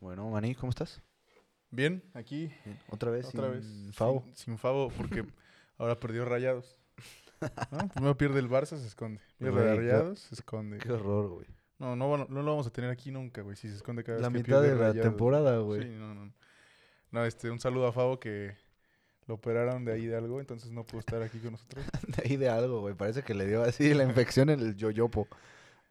Bueno, 0.00 0.28
Maní, 0.30 0.54
¿cómo 0.54 0.70
estás? 0.70 1.00
Bien, 1.70 2.02
aquí. 2.14 2.50
Otra 2.88 3.10
vez, 3.10 3.26
Otra 3.26 3.52
sin 3.52 3.86
vez. 3.86 3.94
Favo. 3.96 4.22
Sin, 4.26 4.36
sin 4.36 4.58
Favo, 4.58 4.90
porque 4.96 5.24
ahora 5.78 5.98
perdió 5.98 6.24
rayados. 6.24 6.76
¿No? 7.70 7.88
Primero 7.88 8.16
pierde 8.16 8.40
el 8.40 8.48
Barça, 8.50 8.76
se 8.78 8.86
esconde. 8.86 9.20
Pierde 9.38 9.60
Güey, 9.60 9.68
a 9.68 9.72
qué- 9.72 9.78
rayados, 9.80 10.20
se 10.20 10.34
esconde. 10.34 10.78
Qué 10.78 10.92
horror, 10.92 11.28
güey. 11.28 11.46
No, 11.78 11.96
no, 11.96 12.10
van- 12.10 12.26
no 12.28 12.42
lo 12.42 12.50
vamos 12.50 12.66
a 12.66 12.70
tener 12.70 12.90
aquí 12.90 13.10
nunca, 13.10 13.40
güey. 13.42 13.56
Si 13.56 13.68
se 13.68 13.76
esconde 13.76 14.04
cada 14.04 14.18
La 14.18 14.28
vez 14.28 14.42
que 14.42 14.48
mitad 14.50 14.62
de 14.62 14.74
la 14.74 14.92
temporada, 14.92 15.58
güey. 15.58 15.82
Sí, 15.82 15.88
no, 15.96 16.14
no. 16.14 16.32
No, 17.10 17.24
este, 17.24 17.50
un 17.50 17.58
saludo 17.58 17.86
a 17.86 17.92
Favo 17.92 18.20
que 18.20 18.54
lo 19.26 19.34
operaron 19.34 19.84
de 19.84 19.92
ahí 19.92 20.06
de 20.06 20.16
algo, 20.16 20.40
entonces 20.40 20.70
no 20.72 20.84
pudo 20.84 21.00
estar 21.00 21.22
aquí 21.22 21.38
con 21.38 21.52
nosotros. 21.52 21.84
De 22.16 22.22
ahí 22.24 22.36
de 22.36 22.48
algo, 22.48 22.80
güey. 22.80 22.94
Parece 22.94 23.22
que 23.22 23.32
le 23.34 23.46
dio 23.46 23.62
así 23.62 23.94
la 23.94 24.04
infección 24.04 24.50
en 24.50 24.60
el 24.60 24.76
yoyopo. 24.76 25.26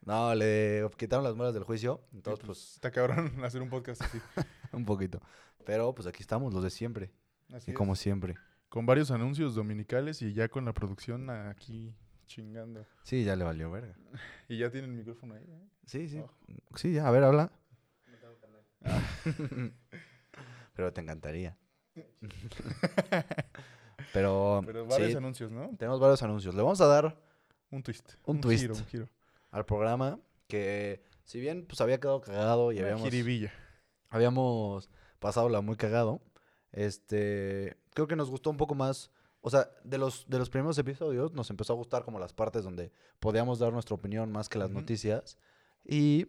No, 0.02 0.34
le 0.34 0.88
quitaron 0.96 1.24
las 1.24 1.34
muelas 1.34 1.54
del 1.54 1.64
juicio. 1.64 2.00
Entonces, 2.12 2.44
pues, 2.44 2.58
pues, 2.58 2.74
está 2.74 2.90
cabrón 2.90 3.32
hacer 3.44 3.62
un 3.62 3.68
podcast 3.68 4.02
así. 4.02 4.18
un 4.72 4.84
poquito. 4.84 5.20
Pero, 5.64 5.94
pues 5.94 6.06
aquí 6.06 6.22
estamos, 6.22 6.52
los 6.54 6.62
de 6.62 6.70
siempre. 6.70 7.12
Así 7.52 7.70
y 7.70 7.72
es. 7.72 7.76
como 7.76 7.94
siempre. 7.94 8.34
Con 8.68 8.86
varios 8.86 9.10
anuncios 9.10 9.54
dominicales 9.54 10.22
y 10.22 10.32
ya 10.32 10.48
con 10.48 10.64
la 10.64 10.72
producción 10.72 11.28
aquí 11.28 11.94
chingando. 12.26 12.86
Sí, 13.02 13.24
ya 13.24 13.36
le 13.36 13.44
valió 13.44 13.70
verga. 13.70 13.94
Y 14.48 14.58
ya 14.58 14.70
tiene 14.70 14.88
el 14.88 14.94
micrófono 14.94 15.34
ahí. 15.34 15.44
¿eh? 15.44 15.68
Sí, 15.86 16.08
sí. 16.08 16.18
Oh. 16.18 16.30
Sí, 16.76 16.92
ya, 16.92 17.06
a 17.06 17.10
ver, 17.10 17.22
habla. 17.22 17.52
Pero 20.74 20.92
te 20.92 21.00
encantaría. 21.00 21.56
Pero, 24.12 24.62
Pero 24.64 24.86
varios 24.86 25.10
sí, 25.10 25.16
anuncios, 25.16 25.52
¿no? 25.52 25.70
tenemos 25.76 26.00
varios 26.00 26.22
anuncios. 26.22 26.54
Le 26.54 26.62
vamos 26.62 26.80
a 26.80 26.86
dar 26.86 27.16
Un 27.70 27.82
twist. 27.82 28.14
Un 28.24 28.40
twist. 28.40 28.62
Giro, 28.62 28.74
un 28.74 28.86
giro. 28.86 29.08
Al 29.50 29.66
programa 29.66 30.18
que, 30.48 31.02
si 31.24 31.40
bien 31.40 31.66
pues 31.66 31.80
había 31.80 31.98
quedado 32.00 32.20
cagado 32.20 32.72
y 32.72 32.76
Una 32.78 32.84
habíamos, 32.86 33.04
jiribilla. 33.04 33.52
habíamos 34.08 34.90
pasado 35.18 35.48
la 35.48 35.60
muy 35.60 35.76
cagado, 35.76 36.20
este, 36.72 37.76
creo 37.94 38.06
que 38.06 38.16
nos 38.16 38.30
gustó 38.30 38.50
un 38.50 38.56
poco 38.56 38.74
más. 38.74 39.10
O 39.42 39.48
sea, 39.48 39.70
de 39.84 39.96
los, 39.96 40.26
de 40.28 40.38
los 40.38 40.50
primeros 40.50 40.76
episodios 40.78 41.32
nos 41.32 41.48
empezó 41.50 41.72
a 41.72 41.76
gustar 41.76 42.04
como 42.04 42.18
las 42.18 42.32
partes 42.34 42.62
donde 42.62 42.92
podíamos 43.20 43.58
dar 43.58 43.72
nuestra 43.72 43.94
opinión 43.94 44.30
más 44.30 44.48
que 44.50 44.58
las 44.58 44.70
noticias. 44.70 45.38
Y 45.84 46.26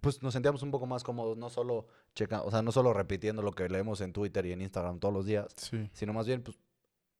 pues 0.00 0.22
nos 0.22 0.32
sentíamos 0.32 0.62
un 0.62 0.70
poco 0.72 0.86
más 0.86 1.04
cómodos, 1.04 1.36
no 1.38 1.50
solo 1.50 1.86
checa, 2.14 2.42
o 2.42 2.50
sea, 2.50 2.62
no 2.62 2.72
solo 2.72 2.92
repitiendo 2.92 3.42
lo 3.42 3.52
que 3.52 3.68
leemos 3.68 4.00
en 4.00 4.12
Twitter 4.12 4.44
y 4.46 4.52
en 4.52 4.60
Instagram 4.62 4.98
todos 4.98 5.14
los 5.14 5.24
días, 5.24 5.46
Sí. 5.56 5.88
sino 5.92 6.12
más 6.12 6.26
bien 6.26 6.42
pues 6.42 6.58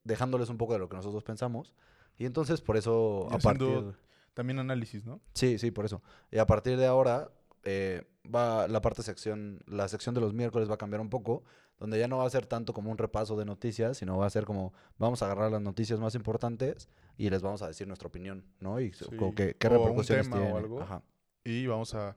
dejándoles 0.03 0.49
un 0.49 0.57
poco 0.57 0.73
de 0.73 0.79
lo 0.79 0.89
que 0.89 0.97
nosotros 0.97 1.23
pensamos. 1.23 1.73
Y 2.17 2.25
entonces 2.25 2.59
por 2.61 2.75
eso 2.75 3.27
Y 3.31 3.35
a 3.35 3.37
partir 3.39 3.95
También 4.39 4.59
análisis, 4.59 5.05
¿no? 5.05 5.19
Sí, 5.33 5.57
sí, 5.57 5.69
por 5.69 5.83
eso. 5.83 6.01
Y 6.31 6.37
a 6.37 6.45
partir 6.45 6.77
de 6.77 6.85
ahora 6.85 7.29
eh, 7.65 8.03
va 8.33 8.69
la 8.69 8.79
parte 8.79 9.03
sección, 9.03 9.61
la 9.67 9.89
sección 9.89 10.15
de 10.15 10.21
los 10.21 10.33
miércoles 10.33 10.69
va 10.69 10.75
a 10.75 10.77
cambiar 10.77 11.01
un 11.01 11.09
poco, 11.09 11.43
donde 11.77 11.99
ya 11.99 12.07
no 12.07 12.19
va 12.19 12.25
a 12.25 12.29
ser 12.29 12.45
tanto 12.45 12.71
como 12.71 12.89
un 12.89 12.97
repaso 12.97 13.35
de 13.35 13.43
noticias, 13.43 13.97
sino 13.97 14.17
va 14.17 14.27
a 14.27 14.29
ser 14.29 14.45
como 14.45 14.71
vamos 14.97 15.21
a 15.21 15.25
agarrar 15.25 15.51
las 15.51 15.59
noticias 15.59 15.99
más 15.99 16.15
importantes 16.15 16.87
y 17.17 17.29
les 17.29 17.41
vamos 17.41 17.61
a 17.61 17.67
decir 17.67 17.85
nuestra 17.85 18.07
opinión, 18.07 18.45
¿no? 18.61 18.79
Y 18.79 18.93
Sí, 18.93 19.07
que, 19.35 19.55
qué 19.55 19.67
o 19.67 19.91
un 19.91 20.05
tema 20.05 20.37
o 20.37 20.39
tiene. 20.39 20.57
algo. 20.57 20.81
Ajá. 20.81 21.03
Y 21.43 21.67
vamos 21.67 21.93
a. 21.95 22.15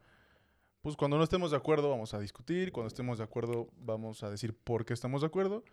Pues 0.81 0.95
cuando 0.95 1.19
no 1.19 1.25
estemos 1.25 1.51
de 1.51 1.57
acuerdo, 1.57 1.91
vamos 1.91 2.15
a 2.15 2.21
discutir. 2.21 2.71
Cuando 2.71 2.87
estemos 2.87 3.19
de 3.19 3.25
acuerdo, 3.25 3.67
vamos 3.79 4.23
a 4.23 4.31
decir 4.31 4.57
por 4.57 4.85
qué 4.85 4.95
estamos 4.95 5.23
de 5.23 5.27
acuerdo. 5.27 5.65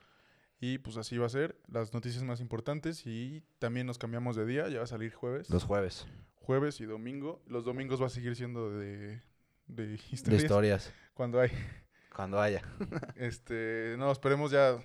Y 0.59 0.79
pues 0.79 0.97
así 0.97 1.15
va 1.19 1.27
a 1.27 1.29
ser. 1.29 1.59
Las 1.67 1.93
noticias 1.93 2.23
más 2.23 2.41
importantes. 2.41 3.05
Y 3.05 3.43
también 3.59 3.85
nos 3.85 3.99
cambiamos 3.99 4.35
de 4.35 4.47
día. 4.47 4.67
Ya 4.67 4.79
va 4.79 4.85
a 4.85 4.87
salir 4.87 5.13
jueves. 5.13 5.49
Los 5.51 5.63
jueves. 5.63 6.07
Jueves 6.39 6.79
y 6.81 6.85
domingo. 6.85 7.41
Los 7.47 7.63
domingos 7.65 8.01
va 8.01 8.07
a 8.07 8.09
seguir 8.09 8.35
siendo 8.35 8.71
de, 8.71 9.21
de 9.67 9.87
De 9.87 9.93
historias. 10.11 10.43
historias. 10.43 10.93
Cuando 11.13 11.39
hay. 11.39 11.51
Cuando 12.15 12.41
haya. 12.41 12.61
Este. 13.15 13.95
No, 13.97 14.11
esperemos 14.11 14.51
ya. 14.51 14.77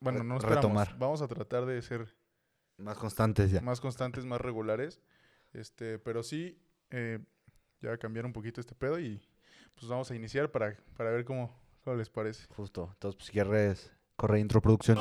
Bueno, 0.00 0.24
no 0.24 0.36
esperamos. 0.36 0.62
retomar. 0.64 0.98
Vamos 0.98 1.22
a 1.22 1.28
tratar 1.28 1.64
de 1.66 1.80
ser 1.82 2.12
Más 2.78 2.96
constantes 2.98 3.50
ya. 3.50 3.60
más 3.60 3.80
constantes, 3.80 4.24
más 4.24 4.40
regulares. 4.40 5.00
Este, 5.52 5.98
pero 5.98 6.22
sí, 6.22 6.58
eh, 6.90 7.18
ya 7.80 7.96
cambiar 7.98 8.24
un 8.26 8.32
poquito 8.32 8.60
este 8.60 8.74
pedo 8.74 8.98
y 8.98 9.20
pues 9.74 9.86
vamos 9.88 10.10
a 10.10 10.14
iniciar 10.16 10.50
para, 10.50 10.76
para 10.96 11.10
ver 11.10 11.24
cómo, 11.24 11.54
cómo 11.84 11.96
les 11.96 12.08
parece. 12.10 12.46
Justo. 12.48 12.88
Entonces, 12.94 13.16
pues, 13.16 13.26
si 13.26 13.32
quieres, 13.32 13.92
corre 14.16 14.40
intro 14.40 14.60
producción. 14.62 14.98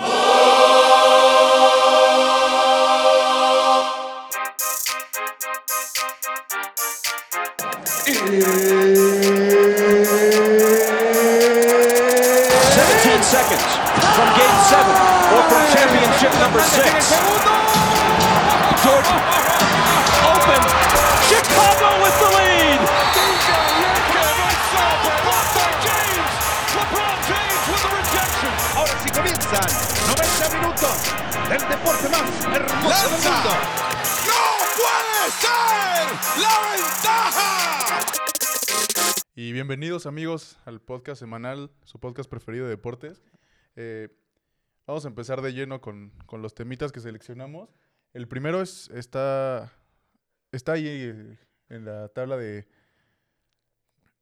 Seventeen 8.21 8.37
seconds 13.25 13.65
from 14.13 14.29
game 14.37 14.57
seven 14.69 14.93
or 15.33 15.41
from 15.49 15.65
championship 15.73 16.29
number 16.37 16.61
six. 16.61 16.85
Jordan 18.85 19.17
open. 20.29 20.61
Chicago 21.25 21.89
with 22.03 22.13
the 22.21 22.29
lead. 22.37 22.81
Ahora 28.75 28.93
sí 29.03 29.09
comienzan 29.09 29.67
90 30.15 30.49
minutos 30.57 30.93
del 31.49 31.61
deporte 31.69 32.09
más 32.09 32.21
hermoso 32.53 33.09
del 33.09 33.21
mundo. 33.23 33.49
¡No 34.27 34.43
puede 34.77 35.21
ser 35.41 36.05
la 36.37 36.55
ventaja! 36.71 38.10
Y 39.43 39.53
bienvenidos 39.53 40.05
amigos 40.05 40.59
al 40.65 40.81
podcast 40.81 41.19
semanal, 41.19 41.71
su 41.83 41.99
podcast 41.99 42.29
preferido 42.29 42.65
de 42.65 42.69
deportes. 42.69 43.23
Eh, 43.75 44.15
vamos 44.85 45.03
a 45.03 45.07
empezar 45.07 45.41
de 45.41 45.51
lleno 45.51 45.81
con, 45.81 46.11
con 46.27 46.43
los 46.43 46.53
temitas 46.53 46.91
que 46.91 46.99
seleccionamos. 46.99 47.73
El 48.13 48.27
primero 48.27 48.61
es 48.61 48.91
está, 48.91 49.73
está 50.51 50.73
ahí 50.73 50.85
eh, 50.85 51.39
en 51.69 51.85
la 51.85 52.09
tabla 52.09 52.37
de 52.37 52.67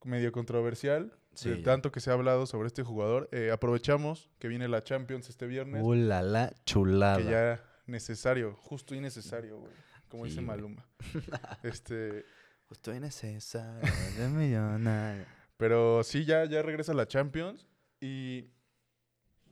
medio 0.04 0.32
controversial. 0.32 1.12
Sí, 1.34 1.50
de 1.50 1.56
tanto 1.56 1.92
que 1.92 2.00
se 2.00 2.08
ha 2.08 2.14
hablado 2.14 2.46
sobre 2.46 2.68
este 2.68 2.82
jugador. 2.82 3.28
Eh, 3.30 3.50
aprovechamos 3.52 4.30
que 4.38 4.48
viene 4.48 4.68
la 4.68 4.84
Champions 4.84 5.28
este 5.28 5.46
viernes. 5.46 5.82
¡Uh, 5.84 5.92
la, 5.96 6.22
la 6.22 6.54
chulada! 6.64 7.18
que 7.18 7.24
ya 7.24 7.62
necesario, 7.84 8.54
justo 8.54 8.94
y 8.94 9.00
necesario, 9.00 9.58
güey. 9.58 9.72
Como 10.08 10.24
Sí, 10.24 10.30
dice. 10.30 10.40
Maluma. 10.40 10.88
este, 11.62 12.24
Justo 12.70 12.94
innecesario 12.94 13.80
de 14.16 14.28
millonario. 14.28 15.24
pero 15.56 16.04
sí, 16.04 16.24
ya, 16.24 16.44
ya 16.44 16.62
regresa 16.62 16.94
la 16.94 17.08
Champions. 17.08 17.66
Y 18.00 18.44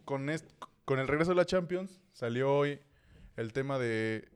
con, 0.05 0.31
con 0.85 1.01
el 1.01 1.09
regreso 1.09 1.33
de 1.33 1.35
la 1.35 1.45
Champions 1.45 2.01
salió 2.13 2.55
hoy 2.55 2.79
el 3.37 3.53
tema 3.53 3.77
de, 3.81 4.29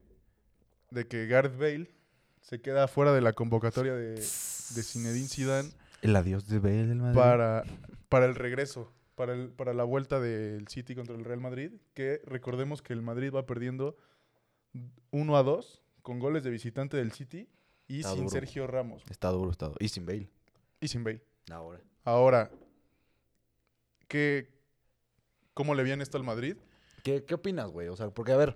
de 0.91 1.07
que 1.07 1.27
Gareth 1.27 1.57
Bale 1.57 1.95
se 2.41 2.59
queda 2.59 2.89
fuera 2.89 3.13
de 3.13 3.21
la 3.21 3.31
convocatoria 3.31 3.93
de, 3.93 4.15
de 4.15 4.83
Zinedine 4.83 5.29
Zidane 5.29 5.69
El 6.01 6.13
adiós 6.17 6.45
de 6.49 6.59
Bale 6.59 6.85
del 6.85 6.97
Madrid. 6.97 7.17
para, 7.17 7.63
para 8.09 8.25
el 8.25 8.35
regreso, 8.35 8.91
para, 9.15 9.31
el, 9.31 9.47
para 9.47 9.73
la 9.73 9.85
vuelta 9.85 10.19
del 10.19 10.67
City 10.67 10.93
contra 10.93 11.15
el 11.15 11.23
Real 11.23 11.39
Madrid, 11.39 11.71
que 11.93 12.21
recordemos 12.25 12.81
que 12.81 12.91
el 12.91 13.01
Madrid 13.01 13.31
va 13.33 13.45
perdiendo 13.45 13.95
1 15.11 15.37
a 15.37 15.43
2 15.43 15.81
con 16.01 16.19
goles 16.19 16.43
de 16.43 16.49
visitante 16.49 16.97
del 16.97 17.13
City 17.13 17.47
y 17.87 17.97
Está 17.99 18.09
sin 18.11 18.19
duro. 18.19 18.29
Sergio 18.29 18.67
Ramos 18.67 19.03
Está 19.09 19.29
duro, 19.29 19.51
está 19.51 19.67
duro. 19.67 19.77
Y 19.79 19.89
sin 19.89 20.05
Bale. 20.05 20.29
y 20.79 20.87
sin 20.87 21.03
Bale. 21.03 21.21
Ahora. 21.51 21.81
Ahora, 22.05 22.51
¿qué, 24.07 24.49
¿cómo 25.53 25.75
le 25.75 25.83
viene 25.83 26.03
esto 26.03 26.17
al 26.17 26.23
Madrid? 26.23 26.57
¿Qué, 27.03 27.23
qué 27.25 27.33
opinas, 27.35 27.69
güey? 27.71 27.87
O 27.89 27.95
sea, 27.95 28.09
porque 28.09 28.31
a 28.31 28.37
ver. 28.37 28.55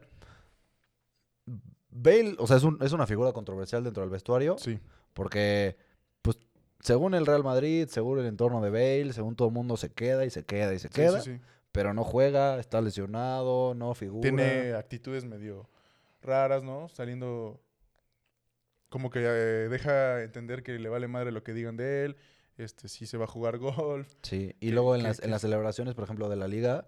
Bale, 1.89 2.35
o 2.39 2.47
sea, 2.47 2.57
es, 2.57 2.63
un- 2.63 2.77
es 2.81 2.91
una 2.91 3.07
figura 3.07 3.31
controversial 3.33 3.83
dentro 3.83 4.01
del 4.01 4.09
vestuario. 4.09 4.57
Sí, 4.57 4.79
Porque, 5.13 5.77
pues, 6.21 6.37
según 6.81 7.13
el 7.15 7.25
Real 7.25 7.43
Madrid, 7.43 7.87
según 7.89 8.19
el 8.19 8.25
entorno 8.27 8.61
de 8.61 8.69
Bale, 8.69 9.13
según 9.13 9.35
todo 9.35 9.47
el 9.47 9.53
mundo, 9.53 9.77
se 9.77 9.89
queda 9.91 10.25
y 10.25 10.29
se 10.29 10.43
queda 10.45 10.73
y 10.73 10.79
se 10.79 10.89
sí, 10.89 10.93
queda. 10.93 11.21
sí, 11.21 11.35
sí. 11.35 11.41
Pero 11.71 11.93
no 11.93 12.03
juega, 12.03 12.59
está 12.59 12.81
lesionado, 12.81 13.73
no 13.73 13.93
figura. 13.95 14.21
Tiene 14.21 14.73
actitudes 14.73 15.25
medio 15.25 15.67
raras, 16.21 16.63
¿no? 16.63 16.87
Saliendo 16.89 17.59
como 18.89 19.09
que 19.09 19.19
eh, 19.23 19.69
deja 19.69 20.23
entender 20.23 20.63
que 20.63 20.77
le 20.79 20.89
vale 20.89 21.07
madre 21.07 21.31
lo 21.31 21.43
que 21.43 21.53
digan 21.53 21.77
de 21.77 22.05
él. 22.05 22.17
Este, 22.57 22.87
sí 22.87 23.05
se 23.05 23.17
va 23.17 23.25
a 23.25 23.27
jugar 23.27 23.57
golf. 23.59 24.11
Sí, 24.23 24.55
y 24.59 24.67
que- 24.69 24.73
luego 24.73 24.95
en 24.95 25.01
que- 25.01 25.07
las, 25.07 25.19
que- 25.19 25.25
en 25.25 25.31
las 25.31 25.41
celebraciones, 25.41 25.93
por 25.93 26.03
ejemplo, 26.05 26.29
de 26.29 26.35
la 26.35 26.47
liga, 26.47 26.87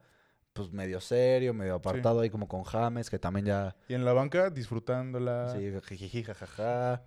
pues 0.54 0.72
medio 0.72 1.00
serio, 1.00 1.54
medio 1.54 1.76
apartado 1.76 2.22
ahí 2.22 2.30
como 2.30 2.48
con 2.48 2.64
James, 2.64 3.10
que 3.10 3.20
también 3.20 3.46
ya... 3.46 3.76
Y 3.88 3.94
en 3.94 4.04
la 4.04 4.14
banca 4.14 4.50
disfrutándola. 4.50 5.54
Sí, 5.56 5.72
jijiji, 5.88 6.24
jajaja. 6.24 7.04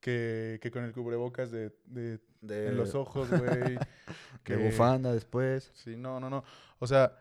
que, 0.00 0.58
que 0.62 0.70
con 0.70 0.84
el 0.84 0.92
cubrebocas 0.92 1.50
de, 1.50 1.70
de- 1.84 2.20
De, 2.40 2.68
en 2.68 2.76
los 2.76 2.94
ojos, 2.94 3.28
güey. 3.28 3.76
de 4.46 4.56
bufanda 4.56 5.12
después. 5.12 5.70
Sí, 5.74 5.96
no, 5.96 6.18
no, 6.20 6.30
no. 6.30 6.42
O 6.78 6.86
sea, 6.86 7.18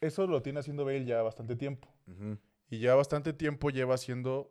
eso 0.00 0.26
lo 0.26 0.42
tiene 0.42 0.60
haciendo 0.60 0.84
Bale 0.84 1.04
ya 1.04 1.22
bastante 1.22 1.56
tiempo. 1.56 1.88
Y 2.68 2.78
ya 2.80 2.94
bastante 2.94 3.32
tiempo 3.32 3.70
lleva 3.70 3.96
siendo 3.96 4.50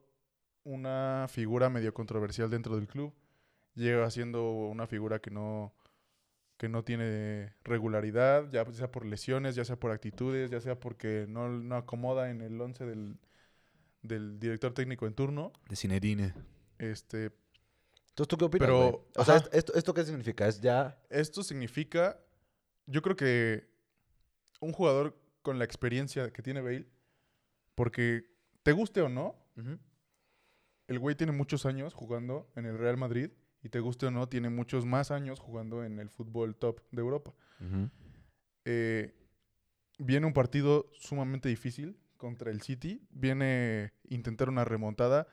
una 0.63 1.27
figura 1.29 1.69
medio 1.69 1.93
controversial 1.93 2.49
dentro 2.49 2.75
del 2.75 2.87
club. 2.87 3.13
Lleva 3.75 4.09
siendo 4.11 4.51
una 4.51 4.87
figura 4.87 5.19
que 5.19 5.31
no, 5.31 5.73
que 6.57 6.69
no 6.69 6.83
tiene 6.83 7.53
regularidad, 7.63 8.49
ya 8.51 8.65
sea 8.73 8.91
por 8.91 9.05
lesiones, 9.05 9.55
ya 9.55 9.65
sea 9.65 9.79
por 9.79 9.91
actitudes, 9.91 10.51
ya 10.51 10.59
sea 10.59 10.79
porque 10.79 11.25
no, 11.27 11.49
no 11.49 11.75
acomoda 11.75 12.29
en 12.29 12.41
el 12.41 12.59
11 12.59 12.85
del, 12.85 13.17
del 14.01 14.39
director 14.39 14.73
técnico 14.73 15.07
en 15.07 15.13
turno. 15.13 15.53
De 15.69 15.75
Zinedine. 15.75 16.33
Este, 16.77 17.31
Entonces, 18.09 18.27
¿tú 18.27 18.37
qué 18.37 18.45
opinas, 18.45 18.67
Pero? 18.67 19.07
O 19.15 19.25
sea. 19.25 19.37
¿esto, 19.53 19.73
¿esto 19.73 19.93
qué 19.93 20.03
significa? 20.03 20.47
¿Es 20.47 20.59
ya...? 20.61 20.99
esto 21.09 21.43
significa, 21.43 22.19
yo 22.85 23.01
creo 23.01 23.15
que 23.15 23.67
un 24.59 24.73
jugador 24.73 25.17
con 25.41 25.57
la 25.57 25.65
experiencia 25.65 26.31
que 26.31 26.41
tiene 26.41 26.61
Bale, 26.61 26.87
porque 27.75 28.25
te 28.63 28.71
guste 28.71 29.01
o 29.01 29.09
no, 29.09 29.35
el 30.87 30.99
güey 30.99 31.15
tiene 31.15 31.31
muchos 31.31 31.65
años 31.65 31.93
jugando 31.93 32.51
en 32.55 32.65
el 32.65 32.77
Real 32.77 32.97
Madrid 32.97 33.31
y 33.63 33.69
te 33.69 33.79
guste 33.79 34.07
o 34.07 34.11
no, 34.11 34.27
tiene 34.27 34.49
muchos 34.49 34.85
más 34.85 35.11
años 35.11 35.39
jugando 35.39 35.83
en 35.83 35.99
el 35.99 36.09
fútbol 36.09 36.55
top 36.55 36.81
de 36.91 37.01
Europa. 37.01 37.33
Eh, 38.65 39.13
viene 39.99 40.25
un 40.25 40.33
partido 40.33 40.89
sumamente 40.93 41.49
difícil 41.49 41.97
contra 42.17 42.51
el 42.51 42.61
City, 42.61 43.07
viene 43.11 43.93
intentar 44.09 44.49
una 44.49 44.65
remontada 44.65 45.27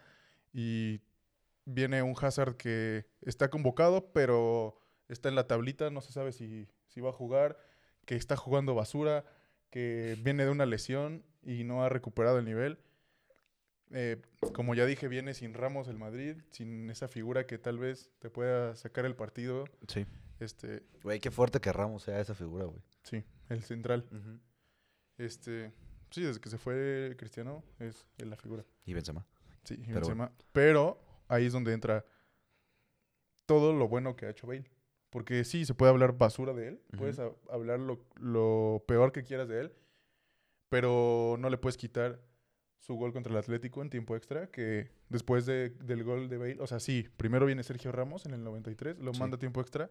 y 0.52 1.00
viene 1.64 2.02
un 2.02 2.14
Hazard 2.20 2.56
que 2.56 3.06
está 3.22 3.50
convocado, 3.50 4.12
pero 4.12 4.80
está 5.08 5.28
en 5.28 5.34
la 5.34 5.46
tablita, 5.46 5.90
no 5.90 6.00
se 6.00 6.12
sabe 6.12 6.32
si, 6.32 6.68
si 6.86 7.00
va 7.00 7.10
a 7.10 7.14
jugar, 7.14 7.58
que 8.04 8.16
está 8.16 8.36
jugando 8.36 8.74
basura, 8.74 9.24
que 9.70 10.16
viene 10.22 10.44
de 10.44 10.50
una 10.50 10.66
lesión 10.66 11.24
y 11.42 11.64
no 11.64 11.82
ha 11.82 11.88
recuperado 11.88 12.38
el 12.38 12.44
nivel. 12.44 12.78
Eh, 13.92 14.20
como 14.52 14.74
ya 14.74 14.84
dije, 14.86 15.08
viene 15.08 15.34
sin 15.34 15.54
Ramos 15.54 15.88
el 15.88 15.98
Madrid, 15.98 16.36
sin 16.50 16.90
esa 16.90 17.08
figura 17.08 17.46
que 17.46 17.58
tal 17.58 17.78
vez 17.78 18.10
te 18.18 18.30
pueda 18.30 18.76
sacar 18.76 19.04
el 19.06 19.16
partido. 19.16 19.64
Sí. 19.86 20.06
Este, 20.40 20.82
Güey, 21.02 21.20
qué 21.20 21.30
fuerte 21.30 21.60
que 21.60 21.72
Ramos 21.72 22.02
sea 22.04 22.20
esa 22.20 22.34
figura, 22.34 22.64
güey. 22.66 22.80
sí, 23.02 23.24
el 23.48 23.62
central. 23.62 24.06
Este, 25.16 25.72
sí, 26.10 26.22
desde 26.22 26.40
que 26.40 26.48
se 26.50 26.58
fue 26.58 27.14
Cristiano 27.18 27.64
es 27.78 28.06
la 28.18 28.36
figura. 28.36 28.64
Y 28.84 28.94
Benzema. 28.94 29.26
Sí, 29.64 29.74
y 29.74 29.86
Pero 29.86 29.94
Benzema. 29.94 30.32
Pero 30.52 31.00
ahí 31.28 31.46
es 31.46 31.52
donde 31.52 31.72
entra 31.72 32.04
todo 33.46 33.72
lo 33.72 33.88
bueno 33.88 34.14
que 34.14 34.26
ha 34.26 34.30
hecho 34.30 34.46
Bale. 34.46 34.70
Porque 35.10 35.44
sí, 35.44 35.64
se 35.64 35.74
puede 35.74 35.90
hablar 35.90 36.18
basura 36.18 36.52
de 36.52 36.68
él, 36.68 36.82
puedes 36.98 37.18
hablar 37.50 37.80
lo, 37.80 38.04
lo 38.20 38.84
peor 38.86 39.10
que 39.10 39.24
quieras 39.24 39.48
de 39.48 39.60
él, 39.60 39.72
pero 40.68 41.36
no 41.38 41.48
le 41.48 41.56
puedes 41.56 41.78
quitar 41.78 42.20
su 42.78 42.94
gol 42.94 43.12
contra 43.12 43.32
el 43.32 43.38
Atlético 43.38 43.82
en 43.82 43.90
tiempo 43.90 44.16
extra, 44.16 44.46
que 44.48 44.90
después 45.08 45.46
de- 45.46 45.70
del 45.70 46.04
gol 46.04 46.28
de 46.28 46.38
Bale, 46.38 46.56
o 46.60 46.66
sea, 46.66 46.80
sí, 46.80 47.06
primero 47.16 47.44
viene 47.46 47.62
Sergio 47.62 47.92
Ramos 47.92 48.24
en 48.26 48.34
el 48.34 48.42
93, 48.44 48.98
lo 48.98 49.12
Sí. 49.12 49.20
manda 49.20 49.36
a 49.36 49.38
tiempo 49.38 49.60
extra, 49.60 49.90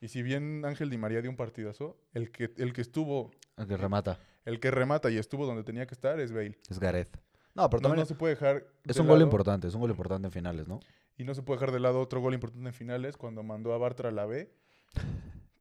y 0.00 0.08
si 0.08 0.22
bien 0.22 0.64
Ángel 0.64 0.90
Di 0.90 0.98
María 0.98 1.20
dio 1.22 1.30
un 1.30 1.36
partidazo, 1.36 1.96
el 2.12 2.30
que, 2.30 2.52
el 2.58 2.72
que 2.72 2.80
estuvo, 2.82 3.30
El 3.56 3.66
que 3.66 3.76
remata. 3.76 4.18
el 4.44 4.60
que 4.60 4.70
remata 4.70 5.10
y 5.10 5.16
estuvo 5.18 5.46
donde 5.46 5.62
tenía 5.64 5.86
que 5.86 5.94
estar 5.94 6.18
es 6.20 6.32
Bale. 6.32 6.58
Es 6.68 6.78
Gareth. 6.78 7.16
No, 7.54 7.68
pero 7.68 7.80
No, 7.80 7.88
también 7.88 8.00
no 8.00 8.06
se 8.06 8.14
puede 8.14 8.34
dejar 8.34 8.66
es 8.84 8.96
de 8.96 9.02
un 9.02 9.08
gol 9.08 9.20
importante. 9.20 9.68
Es 9.68 9.74
un 9.74 9.80
gol 9.82 9.90
importante 9.90 10.26
en 10.26 10.32
finales, 10.32 10.66
¿no? 10.68 10.80
Y 11.18 11.24
no 11.24 11.34
se 11.34 11.42
puede 11.42 11.58
dejar 11.60 11.72
de 11.72 11.80
lado 11.80 12.00
otro 12.00 12.20
gol 12.20 12.32
importante 12.34 12.66
en 12.66 12.72
finales 12.74 13.16
cuando 13.18 13.42
mandó 13.42 13.74
a 13.74 13.78
Bartra 13.78 14.08
a 14.08 14.12
la 14.12 14.24
B, 14.26 14.50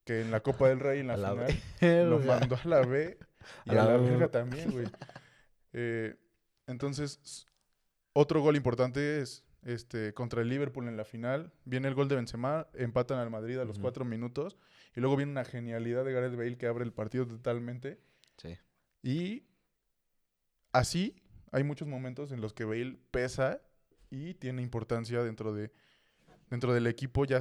que 0.05 0.21
en 0.21 0.31
la 0.31 0.39
Copa 0.39 0.69
del 0.69 0.79
Rey 0.79 0.99
en 1.01 1.07
la, 1.07 1.13
A 1.15 1.17
la 1.17 1.35
final 1.79 2.09
lo 2.09 2.19
mandó 2.19 2.55
a 2.55 2.67
la 2.67 2.81
B 2.85 3.17
y 3.65 3.69
A 3.69 3.71
a, 3.71 3.75
la 3.75 3.85
la 3.85 3.97
verga 3.97 4.27
también, 4.29 4.71
güey. 4.71 4.85
Eh, 5.73 6.15
entonces, 6.71 7.47
otro 8.13 8.41
gol 8.41 8.55
importante 8.55 9.21
es 9.21 9.43
este 9.63 10.13
contra 10.13 10.41
el 10.41 10.49
Liverpool 10.49 10.87
en 10.87 10.97
la 10.97 11.05
final. 11.05 11.51
Viene 11.65 11.87
el 11.87 11.93
gol 11.93 12.07
de 12.07 12.15
Benzema, 12.15 12.67
empatan 12.73 13.19
al 13.19 13.29
Madrid 13.29 13.59
a 13.59 13.65
los 13.65 13.77
cuatro 13.79 14.05
minutos 14.05 14.57
y 14.95 14.99
luego 14.99 15.15
viene 15.15 15.31
una 15.31 15.45
genialidad 15.45 16.03
de 16.03 16.13
Gareth 16.13 16.35
Bale 16.35 16.57
que 16.57 16.65
abre 16.67 16.83
el 16.83 16.91
partido 16.93 17.27
totalmente. 17.27 17.99
Sí. 18.37 18.57
Y 19.03 19.43
así 20.71 21.15
hay 21.51 21.63
muchos 21.63 21.87
momentos 21.87 22.31
en 22.31 22.41
los 22.41 22.53
que 22.53 22.65
Bale 22.65 22.97
pesa 23.11 23.61
y 24.09 24.33
tiene 24.35 24.61
importancia 24.61 25.23
dentro 25.23 25.53
de 25.53 25.71
dentro 26.49 26.73
del 26.73 26.87
equipo 26.87 27.25
ya 27.25 27.39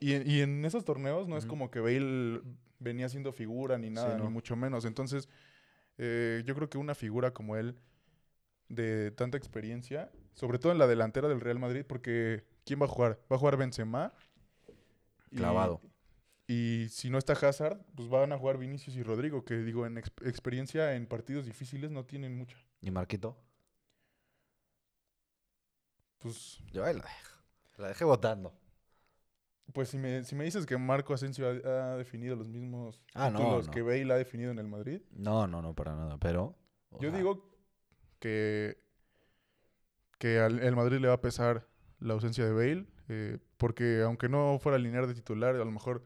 y, 0.00 0.14
en- 0.14 0.28
y 0.30 0.40
en 0.40 0.64
esos 0.64 0.84
torneos 0.84 1.28
no 1.28 1.36
es 1.38 1.46
como 1.46 1.70
que 1.70 1.80
Bale 1.80 2.42
venía 2.78 3.08
siendo 3.08 3.32
figura 3.32 3.78
ni 3.78 3.90
nada 3.90 4.16
no. 4.16 4.24
ni 4.24 4.30
mucho 4.30 4.56
menos 4.56 4.84
entonces 4.84 5.28
eh, 5.98 6.42
yo 6.46 6.54
creo 6.54 6.68
que 6.70 6.78
una 6.78 6.94
figura 6.94 7.32
como 7.32 7.56
él 7.56 7.76
de 8.70 9.10
tanta 9.10 9.36
experiencia 9.36 10.10
sobre 10.32 10.58
todo 10.58 10.72
en 10.72 10.78
la 10.78 10.86
delantera 10.86 11.28
del 11.28 11.40
Real 11.42 11.58
Madrid 11.58 11.84
porque 11.86 12.44
quién 12.64 12.80
va 12.80 12.86
a 12.86 12.88
jugar 12.88 13.20
va 13.30 13.36
a 13.36 13.38
jugar 13.38 13.56
Benzema 13.58 14.14
y- 15.30 15.36
Clavado. 15.36 15.82
y 16.46 16.86
si 16.88 17.10
no 17.10 17.18
está 17.18 17.34
Hazard, 17.34 17.84
pues 17.94 18.08
van 18.08 18.32
a 18.32 18.38
jugar 18.38 18.56
Vinicius 18.58 18.96
y 18.96 19.02
Rodrigo, 19.02 19.44
que 19.44 19.58
digo, 19.58 19.86
en 19.86 19.98
ex- 19.98 20.10
experiencia 20.24 20.94
en 20.94 21.06
partidos 21.06 21.44
difíciles 21.46 21.90
no 21.90 22.04
tienen 22.06 22.36
mucha. 22.36 22.56
¿Y 22.80 22.90
Marquito? 22.90 23.36
Pues, 26.18 26.58
Yo 26.72 26.84
ahí 26.84 26.94
la 26.94 27.02
dejé. 27.02 27.24
La 27.78 27.88
dejé 27.88 28.04
votando. 28.04 28.52
pues 29.72 29.88
si 29.88 29.98
me, 29.98 30.24
si 30.24 30.34
me 30.34 30.44
dices 30.44 30.66
que 30.66 30.76
Marco 30.76 31.14
Asensio 31.14 31.46
ha, 31.48 31.92
ha 31.92 31.96
definido 31.96 32.34
los 32.36 32.48
mismos 32.48 33.00
Ah, 33.14 33.30
no, 33.30 33.38
títulos 33.38 33.66
no. 33.68 33.72
que 33.72 33.82
Bale 33.82 34.12
ha 34.12 34.16
definido 34.16 34.50
en 34.50 34.58
el 34.58 34.66
Madrid, 34.66 35.00
No, 35.12 35.46
no, 35.46 35.62
no, 35.62 35.74
para 35.74 35.94
nada. 35.94 36.18
Pero. 36.18 36.56
yo 37.00 37.10
sea, 37.10 37.16
digo 37.18 37.49
que, 38.20 38.78
que 40.18 40.38
al 40.38 40.60
el 40.60 40.76
Madrid 40.76 40.98
le 40.98 41.08
va 41.08 41.14
a 41.14 41.20
pesar 41.20 41.66
la 41.98 42.14
ausencia 42.14 42.44
de 42.44 42.52
Bale, 42.52 42.86
eh, 43.08 43.38
porque 43.56 44.02
aunque 44.02 44.28
no 44.28 44.58
fuera 44.60 44.76
alinear 44.76 45.06
de 45.06 45.14
titular, 45.14 45.56
a 45.56 45.64
lo 45.64 45.70
mejor 45.70 46.04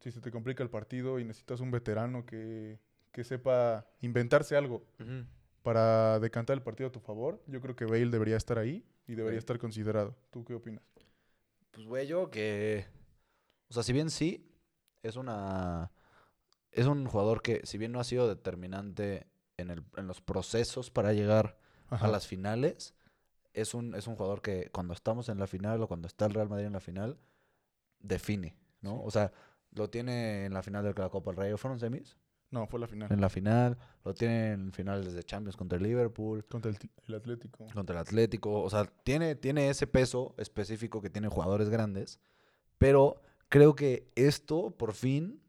si 0.00 0.10
se 0.10 0.20
te 0.20 0.30
complica 0.30 0.62
el 0.62 0.70
partido 0.70 1.18
y 1.18 1.24
necesitas 1.24 1.60
un 1.60 1.70
veterano 1.70 2.24
que, 2.24 2.80
que 3.12 3.24
sepa 3.24 3.86
inventarse 4.00 4.56
algo 4.56 4.84
para 5.62 6.18
decantar 6.18 6.56
el 6.56 6.62
partido 6.62 6.88
a 6.88 6.92
tu 6.92 7.00
favor, 7.00 7.42
yo 7.46 7.60
creo 7.60 7.76
que 7.76 7.84
Bale 7.84 8.06
debería 8.06 8.36
estar 8.36 8.58
ahí 8.58 8.84
y 9.06 9.14
debería 9.14 9.38
estar 9.38 9.58
considerado. 9.58 10.16
¿Tú 10.30 10.44
qué 10.44 10.54
opinas? 10.54 10.82
Pues, 11.70 11.86
güey, 11.86 12.06
yo 12.06 12.30
que. 12.30 12.86
O 13.68 13.74
sea, 13.74 13.82
si 13.82 13.92
bien 13.92 14.10
sí, 14.10 14.50
es 15.02 15.16
una. 15.16 15.92
Es 16.70 16.86
un 16.86 17.06
jugador 17.06 17.42
que, 17.42 17.60
si 17.64 17.78
bien 17.78 17.92
no 17.92 18.00
ha 18.00 18.04
sido 18.04 18.28
determinante 18.28 19.26
en, 19.62 19.70
el, 19.70 19.84
en 19.96 20.06
los 20.06 20.20
procesos 20.20 20.90
para 20.90 21.12
llegar 21.12 21.56
a 21.88 22.08
las 22.08 22.26
finales, 22.26 22.94
es 23.52 23.74
un, 23.74 23.94
es 23.94 24.06
un 24.06 24.16
jugador 24.16 24.40
que 24.40 24.70
cuando 24.72 24.94
estamos 24.94 25.28
en 25.28 25.38
la 25.38 25.46
final 25.46 25.82
o 25.82 25.88
cuando 25.88 26.06
está 26.06 26.26
el 26.26 26.34
Real 26.34 26.48
Madrid 26.48 26.66
en 26.66 26.72
la 26.72 26.80
final, 26.80 27.18
define, 28.00 28.56
¿no? 28.80 28.96
Sí. 28.96 29.02
O 29.04 29.10
sea, 29.10 29.32
lo 29.72 29.90
tiene 29.90 30.44
en 30.46 30.54
la 30.54 30.62
final 30.62 30.84
de 30.84 30.94
la 30.94 31.08
Copa 31.08 31.30
del 31.30 31.38
Rey. 31.38 31.52
¿O 31.52 31.58
¿Fueron 31.58 31.78
semis? 31.78 32.16
No, 32.50 32.66
fue 32.66 32.78
la 32.78 32.86
final. 32.86 33.10
En 33.10 33.20
la 33.20 33.30
final. 33.30 33.78
Lo 34.04 34.12
tiene 34.12 34.52
en 34.52 34.72
finales 34.72 35.14
de 35.14 35.22
Champions 35.22 35.56
contra 35.56 35.78
el 35.78 35.84
Liverpool. 35.84 36.44
Contra 36.44 36.70
el, 36.70 36.78
el 37.08 37.14
Atlético. 37.14 37.66
contra 37.72 37.96
el 37.96 38.00
Atlético. 38.00 38.62
O 38.62 38.68
sea, 38.68 38.84
tiene, 38.84 39.34
tiene 39.34 39.70
ese 39.70 39.86
peso 39.86 40.34
específico 40.36 41.00
que 41.00 41.08
tienen 41.08 41.30
jugadores 41.30 41.70
grandes. 41.70 42.20
Pero 42.76 43.22
creo 43.48 43.74
que 43.74 44.10
esto, 44.16 44.70
por 44.76 44.92
fin, 44.92 45.40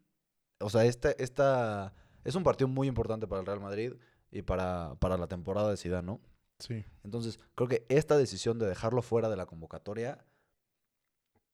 o 0.60 0.70
sea, 0.70 0.86
esta, 0.86 1.12
esta 1.12 1.94
es 2.24 2.36
un 2.36 2.44
partido 2.44 2.70
muy 2.70 2.88
importante 2.88 3.28
para 3.28 3.42
el 3.42 3.48
Real 3.48 3.60
Madrid 3.60 3.94
y 4.34 4.42
para, 4.42 4.96
para 5.00 5.18
la 5.18 5.28
temporada 5.28 5.70
de 5.70 5.78
Zidane, 5.78 6.06
¿no? 6.08 6.20
Sí. 6.60 6.84
Entonces, 7.04 7.40
creo 7.56 7.68
que 7.70 7.86
esta 7.90 8.18
decisión 8.18 8.58
de 8.60 8.66
dejarlo 8.68 9.02
fuera 9.02 9.30
de 9.30 9.36
la 9.36 9.46
convocatoria 9.46 10.26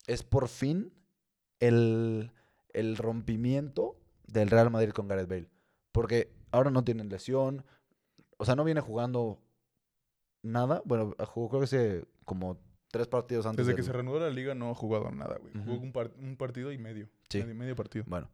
es 0.08 0.24
por 0.24 0.48
fin 0.48 0.94
el, 1.60 2.32
el 2.74 2.96
rompimiento 2.98 3.98
del 4.28 4.50
Real 4.50 4.72
Madrid 4.72 4.92
con 4.92 5.08
Gareth 5.08 5.28
Bale. 5.30 5.50
Porque 5.92 6.32
ahora 6.52 6.72
no 6.72 6.84
tienen 6.84 7.10
lesión. 7.10 7.66
O 8.38 8.46
sea, 8.46 8.56
no 8.56 8.64
viene 8.64 8.82
jugando 8.82 9.40
nada. 10.42 10.82
Bueno, 10.86 11.16
jugó 11.28 11.50
creo 11.50 11.60
que 11.62 11.66
hace 11.66 12.06
como 12.26 12.58
tres 12.92 13.08
partidos 13.08 13.46
antes. 13.46 13.66
Desde 13.66 13.76
que 13.76 13.84
se 13.84 13.92
reanudó 13.92 14.20
la 14.20 14.30
liga 14.30 14.56
no 14.56 14.70
ha 14.72 14.76
jugado 14.76 15.12
nada, 15.12 15.38
güey. 15.38 15.54
Jugó 15.66 15.82
un, 15.82 15.92
par- 15.92 16.14
un 16.18 16.38
partido 16.38 16.72
y 16.72 16.78
medio. 16.78 17.10
Sí. 17.30 17.40
Medio, 17.40 17.56
medio 17.56 17.76
partido. 17.76 18.06
Bueno. 18.08 18.30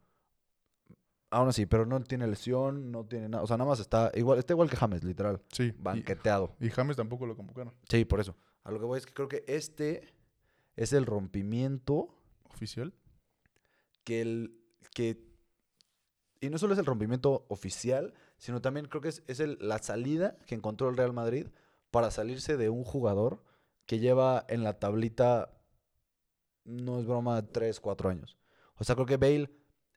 Aún 1.30 1.48
así, 1.48 1.66
pero 1.66 1.86
no 1.86 2.00
tiene 2.02 2.26
lesión, 2.26 2.92
no 2.92 3.04
tiene 3.04 3.28
nada. 3.28 3.42
O 3.42 3.46
sea, 3.46 3.56
nada 3.56 3.68
más 3.70 3.80
está 3.80 4.10
igual, 4.14 4.38
está 4.38 4.52
igual 4.52 4.70
que 4.70 4.76
James, 4.76 5.02
literal. 5.02 5.42
Sí. 5.52 5.72
Banqueteado. 5.78 6.54
Y, 6.60 6.66
y 6.66 6.70
James 6.70 6.96
tampoco 6.96 7.26
lo 7.26 7.36
convocaron. 7.36 7.74
Sí, 7.88 8.04
por 8.04 8.20
eso. 8.20 8.36
A 8.64 8.70
lo 8.70 8.78
que 8.78 8.84
voy 8.86 8.98
es 8.98 9.06
que 9.06 9.12
creo 9.14 9.28
que 9.28 9.44
este 9.48 10.08
es 10.76 10.92
el 10.92 11.04
rompimiento 11.06 12.14
¿Oficial? 12.44 12.92
que 14.04 14.20
el 14.22 14.60
que 14.94 15.24
y 16.40 16.48
no 16.50 16.58
solo 16.58 16.74
es 16.74 16.78
el 16.78 16.86
rompimiento 16.86 17.46
oficial, 17.48 18.14
sino 18.38 18.60
también 18.60 18.86
creo 18.86 19.00
que 19.00 19.08
es, 19.08 19.22
es 19.26 19.40
el- 19.40 19.58
la 19.60 19.78
salida 19.78 20.36
que 20.46 20.54
encontró 20.54 20.88
el 20.90 20.96
Real 20.96 21.12
Madrid 21.12 21.48
para 21.90 22.10
salirse 22.10 22.56
de 22.56 22.68
un 22.68 22.84
jugador 22.84 23.42
que 23.86 23.98
lleva 23.98 24.44
en 24.48 24.62
la 24.62 24.78
tablita, 24.78 25.50
no 26.64 26.98
es 27.00 27.06
broma, 27.06 27.42
3, 27.46 27.80
4 27.80 28.10
años. 28.10 28.36
O 28.76 28.84
sea, 28.84 28.94
creo 28.94 29.06
que 29.06 29.16
Bale 29.16 29.50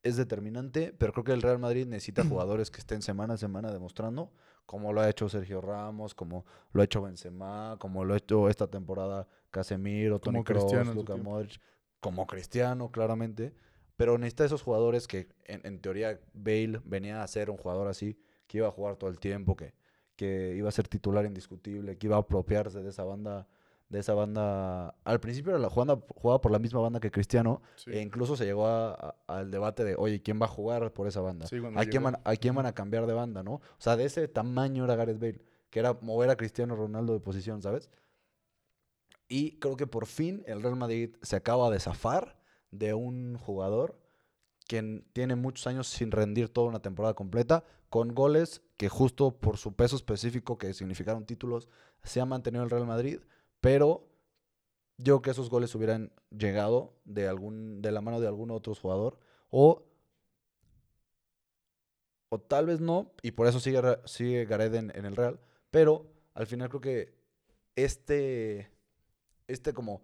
es 0.04 0.18
determinante, 0.18 0.94
pero 0.98 1.14
creo 1.14 1.24
que 1.24 1.34
el 1.34 1.42
Real 1.42 1.60
Madrid 1.60 1.86
necesita 1.86 2.24
jugadores 2.26 2.72
que 2.72 2.80
estén 2.80 3.02
semana 3.02 3.36
a 3.36 3.38
semana 3.38 3.72
demostrando, 3.72 4.32
como 4.66 4.94
lo 4.94 5.02
ha 5.02 5.10
hecho 5.10 5.30
Sergio 5.30 5.62
Ramos, 5.62 6.14
como 6.14 6.46
lo 6.74 6.82
ha 6.82 6.86
hecho 6.86 7.02
Benzema, 7.02 7.78
como 7.80 8.06
lo 8.06 8.14
ha 8.14 8.18
hecho 8.18 8.50
esta 8.50 8.68
temporada 8.68 9.28
Casemiro, 9.52 10.20
Cristiano 10.20 10.44
Kroos, 10.44 10.96
Luka. 10.96 11.16
Modric, 11.16 11.60
como 12.00 12.28
Cristiano, 12.28 12.92
claramente, 12.92 13.54
pero 13.98 14.18
necesita 14.18 14.46
esos 14.46 14.62
jugadores 14.62 15.08
que 15.08 15.28
en, 15.46 15.66
en 15.66 15.82
teoría 15.82 16.20
Bale 16.34 16.80
venía 16.86 17.24
a 17.24 17.28
ser 17.28 17.50
un 17.50 17.58
jugador 17.58 17.88
así, 17.88 18.18
que 18.48 18.60
iba 18.60 18.68
a 18.68 18.72
jugar 18.72 18.96
todo 18.96 19.10
el 19.10 19.20
tiempo, 19.20 19.56
que, 19.56 19.74
que 20.16 20.56
iba 20.56 20.70
a 20.70 20.72
ser 20.72 20.88
titular 20.88 21.26
indiscutible, 21.26 21.98
que 21.98 22.08
iba 22.08 22.16
a 22.16 22.20
apropiarse 22.20 22.82
de 22.82 22.90
esa 22.90 23.04
banda, 23.04 23.48
de 23.90 24.00
esa 24.00 24.14
banda. 24.14 24.96
Al 25.04 25.20
principio 25.20 25.52
era 25.52 25.60
la 25.60 25.70
jugada, 25.70 26.00
jugaba 26.16 26.40
por 26.42 26.52
la 26.52 26.60
misma 26.60 26.80
banda 26.80 27.00
que 27.00 27.10
Cristiano, 27.12 27.62
Sí. 27.76 27.92
e 27.92 28.02
incluso 28.02 28.38
se 28.38 28.46
llegó 28.46 28.68
a- 28.68 28.94
a- 28.94 29.16
al 29.40 29.52
debate 29.52 29.84
de, 29.84 29.96
oye, 29.96 30.22
¿quién 30.22 30.40
va 30.40 30.46
a 30.46 30.50
jugar 30.50 30.94
por 30.94 31.08
esa 31.08 31.22
banda? 31.22 31.48
Sí, 31.48 31.58
¿A 31.76 31.86
quién, 31.86 32.04
van, 32.04 32.20
¿A 32.24 32.36
quién 32.36 32.54
van 32.56 32.68
a 32.68 32.74
cambiar 32.74 33.08
de 33.08 33.14
banda, 33.14 33.42
no? 33.44 33.54
O 33.56 33.62
sea, 33.80 33.98
de 33.98 34.06
ese 34.06 34.28
tamaño 34.28 34.86
era 34.86 34.96
Gareth 34.96 35.20
Bale, 35.20 35.42
que 35.72 35.80
era 35.80 35.98
mover 36.02 36.30
a 36.30 36.36
Cristiano 36.38 36.76
Ronaldo 36.76 37.14
de 37.14 37.20
posición, 37.20 37.62
¿sabes? 37.62 37.90
Y 39.28 39.60
creo 39.60 39.76
que 39.76 39.88
por 39.88 40.06
fin 40.06 40.44
el 40.48 40.62
Real 40.62 40.76
Madrid 40.76 41.16
se 41.22 41.36
acaba 41.36 41.70
de 41.70 41.80
zafar 41.80 42.40
de 42.72 42.94
un 42.94 43.38
jugador 43.38 44.00
que 44.68 44.78
n- 44.80 45.04
tiene 45.14 45.36
muchos 45.36 45.68
años 45.68 45.88
sin 45.88 46.12
rendir 46.12 46.50
toda 46.50 46.68
una 46.70 46.82
temporada 46.82 47.14
completa, 47.16 47.64
con 47.90 48.14
goles 48.14 48.62
que 48.78 48.88
justo 48.90 49.32
por 49.32 49.58
su 49.58 49.74
peso 49.76 49.96
específico, 49.96 50.58
que 50.60 50.74
significaron 50.74 51.26
títulos, 51.26 51.68
se 52.04 52.22
ha 52.22 52.26
mantenido 52.26 52.64
el 52.64 52.70
Real 52.70 52.86
Madrid, 52.86 53.20
pero 53.62 54.08
yo 54.98 55.16
creo 55.16 55.22
que 55.22 55.30
esos 55.32 55.50
goles 55.50 55.74
hubieran 55.76 56.12
llegado 56.30 56.94
de, 57.06 57.28
algún, 57.28 57.82
de 57.82 57.92
la 57.92 58.02
mano 58.02 58.20
de 58.20 58.28
algún 58.28 58.52
otro 58.52 58.76
jugador, 58.76 59.20
o, 59.50 59.86
o 62.30 62.40
tal 62.40 62.66
vez 62.66 62.80
no, 62.80 63.14
y 63.22 63.32
por 63.32 63.48
eso 63.48 63.60
sigue, 63.60 63.82
sigue 64.06 64.46
Gareth 64.46 64.74
en, 64.76 64.92
en 64.96 65.06
el 65.06 65.16
Real, 65.16 65.40
pero 65.72 66.12
al 66.34 66.48
final 66.48 66.70
creo 66.70 66.82
que 66.82 67.20
este, 67.76 68.72
este 69.48 69.74
como 69.74 70.04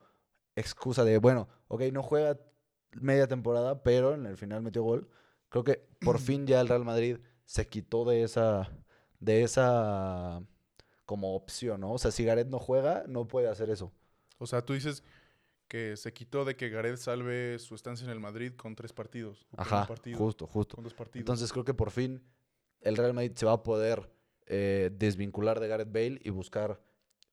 excusa 0.55 1.03
de, 1.03 1.17
bueno, 1.17 1.49
ok, 1.67 1.81
no 1.91 2.03
juega 2.03 2.39
media 2.93 3.27
temporada, 3.27 3.83
pero 3.83 4.13
en 4.13 4.25
el 4.25 4.37
final 4.37 4.61
metió 4.61 4.83
gol. 4.83 5.09
Creo 5.49 5.63
que 5.63 5.87
por 5.99 6.19
fin 6.19 6.47
ya 6.47 6.61
el 6.61 6.67
Real 6.67 6.85
Madrid 6.85 7.17
se 7.43 7.67
quitó 7.67 8.05
de 8.05 8.23
esa, 8.23 8.71
de 9.19 9.43
esa 9.43 10.41
como 11.05 11.35
opción, 11.35 11.81
¿no? 11.81 11.93
O 11.93 11.97
sea, 11.97 12.11
si 12.11 12.25
Gareth 12.25 12.47
no 12.47 12.59
juega, 12.59 13.03
no 13.07 13.27
puede 13.27 13.47
hacer 13.47 13.69
eso. 13.69 13.91
O 14.37 14.47
sea, 14.47 14.63
tú 14.63 14.73
dices 14.73 15.03
que 15.67 15.97
se 15.97 16.13
quitó 16.13 16.45
de 16.45 16.55
que 16.55 16.69
Gareth 16.69 16.97
salve 16.97 17.57
su 17.59 17.75
estancia 17.75 18.05
en 18.05 18.11
el 18.11 18.19
Madrid 18.19 18.53
con 18.55 18.75
tres 18.75 18.93
partidos. 18.93 19.45
con 19.51 19.59
Ajá, 19.61 19.87
partido, 19.87 20.17
justo, 20.17 20.47
justo. 20.47 20.75
Con 20.75 20.83
dos 20.83 20.93
partidos. 20.93 21.21
Entonces 21.21 21.51
creo 21.51 21.65
que 21.65 21.73
por 21.73 21.91
fin 21.91 22.23
el 22.81 22.97
Real 22.97 23.13
Madrid 23.13 23.31
se 23.35 23.45
va 23.45 23.53
a 23.53 23.63
poder 23.63 24.11
eh, 24.45 24.91
desvincular 24.93 25.59
de 25.59 25.67
Gareth 25.67 25.91
Bale 25.91 26.19
y 26.23 26.29
buscar 26.29 26.79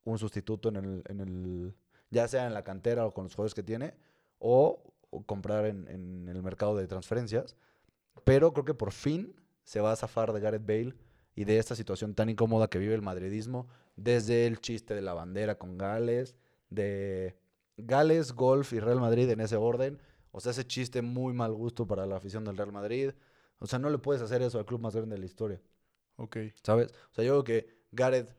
un 0.05 0.19
sustituto 0.19 0.69
en 0.71 0.77
el, 0.77 1.03
en 1.09 1.21
el, 1.21 1.75
ya 2.11 2.27
sea 2.29 2.47
en 2.47 2.55
la 2.55 2.65
cantera 2.65 3.07
o 3.07 3.13
con 3.13 3.25
los 3.25 3.35
jugadores 3.35 3.55
que 3.55 3.63
tiene, 3.63 3.95
o, 4.39 4.83
o 5.11 5.23
comprar 5.25 5.67
en, 5.67 5.87
en 5.89 6.29
el 6.29 6.43
mercado 6.43 6.77
de 6.77 6.87
transferencias. 6.87 7.57
Pero 8.25 8.53
creo 8.53 8.65
que 8.65 8.75
por 8.75 8.93
fin 8.93 9.35
se 9.65 9.81
va 9.81 9.93
a 9.93 9.97
zafar 9.97 10.33
de 10.33 10.41
Gareth 10.41 10.67
Bale 10.67 10.95
y 11.35 11.45
de 11.45 11.59
esta 11.59 11.75
situación 11.75 12.15
tan 12.15 12.29
incómoda 12.29 12.69
que 12.69 12.79
vive 12.79 12.95
el 12.95 13.03
madridismo, 13.03 13.69
desde 13.97 14.47
el 14.47 14.61
chiste 14.61 14.95
de 14.95 15.03
la 15.03 15.15
bandera 15.15 15.57
con 15.57 15.79
Gales, 15.79 16.37
de 16.71 17.37
Gales, 17.77 18.33
Golf 18.33 18.73
y 18.73 18.81
Real 18.81 19.01
Madrid 19.01 19.29
en 19.31 19.41
ese 19.41 19.57
orden. 19.57 20.01
O 20.31 20.41
sea, 20.41 20.53
ese 20.53 20.67
chiste 20.67 21.03
muy 21.03 21.33
mal 21.33 21.53
gusto 21.53 21.87
para 21.87 22.07
la 22.07 22.17
afición 22.17 22.45
del 22.45 22.57
Real 22.57 22.73
Madrid. 22.73 23.11
O 23.59 23.67
sea, 23.67 23.79
no 23.79 23.91
le 23.91 23.99
puedes 23.99 24.23
hacer 24.23 24.43
eso 24.43 24.59
al 24.59 24.67
club 24.67 24.81
más 24.81 24.95
grande 24.95 25.15
de 25.15 25.21
la 25.21 25.27
historia, 25.27 25.61
ok. 26.17 26.39
¿sabes? 26.63 26.93
O 27.11 27.15
sea, 27.15 27.25
yo 27.25 27.43
creo 27.43 27.45
que 27.45 27.83
Gareth 27.93 28.35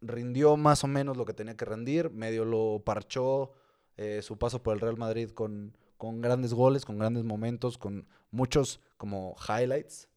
rindió 0.00 0.56
más 0.56 0.84
o 0.84 0.86
menos 0.86 1.16
lo 1.16 1.24
que 1.24 1.34
tenía 1.34 1.56
que 1.56 1.64
rendir, 1.64 2.10
medio 2.10 2.44
lo 2.44 2.82
parchó 2.84 3.52
eh, 3.96 4.20
su 4.22 4.38
paso 4.38 4.62
por 4.62 4.74
el 4.74 4.80
Real 4.80 4.96
Madrid 4.96 5.30
con, 5.30 5.76
con 5.96 6.20
grandes 6.20 6.52
goles, 6.54 6.84
con 6.84 6.98
grandes 6.98 7.24
momentos, 7.24 7.78
con 7.78 8.06
muchos 8.30 8.80
como 8.96 9.36
highlights, 9.48 10.08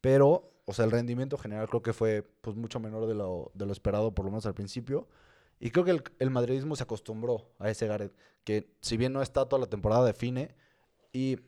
pero, 0.00 0.53
o 0.66 0.72
sea, 0.72 0.84
el 0.84 0.90
rendimiento 0.90 1.36
general 1.38 1.68
creo 1.68 1.82
que 1.82 1.92
fue 1.92 2.22
pues 2.40 2.56
mucho 2.56 2.80
menor 2.80 3.06
de 3.06 3.14
lo, 3.14 3.50
de 3.54 3.66
lo 3.66 3.72
esperado, 3.72 4.14
por 4.14 4.24
lo 4.24 4.30
menos 4.30 4.46
al 4.46 4.54
principio. 4.54 5.08
Y 5.60 5.70
creo 5.70 5.84
que 5.84 5.90
el, 5.92 6.02
el 6.18 6.30
madridismo 6.30 6.74
se 6.76 6.82
acostumbró 6.82 7.52
a 7.58 7.70
ese 7.70 7.86
Gareth, 7.86 8.14
que 8.44 8.74
si 8.80 8.96
bien 8.96 9.12
no 9.12 9.22
está 9.22 9.48
toda 9.48 9.60
la 9.60 9.66
temporada, 9.68 10.04
define. 10.04 10.54
Y 11.12 11.38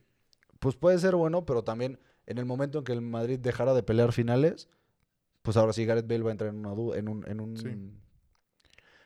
pues 0.60 0.76
puede 0.76 0.98
ser 0.98 1.16
bueno, 1.16 1.44
pero 1.44 1.64
también 1.64 1.98
en 2.26 2.38
el 2.38 2.44
momento 2.44 2.78
en 2.78 2.84
que 2.84 2.92
el 2.92 3.00
Madrid 3.02 3.38
dejara 3.38 3.74
de 3.74 3.82
pelear 3.82 4.12
finales, 4.12 4.68
pues 5.42 5.56
ahora 5.56 5.72
sí 5.72 5.84
Gareth 5.84 6.06
Bale 6.08 6.22
va 6.22 6.30
a 6.30 6.32
entrar 6.32 6.50
en 6.50 6.58
una 6.58 6.74
duda, 6.74 6.98
en 6.98 7.08
un, 7.08 7.26
en 7.28 7.40
un, 7.40 7.56
Sí. 7.56 7.68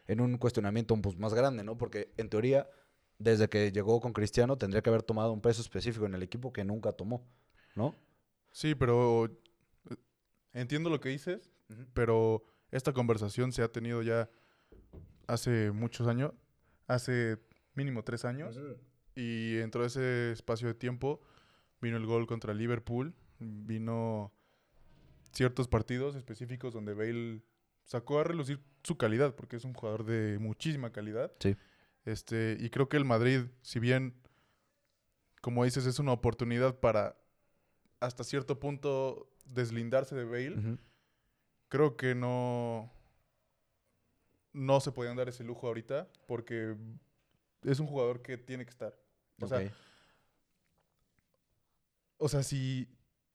en 0.06 0.20
un 0.20 0.38
cuestionamiento 0.38 0.96
pues, 1.00 1.16
más 1.18 1.34
grande, 1.34 1.64
¿no? 1.64 1.76
Porque 1.76 2.12
en 2.16 2.28
teoría, 2.28 2.68
desde 3.18 3.48
que 3.48 3.72
llegó 3.72 4.00
con 4.00 4.12
Cristiano, 4.12 4.56
tendría 4.58 4.82
que 4.82 4.90
haber 4.90 5.02
tomado 5.02 5.32
un 5.32 5.40
peso 5.40 5.60
específico 5.62 6.06
en 6.06 6.14
el 6.14 6.22
equipo 6.22 6.52
que 6.52 6.64
nunca 6.64 6.92
tomó, 6.92 7.26
¿no? 7.74 7.94
Sí, 8.52 8.74
pero 8.74 9.28
entiendo 10.52 10.90
lo 10.90 11.00
que 11.00 11.08
dices, 11.08 11.50
pero 11.94 12.44
esta 12.70 12.92
conversación 12.92 13.52
se 13.52 13.62
ha 13.62 13.68
tenido 13.68 14.02
ya 14.02 14.30
hace 15.26 15.70
muchos 15.70 16.06
años, 16.06 16.32
hace 16.86 17.38
mínimo 17.74 18.02
tres 18.02 18.24
años, 18.24 18.58
y 19.14 19.54
dentro 19.54 19.82
de 19.82 19.88
ese 19.88 20.32
espacio 20.32 20.68
de 20.68 20.74
tiempo 20.74 21.20
vino 21.80 21.96
el 21.96 22.06
gol 22.06 22.26
contra 22.26 22.54
Liverpool, 22.54 23.14
vino 23.38 24.32
ciertos 25.32 25.68
partidos 25.68 26.16
específicos 26.16 26.72
donde 26.72 26.94
Bale 26.94 27.42
sacó 27.84 28.20
a 28.20 28.24
relucir 28.24 28.60
su 28.82 28.96
calidad, 28.96 29.34
porque 29.34 29.56
es 29.56 29.64
un 29.64 29.74
jugador 29.74 30.04
de 30.04 30.38
muchísima 30.38 30.92
calidad. 30.92 31.32
Sí. 31.40 31.56
Este, 32.04 32.56
y 32.58 32.70
creo 32.70 32.88
que 32.88 32.96
el 32.96 33.04
Madrid, 33.04 33.42
si 33.62 33.78
bien, 33.78 34.14
como 35.40 35.64
dices, 35.64 35.86
es 35.86 35.98
una 35.98 36.12
oportunidad 36.12 36.78
para 36.78 37.16
hasta 38.00 38.24
cierto 38.24 38.58
punto 38.58 39.30
deslindarse 39.50 40.14
de 40.14 40.24
Bale, 40.24 40.78
creo 41.68 41.96
que 41.96 42.14
no 42.14 42.90
no 44.52 44.80
se 44.80 44.92
podían 44.92 45.16
dar 45.16 45.28
ese 45.28 45.44
lujo 45.44 45.66
ahorita 45.66 46.08
porque 46.26 46.76
es 47.62 47.78
un 47.78 47.86
jugador 47.86 48.22
que 48.22 48.36
tiene 48.36 48.64
que 48.64 48.70
estar. 48.70 48.98
O 49.40 49.46
sea, 49.46 49.72
o 52.18 52.28
sea, 52.28 52.42
si 52.42 52.88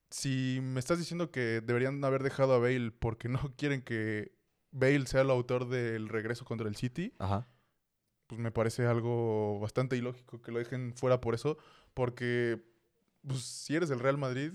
si 0.10 0.60
me 0.62 0.80
estás 0.80 0.98
diciendo 0.98 1.32
que 1.32 1.62
deberían 1.62 2.04
haber 2.04 2.24
dejado 2.24 2.54
a 2.54 2.60
Bale 2.60 2.92
porque 2.92 3.28
no 3.28 3.40
quieren 3.58 3.82
que 3.82 4.34
Bale 4.72 5.08
sea 5.08 5.22
el 5.22 5.30
autor 5.30 5.68
del 5.68 6.10
regreso 6.10 6.46
contra 6.46 6.68
el 6.68 6.76
City, 6.76 7.14
Ajá. 7.20 7.48
pues 8.28 8.40
me 8.40 8.52
parece 8.52 8.86
algo 8.86 9.60
bastante 9.60 9.96
ilógico 9.98 10.42
que 10.42 10.52
lo 10.52 10.60
dejen 10.60 10.94
fuera 10.96 11.22
por 11.22 11.34
eso, 11.34 11.58
porque 11.94 12.62
pues, 13.26 13.42
si 13.42 13.76
eres 13.76 13.90
el 13.90 14.00
Real 14.00 14.18
Madrid, 14.18 14.54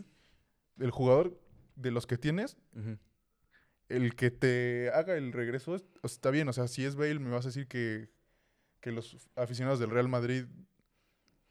el 0.79 0.91
jugador 0.91 1.39
de 1.81 1.91
los 1.91 2.07
que 2.07 2.19
tienes, 2.19 2.57
el 3.89 4.15
que 4.15 4.31
te 4.31 4.91
haga 4.95 5.15
el 5.17 5.33
regreso 5.33 5.75
es- 5.75 5.85
o 6.03 6.09
sea, 6.09 6.15
está 6.17 6.31
bien. 6.31 6.49
O 6.49 6.53
sea, 6.53 6.69
si 6.69 6.85
es 6.85 6.97
Bale, 6.97 7.19
me 7.19 7.31
vas 7.31 7.45
a 7.45 7.49
decir 7.49 7.67
que, 7.67 8.11
que 8.81 8.93
los 8.93 9.29
aficionados 9.37 9.79
del 9.81 9.91
Real 9.91 10.09
Madrid 10.09 10.45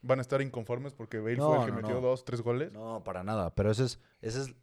van 0.02 0.20
a 0.20 0.22
estar 0.22 0.42
inconformes 0.42 0.94
porque 0.94 1.20
Bale 1.20 1.36
fue 1.38 1.58
el 1.60 1.66
que 1.66 1.72
no, 1.72 1.78
metió 1.78 1.96
no. 1.96 2.02
dos, 2.02 2.24
tres 2.24 2.42
goles. 2.42 2.72
No, 2.72 3.04
para 3.04 3.24
nada. 3.24 3.54
Pero 3.56 3.72
ese 3.72 3.86
es, 3.86 4.00
ese 4.22 4.42
es 4.42 4.56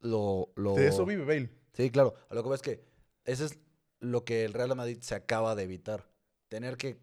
lo, 0.00 0.52
lo... 0.56 0.74
De 0.74 0.88
eso 0.88 1.06
vive 1.06 1.24
Bale. 1.24 1.50
Sí, 1.72 1.90
claro. 1.90 2.14
A 2.28 2.34
lo 2.34 2.42
que 2.42 2.48
voy 2.48 2.56
es 2.56 2.62
que 2.62 2.84
ese 3.24 3.46
es 3.46 3.58
lo 4.00 4.24
que 4.24 4.44
el 4.44 4.52
Real 4.52 4.74
Madrid 4.76 4.98
se 5.00 5.14
acaba 5.14 5.54
de 5.54 5.62
evitar. 5.64 6.10
Tener 6.48 6.76
que 6.76 6.98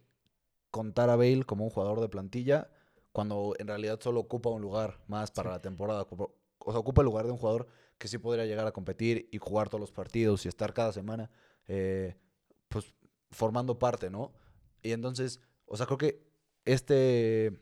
contar 0.71 1.09
a 1.09 1.15
Bale 1.15 1.43
como 1.45 1.63
un 1.63 1.69
jugador 1.71 1.99
de 2.01 2.09
plantilla 2.09 2.69
cuando 3.11 3.53
en 3.59 3.67
realidad 3.67 3.99
solo 4.01 4.19
ocupa 4.19 4.49
un 4.49 4.61
lugar 4.61 4.99
más 5.07 5.31
para 5.31 5.49
Sí. 5.49 5.53
la 5.55 5.61
temporada. 5.61 6.05
O 6.09 6.71
sea, 6.71 6.79
ocupa 6.79 7.01
el 7.01 7.05
lugar 7.05 7.25
de 7.25 7.31
un 7.31 7.37
jugador 7.37 7.67
que 7.97 8.07
sí 8.07 8.17
podría 8.17 8.45
llegar 8.45 8.67
a 8.67 8.71
competir 8.71 9.29
y 9.31 9.37
jugar 9.37 9.69
todos 9.69 9.79
los 9.79 9.91
partidos 9.91 10.45
y 10.45 10.49
estar 10.49 10.73
cada 10.73 10.91
semana, 10.91 11.29
eh, 11.67 12.15
pues, 12.67 12.93
formando 13.31 13.79
parte, 13.79 14.09
¿no? 14.09 14.33
Y 14.81 14.91
entonces, 14.91 15.39
o 15.65 15.77
sea, 15.77 15.85
creo 15.85 15.97
que 15.97 16.23
este... 16.65 17.59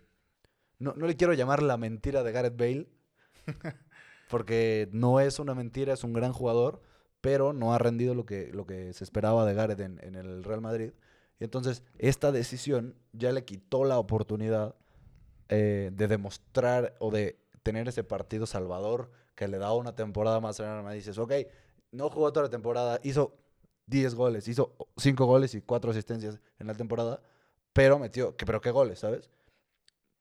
No, 0.80 0.94
no 0.96 1.08
le 1.08 1.16
quiero 1.16 1.34
llamar 1.34 1.64
la 1.64 1.78
mentira 1.78 2.24
de 2.24 2.32
Gareth 2.32 2.58
Bale, 2.58 2.90
porque 4.30 4.90
no 4.92 5.20
es 5.20 5.40
una 5.40 5.56
mentira, 5.56 5.94
es 5.94 6.04
un 6.04 6.14
gran 6.14 6.34
jugador, 6.34 6.82
pero 7.22 7.54
no 7.54 7.74
ha 7.74 7.78
rendido 7.78 8.16
lo 8.16 8.26
que, 8.26 8.52
lo 8.52 8.66
que 8.66 8.92
se 8.94 9.04
esperaba 9.04 9.46
de 9.46 9.54
Gareth 9.54 9.80
en, 9.80 10.00
en 10.04 10.16
el 10.16 10.44
Real 10.44 10.62
Madrid. 10.62 10.92
Y 11.40 11.46
entonces, 11.46 11.84
esta 11.98 12.32
decisión 12.32 12.96
ya 13.14 13.32
le 13.32 13.46
quitó 13.46 13.86
la 13.86 13.98
oportunidad 13.98 14.76
eh, 15.50 15.92
de 15.94 16.08
demostrar 16.08 16.96
o 17.00 17.12
de 17.12 17.38
tener 17.64 17.88
ese 17.88 18.04
partido 18.04 18.46
salvador 18.46 19.12
que 19.36 19.48
le 19.48 19.58
da 19.58 19.74
una 19.74 19.96
temporada 19.96 20.40
más 20.40 20.60
Real 20.60 20.84
Madrid. 20.84 21.00
Dices, 21.00 21.18
ok, 21.18 21.34
no 21.92 22.10
jugó 22.10 22.32
toda 22.32 22.46
la 22.46 22.50
temporada, 22.50 23.00
hizo 23.04 23.36
10 23.88 24.16
goles, 24.16 24.48
hizo 24.48 24.76
5 24.98 25.26
goles 25.26 25.56
y 25.56 25.62
4 25.62 25.92
asistencias 25.92 26.40
en 26.60 26.68
la 26.68 26.74
temporada, 26.74 27.22
pero 27.74 28.00
metió, 28.00 28.36
que, 28.36 28.46
pero 28.46 28.62
qué 28.62 28.72
goles, 28.72 29.00
¿sabes? 29.00 29.30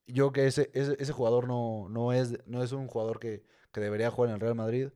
Yo 0.07 0.33
que 0.33 0.47
ese, 0.47 0.71
ese, 0.75 0.97
ese 0.99 1.13
jugador 1.13 1.47
no, 1.47 1.89
no, 1.89 2.13
es, 2.13 2.39
no 2.47 2.63
es 2.63 2.73
un 2.73 2.89
jugador 2.89 3.21
que, 3.21 3.45
que 3.73 3.81
debería 3.81 4.11
jugar 4.11 4.31
en 4.31 4.35
el 4.35 4.41
Real 4.41 4.55
Madrid 4.55 4.89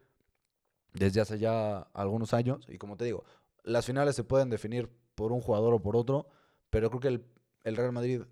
desde 0.93 1.21
hace 1.21 1.39
ya 1.39 1.79
algunos 1.95 2.35
años. 2.35 2.67
Y 2.69 2.79
como 2.79 2.97
te 2.97 3.05
digo, 3.05 3.25
las 3.63 3.87
finales 3.87 4.17
se 4.17 4.25
pueden 4.25 4.51
definir 4.51 4.91
por 5.15 5.33
un 5.33 5.41
jugador 5.41 5.75
o 5.75 5.81
por 5.81 5.97
otro, 5.97 6.29
pero 6.71 6.91
creo 6.91 7.01
que 7.01 7.09
el, 7.09 7.27
el 7.65 7.77
Real 7.77 7.93
Madrid 7.93 8.23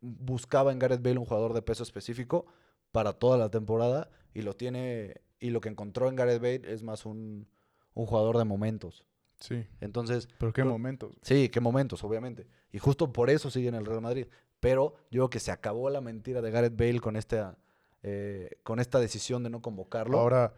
buscaba 0.00 0.72
en 0.72 0.78
Gareth 0.78 1.02
Bale 1.02 1.18
un 1.18 1.24
jugador 1.24 1.52
de 1.54 1.62
peso 1.62 1.82
específico 1.82 2.46
para 2.92 3.12
toda 3.12 3.36
la 3.36 3.50
temporada 3.50 4.10
y 4.34 4.42
lo 4.42 4.54
tiene 4.54 5.20
y 5.40 5.50
lo 5.50 5.60
que 5.60 5.68
encontró 5.68 6.08
en 6.08 6.16
Gareth 6.16 6.40
Bale 6.42 6.62
es 6.72 6.82
más 6.82 7.06
un, 7.06 7.48
un 7.94 8.06
jugador 8.06 8.38
de 8.38 8.44
momentos. 8.44 9.04
Sí. 9.40 9.64
Entonces, 9.80 10.26
Pero 10.38 10.52
qué 10.52 10.62
Pero- 10.62 10.70
momentos. 10.72 11.12
sí, 11.22 11.48
qué 11.48 11.60
momentos, 11.60 12.02
obviamente. 12.02 12.46
Y 12.72 12.78
justo 12.78 13.12
por 13.12 13.30
eso 13.30 13.50
sigue 13.50 13.68
en 13.68 13.74
el 13.76 13.86
Real 13.86 14.00
Madrid. 14.00 14.26
Pero 14.60 14.94
yo 15.10 15.20
creo 15.20 15.30
que 15.30 15.38
se 15.40 15.52
acabó 15.52 15.90
la 15.90 16.00
mentira 16.00 16.42
de 16.42 16.50
Gareth 16.50 16.76
Bale 16.76 16.98
con 17.00 17.14
esta, 17.14 17.56
eh, 18.02 18.58
con 18.64 18.80
esta 18.80 18.98
decisión 18.98 19.44
de 19.44 19.50
no 19.50 19.62
convocarlo. 19.62 20.18
Ahora, 20.18 20.54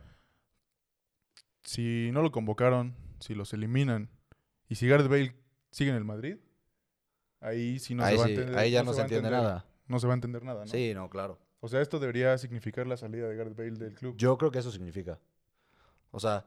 si 1.62 2.10
no 2.12 2.22
lo 2.22 2.32
convocaron, 2.32 2.94
si 3.20 3.34
los 3.34 3.52
eliminan 3.52 4.08
y 4.68 4.76
si 4.76 4.88
Gareth 4.88 5.08
Bale 5.08 5.36
sigue 5.70 5.90
en 5.90 5.96
el 5.96 6.04
Madrid, 6.04 6.38
ahí 7.40 7.78
sí 7.78 7.94
no 7.94 8.04
ahí, 8.04 8.14
se 8.16 8.20
va 8.20 8.26
a 8.26 8.28
entender. 8.30 8.58
ahí 8.58 8.70
ya 8.70 8.82
no, 8.82 8.92
se 8.92 8.98
va 8.98 9.02
entiende 9.04 9.28
entender- 9.28 9.42
nada. 9.50 9.66
No 9.86 9.98
se 9.98 10.06
va 10.06 10.12
a 10.12 10.14
entender 10.14 10.44
nada, 10.44 10.64
¿no? 10.64 10.70
Sí, 10.70 10.92
no, 10.94 11.10
claro. 11.10 11.38
O 11.60 11.68
sea, 11.68 11.80
esto 11.82 11.98
debería 11.98 12.36
significar 12.38 12.86
la 12.86 12.96
salida 12.96 13.28
de 13.28 13.36
Gareth 13.36 13.56
Bale 13.56 13.72
del 13.72 13.94
club. 13.94 14.16
Yo 14.16 14.36
creo 14.38 14.50
que 14.50 14.58
eso 14.58 14.70
significa. 14.70 15.18
O 16.10 16.18
sea, 16.18 16.46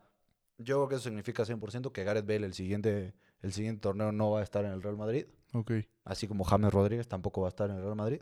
yo 0.58 0.78
creo 0.78 0.90
que 0.90 0.96
eso 0.96 1.04
significa 1.04 1.44
100% 1.44 1.92
que 1.92 2.04
Gareth 2.04 2.26
Bale 2.26 2.46
el 2.46 2.54
siguiente, 2.54 3.14
el 3.42 3.54
siguiente 3.54 3.82
torneo 3.82 4.12
no 4.12 4.32
va 4.32 4.40
a 4.40 4.44
estar 4.44 4.66
en 4.66 4.72
el 4.72 4.82
Real 4.82 4.98
Madrid. 4.98 5.26
Ok. 5.54 5.72
Así 6.04 6.28
como 6.28 6.44
James 6.44 6.74
Rodríguez 6.74 7.08
tampoco 7.08 7.42
va 7.42 7.48
a 7.48 7.50
estar 7.50 7.70
en 7.70 7.78
el 7.78 7.84
Real 7.84 7.96
Madrid. 7.96 8.22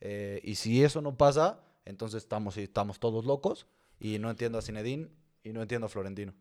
Eh, 0.00 0.40
y 0.44 0.56
si 0.56 0.84
eso 0.84 1.00
no 1.00 1.16
pasa, 1.16 1.60
entonces 1.84 2.22
estamos, 2.22 2.56
estamos 2.58 3.00
todos 3.00 3.24
locos. 3.24 3.66
Y 3.98 4.18
no 4.18 4.30
entiendo 4.30 4.58
a 4.58 4.62
Zinedine 4.62 5.08
y 5.42 5.52
no 5.52 5.62
entiendo 5.62 5.86
a 5.86 5.88
Florentino. 5.88 6.34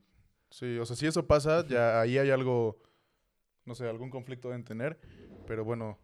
Sí, 0.50 0.78
o 0.78 0.86
sea, 0.86 0.96
si 0.96 1.08
eso 1.08 1.26
pasa, 1.26 1.66
ya 1.68 2.02
ahí 2.02 2.18
hay 2.18 2.30
algo, 2.32 2.78
no 3.66 3.76
sé, 3.76 3.88
algún 3.88 4.10
conflicto 4.10 4.50
deben 4.50 4.66
tener. 4.66 5.00
Pero 5.48 5.64
bueno, 5.64 5.98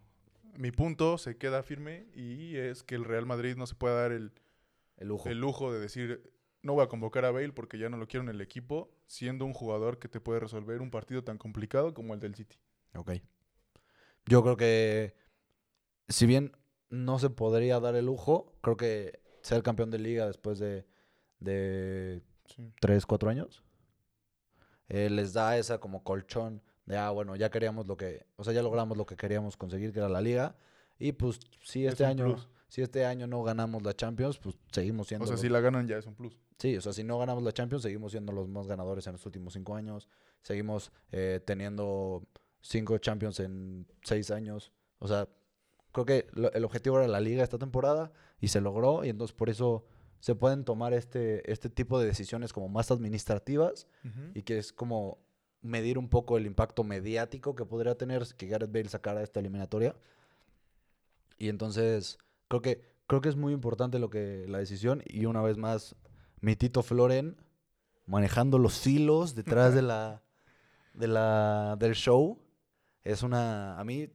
mi 0.57 0.71
punto 0.71 1.17
se 1.17 1.37
queda 1.37 1.63
firme 1.63 2.07
y 2.13 2.55
es 2.57 2.83
que 2.83 2.95
el 2.95 3.05
Real 3.05 3.25
Madrid 3.25 3.55
no 3.55 3.65
se 3.67 3.75
puede 3.75 3.95
dar 3.95 4.11
el, 4.11 4.31
El 4.97 5.07
lujo. 5.09 5.29
el 5.29 5.39
lujo 5.39 5.71
de 5.73 5.79
decir, 5.79 6.31
no 6.61 6.73
voy 6.73 6.83
a 6.83 6.87
convocar 6.87 7.25
a 7.25 7.31
Bale 7.31 7.53
porque 7.53 7.77
ya 7.77 7.89
no 7.89 7.97
lo 7.97 8.07
quiero 8.07 8.23
en 8.23 8.29
el 8.29 8.41
equipo, 8.41 8.91
siendo 9.07 9.45
un 9.45 9.53
jugador 9.53 9.99
que 9.99 10.07
te 10.07 10.19
puede 10.19 10.39
resolver 10.39 10.81
un 10.81 10.91
partido 10.91 11.23
tan 11.23 11.37
complicado 11.37 11.93
como 11.93 12.13
el 12.13 12.19
del 12.19 12.35
City. 12.35 12.57
Ok. 12.95 13.11
Yo 14.25 14.43
creo 14.43 14.57
que, 14.57 15.15
si 16.07 16.25
bien 16.25 16.55
no 16.89 17.17
se 17.19 17.29
podría 17.29 17.79
dar 17.79 17.95
el 17.95 18.05
lujo, 18.05 18.53
creo 18.61 18.77
que 18.77 19.19
ser 19.41 19.63
campeón 19.63 19.89
de 19.89 19.97
liga 19.99 20.27
después 20.27 20.59
de, 20.59 20.85
de 21.39 22.21
Sí. 22.45 22.73
3, 22.81 23.05
4 23.05 23.29
años, 23.29 23.63
eh, 24.89 25.09
les 25.09 25.31
da 25.31 25.57
esa 25.57 25.79
como 25.79 26.03
colchón 26.03 26.61
de, 26.85 26.97
ah, 26.97 27.09
bueno, 27.11 27.35
ya 27.35 27.49
queríamos 27.49 27.87
lo 27.87 27.95
que, 27.97 28.25
o 28.35 28.43
sea, 28.43 28.53
ya 28.53 28.61
logramos 28.63 28.97
lo 28.97 29.05
que 29.05 29.15
queríamos 29.15 29.55
conseguir, 29.57 29.91
que 29.93 29.99
era 29.99 30.09
la 30.09 30.21
liga. 30.21 30.55
Y 30.99 31.13
pues, 31.13 31.39
si 31.63 31.85
Es 31.85 31.93
este 31.93 32.05
año, 32.05 32.25
plus. 32.25 32.47
si 32.67 32.81
este 32.81 33.05
año 33.05 33.27
no 33.27 33.43
ganamos 33.43 33.83
la 33.83 33.93
Champions, 33.95 34.37
pues 34.39 34.55
seguimos 34.71 35.07
siendo 35.07 35.23
O 35.23 35.27
sea, 35.27 35.33
los- 35.33 35.41
si 35.41 35.49
la 35.49 35.59
ganan 35.61 35.87
ya 35.87 35.97
es 35.97 36.05
un 36.05 36.15
plus. 36.15 36.37
Sí, 36.57 36.77
o 36.77 36.81
sea, 36.81 36.93
si 36.93 37.03
no 37.03 37.17
ganamos 37.17 37.43
la 37.43 37.51
Champions, 37.51 37.81
seguimos 37.83 38.11
siendo 38.11 38.31
los 38.31 38.47
más 38.47 38.67
ganadores 38.67 39.07
en 39.07 39.13
los 39.13 39.25
últimos 39.25 39.53
cinco 39.53 39.75
años. 39.75 40.07
Seguimos 40.43 40.91
eh, 41.11 41.39
teniendo 41.43 42.23
cinco 42.61 42.97
Champions 42.99 43.39
en 43.39 43.87
seis 44.03 44.29
años. 44.29 44.71
O 44.99 45.07
sea, 45.07 45.27
creo 45.91 46.05
que 46.05 46.27
lo- 46.33 46.51
el 46.53 46.63
objetivo 46.63 46.99
era 46.99 47.07
la 47.07 47.19
liga 47.19 47.43
esta 47.43 47.57
temporada 47.57 48.11
y 48.39 48.49
se 48.49 48.61
logró. 48.61 49.03
Y 49.03 49.09
entonces 49.09 49.35
por 49.35 49.49
eso 49.49 49.85
se 50.19 50.35
pueden 50.35 50.63
tomar 50.63 50.93
este, 50.93 51.51
este 51.51 51.67
tipo 51.71 51.99
de 51.99 52.05
decisiones 52.05 52.53
como 52.53 52.69
más 52.69 52.91
administrativas 52.91 53.87
y 54.35 54.43
que 54.43 54.59
es 54.59 54.71
como 54.71 55.17
medir 55.61 55.97
un 55.97 56.09
poco 56.09 56.37
el 56.37 56.45
impacto 56.45 56.83
mediático 56.83 57.55
que 57.55 57.65
podría 57.65 57.95
tener 57.95 58.25
que 58.37 58.47
Gareth 58.47 58.71
Bale 58.71 58.89
sacara 58.89 59.21
esta 59.21 59.39
eliminatoria. 59.39 59.95
Y 61.37 61.49
entonces 61.49 62.17
creo 62.47 62.61
que 62.61 62.81
creo 63.07 63.21
que 63.21 63.29
es 63.29 63.35
muy 63.35 63.53
importante 63.53 63.99
lo 63.99 64.09
que 64.09 64.45
la 64.47 64.59
decisión 64.59 65.03
y 65.05 65.25
una 65.25 65.41
vez 65.41 65.57
más 65.57 65.95
mi 66.39 66.55
Tito 66.55 66.81
Floren 66.81 67.35
manejando 68.05 68.57
los 68.57 68.85
hilos 68.87 69.35
detrás 69.35 69.73
de 69.73 69.81
la 69.81 70.21
de 70.93 71.07
la 71.07 71.75
del 71.77 71.93
show 71.93 72.39
es 73.03 73.23
una 73.23 73.79
a 73.79 73.83
mí 73.83 74.09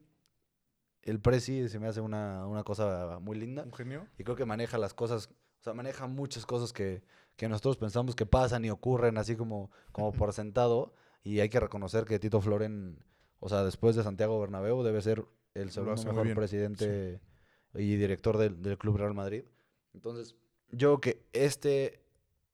el 1.07 1.21
presi 1.21 1.69
se 1.69 1.79
me 1.79 1.87
hace 1.87 2.01
una, 2.01 2.47
una 2.47 2.65
cosa 2.65 3.19
muy 3.21 3.39
linda 3.39 3.63
Un 3.63 3.73
genio. 3.73 4.07
y 4.19 4.25
creo 4.25 4.37
que 4.37 4.45
maneja 4.45 4.77
las 4.77 4.93
cosas, 4.93 5.31
o 5.61 5.63
sea, 5.63 5.73
maneja 5.73 6.09
muchas 6.09 6.45
cosas 6.45 6.73
que, 6.73 7.03
que 7.37 7.49
nosotros 7.49 7.77
pensamos 7.77 8.17
que 8.17 8.27
pasan 8.27 8.65
y 8.65 8.71
ocurren 8.71 9.17
así 9.17 9.37
como, 9.37 9.71
como 9.93 10.13
por 10.13 10.33
sentado. 10.33 10.95
Y 11.27 11.41
hay 11.41 11.49
que 11.49 11.59
reconocer 11.59 12.05
que 12.05 12.21
Tito 12.21 12.41
Floren, 12.41 13.01
o 13.41 13.49
sea, 13.49 13.65
después 13.65 13.97
de 13.97 14.05
Santiago 14.05 14.39
Bernabéu, 14.39 14.85
debe 14.85 15.03
ser 15.03 15.25
el 15.55 15.73
segundo 15.73 16.01
mejor 16.05 16.35
presidente 16.37 17.21
y 17.75 17.97
director 17.97 18.39
del, 18.39 18.63
del 18.63 18.79
Club 18.79 18.99
Real 18.99 19.13
Madrid. 19.13 19.43
Entonces, 19.93 20.37
yo 20.71 21.01
creo 21.01 21.01
que 21.01 21.27
este, 21.33 22.01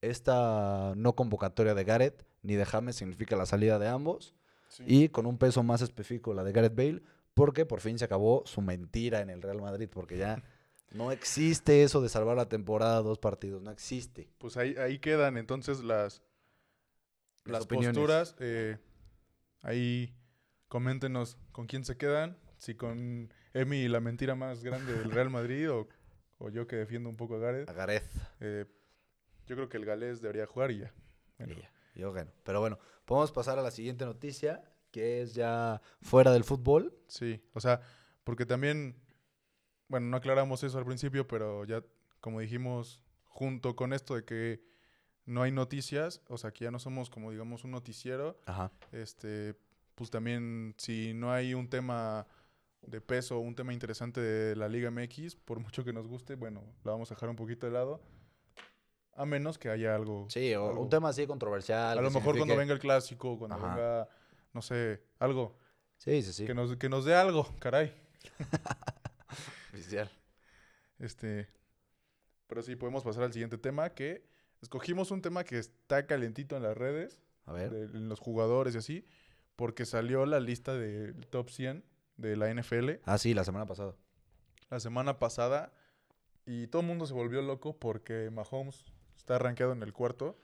esta 0.00 0.94
no 0.96 1.14
convocatoria 1.14 1.74
de 1.74 1.84
Gareth 1.84 2.24
ni 2.40 2.54
de 2.54 2.64
James 2.64 2.96
significa 2.96 3.36
la 3.36 3.44
salida 3.44 3.78
de 3.78 3.88
ambos. 3.88 4.34
Y 4.86 5.10
con 5.10 5.26
un 5.26 5.36
peso 5.36 5.62
más 5.62 5.82
específico 5.82 6.32
la 6.32 6.42
de 6.42 6.52
Gareth 6.52 6.74
Bale, 6.74 7.02
porque 7.34 7.66
por 7.66 7.80
fin 7.80 7.98
se 7.98 8.06
acabó 8.06 8.42
su 8.46 8.62
mentira 8.62 9.20
en 9.20 9.28
el 9.28 9.42
Real 9.42 9.60
Madrid, 9.60 9.86
porque 9.92 10.16
ya 10.16 10.42
no 10.92 11.12
existe 11.12 11.82
eso 11.82 12.00
de 12.00 12.08
salvar 12.08 12.38
la 12.38 12.48
temporada 12.48 13.02
dos 13.02 13.18
partidos, 13.18 13.60
no 13.60 13.70
existe. 13.70 14.30
Pues 14.38 14.56
ahí, 14.56 14.76
ahí 14.76 14.98
quedan 14.98 15.36
entonces 15.36 15.84
las, 15.84 16.22
Las 17.44 17.66
posturas. 17.66 18.36
eh, 18.38 18.78
ahí 19.62 20.14
coméntenos 20.68 21.36
con 21.52 21.66
quién 21.66 21.84
se 21.84 21.96
quedan. 21.96 22.38
Si 22.56 22.74
con 22.74 23.32
Emi 23.54 23.88
la 23.88 24.00
mentira 24.00 24.34
más 24.34 24.62
grande 24.62 24.92
del 24.94 25.10
Real 25.10 25.30
Madrid 25.30 25.70
o, 25.70 25.88
o 26.38 26.48
yo 26.50 26.66
que 26.66 26.76
defiendo 26.76 27.08
un 27.08 27.16
poco 27.16 27.36
a 27.36 27.38
Gareth. 27.38 27.68
A 27.68 27.72
Gareth. 27.72 28.04
Eh, 28.40 28.66
yo 29.46 29.56
creo 29.56 29.68
que 29.68 29.76
el 29.76 29.84
galés 29.84 30.20
debería 30.20 30.46
jugar 30.46 30.70
y 30.70 30.78
ya. 30.78 30.94
Bueno, 31.38 31.54
Y 31.54 31.60
ya, 31.62 31.72
yo 31.96 32.12
gano. 32.12 32.30
Pero 32.44 32.60
bueno, 32.60 32.78
podemos 33.04 33.32
pasar 33.32 33.58
a 33.58 33.62
la 33.62 33.72
siguiente 33.72 34.04
noticia, 34.04 34.62
que 34.92 35.22
es 35.22 35.34
ya 35.34 35.82
fuera 36.00 36.30
del 36.32 36.44
fútbol. 36.44 36.96
Sí, 37.08 37.42
o 37.52 37.60
sea, 37.60 37.80
porque 38.22 38.46
también, 38.46 38.96
bueno, 39.88 40.06
no 40.06 40.16
aclaramos 40.16 40.62
eso 40.62 40.78
al 40.78 40.84
principio, 40.86 41.26
pero 41.26 41.64
ya, 41.64 41.82
como 42.20 42.38
dijimos, 42.38 43.02
junto 43.24 43.74
con 43.74 43.92
esto 43.92 44.14
de 44.14 44.24
que 44.24 44.62
no 45.26 45.42
hay 45.42 45.52
noticias, 45.52 46.20
o 46.28 46.36
sea, 46.38 46.50
que 46.52 46.64
ya 46.64 46.70
no 46.70 46.78
somos 46.78 47.10
como, 47.10 47.30
digamos, 47.30 47.64
un 47.64 47.70
noticiero, 47.70 48.38
Ajá. 48.46 48.70
este, 48.92 49.54
pues 49.94 50.10
también 50.10 50.74
si 50.78 51.14
no 51.14 51.32
hay 51.32 51.54
un 51.54 51.68
tema 51.68 52.26
de 52.82 53.00
peso, 53.00 53.38
un 53.38 53.54
tema 53.54 53.72
interesante 53.72 54.20
de 54.20 54.56
la 54.56 54.68
Liga 54.68 54.90
MX, 54.90 55.36
por 55.36 55.60
mucho 55.60 55.84
que 55.84 55.92
nos 55.92 56.08
guste, 56.08 56.34
bueno, 56.34 56.62
la 56.84 56.92
vamos 56.92 57.10
a 57.10 57.14
dejar 57.14 57.28
un 57.28 57.36
poquito 57.36 57.66
de 57.66 57.72
lado, 57.72 58.00
a 59.14 59.24
menos 59.26 59.58
que 59.58 59.68
haya 59.68 59.94
algo. 59.94 60.26
Sí, 60.30 60.52
o 60.54 60.68
algo- 60.70 60.82
un 60.82 60.88
tema 60.88 61.10
así 61.10 61.26
controversial. 61.26 61.96
A 61.98 62.02
lo 62.02 62.10
mejor 62.10 62.36
cuando 62.36 62.56
venga 62.56 62.72
el 62.72 62.80
clásico, 62.80 63.38
cuando 63.38 63.56
Ajá. 63.56 63.68
venga, 63.68 64.08
no 64.52 64.62
sé, 64.62 65.02
algo, 65.20 65.56
Sí, 65.98 66.20
sí, 66.22 66.32
sí. 66.32 66.46
que, 66.46 66.54
nos, 66.54 66.76
que 66.76 66.88
nos 66.88 67.04
dé 67.04 67.14
algo, 67.14 67.46
caray. 67.60 67.94
Oficial. 69.72 70.10
Este, 70.98 71.48
pero 72.46 72.62
sí, 72.62 72.76
podemos 72.76 73.02
pasar 73.04 73.22
al 73.24 73.32
siguiente 73.32 73.58
tema, 73.58 73.90
que 73.90 74.24
escogimos 74.62 75.10
un 75.10 75.20
tema 75.22 75.44
que 75.44 75.58
está 75.58 76.06
calentito 76.06 76.56
en 76.56 76.62
las 76.62 76.76
redes, 76.76 77.18
A 77.46 77.52
ver. 77.52 77.70
de- 77.70 77.98
en 77.98 78.08
los 78.08 78.20
jugadores 78.20 78.74
y 78.74 78.78
así, 78.78 79.04
porque 79.56 79.84
salió 79.84 80.24
la 80.26 80.40
lista 80.40 80.74
del 80.74 81.26
top 81.26 81.50
100 81.50 81.84
de 82.16 82.36
la 82.36 82.48
NFL 82.54 83.00
Ah, 83.04 83.18
sí, 83.18 83.34
la 83.34 83.44
semana 83.44 83.66
pasada. 83.66 83.94
la 84.70 84.80
semana 84.80 85.18
pasada 85.18 85.72
y 86.46 86.66
todo 86.68 86.80
el 86.82 86.88
mundo 86.88 87.06
se 87.06 87.14
volvió 87.14 87.42
loco 87.42 87.76
porque 87.76 88.30
Mahomes 88.30 88.84
está 89.16 89.38
rankeado 89.38 89.72
en 89.72 89.82
el 89.82 89.92
cuarto 89.92 90.38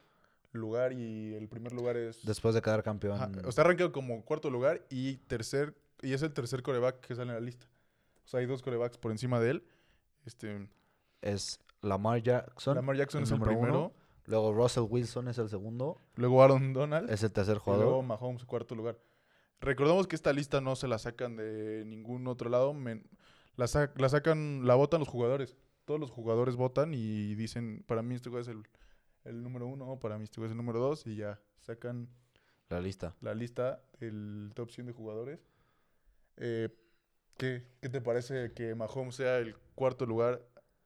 lugar 0.52 0.92
y 0.92 1.35
el 1.35 1.48
primer 1.48 1.72
lugar 1.72 1.96
es... 1.96 2.24
Después 2.24 2.54
de 2.54 2.62
quedar 2.62 2.83
campeón. 2.83 3.14
Ajá, 3.14 3.31
está 3.48 3.62
rankeado 3.64 3.92
como 3.92 4.24
cuarto 4.24 4.50
lugar 4.50 4.85
y 4.90 5.16
tercer 5.28 5.74
y 6.02 6.12
es 6.12 6.22
el 6.22 6.33
tercer 6.33 6.62
coreback 6.62 7.00
que 7.00 7.14
sale 7.14 7.28
en 7.31 7.35
la 7.35 7.40
lista. 7.40 7.66
O 8.24 8.28
sea, 8.28 8.40
hay 8.40 8.46
dos 8.46 8.62
corebacks 8.62 8.98
por 8.98 9.11
encima 9.11 9.40
de 9.40 9.50
él. 9.52 9.64
Este, 10.26 10.68
Es 11.22 11.61
Lamar 11.83 12.22
Jackson. 12.22 12.74
Lamar 12.76 12.96
Jackson 12.96 13.20
el 13.20 13.24
es 13.24 13.31
el 13.33 13.40
uno. 13.42 13.92
Luego 14.28 14.52
Russell 14.52 14.84
Wilson 14.88 15.28
es 15.28 15.38
el 15.38 15.48
segundo. 15.48 15.98
luego 16.16 16.42
Aaron 16.42 16.72
Donald 16.72 17.10
Es 17.10 17.22
el 17.22 17.32
tercer 17.32 17.56
y 17.56 17.60
luego 17.66 17.76
jugador. 17.78 18.04
Mahomes 18.04 18.44
cuarto 18.44 18.74
lugar. 18.74 18.98
Recordemos 19.60 20.06
que 20.06 20.14
esta 20.16 20.32
lista 20.32 20.60
no 20.60 20.76
se 20.76 20.86
la 20.86 20.98
sacan 20.98 21.36
de 21.36 21.84
ningún 21.86 22.26
otro 22.28 22.48
lado, 22.50 22.74
la, 23.56 23.66
sa- 23.66 23.92
la 23.96 24.08
sacan, 24.08 24.66
la 24.66 24.74
votan 24.76 25.00
los 25.00 25.08
jugadores. 25.08 25.56
Todos 25.84 25.98
los 25.98 26.10
jugadores 26.10 26.54
votan 26.56 26.92
y 26.94 27.34
dicen, 27.34 27.82
para 27.86 28.02
mí 28.02 28.14
este 28.14 28.28
güey 28.30 28.42
es 28.42 28.48
el, 28.48 28.62
el 29.24 29.42
número 29.42 29.66
uno, 29.66 29.98
para 29.98 30.16
mí 30.18 30.24
este 30.24 30.38
güey 30.40 30.46
es 30.48 30.52
el 30.52 30.56
número 30.58 30.78
dos 30.78 31.06
y 31.06 31.16
ya 31.16 31.40
sacan 31.60 32.08
La 32.68 32.80
lista. 32.80 33.16
la 33.20 33.34
lista 33.34 33.82
del 33.98 34.52
top 34.54 34.70
100 34.70 34.86
de 34.88 34.92
jugadores. 34.92 35.40
Eh, 36.36 36.68
¿qué, 37.36 37.64
qué 37.80 37.88
te 37.88 38.00
parece 38.00 38.52
que 38.52 38.74
Mahomes 38.74 39.16
sea 39.16 39.38
el 39.38 39.56
cuarto 39.74 40.06
lugar 40.06 40.40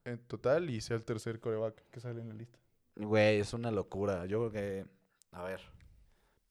en 0.04 0.18
total 0.20 0.70
y 0.70 0.80
sea 0.80 0.96
el 0.96 1.04
tercer 1.04 1.40
coreback 1.40 1.82
que 1.90 2.00
sale 2.00 2.20
en 2.22 2.28
la 2.28 2.34
lista? 2.34 2.58
Güey, 2.96 3.40
es 3.40 3.52
una 3.54 3.70
locura. 3.70 4.26
Yo 4.26 4.38
creo 4.38 4.52
que. 4.52 4.86
A 5.30 5.42
ver. 5.42 5.60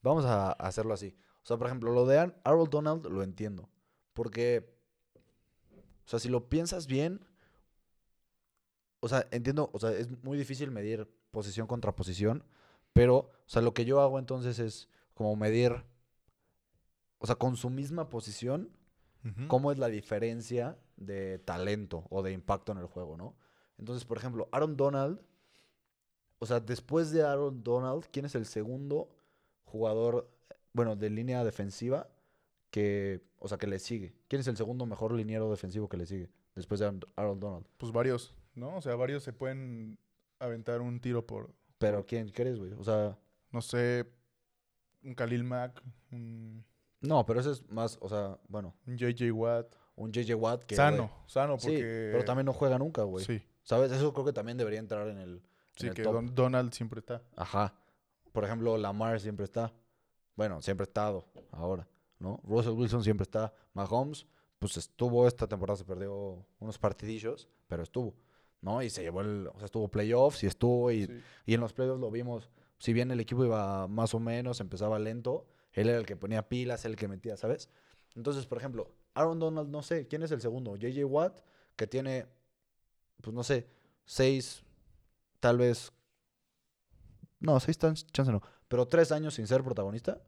Vamos 0.01 0.25
a 0.25 0.51
hacerlo 0.53 0.93
así. 0.93 1.15
O 1.43 1.45
sea, 1.45 1.57
por 1.57 1.67
ejemplo, 1.67 1.91
lo 1.91 2.05
de 2.05 2.17
Aaron 2.17 2.35
Aaron 2.43 2.69
Donald 2.69 3.05
lo 3.07 3.23
entiendo. 3.23 3.69
Porque. 4.13 4.75
O 6.05 6.09
sea, 6.11 6.19
si 6.19 6.29
lo 6.29 6.49
piensas 6.49 6.87
bien, 6.87 7.21
o 9.01 9.09
sea, 9.09 9.27
entiendo, 9.31 9.69
o 9.73 9.79
sea, 9.79 9.91
es 9.91 10.09
muy 10.23 10.37
difícil 10.37 10.71
medir 10.71 11.09
posición 11.31 11.67
contra 11.67 11.95
posición, 11.95 12.43
pero, 12.93 13.17
o 13.17 13.31
sea, 13.45 13.61
lo 13.61 13.73
que 13.73 13.85
yo 13.85 14.01
hago 14.01 14.19
entonces 14.19 14.59
es 14.59 14.89
como 15.13 15.35
medir, 15.35 15.83
o 17.17 17.25
sea, 17.25 17.35
con 17.35 17.55
su 17.57 17.69
misma 17.69 18.09
posición, 18.09 18.69
cómo 19.47 19.71
es 19.71 19.77
la 19.77 19.87
diferencia 19.87 20.79
de 20.97 21.37
talento 21.37 22.05
o 22.09 22.23
de 22.23 22.31
impacto 22.31 22.71
en 22.71 22.79
el 22.79 22.87
juego, 22.87 23.17
¿no? 23.17 23.35
Entonces, 23.77 24.03
por 24.03 24.17
ejemplo, 24.17 24.49
Aaron 24.51 24.77
Donald, 24.77 25.21
o 26.41 26.45
sea, 26.45 26.59
después 26.59 27.11
de 27.11 27.21
Aaron 27.23 27.63
Donald, 27.63 28.05
¿quién 28.11 28.25
es 28.25 28.33
el 28.35 28.45
segundo 28.45 29.09
jugador, 29.63 30.29
bueno, 30.73 30.95
de 30.95 31.09
línea 31.09 31.43
defensiva 31.43 32.09
que, 32.71 33.21
o 33.39 33.47
sea, 33.47 33.57
que 33.57 33.67
le 33.67 33.79
sigue? 33.79 34.13
¿Quién 34.27 34.39
es 34.39 34.47
el 34.47 34.57
segundo 34.57 34.85
mejor 34.85 35.13
liniero 35.13 35.49
defensivo 35.51 35.87
que 35.87 35.97
le 35.97 36.05
sigue 36.05 36.29
después 36.55 36.79
de 36.79 36.87
Aaron- 37.15 37.39
Donald? 37.39 37.65
Pues 37.77 37.91
varios, 37.91 38.33
¿no? 38.55 38.75
O 38.77 38.81
sea, 38.81 38.95
varios 38.95 39.23
se 39.23 39.33
pueden 39.33 39.97
aventar 40.39 40.81
un 40.81 40.99
tiro 40.99 41.25
por, 41.25 41.53
Pero 41.77 42.05
¿quién 42.05 42.29
crees, 42.29 42.57
güey? 42.57 42.71
O 42.73 42.83
sea, 42.83 43.17
no 43.51 43.61
sé, 43.61 44.07
un 45.03 45.13
Khalil 45.15 45.43
Mack, 45.43 45.81
un, 46.11 46.65
no, 47.01 47.25
pero 47.25 47.39
ese 47.39 47.51
es 47.51 47.69
más, 47.69 47.97
o 48.01 48.09
sea, 48.09 48.39
bueno, 48.47 48.75
un 48.87 48.97
JJ 48.97 49.31
Watt. 49.31 49.75
un 49.95 50.11
JJ 50.11 50.33
Watt 50.35 50.63
que... 50.63 50.75
sano, 50.75 51.11
sano, 51.27 51.57
Sí, 51.59 51.67
porque... 51.67 52.09
pero 52.11 52.25
también 52.25 52.45
no 52.45 52.53
juega 52.53 52.77
nunca, 52.79 53.03
güey. 53.03 53.25
Sí, 53.25 53.41
¿Sabes? 53.63 53.91
Eso 53.91 54.11
creo 54.13 54.25
que 54.25 54.33
también 54.33 54.57
debería 54.57 54.79
entrar 54.79 55.07
en 55.07 55.17
el, 55.19 55.41
sí, 55.81 55.89
que. 55.91 56.03
Don- 56.03 56.33
Donald 56.33 56.73
siempre 56.73 56.99
está. 56.99 57.21
Ajá. 57.35 57.73
Por 58.31 58.43
ejemplo, 58.45 58.77
Lamar 58.77 59.19
siempre 59.19 59.45
está. 59.45 59.73
Bueno, 60.35 60.61
siempre 60.61 60.83
ha 60.83 60.87
estado 60.87 61.25
ahora, 61.51 61.87
¿no? 62.19 62.39
Russell 62.43 62.71
Wilson 62.73 63.03
siempre 63.03 63.23
está. 63.23 63.53
Mahomes, 63.73 64.25
pues 64.59 64.77
estuvo 64.77 65.27
esta 65.27 65.47
temporada, 65.47 65.77
se 65.77 65.83
perdió 65.83 66.45
unos 66.59 66.77
partidillos, 66.79 67.49
pero 67.67 67.83
estuvo, 67.83 68.15
¿no? 68.61 68.81
Y 68.81 68.89
se 68.89 69.01
llevó 69.03 69.21
el, 69.21 69.47
o 69.47 69.55
sea, 69.57 69.65
estuvo 69.65 69.87
playoffs 69.89 70.43
y 70.43 70.47
estuvo, 70.47 70.91
y, 70.91 71.05
Sí. 71.05 71.21
y 71.47 71.53
en 71.53 71.61
los 71.61 71.73
playoffs 71.73 71.99
lo 71.99 72.09
vimos. 72.09 72.49
Si 72.79 72.93
bien 72.93 73.11
el 73.11 73.19
equipo 73.19 73.43
iba 73.45 73.87
más 73.87 74.13
o 74.13 74.19
menos, 74.19 74.59
empezaba 74.61 74.97
lento, 74.97 75.45
él 75.73 75.89
era 75.89 75.97
el 75.99 76.05
que 76.05 76.15
ponía 76.15 76.47
pilas, 76.47 76.85
el 76.85 76.95
que 76.95 77.07
metía, 77.07 77.35
¿sabes? 77.37 77.69
Entonces, 78.15 78.45
por 78.47 78.57
ejemplo, 78.57 78.91
Aaron 79.13 79.39
Donald, 79.39 79.69
no 79.69 79.83
sé, 79.83 80.07
¿quién 80.07 80.23
es 80.23 80.31
el 80.31 80.41
segundo? 80.41 80.75
JJ 80.77 81.03
Watt, 81.05 81.41
que 81.75 81.85
tiene, 81.87 82.25
pues 83.21 83.33
no 83.33 83.43
sé, 83.43 83.67
seis, 84.05 84.63
tal 85.41 85.57
vez. 85.57 85.91
No, 87.41 87.59
seis 87.59 87.77
chance 87.77 88.31
no. 88.31 88.41
Pero 88.69 88.87
tres 88.87 89.11
años 89.11 89.33
sin 89.33 89.47
ser 89.47 89.63
protagonista. 89.63 90.21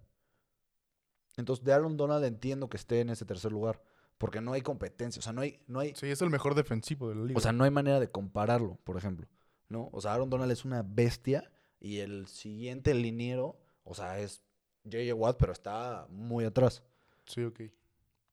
Entonces, 1.38 1.64
de 1.64 1.72
Aaron 1.72 1.96
Donald 1.96 2.26
entiendo 2.26 2.68
que 2.68 2.76
esté 2.76 3.00
en 3.00 3.10
ese 3.10 3.24
tercer 3.24 3.52
lugar. 3.54 3.82
Porque 4.18 4.42
no 4.42 4.54
hay 4.54 4.62
competencia. 4.62 5.20
O 5.20 5.24
sea, 5.24 5.32
no 5.34 5.42
hay, 5.42 5.62
no 5.68 5.80
hay, 5.80 5.94
Sí, 5.96 6.08
es 6.08 6.22
el 6.22 6.30
mejor 6.30 6.56
defensivo 6.56 7.10
de 7.10 7.16
la 7.16 7.24
liga. 7.24 7.38
o 7.38 7.42
sea, 7.42 7.52
no 7.52 7.64
hay 7.64 7.72
manera 7.72 8.00
de 8.00 8.12
compararlo, 8.12 8.78
por 8.84 8.98
ejemplo. 8.98 9.28
¿No? 9.70 9.90
O 9.94 10.02
sea, 10.02 10.14
Aaron 10.14 10.30
Donald 10.30 10.52
es 10.52 10.66
una 10.66 10.84
bestia. 10.84 11.50
Y 11.80 12.00
el 12.00 12.28
siguiente 12.28 12.94
liniero, 12.94 13.60
o 13.84 13.94
sea, 13.94 14.20
es 14.20 14.42
J.J. 14.86 15.14
Watt, 15.16 15.38
pero 15.38 15.52
está 15.52 16.08
muy 16.10 16.46
atrás. 16.46 16.84
sí, 17.26 17.44
ok. 17.44 17.62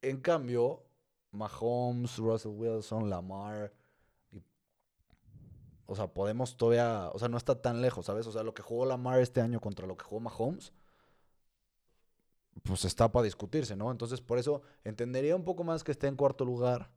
En 0.03 0.21
cambio, 0.21 0.83
Mahomes, 1.31 2.17
Russell 2.17 2.53
Wilson, 2.53 3.11
Lamar. 3.11 3.73
O 5.91 5.97
sea, 5.97 6.07
podemos 6.07 6.57
todavía. 6.57 7.11
O 7.13 7.19
sea, 7.19 7.29
no 7.29 7.37
está 7.37 7.61
tan 7.61 7.83
lejos, 7.83 8.07
¿sabes? 8.07 8.25
O 8.29 8.33
sea, 8.33 8.45
lo 8.45 8.55
que 8.55 8.63
jugó 8.63 8.87
Lamar 8.87 9.19
este 9.21 9.41
año 9.41 9.61
contra 9.61 9.89
lo 9.89 9.97
que 9.97 10.05
jugó 10.05 10.21
Mahomes. 10.21 10.73
Pues 12.63 12.85
está 12.85 13.11
para 13.11 13.25
discutirse, 13.25 13.75
¿no? 13.75 13.91
Entonces, 13.91 14.21
por 14.21 14.39
eso 14.39 14.63
entendería 14.85 15.35
un 15.35 15.43
poco 15.45 15.65
más 15.65 15.83
que 15.83 15.91
esté 15.91 16.07
en 16.07 16.15
cuarto 16.15 16.45
lugar. 16.45 16.93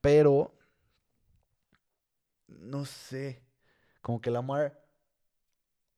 Pero. 0.00 0.54
No 2.46 2.84
sé. 2.84 3.42
Como 4.02 4.20
que 4.20 4.30
Lamar. 4.30 4.80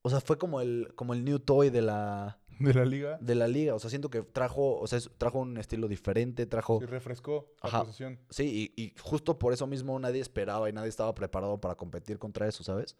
O 0.00 0.08
sea, 0.08 0.22
fue 0.22 0.38
como 0.38 0.62
el, 0.62 0.90
como 0.94 1.12
el 1.12 1.26
new 1.26 1.38
toy 1.38 1.68
de 1.68 1.82
la, 1.82 2.38
De 2.72 2.74
la 2.74 2.84
liga. 2.84 3.18
de 3.20 3.34
la 3.34 3.48
liga. 3.48 3.74
O 3.74 3.78
sea, 3.78 3.88
siento 3.90 4.10
que 4.10 4.22
trajo, 4.22 4.78
o 4.78 4.86
sea, 4.86 4.98
trajo 5.18 5.38
un 5.38 5.56
estilo 5.58 5.88
diferente, 5.88 6.46
trajo... 6.46 6.80
Se 6.80 6.86
refrescó 6.86 7.52
la 7.62 7.68
Ajá. 7.68 7.80
posesión. 7.80 8.18
Sí, 8.30 8.72
y, 8.76 8.82
y 8.82 8.94
justo 9.00 9.38
por 9.38 9.52
eso 9.52 9.66
mismo 9.66 9.98
nadie 9.98 10.20
esperaba 10.20 10.68
y 10.68 10.72
nadie 10.72 10.88
estaba 10.88 11.14
preparado 11.14 11.60
para 11.60 11.74
competir 11.74 12.18
contra 12.18 12.48
eso, 12.48 12.62
¿sabes? 12.64 12.96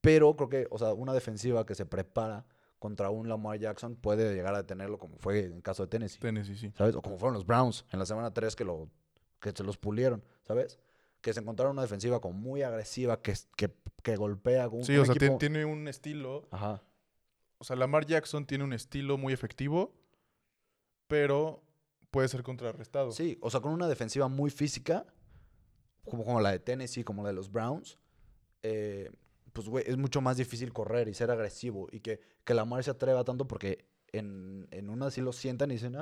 Pero 0.00 0.34
creo 0.36 0.48
que, 0.48 0.66
o 0.70 0.78
sea, 0.78 0.92
una 0.94 1.12
defensiva 1.12 1.66
que 1.66 1.74
se 1.74 1.84
prepara 1.86 2.46
contra 2.78 3.10
un 3.10 3.28
Lamar 3.28 3.58
Jackson 3.58 3.96
puede 3.96 4.32
llegar 4.34 4.54
a 4.54 4.58
detenerlo 4.58 4.98
como 4.98 5.16
fue 5.18 5.44
en 5.46 5.52
el 5.54 5.62
caso 5.62 5.82
de 5.82 5.88
Tennessee, 5.88 6.20
Tennessee, 6.20 6.56
sí. 6.56 6.72
¿sabes? 6.76 6.94
O 6.94 7.02
como 7.02 7.18
fueron 7.18 7.34
los 7.34 7.44
Browns 7.44 7.84
en 7.90 7.98
la 7.98 8.06
semana 8.06 8.32
3 8.32 8.54
que, 8.54 8.64
lo, 8.64 8.88
que 9.40 9.50
se 9.50 9.64
los 9.64 9.76
pulieron, 9.76 10.22
¿sabes? 10.44 10.78
Que 11.20 11.32
se 11.32 11.40
encontraron 11.40 11.72
una 11.74 11.82
defensiva 11.82 12.20
como 12.20 12.38
muy 12.38 12.62
agresiva, 12.62 13.20
que, 13.20 13.34
que, 13.56 13.74
que 14.04 14.14
golpea 14.14 14.68
con 14.68 14.78
un 14.78 14.84
Sí, 14.84 14.94
un 14.94 15.00
o 15.00 15.04
sea, 15.06 15.14
equipo- 15.16 15.38
tiene 15.38 15.64
un 15.64 15.88
estilo. 15.88 16.46
Ajá. 16.52 16.80
O 17.58 17.64
sea, 17.64 17.76
Lamar 17.76 18.06
Jackson 18.06 18.46
tiene 18.46 18.64
un 18.64 18.72
estilo 18.72 19.18
muy 19.18 19.32
efectivo, 19.32 19.94
pero 21.06 21.62
puede 22.10 22.28
ser 22.28 22.42
contrarrestado. 22.42 23.12
Sí, 23.12 23.38
o 23.40 23.50
sea, 23.50 23.60
con 23.60 23.72
una 23.72 23.88
defensiva 23.88 24.28
muy 24.28 24.50
física, 24.50 25.06
como, 26.04 26.24
como 26.24 26.40
la 26.40 26.52
de 26.52 26.60
Tennessee, 26.60 27.04
como 27.04 27.22
la 27.22 27.28
de 27.28 27.34
los 27.34 27.50
Browns, 27.50 27.98
eh, 28.62 29.10
pues, 29.52 29.68
güey, 29.68 29.84
es 29.86 29.96
mucho 29.96 30.20
más 30.20 30.36
difícil 30.36 30.72
correr 30.72 31.08
y 31.08 31.14
ser 31.14 31.30
agresivo. 31.30 31.88
Y 31.90 32.00
que, 32.00 32.20
que 32.44 32.54
Lamar 32.54 32.84
se 32.84 32.90
atreva 32.90 33.24
tanto 33.24 33.48
porque 33.48 33.86
en, 34.12 34.68
en 34.70 34.88
una 34.88 35.10
sí 35.10 35.20
lo 35.20 35.32
sientan 35.32 35.70
y 35.70 35.74
dicen, 35.74 35.96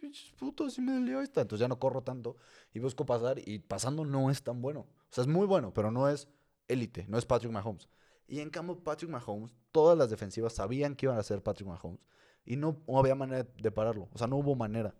pinches 0.00 0.32
putos, 0.32 0.74
sí 0.74 0.80
me 0.80 0.92
dolió 0.92 1.20
esta. 1.20 1.42
Entonces 1.42 1.60
ya 1.60 1.68
no 1.68 1.78
corro 1.78 2.02
tanto 2.02 2.36
y 2.72 2.78
busco 2.78 3.04
pasar 3.06 3.38
y 3.44 3.58
pasando 3.58 4.04
no 4.04 4.30
es 4.30 4.42
tan 4.42 4.62
bueno. 4.62 4.80
O 4.80 5.08
sea, 5.10 5.22
es 5.22 5.28
muy 5.28 5.46
bueno, 5.46 5.72
pero 5.74 5.90
no 5.90 6.08
es 6.08 6.28
élite, 6.68 7.06
no 7.08 7.18
es 7.18 7.26
Patrick 7.26 7.52
Mahomes. 7.52 7.88
Y 8.28 8.40
en 8.40 8.50
cambio, 8.50 8.82
Patrick 8.82 9.10
Mahomes, 9.10 9.54
todas 9.70 9.96
las 9.96 10.10
defensivas 10.10 10.52
sabían 10.52 10.96
que 10.96 11.06
iban 11.06 11.18
a 11.18 11.22
ser 11.22 11.42
Patrick 11.42 11.68
Mahomes 11.68 12.00
y 12.44 12.56
no, 12.56 12.82
no 12.86 12.98
había 12.98 13.14
manera 13.14 13.42
de 13.44 13.70
pararlo. 13.70 14.08
O 14.12 14.18
sea, 14.18 14.26
no 14.26 14.36
hubo 14.36 14.54
manera. 14.54 14.94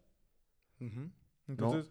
Entonces, 1.48 1.90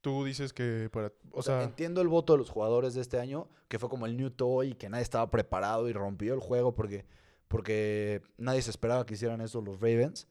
tú 0.00 0.24
dices 0.24 0.52
que 0.52 0.88
para. 0.90 1.08
O, 1.30 1.38
O 1.38 1.42
sea, 1.42 1.58
sea, 1.58 1.64
entiendo 1.64 2.00
el 2.00 2.08
voto 2.08 2.32
de 2.32 2.38
los 2.38 2.50
jugadores 2.50 2.94
de 2.94 3.02
este 3.02 3.20
año, 3.20 3.48
que 3.68 3.78
fue 3.78 3.88
como 3.88 4.06
el 4.06 4.16
new 4.16 4.30
toy, 4.30 4.74
que 4.74 4.88
nadie 4.88 5.02
estaba 5.02 5.30
preparado 5.30 5.88
y 5.88 5.92
rompió 5.92 6.34
el 6.34 6.40
juego 6.40 6.74
porque, 6.74 7.06
porque 7.48 8.22
nadie 8.38 8.62
se 8.62 8.70
esperaba 8.70 9.06
que 9.06 9.14
hicieran 9.14 9.40
eso 9.40 9.60
los 9.60 9.80
Ravens. 9.80 10.26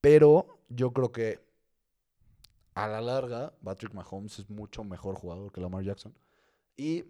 Pero 0.00 0.60
yo 0.68 0.92
creo 0.92 1.12
que 1.12 1.40
a 2.74 2.86
la 2.86 3.00
larga, 3.00 3.52
Patrick 3.62 3.92
Mahomes 3.92 4.38
es 4.38 4.48
mucho 4.48 4.84
mejor 4.84 5.16
jugador 5.16 5.50
que 5.50 5.60
Lamar 5.60 5.82
Jackson. 5.82 6.14
Y 6.76 7.04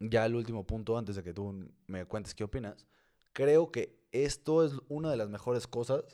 ya 0.00 0.26
el 0.26 0.34
último 0.34 0.66
punto, 0.66 0.96
antes 0.96 1.16
de 1.16 1.22
que 1.22 1.34
tú 1.34 1.68
me 1.86 2.04
cuentes 2.04 2.34
qué 2.34 2.44
opinas, 2.44 2.86
creo 3.32 3.70
que 3.70 3.98
esto 4.12 4.64
es 4.64 4.72
una 4.88 5.10
de 5.10 5.16
las 5.16 5.28
mejores 5.28 5.66
cosas 5.66 6.04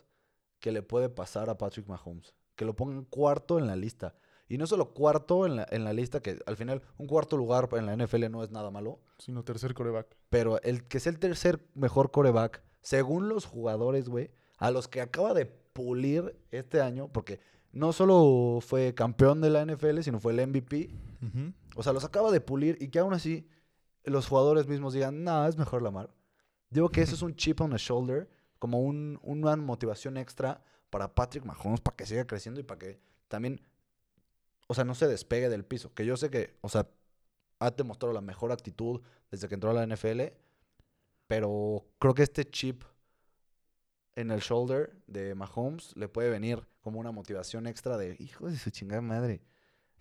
que 0.60 0.72
le 0.72 0.82
puede 0.82 1.08
pasar 1.08 1.50
a 1.50 1.58
Patrick 1.58 1.86
Mahomes. 1.86 2.34
Que 2.56 2.64
lo 2.64 2.74
pongan 2.74 3.04
cuarto 3.04 3.58
en 3.58 3.66
la 3.66 3.76
lista. 3.76 4.14
Y 4.48 4.58
no 4.58 4.66
solo 4.66 4.92
cuarto 4.92 5.46
en 5.46 5.56
la, 5.56 5.66
en 5.70 5.84
la 5.84 5.92
lista, 5.92 6.20
que 6.20 6.38
al 6.46 6.56
final 6.56 6.82
un 6.98 7.06
cuarto 7.06 7.36
lugar 7.36 7.68
en 7.72 7.86
la 7.86 7.96
NFL 7.96 8.30
no 8.30 8.44
es 8.44 8.50
nada 8.50 8.70
malo, 8.70 9.00
sino 9.18 9.42
tercer 9.42 9.74
coreback. 9.74 10.16
pero 10.28 10.60
el 10.62 10.84
que 10.86 10.98
es 10.98 11.06
el 11.06 11.18
tercer 11.18 11.66
mejor 11.74 12.10
coreback, 12.10 12.62
según 12.82 13.28
los 13.28 13.46
jugadores, 13.46 14.08
güey, 14.08 14.30
a 14.58 14.70
los 14.70 14.88
que 14.88 15.00
acaba 15.00 15.34
de 15.34 15.46
pulir 15.46 16.36
este 16.50 16.80
año, 16.80 17.08
porque 17.08 17.40
no 17.72 17.92
solo 17.92 18.60
fue 18.60 18.94
campeón 18.94 19.40
de 19.40 19.50
la 19.50 19.64
NFL, 19.64 20.00
sino 20.00 20.20
fue 20.20 20.32
el 20.32 20.46
MVP. 20.46 20.90
O 21.74 21.82
sea, 21.82 21.92
los 21.92 22.04
acaba 22.04 22.30
de 22.30 22.40
pulir 22.40 22.76
y 22.80 22.88
que 22.88 22.98
aún 22.98 23.14
así 23.14 23.48
los 24.04 24.26
jugadores 24.28 24.66
mismos 24.66 24.92
digan, 24.94 25.24
no, 25.24 25.46
es 25.46 25.56
mejor 25.56 25.82
Lamar. 25.82 26.10
Digo 26.70 26.90
que 26.90 27.02
eso 27.02 27.14
es 27.14 27.22
un 27.22 27.36
chip 27.36 27.60
on 27.60 27.70
the 27.70 27.78
shoulder, 27.78 28.28
como 28.58 28.80
un- 28.80 29.18
una 29.22 29.56
motivación 29.56 30.16
extra 30.16 30.62
para 30.90 31.14
Patrick 31.14 31.44
Mahomes, 31.44 31.80
para 31.80 31.96
que 31.96 32.06
siga 32.06 32.26
creciendo 32.26 32.60
y 32.60 32.64
para 32.64 32.78
que 32.78 33.00
también, 33.28 33.60
o 34.66 34.74
sea, 34.74 34.84
no 34.84 34.94
se 34.94 35.06
despegue 35.08 35.48
del 35.48 35.64
piso. 35.64 35.92
Que 35.94 36.06
yo 36.06 36.16
sé 36.16 36.30
que, 36.30 36.56
o 36.60 36.68
sea, 36.68 36.88
ha 37.60 37.70
demostrado 37.70 38.12
la 38.14 38.20
mejor 38.20 38.52
actitud 38.52 39.00
desde 39.30 39.48
que 39.48 39.54
entró 39.54 39.70
a 39.70 39.74
la 39.74 39.82
NFL, 39.86 40.34
pero 41.26 41.86
creo 41.98 42.14
que 42.14 42.22
este 42.22 42.44
chip 42.44 42.84
en 44.16 44.30
el 44.30 44.40
shoulder 44.40 44.96
de 45.06 45.34
Mahomes 45.34 45.96
le 45.96 46.08
puede 46.08 46.30
venir 46.30 46.66
como 46.82 47.00
una 47.00 47.10
motivación 47.12 47.66
extra 47.66 47.96
de, 47.96 48.16
hijo 48.18 48.48
de 48.48 48.56
su 48.56 48.70
chingada 48.70 49.00
madre. 49.00 49.42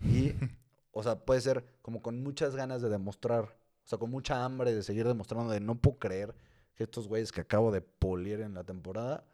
Y, 0.00 0.32
o 0.92 1.02
sea, 1.02 1.24
puede 1.24 1.40
ser 1.40 1.64
como 1.82 2.02
con 2.02 2.22
muchas 2.22 2.54
ganas 2.54 2.82
de 2.82 2.88
demostrar, 2.90 3.56
o 3.84 3.86
sea, 3.86 3.98
con 3.98 4.10
mucha 4.10 4.44
hambre 4.44 4.74
de 4.74 4.82
seguir 4.82 5.06
demostrando, 5.06 5.52
de 5.52 5.60
no 5.60 5.76
puedo 5.76 5.98
creer 5.98 6.34
que 6.74 6.84
estos 6.84 7.06
güeyes 7.06 7.32
que 7.32 7.42
acabo 7.42 7.70
de 7.70 7.82
pulir 7.82 8.40
en 8.40 8.54
la 8.54 8.64
temporada 8.64 9.24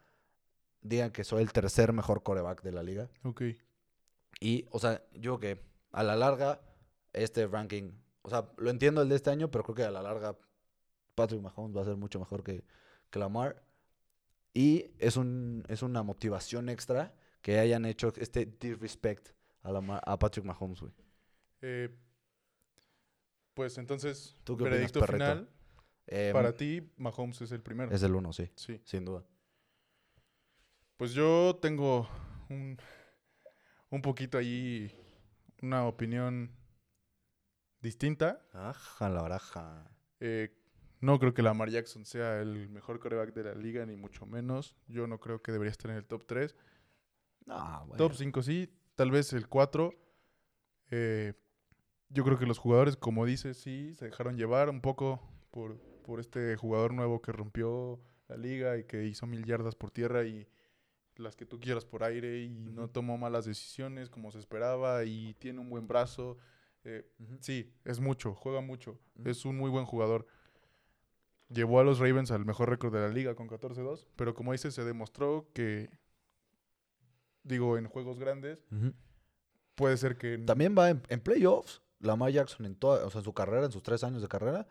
digan 0.81 1.11
que 1.11 1.23
soy 1.23 1.41
el 1.41 1.51
tercer 1.51 1.93
mejor 1.93 2.23
coreback 2.23 2.61
de 2.61 2.71
la 2.71 2.83
liga. 2.83 3.09
Ok. 3.23 3.43
Y, 4.39 4.65
o 4.71 4.79
sea, 4.79 5.03
yo 5.13 5.37
creo 5.37 5.39
que 5.39 5.63
a 5.91 6.03
la 6.03 6.15
larga, 6.15 6.61
este 7.13 7.47
ranking, 7.47 7.91
o 8.23 8.29
sea, 8.29 8.49
lo 8.57 8.69
entiendo 8.69 9.01
el 9.01 9.09
de 9.09 9.15
este 9.15 9.29
año, 9.29 9.49
pero 9.51 9.63
creo 9.63 9.75
que 9.75 9.83
a 9.83 9.91
la 9.91 10.01
larga 10.01 10.37
Patrick 11.15 11.41
Mahomes 11.41 11.75
va 11.75 11.81
a 11.81 11.85
ser 11.85 11.95
mucho 11.95 12.19
mejor 12.19 12.43
que, 12.43 12.63
que 13.09 13.19
Lamar. 13.19 13.63
Y 14.53 14.91
es, 14.99 15.15
un, 15.15 15.63
es 15.69 15.81
una 15.81 16.03
motivación 16.03 16.67
extra 16.69 17.13
que 17.41 17.59
hayan 17.59 17.85
hecho 17.85 18.11
este 18.17 18.45
disrespect 18.45 19.29
a, 19.63 19.69
a 19.69 20.19
Patrick 20.19 20.45
Mahomes, 20.45 20.81
güey. 20.81 20.93
Eh, 21.61 21.89
pues 23.53 23.77
entonces, 23.77 24.35
¿Tú 24.43 24.55
qué 24.57 24.63
opinas, 24.63 24.71
veredicto 24.79 25.05
final. 25.05 25.49
Eh, 26.07 26.31
Para 26.33 26.53
ti, 26.55 26.91
Mahomes 26.97 27.41
es 27.41 27.51
el 27.51 27.61
primero. 27.61 27.91
Es 27.91 28.03
el 28.03 28.15
uno, 28.15 28.33
sí, 28.33 28.49
Sí. 28.55 28.81
sin 28.83 29.05
duda. 29.05 29.23
Pues 30.97 31.13
yo 31.13 31.57
tengo 31.61 32.07
un, 32.49 32.77
un 33.89 34.01
poquito 34.01 34.37
ahí 34.37 34.91
una 35.61 35.85
opinión 35.87 36.51
distinta. 37.81 38.45
Ajá, 38.53 39.09
la 39.09 39.21
baraja. 39.21 39.89
Eh, 40.19 40.55
no 40.99 41.17
creo 41.19 41.33
que 41.33 41.41
Lamar 41.41 41.69
Jackson 41.69 42.05
sea 42.05 42.39
el 42.41 42.69
mejor 42.69 42.99
coreback 42.99 43.33
de 43.33 43.43
la 43.43 43.55
liga, 43.55 43.85
ni 43.85 43.95
mucho 43.95 44.25
menos. 44.25 44.75
Yo 44.87 45.07
no 45.07 45.19
creo 45.19 45.41
que 45.41 45.51
debería 45.51 45.71
estar 45.71 45.89
en 45.91 45.97
el 45.97 46.05
top 46.05 46.25
3. 46.27 46.55
No, 47.45 47.85
bueno. 47.87 47.97
Top 47.97 48.13
5 48.13 48.43
sí, 48.43 48.71
tal 48.95 49.09
vez 49.11 49.33
el 49.33 49.47
4. 49.47 49.93
Eh, 50.91 51.33
yo 52.13 52.23
creo 52.23 52.37
que 52.37 52.45
los 52.45 52.57
jugadores, 52.57 52.97
como 52.97 53.25
dices, 53.25 53.57
sí, 53.57 53.93
se 53.95 54.05
dejaron 54.05 54.37
llevar 54.37 54.69
un 54.69 54.81
poco 54.81 55.21
por, 55.51 55.77
por 56.01 56.19
este 56.19 56.55
jugador 56.55 56.93
nuevo 56.93 57.21
que 57.21 57.31
rompió 57.31 57.99
la 58.27 58.37
liga 58.37 58.77
y 58.77 58.83
que 58.83 59.05
hizo 59.05 59.27
mil 59.27 59.45
yardas 59.45 59.75
por 59.75 59.91
tierra 59.91 60.23
y 60.23 60.47
las 61.15 61.35
que 61.35 61.45
tú 61.45 61.59
quieras 61.59 61.85
por 61.85 62.03
aire 62.03 62.41
y 62.41 62.49
no 62.49 62.89
tomó 62.89 63.17
malas 63.17 63.45
decisiones 63.45 64.09
como 64.09 64.31
se 64.31 64.39
esperaba 64.39 65.03
y 65.05 65.35
tiene 65.35 65.59
un 65.59 65.69
buen 65.69 65.87
brazo. 65.87 66.37
Eh, 66.83 67.07
sí, 67.39 67.71
es 67.85 67.99
mucho, 67.99 68.33
juega 68.33 68.61
mucho, 68.61 68.99
es 69.23 69.45
un 69.45 69.57
muy 69.57 69.69
buen 69.69 69.85
jugador. 69.85 70.25
Llevó 71.49 71.79
a 71.79 71.83
los 71.83 71.99
Ravens 71.99 72.31
al 72.31 72.45
mejor 72.45 72.69
récord 72.69 72.93
de 72.93 73.01
la 73.01 73.09
liga 73.09 73.35
con 73.35 73.47
14-2, 73.47 74.07
pero 74.15 74.33
como 74.33 74.53
dices, 74.53 74.73
se 74.73 74.85
demostró 74.85 75.49
que, 75.53 75.89
digo, 77.43 77.77
en 77.77 77.87
juegos 77.87 78.19
grandes, 78.19 78.65
puede 79.75 79.97
ser 79.97 80.17
que... 80.17 80.37
También 80.37 80.75
va 80.77 80.89
en, 80.89 81.03
en 81.09 81.19
playoffs. 81.19 81.81
Lamar 82.01 82.31
Jackson 82.31 82.65
en 82.65 82.75
toda, 82.75 83.05
o 83.05 83.09
sea, 83.09 83.19
en 83.19 83.25
su 83.25 83.33
carrera, 83.33 83.65
en 83.65 83.71
sus 83.71 83.83
tres 83.83 84.03
años 84.03 84.21
de 84.21 84.27
carrera, 84.27 84.67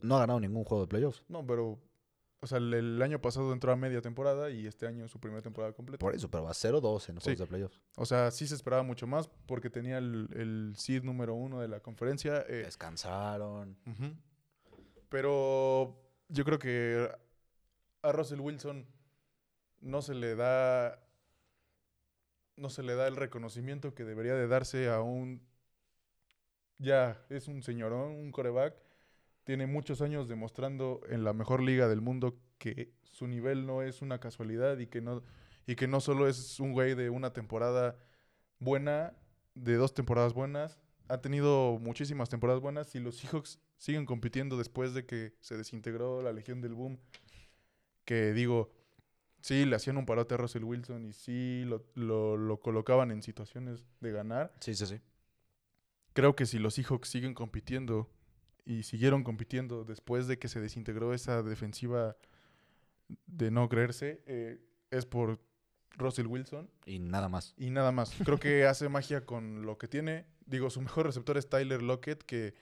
no 0.00 0.16
ha 0.16 0.20
ganado 0.20 0.40
ningún 0.40 0.64
juego 0.64 0.82
de 0.84 0.88
playoffs. 0.88 1.22
No, 1.28 1.46
pero, 1.46 1.78
o 2.40 2.46
sea, 2.46 2.58
el, 2.58 2.72
el 2.74 3.02
año 3.02 3.20
pasado 3.20 3.52
entró 3.52 3.72
a 3.72 3.76
media 3.76 4.00
temporada 4.00 4.50
y 4.50 4.66
este 4.66 4.86
año 4.86 5.06
su 5.08 5.20
primera 5.20 5.42
temporada 5.42 5.72
completa. 5.74 5.98
Por 5.98 6.14
eso, 6.14 6.30
pero 6.30 6.44
va 6.44 6.52
0-2 6.54 7.08
en 7.10 7.16
Sí. 7.20 7.24
juegos 7.24 7.38
de 7.40 7.46
playoffs. 7.46 7.80
O 7.96 8.06
sea, 8.06 8.30
sí 8.30 8.46
se 8.46 8.54
esperaba 8.54 8.82
mucho 8.82 9.06
más 9.06 9.28
porque 9.46 9.68
tenía 9.70 9.98
el, 9.98 10.28
el 10.34 10.72
seed 10.76 11.02
número 11.04 11.34
uno 11.34 11.60
de 11.60 11.68
la 11.68 11.80
conferencia. 11.80 12.40
eh, 12.48 12.62
Descansaron. 12.64 13.76
Pero 15.08 16.00
yo 16.28 16.44
creo 16.44 16.58
que 16.58 17.08
a 18.02 18.12
Russell 18.12 18.40
Wilson 18.40 18.86
no 19.80 20.00
se 20.02 20.14
le 20.14 20.34
da 20.36 20.98
no 22.56 22.68
se 22.70 22.82
le 22.82 22.94
da 22.94 23.08
el 23.08 23.16
reconocimiento 23.16 23.94
que 23.94 24.04
debería 24.04 24.34
de 24.34 24.46
darse 24.46 24.88
a 24.90 25.00
un 25.00 25.42
ya 26.78 27.24
es 27.30 27.48
un 27.48 27.62
señorón, 27.62 28.12
un 28.12 28.32
coreback, 28.32 28.74
tiene 29.44 29.66
muchos 29.66 30.02
años 30.02 30.28
demostrando 30.28 31.00
en 31.08 31.24
la 31.24 31.32
mejor 31.32 31.62
liga 31.62 31.88
del 31.88 32.00
mundo 32.00 32.36
que 32.58 32.92
su 33.02 33.26
nivel 33.26 33.66
no 33.66 33.82
es 33.82 34.02
una 34.02 34.20
casualidad 34.20 34.78
y 34.78 34.86
que 34.86 35.00
no 35.00 35.22
y 35.66 35.76
que 35.76 35.86
no 35.86 36.00
solo 36.00 36.28
es 36.28 36.58
un 36.60 36.72
güey 36.72 36.94
de 36.96 37.08
una 37.10 37.32
temporada 37.32 37.96
buena, 38.58 39.14
de 39.54 39.74
dos 39.76 39.94
temporadas 39.94 40.32
buenas, 40.32 40.80
ha 41.08 41.20
tenido 41.20 41.78
muchísimas 41.80 42.28
temporadas 42.28 42.60
buenas 42.60 42.94
y 42.96 43.00
los 43.00 43.16
Seahawks 43.18 43.60
siguen 43.78 44.04
compitiendo 44.06 44.56
después 44.56 44.92
de 44.94 45.06
que 45.06 45.34
se 45.40 45.56
desintegró 45.56 46.20
la 46.22 46.32
Legión 46.32 46.60
del 46.60 46.74
Boom. 46.74 46.98
Que 48.04 48.32
digo, 48.32 48.72
sí, 49.40 49.64
le 49.64 49.76
hacían 49.76 49.96
un 49.96 50.06
parote 50.06 50.34
a 50.34 50.38
Russell 50.38 50.64
Wilson 50.64 51.04
y 51.06 51.12
sí 51.12 51.64
lo, 51.66 51.84
lo- 51.94 52.36
lo 52.36 52.60
colocaban 52.60 53.10
en 53.10 53.22
situaciones 53.22 53.86
de 54.00 54.10
ganar. 54.12 54.52
Sí, 54.60 54.74
sí, 54.74 54.86
sí. 54.86 55.00
Creo 56.12 56.36
que 56.36 56.46
si 56.46 56.58
los 56.58 56.74
Seahawks 56.74 57.08
siguen 57.08 57.34
compitiendo 57.34 58.10
y 58.64 58.82
siguieron 58.82 59.24
compitiendo 59.24 59.84
después 59.84 60.26
de 60.26 60.38
que 60.38 60.48
se 60.48 60.60
desintegró 60.60 61.14
esa 61.14 61.42
defensiva 61.42 62.16
de 63.26 63.50
no 63.50 63.68
creerse, 63.68 64.22
eh, 64.26 64.60
es 64.90 65.06
por 65.06 65.40
Russell 65.96 66.26
Wilson. 66.26 66.70
Y 66.86 66.98
nada 66.98 67.28
más. 67.28 67.54
Y 67.56 67.70
nada 67.70 67.92
más. 67.92 68.14
Creo 68.24 68.38
que 68.38 68.66
hace 68.66 68.88
magia 68.88 69.24
con 69.24 69.62
lo 69.62 69.78
que 69.78 69.88
tiene. 69.88 70.26
Digo, 70.46 70.70
su 70.70 70.80
mejor 70.80 71.06
receptor 71.06 71.36
es 71.36 71.48
Tyler 71.48 71.82
Lockett, 71.82 72.22
que 72.22 72.54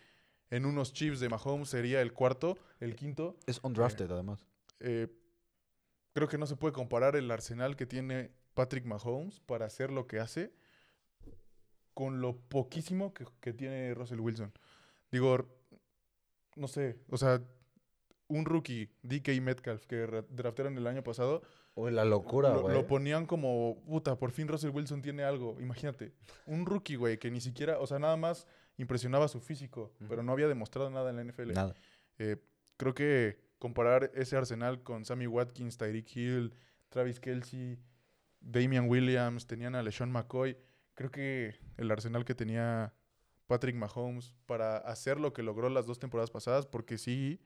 en 0.51 0.65
unos 0.65 0.93
chips 0.93 1.21
de 1.21 1.29
Mahomes 1.29 1.69
sería 1.69 2.03
el 2.03 2.13
cuarto, 2.13 2.59
el 2.81 2.95
quinto. 2.97 3.37
Es 3.47 3.61
undrafted, 3.63 4.11
además. 4.11 4.47
Eh, 4.81 5.09
creo 6.13 6.29
que 6.29 6.39
no 6.39 6.47
se 6.47 6.57
puede 6.57 6.73
comparar 6.73 7.17
el 7.17 7.31
arsenal 7.31 7.77
que 7.77 7.87
tiene 7.87 8.31
Patrick 8.55 8.85
Mahomes 8.85 9.41
para 9.41 9.67
hacer 9.67 9.91
lo 9.91 10.07
que 10.07 10.19
hace 10.19 10.53
con 11.95 12.21
lo 12.21 12.37
poquísimo 12.37 13.13
que, 13.15 13.25
que 13.41 13.53
tiene 13.53 13.95
Russell 13.95 14.21
Wilson. 14.21 14.53
Digo, 15.11 15.47
no 16.57 16.69
sé, 16.69 16.99
o 17.09 17.17
sea, 17.17 17.43
un 18.29 18.45
rookie, 18.45 18.89
DK 19.03 19.41
Metcalf, 19.41 19.87
que 19.87 20.07
ra- 20.07 20.25
draftearon 20.31 20.77
el 20.79 20.87
año 20.87 21.03
pasado, 21.03 21.43
Uy, 21.75 21.91
la 21.93 22.05
locura, 22.05 22.51
lo, 22.53 22.63
güey. 22.63 22.75
lo 22.75 22.87
ponían 22.87 23.27
como, 23.27 23.83
puta, 23.87 24.17
por 24.17 24.31
fin 24.33 24.49
Russell 24.49 24.71
Wilson 24.71 25.03
tiene 25.03 25.25
algo. 25.25 25.57
Imagínate, 25.61 26.13
un 26.47 26.67
rookie, 26.67 26.97
güey, 26.97 27.19
que 27.19 27.31
ni 27.31 27.41
siquiera, 27.41 27.79
o 27.79 27.87
sea, 27.87 27.99
nada 27.99 28.17
más 28.17 28.47
impresionaba 28.77 29.29
su 29.29 29.41
físico, 29.41 29.93
pero 30.09 30.23
no 30.23 30.33
había 30.33 30.49
demostrado 30.49 30.91
nada 30.91 31.11
en 31.11 31.17
la 31.17 31.25
NFL. 31.25 31.53
Nada. 31.53 31.75
Eh, 32.19 32.37
creo 32.77 32.95
que 32.95 33.39
comparar 33.59 34.11
ese 34.15 34.37
arsenal 34.37 34.83
con 34.83 35.05
Sammy 35.05 35.27
Watkins, 35.27 35.77
Tyreek 35.77 36.17
Hill, 36.17 36.55
Travis 36.89 37.21
Kelsey, 37.21 37.79
Damian 38.41 38.89
Williams, 38.89 39.47
tenían 39.47 39.75
a 39.75 39.83
LeSean 39.83 40.11
McCoy. 40.11 40.57
Creo 41.01 41.11
que 41.11 41.55
el 41.79 41.91
arsenal 41.91 42.27
que 42.27 42.35
tenía 42.35 42.93
Patrick 43.47 43.75
Mahomes 43.75 44.35
para 44.45 44.77
hacer 44.77 45.19
lo 45.19 45.33
que 45.33 45.43
logró 45.43 45.71
las 45.71 45.87
dos 45.87 45.99
temporadas 45.99 46.31
pasadas, 46.31 46.67
porque 46.67 46.99
sí 46.99 47.41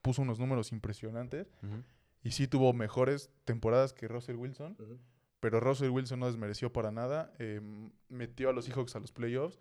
puso 0.00 0.22
unos 0.22 0.38
números 0.38 0.72
impresionantes 0.72 1.46
y 2.22 2.30
sí 2.30 2.48
tuvo 2.48 2.72
mejores 2.72 3.30
temporadas 3.44 3.92
que 3.92 4.08
Russell 4.08 4.36
Wilson, 4.36 4.78
pero 5.40 5.60
Russell 5.60 5.90
Wilson 5.90 6.20
no 6.20 6.26
desmereció 6.26 6.72
para 6.72 6.90
nada. 6.90 7.34
eh, 7.38 7.60
metió 8.08 8.48
a 8.48 8.54
los 8.54 8.64
Seahawks 8.64 8.96
a 8.96 9.00
los 9.00 9.12
playoffs 9.12 9.60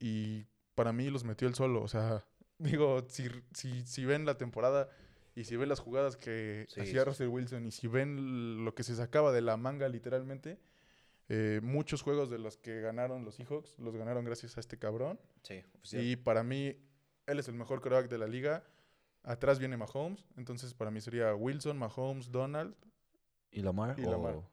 y 0.00 0.44
para 0.74 0.92
mí 0.92 1.08
los 1.08 1.22
metió 1.22 1.46
él 1.46 1.54
solo. 1.54 1.82
O 1.82 1.88
sea, 1.88 2.24
digo, 2.58 3.04
si, 3.08 3.28
si, 3.52 3.86
si 3.86 4.04
ven 4.04 4.26
la 4.26 4.36
temporada 4.38 4.88
y 5.36 5.44
si 5.44 5.54
ven 5.54 5.68
las 5.68 5.78
jugadas 5.78 6.16
que 6.16 6.66
Sí, 6.68 6.80
hacía 6.80 7.02
sí, 7.02 7.08
Russell 7.08 7.28
Wilson 7.28 7.64
y 7.66 7.70
si 7.70 7.86
ven 7.86 8.64
lo 8.64 8.74
que 8.74 8.82
se 8.82 8.96
sacaba 8.96 9.30
de 9.30 9.40
la 9.40 9.56
manga 9.56 9.88
literalmente, 9.88 10.58
eh, 11.28 11.60
muchos 11.62 12.02
juegos 12.02 12.28
de 12.30 12.38
los 12.38 12.56
que 12.58 12.80
ganaron 12.80 13.24
los 13.24 13.36
Seahawks 13.36 13.78
los 13.78 13.96
ganaron 13.96 14.24
gracias 14.24 14.56
a 14.56 14.60
este 14.60 14.78
cabrón. 14.78 15.18
Sí, 15.42 15.62
Y 15.98 16.16
para 16.16 16.42
mí, 16.42 16.76
él 17.26 17.38
es 17.38 17.48
el 17.48 17.54
mejor 17.54 17.80
quarterback 17.80 18.10
de 18.10 18.18
la 18.18 18.26
liga. 18.26 18.64
Atrás 19.22 19.58
viene 19.58 19.76
Mahomes. 19.76 20.24
Entonces, 20.36 20.74
para 20.74 20.90
mí 20.90 21.00
sería 21.00 21.34
Wilson, 21.34 21.78
Mahomes, 21.78 22.30
Donald. 22.30 22.74
¿Y 23.50 23.62
Lamar? 23.62 23.98
Y 23.98 24.02
Lamar. 24.04 24.34
o- 24.34 24.50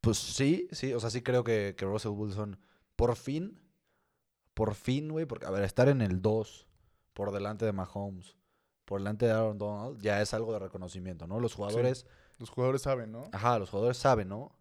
Pues 0.00 0.18
sí, 0.18 0.68
sí. 0.72 0.92
O 0.94 1.00
sea, 1.00 1.10
sí 1.10 1.22
creo 1.22 1.44
que, 1.44 1.74
que 1.76 1.84
Russell 1.84 2.10
Wilson, 2.12 2.58
por 2.96 3.14
fin, 3.16 3.60
por 4.54 4.74
fin, 4.74 5.08
güey, 5.10 5.26
porque, 5.26 5.46
a 5.46 5.50
ver, 5.50 5.62
estar 5.64 5.88
en 5.88 6.00
el 6.02 6.20
2 6.22 6.66
por 7.12 7.30
delante 7.32 7.64
de 7.64 7.72
Mahomes, 7.72 8.36
por 8.84 9.00
delante 9.00 9.26
de 9.26 9.32
Aaron 9.32 9.58
Donald, 9.58 10.00
ya 10.02 10.20
es 10.20 10.34
algo 10.34 10.52
de 10.52 10.58
reconocimiento, 10.58 11.26
¿no? 11.26 11.40
Los 11.40 11.54
jugadores, 11.54 12.06
Los 12.38 12.50
jugadores 12.50 12.82
saben, 12.82 13.12
¿no? 13.12 13.28
ajá, 13.32 13.58
los 13.58 13.70
jugadores 13.70 13.96
saben, 13.96 14.28
¿no? 14.28 14.56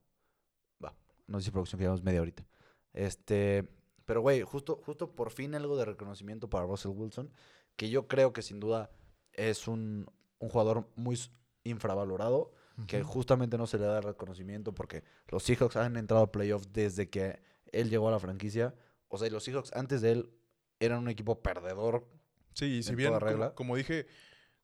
Va, 0.83 0.95
no 1.27 1.39
sé 1.39 1.45
si 1.45 1.51
producción 1.51 1.77
que 1.77 1.83
llevamos 1.83 2.03
media 2.03 2.21
horita. 2.21 2.45
Este, 2.93 3.67
pero 4.05 4.21
güey, 4.21 4.41
justo, 4.41 4.81
justo 4.85 5.15
por 5.15 5.31
fin 5.31 5.55
algo 5.55 5.77
de 5.77 5.85
reconocimiento 5.85 6.49
para 6.49 6.65
Russell 6.65 6.91
Wilson, 6.91 7.31
que 7.75 7.89
yo 7.89 8.07
creo 8.07 8.33
que 8.33 8.41
sin 8.41 8.59
duda 8.59 8.91
es 9.33 9.67
un, 9.67 10.11
un 10.39 10.49
jugador 10.49 10.89
muy 10.95 11.19
infravalorado, 11.63 12.51
que 12.87 13.03
justamente 13.03 13.59
no 13.59 13.67
se 13.67 13.77
le 13.77 13.85
da 13.85 13.97
el 13.97 14.03
reconocimiento 14.03 14.73
porque 14.73 15.03
los 15.27 15.43
Seahawks 15.43 15.75
han 15.75 15.97
entrado 15.97 16.23
a 16.23 16.31
playoffs 16.31 16.73
desde 16.73 17.09
que 17.09 17.39
él 17.71 17.89
llegó 17.89 18.07
a 18.07 18.11
la 18.11 18.19
franquicia. 18.19 18.73
O 19.07 19.19
sea, 19.19 19.27
y 19.27 19.29
los 19.29 19.43
Seahawks 19.43 19.71
antes 19.73 20.01
de 20.01 20.13
él 20.13 20.33
eran 20.79 20.99
un 20.99 21.09
equipo 21.09 21.41
perdedor. 21.41 22.07
Sí, 22.53 22.77
y 22.77 22.83
si 22.83 22.91
en 22.91 22.95
bien. 22.97 23.13
Como, 23.55 23.75
dije, 23.75 24.07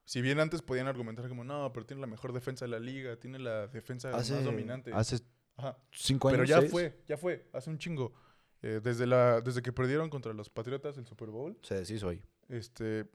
si 0.07 0.21
bien 0.21 0.39
antes 0.39 0.61
podían 0.61 0.87
argumentar 0.87 1.27
como, 1.27 1.43
no, 1.43 1.73
pero 1.73 1.85
tiene 1.85 1.99
la 1.99 2.07
mejor 2.07 2.31
defensa 2.31 2.63
de 2.63 2.71
la 2.71 2.79
liga, 2.79 3.17
tiene 3.19 3.39
la 3.39 3.67
defensa 3.67 4.09
Hace, 4.15 4.35
más 4.35 4.45
dominante. 4.45 4.91
hace 4.93 5.19
Ajá. 5.57 5.77
cinco 5.91 6.29
años. 6.29 6.37
Pero 6.37 6.47
ya 6.47 6.61
seis, 6.61 6.71
fue, 6.71 7.01
ya 7.05 7.17
fue, 7.17 7.49
hace 7.51 7.69
un 7.69 7.77
chingo. 7.77 8.13
Eh, 8.61 8.79
desde, 8.81 9.05
la, 9.05 9.41
desde 9.41 9.61
que 9.61 9.73
perdieron 9.73 10.09
contra 10.09 10.33
los 10.33 10.49
Patriotas 10.49 10.97
el 10.97 11.05
Super 11.05 11.29
Bowl, 11.29 11.59
Se 11.61 11.75
deshizo 11.75 12.07
ahí. 12.07 12.21
este, 12.47 13.05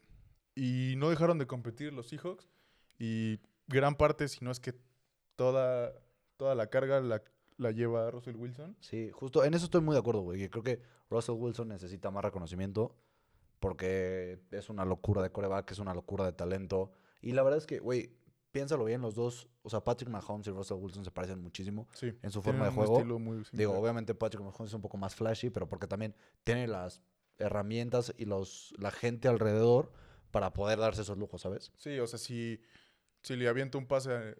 y 0.54 0.94
no 0.98 1.08
dejaron 1.08 1.38
de 1.38 1.46
competir 1.46 1.94
los 1.94 2.08
Seahawks. 2.08 2.46
Y 2.98 3.40
gran 3.68 3.94
parte, 3.96 4.28
si 4.28 4.44
no 4.44 4.50
es 4.50 4.60
que 4.60 4.74
toda, 5.34 5.94
toda 6.36 6.54
la 6.54 6.66
carga 6.68 7.00
la, 7.00 7.22
la 7.56 7.70
lleva 7.70 8.10
Russell 8.10 8.36
Wilson. 8.36 8.76
Sí, 8.80 9.10
justo 9.12 9.44
en 9.44 9.54
eso 9.54 9.64
estoy 9.64 9.80
muy 9.80 9.94
de 9.94 10.00
acuerdo, 10.00 10.20
güey. 10.20 10.46
Creo 10.50 10.62
que 10.62 10.82
Russell 11.08 11.36
Wilson 11.36 11.68
necesita 11.68 12.10
más 12.10 12.22
reconocimiento 12.22 12.94
porque 13.62 14.40
es 14.50 14.68
una 14.68 14.84
locura 14.84 15.22
de 15.22 15.30
coreback, 15.30 15.70
es 15.70 15.78
una 15.78 15.94
locura 15.94 16.24
de 16.26 16.32
talento. 16.32 16.90
Y 17.20 17.30
la 17.32 17.44
verdad 17.44 17.58
es 17.58 17.66
que, 17.66 17.78
güey, 17.78 18.12
piénsalo 18.50 18.84
bien, 18.84 19.00
los 19.00 19.14
dos, 19.14 19.48
o 19.62 19.70
sea, 19.70 19.82
Patrick 19.84 20.10
Mahomes 20.10 20.48
y 20.48 20.50
Russell 20.50 20.78
Wilson 20.78 21.04
se 21.04 21.12
parecen 21.12 21.40
muchísimo 21.40 21.86
Sí. 21.94 22.12
en 22.20 22.30
su 22.32 22.42
forma 22.42 22.64
de 22.64 22.72
juego. 22.72 22.96
estilo 22.98 23.20
muy 23.20 23.44
Digo, 23.52 23.72
obviamente 23.78 24.14
Patrick 24.16 24.42
Mahomes 24.42 24.70
es 24.70 24.74
un 24.74 24.82
poco 24.82 24.96
más 24.96 25.14
flashy, 25.14 25.48
pero 25.50 25.68
porque 25.68 25.86
también 25.86 26.14
tiene 26.42 26.66
las 26.66 27.00
herramientas 27.38 28.12
y 28.18 28.24
los 28.24 28.74
la 28.78 28.90
gente 28.90 29.28
alrededor 29.28 29.92
para 30.32 30.52
poder 30.52 30.80
darse 30.80 31.02
esos 31.02 31.16
lujos, 31.16 31.40
¿sabes? 31.42 31.70
Sí, 31.76 31.98
o 32.00 32.06
sea, 32.08 32.18
si, 32.18 32.60
si 33.22 33.36
le 33.36 33.46
avienta 33.48 33.78
un 33.78 33.86
pase 33.86 34.12
a- 34.12 34.34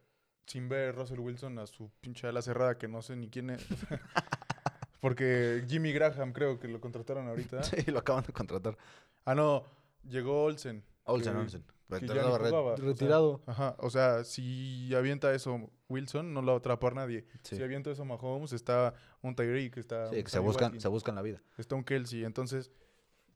sin 0.46 0.68
ver 0.68 0.96
Russell 0.96 1.20
Wilson 1.20 1.60
a 1.60 1.66
su 1.68 1.90
pinche 2.00 2.26
ala 2.26 2.42
cerrada, 2.42 2.76
que 2.76 2.88
no 2.88 3.00
sé 3.02 3.14
ni 3.14 3.28
quién 3.30 3.50
es. 3.50 3.64
Porque 5.00 5.64
Jimmy 5.68 5.92
Graham 5.92 6.32
creo 6.32 6.58
que 6.60 6.68
lo 6.68 6.80
contrataron 6.80 7.26
ahorita. 7.28 7.62
Sí, 7.64 7.90
lo 7.90 7.98
acaban 8.00 8.24
de 8.24 8.32
contratar. 8.32 8.76
Ah, 9.24 9.34
no, 9.34 9.64
llegó 10.08 10.44
Olsen. 10.44 10.84
Olsen, 11.04 11.32
que- 11.34 11.38
Olsen. 11.40 11.64
que 12.00 12.06
ya 12.06 12.26
o 12.26 12.38
sea, 12.76 12.76
retirado. 12.76 13.42
Ajá, 13.46 13.76
o 13.78 13.90
sea, 13.90 14.24
si 14.24 14.94
avienta 14.94 15.34
eso 15.34 15.70
Wilson, 15.88 16.32
no 16.32 16.40
lo 16.40 16.48
va 16.48 16.52
a 16.54 16.58
atrapar 16.58 16.94
nadie. 16.94 17.26
Sí. 17.42 17.56
Si 17.56 17.62
avienta 17.62 17.90
eso 17.90 18.04
Mahomes, 18.04 18.52
está 18.52 18.94
un 19.20 19.34
Tyreek, 19.34 19.76
está 19.76 20.08
Sí, 20.10 20.22
que 20.22 20.30
se 20.30 20.38
buscan, 20.38 20.80
se 20.80 20.88
buscan 20.88 21.14
la 21.14 21.22
vida. 21.22 21.42
está 21.58 21.74
un 21.74 21.84
Kelsey. 21.84 22.24
Entonces, 22.24 22.70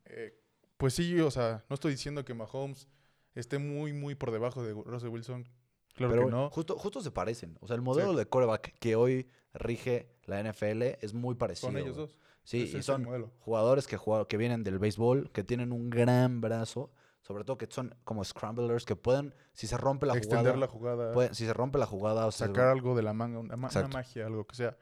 eh, 0.07 0.41
pues 0.79 0.95
sí, 0.95 1.21
o 1.21 1.31
sea, 1.31 1.65
no 1.69 1.75
estoy 1.75 1.93
diciendo 1.93 2.25
que 2.25 2.33
Mahomes 2.35 2.89
esté 3.35 3.59
muy, 3.59 3.93
muy 3.93 4.15
por 4.15 4.31
debajo 4.31 4.63
de 4.63 4.73
Russell 4.73 5.09
Wilson. 5.11 5.49
Claro 5.95 6.13
Pero 6.13 6.25
que 6.27 6.31
no. 6.33 6.51
justo, 6.51 6.79
justo 6.79 7.01
se 7.03 7.11
parecen. 7.11 7.57
O 7.61 7.67
sea, 7.67 7.77
el 7.77 7.83
modelo 7.83 8.15
de 8.15 8.27
coreback 8.27 8.79
que 8.79 8.97
hoy 8.97 9.29
rige 9.55 10.09
la 10.25 10.41
NFL 10.41 10.99
es 11.01 11.15
muy 11.15 11.35
parecido. 11.35 11.71
Son 11.73 11.79
ellos 11.79 11.97
dos. 11.97 12.19
Sí, 12.47 12.63
Ese 12.63 12.79
y 12.79 12.83
son 12.83 13.05
jugadores 13.41 13.87
que, 13.87 13.97
juega- 13.97 14.27
que 14.29 14.37
vienen 14.37 14.63
del 14.65 14.79
béisbol, 14.79 15.31
que 15.33 15.43
tienen 15.45 15.73
un 15.73 15.91
gran 15.91 16.41
brazo, 16.41 16.91
sobre 17.21 17.43
todo 17.45 17.59
que 17.59 17.67
son 17.69 17.95
como 18.05 18.25
scramblers, 18.25 18.85
que 18.85 18.95
pueden, 18.95 19.35
si 19.53 19.67
se 19.67 19.77
rompe 19.77 20.07
la 20.07 20.15
Extender 20.17 20.55
jugada, 20.55 20.57
la 20.61 20.67
jugada, 20.69 21.13
pueden- 21.13 21.35
si 21.35 21.45
se 21.45 21.53
rompe 21.53 21.79
la 21.79 21.87
jugada, 21.87 22.25
o 22.27 22.31
sea, 22.31 22.47
sacar 22.47 22.69
algo 22.69 22.95
de 22.95 23.03
la 23.03 23.13
manga, 23.13 23.41
una, 23.41 23.57
magia, 23.57 24.27
algo 24.27 24.47
que 24.47 24.55
sea. 24.55 24.77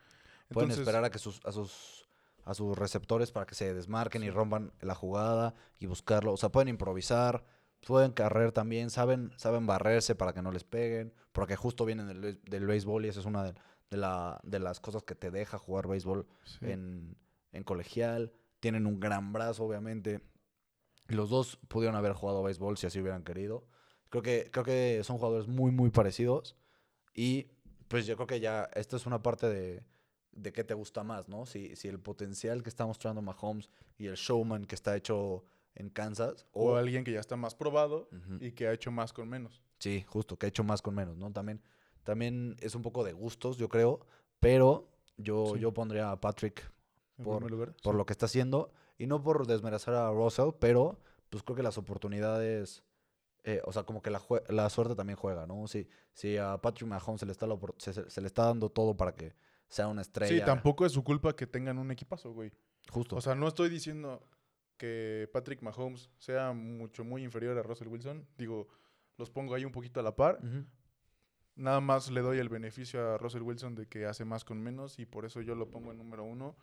pueden 0.50 0.70
esperar 0.72 1.04
a 1.04 1.10
que 1.10 1.18
sus, 1.18 1.40
a 1.44 1.50
sus 1.52 2.06
a 2.46 2.52
sus 2.52 2.76
receptores 2.76 3.32
para 3.32 3.46
que 3.46 3.54
se 3.54 3.72
desmarquen 3.72 4.22
y 4.22 4.28
rompan 4.28 4.70
la 4.82 4.94
jugada 4.94 5.54
y 5.78 5.86
buscarlo. 5.86 6.34
O 6.34 6.36
sea, 6.36 6.50
pueden 6.50 6.68
improvisar, 6.68 7.42
pueden 7.86 8.12
correr 8.12 8.52
también, 8.52 8.90
saben, 8.90 9.32
saben 9.38 9.66
barrerse 9.66 10.14
para 10.14 10.34
que 10.34 10.42
no 10.42 10.52
les 10.52 10.62
peguen, 10.64 11.14
porque 11.32 11.56
justo 11.56 11.86
vienen 11.86 12.06
del, 12.08 12.38
del 12.42 12.66
béisbol 12.66 13.06
y 13.06 13.08
esa 13.08 13.20
es 13.20 13.24
una 13.26 13.44
de, 13.44 13.54
de 13.90 13.96
la- 13.96 14.38
de 14.42 14.58
las 14.58 14.78
cosas 14.80 15.02
que 15.04 15.14
te 15.14 15.30
deja 15.30 15.56
jugar 15.56 15.88
béisbol 15.88 16.26
sí. 16.44 16.58
en, 16.66 17.16
en 17.54 17.64
colegial. 17.64 18.32
Tienen 18.60 18.86
un 18.86 19.00
gran 19.00 19.32
brazo, 19.32 19.64
obviamente. 19.64 20.20
Los 21.06 21.30
dos 21.30 21.56
pudieron 21.68 21.96
haber 21.96 22.12
jugado 22.12 22.42
béisbol 22.42 22.76
si 22.78 22.86
así 22.86 23.00
hubieran 23.00 23.24
querido. 23.24 23.66
Creo 24.10 24.22
que, 24.22 24.50
creo 24.52 24.64
que 24.64 25.00
son 25.04 25.16
jugadores 25.18 25.48
muy, 25.48 25.70
muy 25.70 25.90
parecidos. 25.90 26.56
Y 27.14 27.48
pues 27.88 28.06
yo 28.06 28.16
creo 28.16 28.26
que 28.26 28.40
ya 28.40 28.68
esta 28.74 28.96
es 28.96 29.06
una 29.06 29.22
parte 29.22 29.48
de, 29.48 29.82
de 30.32 30.52
qué 30.52 30.64
te 30.64 30.74
gusta 30.74 31.04
más, 31.04 31.28
¿no? 31.28 31.46
Si, 31.46 31.76
si 31.76 31.88
el 31.88 32.00
potencial 32.00 32.62
que 32.62 32.68
está 32.68 32.86
mostrando 32.86 33.22
Mahomes 33.22 33.70
y 33.98 34.06
el 34.06 34.14
showman 34.16 34.64
que 34.64 34.74
está 34.74 34.96
hecho 34.96 35.44
en 35.74 35.90
Kansas. 35.90 36.46
o 36.52 36.72
O, 36.72 36.76
alguien 36.76 37.04
que 37.04 37.12
ya 37.12 37.20
está 37.20 37.36
más 37.36 37.54
probado 37.54 38.08
y 38.40 38.52
que 38.52 38.66
ha 38.68 38.72
hecho 38.72 38.90
más 38.90 39.12
con 39.12 39.28
menos. 39.28 39.62
Sí, 39.78 40.04
justo, 40.08 40.38
que 40.38 40.46
ha 40.46 40.48
hecho 40.48 40.64
más 40.64 40.80
con 40.80 40.94
menos, 40.94 41.16
¿no? 41.18 41.30
También, 41.32 41.60
también 42.04 42.56
es 42.60 42.74
un 42.74 42.82
poco 42.82 43.04
de 43.04 43.12
gustos, 43.12 43.58
yo 43.58 43.68
creo. 43.68 44.06
Pero 44.40 44.88
yo, 45.16 45.52
Sí. 45.54 45.60
yo 45.60 45.74
pondría 45.74 46.10
a 46.12 46.20
Patrick 46.20 46.70
En 47.18 47.24
Por- 47.24 47.50
lugar. 47.50 47.74
por 47.82 47.94
sí. 47.94 47.98
lo 47.98 48.06
que 48.06 48.12
está 48.12 48.26
haciendo. 48.26 48.72
Y 48.98 49.06
no 49.06 49.22
por 49.22 49.46
desmerecer 49.46 49.94
a 49.94 50.10
Russell, 50.10 50.50
pero 50.58 50.98
pues 51.30 51.42
creo 51.42 51.56
que 51.56 51.62
las 51.62 51.78
oportunidades, 51.78 52.84
eh, 53.42 53.60
o 53.64 53.72
sea, 53.72 53.82
como 53.84 54.02
que 54.02 54.10
la, 54.10 54.70
suerte 54.70 54.94
también 54.94 55.16
juega, 55.16 55.46
¿no? 55.46 55.66
Si, 55.66 55.88
si 56.12 56.36
a 56.36 56.58
Patrick 56.58 56.88
Mahomes 56.88 57.20
se 57.20 57.26
le, 57.26 57.32
está 57.32 57.46
la 57.46 57.58
se, 57.78 57.92
se- 57.92 58.08
se 58.10 58.20
le 58.20 58.26
está 58.26 58.44
dando 58.44 58.68
todo 58.70 58.96
para 58.96 59.14
que 59.14 59.34
sea 59.68 59.88
una 59.88 60.02
estrella. 60.02 60.32
Sí, 60.32 60.44
tampoco 60.44 60.86
es 60.86 60.92
su 60.92 61.02
culpa 61.02 61.34
que 61.34 61.46
tengan 61.46 61.78
un 61.78 61.90
equipazo, 61.90 62.32
güey. 62.32 62.52
Justo. 62.90 63.16
O 63.16 63.20
sea, 63.20 63.34
no 63.34 63.48
estoy 63.48 63.68
diciendo 63.68 64.22
que 64.76 65.28
Patrick 65.32 65.62
Mahomes 65.62 66.10
sea 66.18 66.52
mucho, 66.52 67.04
muy 67.04 67.24
inferior 67.24 67.56
a 67.58 67.62
Russell 67.62 67.88
Wilson. 67.88 68.26
Digo, 68.36 68.68
los 69.16 69.30
pongo 69.30 69.54
ahí 69.54 69.64
un 69.64 69.72
poquito 69.72 69.98
a 70.00 70.02
la 70.02 70.14
par. 70.14 70.40
Nada 71.56 71.80
más 71.80 72.10
le 72.10 72.20
doy 72.20 72.38
el 72.38 72.48
beneficio 72.48 73.14
a 73.14 73.18
Russell 73.18 73.42
Wilson 73.42 73.74
de 73.76 73.86
que 73.86 74.06
hace 74.06 74.24
más 74.24 74.44
con 74.44 74.60
menos 74.60 74.98
y 74.98 75.06
por 75.06 75.24
eso 75.24 75.40
yo 75.40 75.54
lo 75.54 75.70
pongo 75.70 75.92
en 75.92 75.98
número 75.98 76.24
uno. 76.24 76.56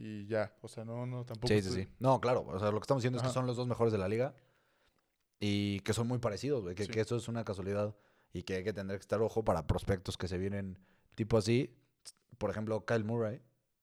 Y 0.00 0.26
ya, 0.26 0.54
o 0.62 0.68
sea, 0.68 0.84
no, 0.84 1.04
no, 1.06 1.24
tampoco. 1.26 1.48
Sí, 1.48 1.60
sí, 1.60 1.68
estoy- 1.68 1.82
sí. 1.84 1.90
No, 1.98 2.20
claro. 2.20 2.46
O 2.46 2.58
sea, 2.58 2.70
lo 2.70 2.78
que 2.78 2.84
estamos 2.84 3.02
diciendo 3.02 3.18
es 3.18 3.24
que 3.24 3.28
son 3.32 3.46
los 3.46 3.56
dos 3.56 3.66
mejores 3.66 3.92
de 3.92 3.98
la 3.98 4.08
liga 4.08 4.34
y 5.40 5.80
que 5.80 5.92
son 5.92 6.06
muy 6.08 6.18
parecidos, 6.18 6.62
güey. 6.62 6.74
Que, 6.74 6.84
Sí. 6.84 6.90
que 6.92 7.00
eso 7.00 7.16
es 7.16 7.28
una 7.28 7.44
casualidad 7.44 7.94
y 8.32 8.42
que 8.44 8.54
hay 8.56 8.64
que 8.64 8.72
tener 8.72 8.96
que 8.96 9.02
estar 9.02 9.20
ojo 9.22 9.44
para 9.44 9.66
prospectos 9.66 10.16
que 10.16 10.28
se 10.28 10.38
vienen 10.38 10.78
tipo 11.14 11.36
así. 11.36 11.76
Por 12.38 12.50
ejemplo, 12.50 12.84
Kyle 12.86 13.04
Murray, 13.04 13.42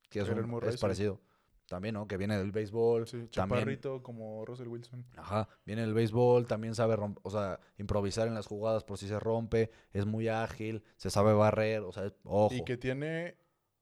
que 0.10 0.19
es, 0.21 0.30
un- 0.30 0.47
Murray, 0.49 0.69
es 0.69 0.75
sí. 0.75 0.82
parecido. 0.82 1.21
También, 1.67 1.95
¿no? 1.95 2.08
Que 2.08 2.15
viene 2.17 2.38
del 2.38 2.51
béisbol. 2.51 3.08
Sí, 3.08 3.12
también, 3.28 3.30
chaparrito 3.32 4.04
como 4.04 4.45
Russell 4.45 4.67
Wilson. 4.67 5.04
Ajá, 5.17 5.49
viene 5.65 5.82
del 5.82 5.95
béisbol, 5.95 6.45
también 6.45 6.75
sabe 6.75 6.95
romp- 6.95 7.19
o 7.23 7.30
sea, 7.32 7.60
improvisar 7.80 8.28
en 8.28 8.36
las 8.36 8.45
jugadas 8.45 8.84
por 8.84 8.99
si 8.99 9.08
se 9.08 9.19
rompe, 9.19 9.71
es 9.91 10.06
muy 10.06 10.28
ágil, 10.28 10.84
se 10.95 11.10
sabe 11.10 11.34
barrer, 11.34 11.82
o 11.82 11.91
sea, 11.91 12.13
ojo, 12.23 12.54
Y 12.54 12.63
que 12.63 12.78
tiene 12.78 13.36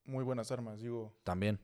muy 0.06 0.24
buenas 0.24 0.50
armas. 0.50 0.80
Digo, 0.80 1.14
también. 1.24 1.60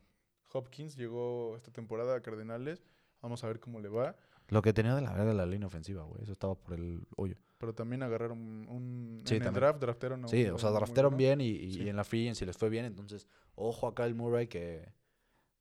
Hopkins 0.52 0.96
llegó 0.96 1.56
esta 1.56 1.70
temporada 1.70 2.16
a 2.16 2.20
Cardenales. 2.22 2.82
Vamos 3.22 3.42
a 3.44 3.46
ver 3.48 3.60
cómo 3.60 3.80
le 3.80 3.88
va. 3.88 4.16
Lo 4.48 4.62
que 4.62 4.72
tenía 4.72 4.94
de 4.94 5.02
la 5.02 5.12
verga 5.12 5.32
la 5.32 5.46
línea 5.46 5.66
ofensiva, 5.68 6.02
güey, 6.04 6.22
eso 6.22 6.32
estaba 6.32 6.54
por 6.54 6.74
el 6.74 7.06
hoyo. 7.16 7.36
Pero 7.58 7.74
también 7.74 8.02
agarraron 8.02 8.38
un. 8.68 9.22
Sí, 9.24 9.36
en 9.36 9.42
el 9.44 9.52
draft, 9.54 9.80
draftearon 9.80 10.24
a 10.24 10.28
sí, 10.28 10.44
un 10.46 10.54
o 10.54 10.58
sea, 10.58 10.70
draftearon 10.70 11.10
bueno. 11.12 11.18
bien 11.18 11.40
y, 11.40 11.48
y 11.50 11.72
Sí. 11.74 11.88
en 11.88 11.96
la 11.96 12.04
free 12.04 12.22
agency 12.22 12.46
les 12.46 12.56
fue 12.56 12.68
bien, 12.70 12.84
entonces, 12.86 13.28
ojo 13.54 13.86
a 13.86 13.94
Kyle 13.94 14.14
Murray 14.14 14.48
que, 14.48 14.92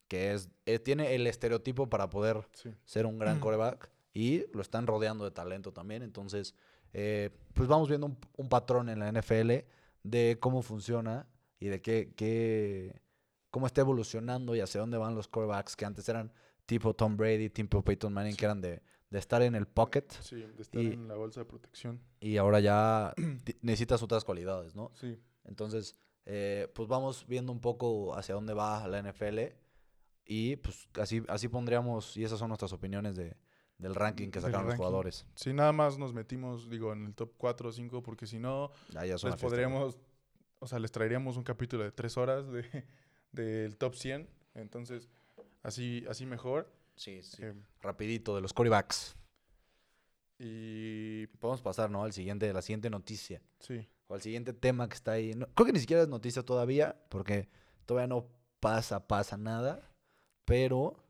que 0.08 0.34
es, 0.34 0.50
eh, 0.66 0.80
tiene 0.80 1.14
el 1.14 1.28
estereotipo 1.28 1.88
para 1.90 2.10
poder 2.10 2.48
Sí. 2.54 2.72
ser 2.86 3.06
un 3.06 3.20
gran 3.20 3.40
coreback 3.42 3.92
y 4.14 4.46
lo 4.54 4.62
están 4.62 4.88
rodeando 4.88 5.24
de 5.26 5.32
talento 5.32 5.72
también. 5.74 6.02
Entonces, 6.02 6.56
eh, 6.94 7.30
pues 7.54 7.68
vamos 7.68 7.90
viendo 7.90 8.08
un, 8.08 8.18
un 8.38 8.50
patrón 8.50 8.90
en 8.90 8.98
la 9.00 9.10
NFL 9.12 9.66
de 10.04 10.38
cómo 10.40 10.62
funciona 10.64 11.28
y 11.60 11.68
de 11.68 11.82
qué, 11.82 12.14
qué, 12.16 13.02
cómo 13.52 13.68
está 13.68 13.82
evolucionando 13.82 14.56
y 14.56 14.60
hacia 14.62 14.80
dónde 14.82 14.98
van 14.98 15.16
los 15.16 15.28
corebacks 15.28 15.76
que 15.76 15.86
antes 15.86 16.08
eran 16.10 16.32
tipo 16.66 16.94
Tom 16.96 17.18
Brady, 17.18 17.50
tipo 17.50 17.84
Peyton 17.84 18.14
Manning, 18.14 18.36
que 18.36 18.46
eran 18.46 18.62
de, 18.62 18.82
de 19.10 19.20
estar 19.20 19.42
en 19.42 19.56
el 19.56 19.66
pocket 19.68 20.06
Sí, 20.22 20.36
de 20.42 20.62
estar 20.62 20.82
Y- 20.82 20.88
en 20.94 21.08
la 21.08 21.16
bolsa 21.16 21.40
de 21.42 21.46
protección. 21.46 22.00
y 22.20 22.38
ahora 22.38 22.60
ya 22.60 23.14
necesitas 23.62 24.04
otras 24.04 24.24
cualidades, 24.24 24.76
¿no? 24.76 24.92
Sí. 24.94 25.20
Entonces, 25.46 25.96
eh, 26.26 26.72
pues 26.76 26.88
vamos 26.88 27.26
viendo 27.28 27.52
un 27.52 27.60
poco 27.60 28.16
hacia 28.16 28.36
dónde 28.36 28.54
va 28.54 28.88
la 28.88 29.00
NFL 29.02 29.40
y 30.26 30.58
pues 30.58 30.88
así, 31.00 31.24
así 31.28 31.48
pondríamos, 31.48 32.16
y 32.18 32.24
esas 32.24 32.38
son 32.38 32.50
nuestras 32.50 32.72
opiniones 32.72 33.16
de, 33.16 33.36
del 33.80 33.96
ranking 33.96 34.30
que 34.30 34.40
sacaron 34.42 34.68
los 34.68 34.76
jugadores. 34.76 35.26
Sí, 35.34 35.54
nada 35.54 35.72
más 35.72 35.98
nos 35.98 36.14
metimos, 36.14 36.70
digo, 36.70 36.94
en 36.94 37.08
el 37.08 37.16
top 37.16 37.32
4 37.38 37.70
o 37.70 37.72
5, 37.72 38.04
porque 38.04 38.28
si 38.28 38.38
no, 38.38 38.70
Ya, 38.92 39.06
ya 39.06 39.16
es 39.16 39.24
una 39.24 39.32
les 39.32 39.42
podríamos, 39.42 39.98
o 40.60 40.68
sea, 40.68 40.78
les 40.78 40.92
traeríamos 40.92 41.36
un 41.36 41.44
capítulo 41.44 41.84
de 41.84 41.92
3 41.92 42.16
horas 42.18 42.48
de, 42.52 42.86
del 43.32 43.78
top 43.78 43.96
100. 43.96 44.28
Entonces, 44.56 45.10
así, 45.64 46.06
así 46.10 46.26
mejor. 46.26 46.72
Sí, 46.96 47.22
sí. 47.24 47.44
Eh, 47.44 47.54
Rapidito, 47.82 48.36
de 48.36 48.42
los 48.42 48.54
quarterbacks. 48.54 49.16
y 50.38 51.28
Podemos 51.40 51.62
pasar, 51.62 51.90
¿no? 51.90 52.04
Al 52.04 52.14
siguiente, 52.14 52.52
la 52.54 52.62
siguiente 52.62 52.90
noticia. 52.90 53.42
sí, 53.60 53.88
O 54.08 54.14
al 54.16 54.22
siguiente 54.22 54.54
tema 54.54 54.88
que 54.90 54.96
está 54.96 55.14
ahí. 55.14 55.34
No- 55.36 55.48
creo 55.54 55.66
que 55.68 55.74
ni 55.74 55.80
siquiera 55.80 56.02
es 56.04 56.08
noticia 56.10 56.44
todavía, 56.44 56.96
porque 57.10 57.50
todavía 57.86 58.08
no 58.08 58.28
pasa, 58.60 59.08
pasa 59.08 59.38
nada. 59.38 59.82
Pero 60.46 61.04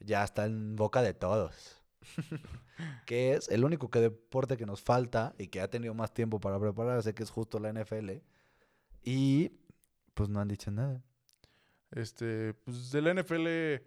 ya 0.00 0.24
está 0.24 0.44
en 0.46 0.76
boca 0.76 1.02
de 1.02 1.14
todos. 1.14 1.82
que 3.06 3.34
es 3.34 3.48
el 3.48 3.64
único 3.64 3.88
que 3.90 4.00
deporte 4.00 4.56
que 4.56 4.66
nos 4.66 4.82
falta 4.82 5.34
y 5.38 5.46
que 5.48 5.60
ha 5.60 5.70
tenido 5.70 5.94
más 5.94 6.12
tiempo 6.12 6.40
para 6.40 6.58
prepararse, 6.60 7.14
que 7.14 7.22
es 7.22 7.30
justo 7.30 7.58
la 7.58 7.70
NFL. 7.72 8.20
Y 9.02 9.52
pues 10.14 10.28
no 10.28 10.40
han 10.40 10.48
dicho 10.48 10.70
nada. 10.70 11.02
Este, 11.94 12.54
pues 12.64 12.90
de 12.90 13.02
la 13.02 13.14
NFL 13.14 13.82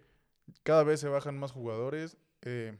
cada 0.62 0.82
vez 0.82 1.00
se 1.00 1.08
bajan 1.08 1.38
más 1.38 1.52
jugadores. 1.52 2.16
eh, 2.42 2.76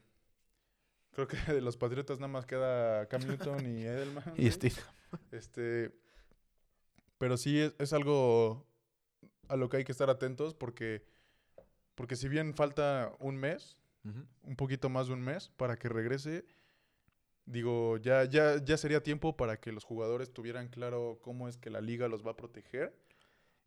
creo 1.12 1.26
que 1.26 1.36
de 1.52 1.60
los 1.60 1.76
Patriotas 1.76 2.18
nada 2.18 2.32
más 2.32 2.46
queda 2.46 3.06
Cam 3.08 3.22
Newton 3.26 3.66
y 3.66 3.82
Edelman. 3.82 4.24
Y. 4.36 4.50
Steve. 4.50 4.76
Este, 5.32 5.90
pero 7.18 7.36
sí 7.36 7.58
es, 7.60 7.74
es 7.78 7.92
algo 7.92 8.66
a 9.48 9.56
lo 9.56 9.68
que 9.68 9.78
hay 9.78 9.84
que 9.84 9.92
estar 9.92 10.10
atentos 10.10 10.54
porque, 10.54 11.02
porque 11.94 12.16
si 12.16 12.28
bien 12.28 12.54
falta 12.54 13.12
un 13.18 13.36
mes, 13.36 13.76
un 14.42 14.56
poquito 14.56 14.88
más 14.88 15.08
de 15.08 15.12
un 15.12 15.20
mes 15.20 15.50
para 15.56 15.76
que 15.76 15.88
regrese, 15.88 16.46
digo, 17.44 17.98
ya, 17.98 18.24
ya, 18.24 18.62
ya 18.62 18.76
sería 18.78 19.02
tiempo 19.02 19.36
para 19.36 19.58
que 19.60 19.72
los 19.72 19.84
jugadores 19.84 20.32
tuvieran 20.32 20.68
claro 20.68 21.18
cómo 21.20 21.48
es 21.48 21.58
que 21.58 21.68
la 21.68 21.80
liga 21.80 22.08
los 22.08 22.26
va 22.26 22.30
a 22.30 22.36
proteger. 22.36 22.94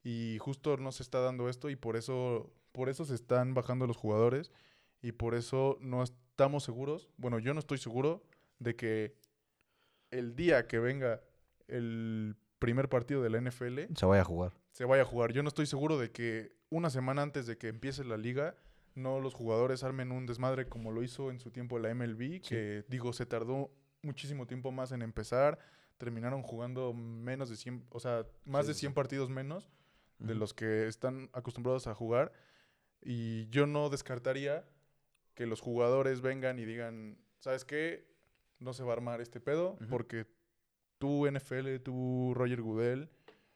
Y 0.03 0.37
justo 0.39 0.77
no 0.77 0.91
se 0.91 1.03
está 1.03 1.19
dando 1.19 1.47
esto 1.49 1.69
y 1.69 1.75
por 1.75 1.95
eso, 1.95 2.51
por 2.71 2.89
eso 2.89 3.05
se 3.05 3.15
están 3.15 3.53
bajando 3.53 3.85
los 3.87 3.97
jugadores 3.97 4.51
y 5.01 5.11
por 5.11 5.35
eso 5.35 5.77
no 5.81 6.03
estamos 6.03 6.63
seguros, 6.63 7.09
bueno, 7.17 7.37
yo 7.39 7.53
no 7.53 7.59
estoy 7.59 7.77
seguro 7.77 8.23
de 8.59 8.75
que 8.75 9.15
el 10.09 10.35
día 10.35 10.67
que 10.67 10.79
venga 10.79 11.21
el 11.67 12.35
primer 12.59 12.89
partido 12.89 13.21
de 13.21 13.29
la 13.29 13.39
NFL 13.41 13.93
Se 13.95 14.05
vaya 14.05 14.21
a 14.21 14.25
jugar. 14.25 14.53
se 14.71 14.85
vaya 14.85 15.03
a 15.03 15.05
jugar. 15.05 15.31
Yo 15.33 15.41
no 15.43 15.47
estoy 15.49 15.65
seguro 15.65 15.97
de 15.97 16.11
que 16.11 16.55
una 16.69 16.89
semana 16.89 17.21
antes 17.21 17.45
de 17.47 17.57
que 17.57 17.67
empiece 17.69 18.03
la 18.03 18.17
liga, 18.17 18.55
no 18.95 19.19
los 19.19 19.33
jugadores 19.33 19.83
armen 19.83 20.11
un 20.11 20.25
desmadre 20.25 20.67
como 20.67 20.91
lo 20.91 21.01
hizo 21.03 21.31
en 21.31 21.39
su 21.39 21.51
tiempo 21.51 21.79
la 21.79 21.93
MLB, 21.93 22.41
que 22.41 22.83
digo, 22.87 23.13
se 23.13 23.25
tardó 23.25 23.71
muchísimo 24.01 24.47
tiempo 24.47 24.71
más 24.71 24.91
en 24.91 25.01
empezar. 25.01 25.59
Terminaron 25.97 26.41
jugando 26.41 26.93
menos 26.93 27.49
de 27.49 27.55
100, 27.55 27.85
o 27.89 27.99
sea, 27.99 28.25
más 28.45 28.65
Sí, 28.65 28.69
de 28.69 28.73
sí, 28.73 28.79
100 28.81 28.93
partidos 28.93 29.29
menos 29.29 29.69
de 30.21 30.35
los 30.35 30.53
que 30.53 30.87
están 30.87 31.29
acostumbrados 31.33 31.87
a 31.87 31.95
jugar. 31.95 32.31
Y 33.01 33.47
yo 33.49 33.65
no 33.67 33.89
descartaría 33.89 34.65
que 35.33 35.45
los 35.45 35.61
jugadores 35.61 36.21
vengan 36.21 36.59
y 36.59 36.65
digan, 36.65 37.17
¿sabes 37.39 37.65
qué? 37.65 38.07
No 38.59 38.73
se 38.73 38.83
va 38.83 38.91
a 38.91 38.95
armar 38.95 39.21
este 39.21 39.39
pedo 39.39 39.77
porque 39.89 40.27
tú 40.99 41.25
NFL, 41.29 41.77
tú 41.83 42.33
Roger 42.35 42.61
Goodell, 42.61 43.09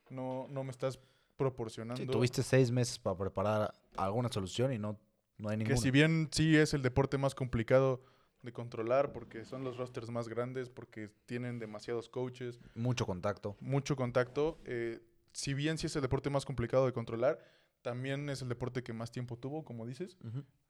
no, 0.09 0.47
no 0.49 0.63
me 0.63 0.72
estás 0.72 0.99
proporcionando. 1.38 2.01
Sí, 2.01 2.07
tuviste 2.07 2.41
seis 2.41 2.72
meses 2.72 2.97
para 2.97 3.18
preparar 3.18 3.74
alguna 3.97 4.30
solución 4.32 4.74
y 4.74 4.80
no, 4.80 4.99
no 5.38 5.49
hay 5.49 5.57
que 5.57 5.63
ninguna. 5.66 5.78
si 5.82 5.91
bien 5.91 6.30
sí 6.32 6.55
es 6.55 6.74
el 6.74 6.82
deporte 6.82 7.18
más 7.18 7.36
complicado 7.36 8.01
de 8.41 8.53
controlar 8.53 9.11
porque 9.11 9.43
son 9.43 9.63
los 9.63 9.78
rosters 9.78 10.09
más 10.09 10.28
grandes, 10.28 10.70
porque 10.70 11.09
tienen 11.26 11.59
demasiados 11.59 12.09
coaches, 12.09 12.59
Mucho 12.74 13.05
contacto. 13.05 13.57
mucho 13.59 13.95
contacto, 13.95 14.59
eh, 14.66 15.01
si 15.36 15.54
bien 15.54 15.78
sí 15.78 15.88
es 15.88 15.96
el 15.98 16.02
deporte 16.02 16.30
más 16.30 16.46
complicado 16.46 16.86
de 16.86 16.94
controlar, 16.94 17.38
también 17.82 18.30
es 18.30 18.42
el 18.42 18.48
deporte 18.48 18.84
que 18.84 18.94
más 18.94 19.12
tiempo 19.12 19.38
tuvo, 19.38 19.66
como 19.66 19.86
dices. 19.86 20.16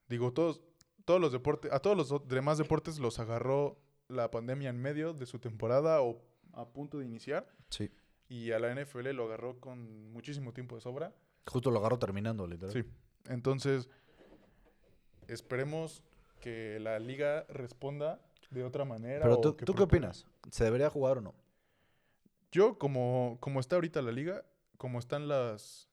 Digo, 0.09 0.33
todos, 0.33 0.59
todos 1.05 1.21
los 1.21 1.31
deportes, 1.31 1.71
a 1.71 1.77
todos 1.77 1.95
los 1.95 2.27
demás 2.27 2.57
deportes 2.57 2.97
los 2.97 3.19
agarró 3.19 3.79
la 4.07 4.31
pandemia 4.31 4.71
en 4.71 4.81
medio 4.81 5.13
de 5.13 5.27
su 5.27 5.37
temporada 5.37 6.01
o 6.01 6.19
a 6.53 6.67
punto 6.67 6.97
de 6.97 7.05
iniciar. 7.05 7.47
Sí. 7.69 7.91
Y 8.27 8.53
a 8.53 8.59
la 8.59 8.73
NFL 8.73 9.11
lo 9.11 9.25
agarró 9.25 9.59
con 9.59 10.11
muchísimo 10.11 10.51
tiempo 10.51 10.73
de 10.73 10.81
sobra. 10.81 11.13
Justo 11.45 11.69
lo 11.69 11.77
agarro 11.77 11.99
terminando, 11.99 12.47
literal. 12.47 12.73
Sí. 12.73 12.89
Entonces, 13.25 13.87
esperemos 15.27 16.01
que 16.41 16.79
la 16.79 16.97
liga 16.97 17.45
responda 17.49 18.19
de 18.49 18.63
otra 18.63 18.83
manera. 18.83 19.21
Pero 19.21 19.35
o 19.37 19.41
tú, 19.41 19.55
que 19.55 19.63
¿tú 19.65 19.75
qué 19.75 19.83
opinas? 19.83 20.25
¿Se 20.49 20.63
debería 20.63 20.89
jugar 20.89 21.19
o 21.19 21.21
no? 21.21 21.35
Yo, 22.51 22.79
como, 22.79 23.37
como 23.41 23.59
está 23.59 23.75
ahorita 23.75 24.01
la 24.01 24.11
liga, 24.11 24.43
como 24.77 24.99
están 24.99 25.27
las 25.27 25.89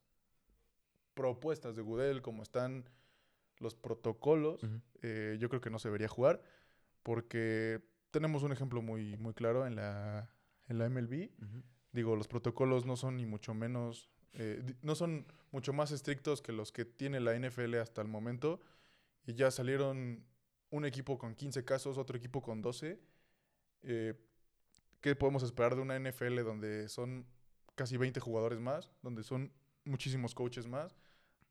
propuestas 1.13 1.75
de 1.75 1.81
Goodell, 1.81 2.21
como 2.21 2.43
están 2.43 2.89
los 3.59 3.75
protocolos, 3.75 4.61
eh, 5.01 5.37
yo 5.39 5.49
creo 5.49 5.61
que 5.61 5.69
no 5.69 5.79
se 5.79 5.87
debería 5.87 6.07
jugar 6.07 6.41
porque 7.03 7.81
tenemos 8.11 8.43
un 8.43 8.51
ejemplo 8.51 8.81
muy, 8.81 9.17
muy 9.17 9.33
claro 9.33 9.67
en 9.67 9.75
la, 9.75 10.29
en 10.67 10.77
la 10.77 10.89
MLB. 10.89 11.29
Digo, 11.91 12.15
los 12.15 12.27
protocolos 12.27 12.85
no 12.85 12.95
son 12.95 13.17
ni 13.17 13.25
mucho 13.25 13.53
menos, 13.53 14.09
eh, 14.33 14.75
no 14.81 14.95
son 14.95 15.27
mucho 15.51 15.73
más 15.73 15.91
estrictos 15.91 16.41
que 16.41 16.51
los 16.51 16.71
que 16.71 16.85
tiene 16.85 17.19
la 17.19 17.37
NFL 17.37 17.75
hasta 17.75 18.01
el 18.01 18.07
momento. 18.07 18.61
Y 19.25 19.35
ya 19.35 19.51
salieron 19.51 20.25
un 20.69 20.85
equipo 20.85 21.17
con 21.17 21.35
15 21.35 21.63
casos, 21.65 21.97
otro 21.97 22.17
equipo 22.17 22.41
con 22.41 22.61
12. 22.61 22.99
Eh, 23.83 24.13
¿Qué 25.01 25.15
podemos 25.15 25.43
esperar 25.43 25.75
de 25.75 25.81
una 25.81 25.99
NFL 25.99 26.43
donde 26.43 26.89
son 26.89 27.25
casi 27.75 27.97
20 27.97 28.19
jugadores 28.19 28.59
más, 28.59 28.91
donde 29.01 29.23
son 29.23 29.51
muchísimos 29.85 30.33
coaches 30.35 30.67
más, 30.67 30.95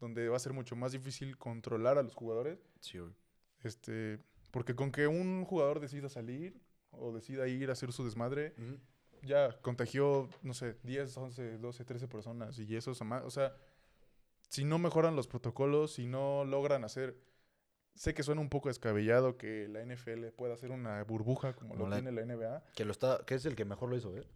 donde 0.00 0.28
va 0.28 0.36
a 0.36 0.40
ser 0.40 0.52
mucho 0.52 0.74
más 0.76 0.92
difícil 0.92 1.36
controlar 1.38 1.98
a 1.98 2.02
los 2.02 2.14
jugadores? 2.14 2.58
Sí, 2.80 2.98
güey. 2.98 3.12
Este, 3.62 4.18
porque 4.50 4.74
con 4.74 4.90
que 4.90 5.06
un 5.06 5.44
jugador 5.44 5.80
decida 5.80 6.08
salir 6.08 6.60
o 6.90 7.12
decida 7.12 7.46
ir 7.48 7.70
a 7.70 7.72
hacer 7.74 7.92
su 7.92 8.04
desmadre, 8.04 8.54
ya 9.22 9.56
contagió, 9.62 10.28
no 10.42 10.52
sé, 10.54 10.76
10, 10.82 11.16
11, 11.16 11.58
12, 11.58 11.84
13 11.84 12.08
personas 12.08 12.58
y 12.58 12.74
eso 12.76 12.90
es 12.90 13.02
más. 13.02 13.22
O 13.24 13.30
sea, 13.30 13.54
si 14.48 14.64
no 14.64 14.78
mejoran 14.78 15.14
los 15.16 15.28
protocolos, 15.28 15.94
si 15.94 16.06
no 16.06 16.44
logran 16.44 16.84
hacer. 16.84 17.16
Sé 17.94 18.14
que 18.14 18.22
suena 18.22 18.40
un 18.40 18.48
poco 18.48 18.68
descabellado 18.70 19.36
que 19.36 19.68
la 19.68 19.82
NFL 19.84 20.28
pueda 20.32 20.54
hacer 20.54 20.70
una 20.70 21.04
burbuja 21.04 21.52
como, 21.54 21.70
Como 21.74 21.84
lo 21.84 21.90
la- 21.90 21.96
tiene 21.96 22.10
la 22.12 22.22
NBA. 22.22 22.64
Que, 22.74 22.84
lo 22.86 22.90
está, 22.92 23.22
que 23.26 23.34
es 23.34 23.44
el 23.44 23.54
que 23.54 23.64
mejor 23.66 23.90
lo 23.90 23.96
hizo, 23.96 24.16
¿eh? 24.16 24.26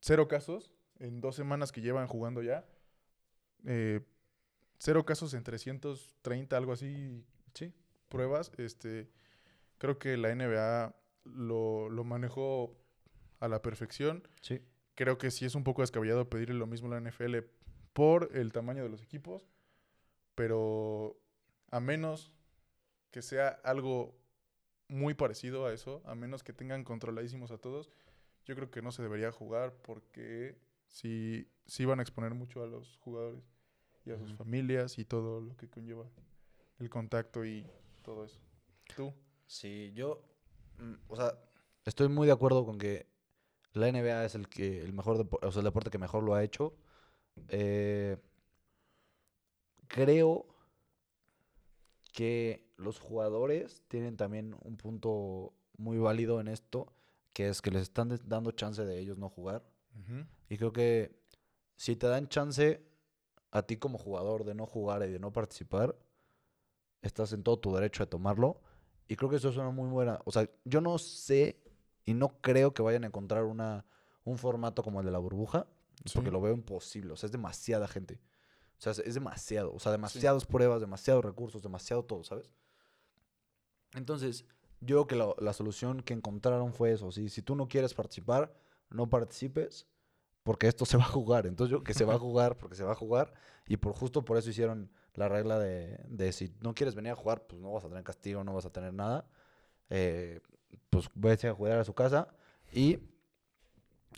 Cero 0.00 0.28
casos 0.28 0.72
en 0.98 1.20
dos 1.20 1.36
semanas 1.36 1.72
que 1.72 1.80
llevan 1.80 2.06
jugando 2.06 2.42
ya. 2.42 2.66
Eh, 3.64 4.00
cero 4.78 5.04
casos 5.04 5.34
en 5.34 5.42
330, 5.44 6.56
algo 6.56 6.72
así, 6.72 7.24
Sí. 7.54 7.72
pruebas. 8.08 8.52
Este, 8.58 9.08
creo 9.78 9.98
que 9.98 10.16
la 10.16 10.34
NBA 10.34 10.94
lo, 11.24 11.90
lo 11.90 12.04
manejó 12.04 12.76
a 13.40 13.48
la 13.48 13.62
perfección. 13.62 14.26
Sí. 14.40 14.60
Creo 14.94 15.18
que 15.18 15.30
sí 15.30 15.44
es 15.44 15.54
un 15.54 15.64
poco 15.64 15.82
descabellado 15.82 16.28
pedirle 16.28 16.54
lo 16.56 16.66
mismo 16.66 16.88
a 16.88 16.98
la 16.98 17.10
NFL 17.10 17.38
por 17.92 18.30
el 18.36 18.52
tamaño 18.52 18.82
de 18.82 18.88
los 18.88 19.02
equipos, 19.02 19.46
pero 20.34 21.16
a 21.70 21.80
menos 21.80 22.32
que 23.10 23.22
sea 23.22 23.48
algo 23.64 24.16
muy 24.88 25.14
parecido 25.14 25.66
a 25.66 25.72
eso, 25.72 26.02
a 26.04 26.14
menos 26.14 26.42
que 26.42 26.52
tengan 26.52 26.84
controladísimos 26.84 27.50
a 27.50 27.58
todos, 27.58 27.90
yo 28.44 28.54
creo 28.54 28.70
que 28.70 28.82
no 28.82 28.90
se 28.92 29.02
debería 29.02 29.30
jugar 29.32 29.74
porque 29.82 30.56
sí, 30.88 31.48
sí 31.66 31.84
van 31.84 32.00
a 32.00 32.02
exponer 32.02 32.34
mucho 32.34 32.62
a 32.62 32.66
los 32.66 32.98
jugadores 32.98 33.42
y 34.04 34.10
a 34.10 34.18
sus 34.18 34.34
familias 34.34 34.98
y 34.98 35.04
todo 35.04 35.40
lo 35.40 35.56
que 35.56 35.68
conlleva 35.68 36.06
el 36.78 36.90
contacto 36.90 37.44
y 37.44 37.66
todo 38.02 38.24
eso. 38.24 38.40
¿Tú? 38.96 39.12
Sí, 39.46 39.92
yo, 39.94 40.22
mm, 40.78 40.94
o 41.08 41.16
sea, 41.16 41.38
estoy 41.84 42.08
muy 42.08 42.26
de 42.26 42.32
acuerdo 42.32 42.64
con 42.64 42.78
que 42.78 43.06
la 43.74 43.88
NBA 43.88 44.24
es 44.24 44.34
el 44.34 44.48
que 44.48 44.80
el 44.82 44.92
mejor 44.92 45.18
depo- 45.18 45.38
o 45.42 45.52
sea, 45.52 45.60
el 45.60 45.64
deporte 45.64 45.90
que 45.90 45.98
mejor 45.98 46.22
lo 46.24 46.34
ha 46.34 46.44
hecho. 46.44 46.74
Eh, 47.48 48.18
creo 49.88 50.46
que 52.12 52.64
los 52.76 52.98
jugadores 52.98 53.82
tienen 53.88 54.16
también 54.16 54.56
un 54.62 54.76
punto 54.76 55.52
muy 55.76 55.98
válido 55.98 56.40
en 56.40 56.48
esto, 56.48 56.92
que 57.32 57.48
es 57.48 57.62
que 57.62 57.70
les 57.70 57.82
están 57.82 58.18
dando 58.26 58.50
chance 58.52 58.84
de 58.84 58.98
ellos 58.98 59.18
no 59.18 59.28
jugar. 59.28 59.62
Y 60.48 60.56
creo 60.56 60.72
que 60.72 61.18
si 61.76 61.96
te 61.96 62.06
dan 62.06 62.28
chance 62.28 62.82
a 63.50 63.62
ti 63.62 63.76
como 63.76 63.98
jugador 63.98 64.44
de 64.44 64.54
no 64.54 64.66
jugar 64.66 65.02
y 65.02 65.12
de 65.12 65.18
no 65.18 65.32
participar, 65.32 65.96
estás 67.02 67.32
en 67.32 67.42
todo 67.42 67.58
tu 67.58 67.74
derecho 67.74 68.02
de 68.04 68.08
tomarlo. 68.08 68.60
Y 69.06 69.16
creo 69.16 69.30
que 69.30 69.36
eso 69.36 69.48
es 69.48 69.56
una 69.56 69.70
muy 69.70 69.88
buena. 69.88 70.20
O 70.24 70.32
sea, 70.32 70.48
yo 70.64 70.80
no 70.80 70.98
sé 70.98 71.60
y 72.04 72.14
no 72.14 72.40
creo 72.40 72.72
que 72.72 72.82
vayan 72.82 73.04
a 73.04 73.08
encontrar 73.08 73.44
una, 73.44 73.84
un 74.24 74.38
formato 74.38 74.82
como 74.82 75.00
el 75.00 75.06
de 75.06 75.12
la 75.12 75.18
burbuja, 75.18 75.66
porque 76.14 76.28
Sí. 76.28 76.32
lo 76.32 76.40
veo 76.40 76.54
imposible. 76.54 77.12
O 77.12 77.16
sea, 77.16 77.26
es 77.26 77.32
demasiada 77.32 77.86
gente. 77.88 78.20
O 78.78 78.80
sea, 78.80 78.92
es, 78.92 79.14
demasiado. 79.14 79.74
O 79.74 79.78
sea, 79.78 79.92
demasiadas 79.92 80.46
pruebas, 80.46 80.80
demasiados 80.80 81.24
recursos, 81.24 81.62
demasiado 81.62 82.04
todo, 82.04 82.22
¿sabes? 82.24 82.52
Entonces, 83.94 84.44
yo 84.80 85.04
creo 85.04 85.06
que 85.06 85.16
la, 85.16 85.34
la 85.44 85.52
solución 85.52 86.02
que 86.02 86.14
encontraron 86.14 86.72
fue 86.72 86.92
eso. 86.92 87.10
¿sí? 87.10 87.28
Si 87.28 87.42
tú 87.42 87.56
no 87.56 87.68
quieres 87.68 87.94
participar, 87.94 88.54
no 88.90 89.08
participes, 89.10 89.86
porque 90.42 90.66
esto 90.66 90.84
se 90.86 90.96
va 90.96 91.04
a 91.04 91.08
jugar. 91.08 91.46
Entonces, 91.46 91.70
yo 91.72 91.82
que 91.84 91.94
se 91.94 92.04
va 92.04 92.14
a 92.14 92.18
jugar, 92.18 92.56
porque 92.58 92.76
se 92.76 92.84
va 92.84 92.92
a 92.92 92.96
jugar. 92.96 93.32
Y 93.66 93.76
por 93.76 93.92
justo 93.92 94.24
por 94.24 94.36
eso 94.38 94.50
hicieron 94.50 94.90
la 95.14 95.28
regla 95.28 95.58
de, 95.58 95.98
de 96.08 96.32
si 96.32 96.54
no 96.60 96.74
quieres 96.74 96.94
venir 96.94 97.12
a 97.12 97.16
jugar, 97.16 97.46
pues 97.46 97.60
no 97.60 97.72
vas 97.72 97.84
a 97.84 97.88
tener 97.88 98.04
castigo, 98.04 98.44
no 98.44 98.54
vas 98.54 98.64
a 98.66 98.70
tener 98.72 98.92
nada. 98.94 99.26
Eh, 99.90 100.40
pues 100.90 101.08
vete 101.14 101.48
a 101.48 101.54
jugar 101.54 101.78
a 101.78 101.84
su 101.84 101.94
casa. 101.94 102.28
Y, 102.72 102.98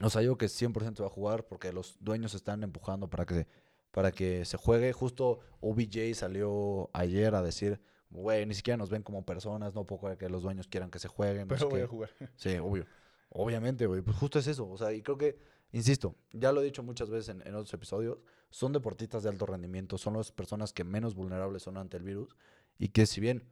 o 0.02 0.10
sea, 0.10 0.22
yo 0.22 0.36
que 0.38 0.46
100% 0.46 1.00
va 1.02 1.06
a 1.06 1.10
jugar 1.10 1.46
porque 1.46 1.72
los 1.72 1.96
dueños 2.00 2.34
están 2.34 2.62
empujando 2.62 3.08
para 3.08 3.26
que, 3.26 3.46
para 3.90 4.12
que 4.12 4.44
se 4.44 4.56
juegue. 4.56 4.92
Justo 4.92 5.40
OBJ 5.60 6.14
salió 6.14 6.90
ayer 6.92 7.34
a 7.34 7.42
decir, 7.42 7.80
güey, 8.10 8.46
ni 8.46 8.54
siquiera 8.54 8.76
nos 8.76 8.90
ven 8.90 9.02
como 9.02 9.24
personas, 9.24 9.74
no 9.74 9.84
puedo 9.84 10.02
creer 10.02 10.18
que 10.18 10.28
los 10.28 10.42
dueños 10.42 10.68
quieran 10.68 10.90
que 10.90 10.98
se 10.98 11.08
jueguen. 11.08 11.48
no 11.48 11.56
sé 11.56 11.58
Pero 11.58 11.70
voy 11.70 11.80
qué". 11.80 11.84
a 11.84 11.88
jugar. 11.88 12.10
Sí, 12.36 12.56
obvio. 12.58 12.86
Obviamente, 13.30 13.86
güey. 13.86 14.02
Pues 14.02 14.16
justo 14.16 14.38
es 14.38 14.46
eso. 14.46 14.68
O 14.68 14.76
sea, 14.76 14.92
y 14.92 15.02
creo 15.02 15.16
que, 15.16 15.38
insisto, 15.72 16.16
ya 16.32 16.52
lo 16.52 16.60
he 16.60 16.64
dicho 16.64 16.82
muchas 16.82 17.10
veces 17.10 17.30
en, 17.30 17.46
en 17.46 17.54
otros 17.54 17.72
episodios, 17.72 18.18
son 18.50 18.72
deportistas 18.72 19.22
de 19.22 19.28
alto 19.30 19.46
rendimiento, 19.46 19.96
son 19.96 20.14
las 20.14 20.32
personas 20.32 20.72
que 20.72 20.84
menos 20.84 21.14
vulnerables 21.14 21.62
son 21.62 21.76
ante 21.76 21.96
el 21.96 22.02
virus 22.02 22.36
y 22.78 22.88
que 22.88 23.06
si 23.06 23.20
bien 23.20 23.48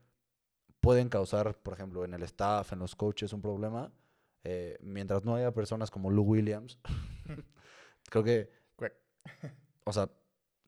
pueden 0.80 1.08
causar, 1.08 1.56
por 1.62 1.74
ejemplo, 1.74 2.04
en 2.04 2.14
el 2.14 2.22
staff, 2.24 2.72
en 2.72 2.80
los 2.80 2.94
coaches, 2.96 3.32
un 3.32 3.40
problema, 3.40 3.92
eh, 4.44 4.78
mientras 4.80 5.24
no 5.24 5.34
haya 5.34 5.52
personas 5.52 5.90
como 5.90 6.10
Lou 6.10 6.24
Williams, 6.24 6.78
creo 8.10 8.24
que, 8.24 8.50
o 9.84 9.92
sea, 9.92 10.10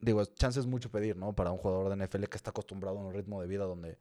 digo, 0.01 0.25
chance 0.25 0.61
es 0.61 0.67
mucho 0.67 0.91
pedir, 0.91 1.17
¿no? 1.17 1.35
Para 1.35 1.51
un 1.51 1.59
jugador 1.59 1.89
de 1.89 2.05
NFL 2.05 2.25
que 2.25 2.37
está 2.37 2.51
acostumbrado 2.51 2.99
a 2.99 3.03
un 3.03 3.13
ritmo 3.13 3.41
de 3.41 3.47
vida 3.47 3.65
donde, 3.65 3.99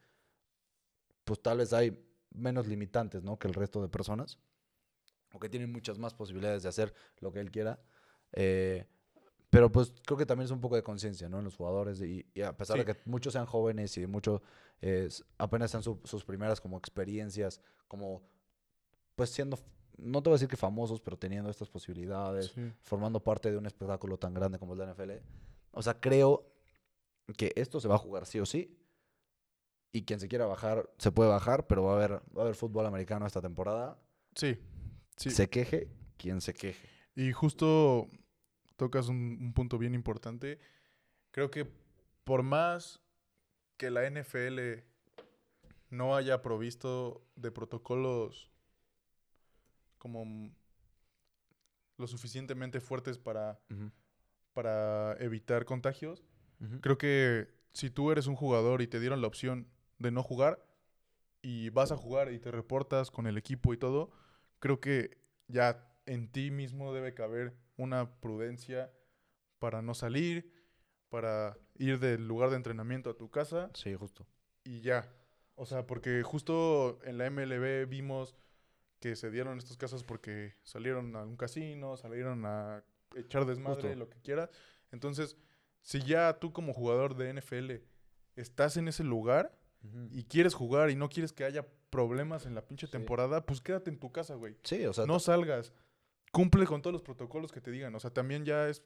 pues 1.24 1.42
tal 1.42 1.60
vez 1.60 1.74
hay 1.74 1.98
menos 2.32 2.68
limitantes, 2.68 3.24
¿no? 3.24 3.38
Que 3.38 3.48
el 3.48 3.54
resto 3.54 3.82
de 3.82 3.90
personas 3.90 4.38
o 5.34 5.40
que 5.40 5.50
tienen 5.50 5.72
muchas 5.72 5.98
más 6.00 6.14
posibilidades 6.14 6.64
de 6.64 6.70
hacer 6.70 6.94
lo 7.20 7.32
que 7.32 7.40
él 7.40 7.52
quiera. 7.52 7.80
Eh, 8.34 8.86
pero 9.50 9.72
pues 9.72 9.94
creo 10.06 10.18
que 10.18 10.26
también 10.26 10.46
es 10.46 10.52
un 10.52 10.62
poco 10.62 10.76
de 10.76 10.84
conciencia, 10.84 11.28
¿no? 11.30 11.40
En 11.40 11.46
los 11.46 11.56
jugadores. 11.56 12.02
Y, 12.02 12.26
y 12.34 12.42
a 12.42 12.56
pesar 12.56 12.78
Sí. 12.78 12.84
de 12.84 12.94
que 12.94 13.00
muchos 13.06 13.34
sean 13.34 13.46
jóvenes 13.46 13.98
y 13.98 14.06
muchos 14.08 14.42
eh, 14.82 15.10
apenas 15.38 15.72
sean 15.72 15.84
su- 15.84 16.00
sus 16.06 16.24
primeras 16.24 16.62
como 16.62 16.78
experiencias, 16.78 17.60
como 17.88 18.22
pues 19.16 19.30
siendo 19.32 19.58
no 19.98 20.24
te 20.24 20.30
voy 20.30 20.36
a 20.36 20.38
decir 20.38 20.48
que 20.48 20.56
famosos, 20.56 21.02
pero 21.02 21.18
teniendo 21.18 21.50
estas 21.50 21.68
posibilidades, 21.70 22.52
Sí. 22.54 22.72
formando 22.80 23.22
parte 23.22 23.52
de 23.52 23.58
un 23.58 23.66
espectáculo 23.66 24.18
tan 24.18 24.34
grande 24.34 24.58
como 24.58 24.72
es 24.74 24.80
la 24.80 24.86
NFL. 24.94 25.22
O 25.72 25.82
sea, 25.82 26.00
creo 26.00 26.46
que 27.36 27.52
esto 27.58 27.82
se 27.82 27.90
va 27.90 27.96
a 27.96 27.98
jugar 27.98 28.26
sí 28.26 28.40
o 28.40 28.46
sí. 28.46 28.78
Y 29.92 30.04
quien 30.06 30.20
se 30.22 30.28
quiera 30.30 30.46
bajar, 30.46 30.90
se 31.00 31.12
puede 31.12 31.30
bajar, 31.30 31.68
pero 31.68 31.84
va 31.84 31.94
a 31.94 31.96
haber, 31.98 32.12
va 32.14 32.38
a 32.38 32.42
haber 32.44 32.56
fútbol 32.56 32.86
americano 32.86 33.26
esta 33.26 33.42
temporada. 33.42 34.00
Sí. 34.36 34.58
Sí. 35.20 35.32
Se 35.32 35.50
queje 35.50 35.88
quien 36.18 36.42
se 36.42 36.54
queje. 36.54 36.88
Y 37.16 37.32
justo 37.32 38.10
tocas 38.76 39.08
un, 39.08 39.38
un 39.42 39.54
punto 39.54 39.78
bien 39.78 39.94
importante. 39.94 40.60
Creo 41.32 41.52
que 41.52 41.70
por 42.24 42.44
más 42.44 43.02
que 43.78 43.92
la 43.92 44.10
NFL 44.10 44.84
no 45.90 46.16
haya 46.16 46.42
provisto 46.42 47.26
de 47.36 47.52
protocolos 47.52 48.52
como 49.98 50.52
lo 51.98 52.08
suficientemente 52.08 52.80
fuertes 52.80 53.18
para, 53.18 53.60
para 54.54 55.16
evitar 55.20 55.66
contagios, 55.66 56.24
creo 56.82 56.98
que 56.98 57.54
si 57.74 57.90
tú 57.90 58.12
eres 58.12 58.28
un 58.28 58.36
jugador 58.36 58.82
y 58.82 58.88
te 58.88 59.00
dieron 59.00 59.22
la 59.22 59.28
opción 59.28 59.68
de 59.98 60.12
no 60.12 60.24
jugar 60.24 60.66
y 61.42 61.70
vas 61.70 61.92
a 61.92 61.98
jugar 61.98 62.32
y 62.32 62.40
te 62.40 62.52
reportas 62.52 63.12
con 63.12 63.28
el 63.28 63.38
equipo 63.38 63.74
y 63.74 63.78
todo, 63.78 64.12
creo 64.60 64.80
que 64.80 65.18
ya 65.48 65.86
en 66.06 66.32
ti 66.32 66.52
mismo 66.52 66.94
debe 66.94 67.14
caber 67.14 67.56
una 67.78 68.20
prudencia 68.20 68.92
para 69.60 69.82
no 69.82 69.94
salir, 69.94 70.52
para 71.10 71.58
ir 71.76 72.00
del 72.00 72.28
lugar 72.28 72.50
de 72.50 72.56
entrenamiento 72.58 73.10
a 73.10 73.18
tu 73.18 73.30
casa 73.30 73.70
Sí, 73.74 73.94
justo. 73.96 74.26
y 74.64 74.82
ya. 74.82 75.12
O 75.56 75.66
sea, 75.66 75.86
porque 75.86 76.24
justo 76.24 77.00
en 77.04 77.18
la 77.18 77.30
MLB 77.30 77.88
vimos 77.88 78.36
que 79.00 79.16
se 79.16 79.30
dieron 79.32 79.58
estos 79.58 79.78
casos 79.78 80.04
porque 80.04 80.56
salieron 80.64 81.16
a 81.16 81.24
un 81.24 81.36
casino, 81.38 81.98
salieron 81.98 82.46
a 82.46 82.84
echar 83.16 83.46
desmadre, 83.46 83.82
Justo. 83.90 83.96
lo 84.00 84.10
que 84.10 84.22
quieras. 84.22 84.50
Entonces, 84.92 85.38
si 85.82 86.02
ya 86.02 86.38
tú 86.40 86.54
como 86.54 86.74
jugador 86.74 87.16
de 87.16 87.34
NFL 87.34 87.72
estás 88.36 88.78
en 88.78 88.88
ese 88.88 89.04
lugar 89.04 89.58
y 90.12 90.24
quieres 90.26 90.54
jugar 90.54 90.90
y 90.90 90.96
no 90.96 91.10
quieres 91.10 91.32
que 91.34 91.44
haya 91.46 91.66
problemas 91.90 92.46
en 92.46 92.54
la 92.56 92.62
pinche 92.68 92.88
Sí. 92.88 92.92
temporada, 92.92 93.46
pues 93.46 93.62
quédate 93.62 93.90
en 93.90 93.98
tu 94.00 94.12
casa, 94.12 94.36
güey. 94.36 94.56
Sí, 94.64 94.86
o 94.86 94.94
sea, 94.94 95.06
No 95.06 95.20
salgas. 95.20 95.74
Cumple 96.32 96.66
con 96.68 96.82
todos 96.82 96.94
los 96.94 97.02
protocolos 97.02 97.52
que 97.52 97.60
te 97.62 97.72
digan. 97.72 97.96
O 97.96 98.00
sea, 98.00 98.12
también 98.12 98.46
ya 98.46 98.68
es. 98.70 98.84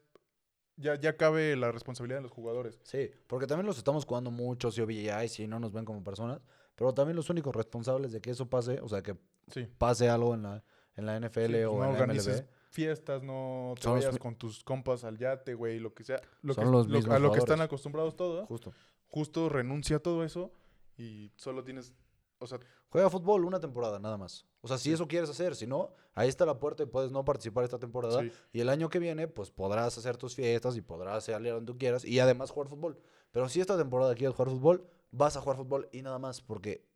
Ya, 0.76 0.98
ya 0.98 1.16
cabe 1.16 1.54
la 1.56 1.70
responsabilidad 1.70 2.18
de 2.18 2.22
los 2.22 2.32
jugadores. 2.32 2.80
Sí, 2.82 3.10
porque 3.28 3.46
también 3.46 3.66
los 3.66 3.78
estamos 3.78 4.04
jugando 4.06 4.30
muchos 4.32 4.76
y 4.76 4.80
OBI 4.80 5.08
y 5.38 5.46
no 5.46 5.60
nos 5.60 5.72
ven 5.72 5.84
como 5.84 6.02
personas, 6.02 6.40
pero 6.74 6.92
también 6.92 7.14
los 7.14 7.30
únicos 7.30 7.54
responsables 7.54 8.10
de 8.10 8.20
que 8.20 8.30
eso 8.30 8.48
pase, 8.50 8.80
o 8.80 8.88
sea, 8.88 9.00
que 9.02 9.16
Sí. 9.48 9.68
pase 9.78 10.08
algo 10.08 10.34
en 10.34 10.42
la, 10.42 10.64
en 10.96 11.06
la 11.06 11.16
NFL 11.16 11.46
Sí, 11.46 11.52
pues 11.52 11.66
o 11.66 11.78
no 11.78 11.84
en 11.90 11.98
la 11.98 12.06
MLB. 12.06 12.44
fiestas, 12.70 13.22
no 13.22 13.74
te 13.80 13.88
vayas 13.88 14.18
con 14.18 14.34
tus 14.34 14.64
compas 14.64 15.04
al 15.04 15.16
yate, 15.16 15.54
güey, 15.54 15.78
lo 15.78 15.94
que 15.94 16.02
sea. 16.02 16.20
Lo 16.42 16.54
Son 16.54 16.64
que, 16.64 16.70
los 16.72 16.88
lo- 16.88 17.12
a 17.12 17.18
lo 17.20 17.30
que 17.30 17.38
están 17.38 17.60
acostumbrados 17.60 18.16
todos. 18.16 18.48
Justo. 18.48 18.72
Justo 19.06 19.48
renuncia 19.48 19.96
a 19.98 20.00
todo 20.00 20.24
eso 20.24 20.50
y 20.96 21.32
solo 21.36 21.64
tienes. 21.64 21.94
O 22.38 22.46
sea, 22.46 22.58
Juega 22.94 23.10
fútbol 23.10 23.44
una 23.44 23.58
temporada, 23.58 23.98
nada 23.98 24.16
más. 24.16 24.46
O 24.60 24.68
sea, 24.68 24.78
si 24.78 24.92
eso 24.92 25.08
quieres 25.08 25.28
hacer, 25.28 25.56
si 25.56 25.66
no, 25.66 25.90
ahí 26.14 26.28
está 26.28 26.46
la 26.46 26.60
puerta 26.60 26.84
y 26.84 26.86
puedes 26.86 27.10
no 27.10 27.24
participar 27.24 27.64
esta 27.64 27.76
temporada. 27.76 28.20
Sí. 28.20 28.30
Y 28.52 28.60
el 28.60 28.68
año 28.68 28.88
que 28.88 29.00
viene, 29.00 29.26
pues 29.26 29.50
podrás 29.50 29.98
hacer 29.98 30.16
tus 30.16 30.36
fiestas 30.36 30.76
y 30.76 30.80
podrás 30.80 31.24
salir 31.24 31.50
a 31.50 31.54
donde 31.56 31.72
tú 31.72 31.76
quieras 31.76 32.04
y 32.04 32.20
además 32.20 32.52
jugar 32.52 32.68
fútbol. 32.68 32.96
Pero 33.32 33.48
si 33.48 33.60
esta 33.60 33.76
temporada 33.76 34.14
quieres 34.14 34.36
jugar 34.36 34.52
fútbol, 34.52 34.86
vas 35.10 35.36
a 35.36 35.40
jugar 35.40 35.56
fútbol 35.56 35.88
y 35.90 36.02
nada 36.02 36.20
más, 36.20 36.40
porque 36.40 36.86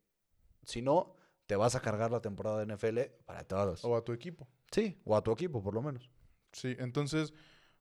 si 0.63 0.81
no, 0.81 1.17
te 1.47 1.57
vas 1.57 1.75
a 1.75 1.81
cargar 1.81 2.11
la 2.11 2.21
temporada 2.21 2.63
de 2.63 2.73
NFL 2.73 2.99
para 3.25 3.43
todos. 3.43 3.83
o 3.83 3.93
a 3.97 4.01
tu 4.05 4.13
equipo. 4.13 4.47
Sí, 4.71 5.01
o 5.03 5.17
a 5.17 5.21
tu 5.21 5.33
equipo, 5.33 5.61
por 5.61 5.73
lo 5.73 5.81
menos. 5.81 6.09
Sí, 6.53 6.77
entonces, 6.79 7.33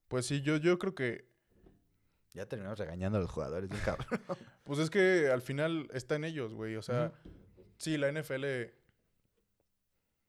pues 0.08 0.26
sí, 0.26 0.42
yo, 0.42 0.56
yo 0.56 0.76
creo 0.80 0.96
que. 0.96 1.27
Ya 2.34 2.46
terminamos 2.46 2.78
regañando 2.78 3.18
a 3.18 3.20
los 3.20 3.30
jugadores, 3.30 3.68
bien 3.68 3.82
cabrón. 3.84 4.06
Pues 4.64 4.78
es 4.80 4.90
que 4.90 5.28
al 5.30 5.40
final 5.40 5.88
está 5.94 6.16
en 6.16 6.24
ellos, 6.24 6.52
güey. 6.52 6.76
O 6.76 6.82
sea, 6.82 7.12
sí, 7.78 7.96
la 7.96 8.12
NFL 8.12 8.44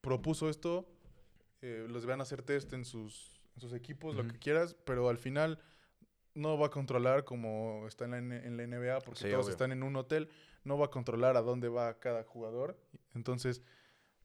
propuso 0.02 0.50
esto, 0.50 0.88
eh, 1.62 1.86
los 1.90 2.06
van 2.06 2.20
a 2.22 2.24
hacer 2.24 2.42
test 2.42 2.72
en 2.74 2.86
sus, 2.86 3.42
en 3.56 3.62
sus 3.62 3.74
equipos, 3.74 4.16
lo 4.16 4.26
que 4.28 4.40
quieras, 4.40 4.76
pero 4.86 5.10
al 5.10 5.18
final 5.18 5.60
no 6.36 6.58
va 6.58 6.68
a 6.68 6.70
controlar 6.70 7.26
como 7.26 7.86
está 7.88 8.06
en 8.06 8.12
la, 8.12 8.18
en 8.38 8.56
la 8.58 8.66
NBA, 8.66 9.00
porque 9.02 9.20
Sí, 9.26 9.30
todos 9.30 9.46
obvio. 9.46 9.52
están 9.52 9.72
en 9.74 9.84
un 9.84 9.96
hotel, 9.98 10.30
no 10.64 10.78
va 10.78 10.86
a 10.86 10.90
controlar 10.90 11.36
a 11.36 11.42
dónde 11.42 11.68
va 11.68 12.00
cada 12.00 12.24
jugador. 12.24 12.80
Entonces, 13.14 13.62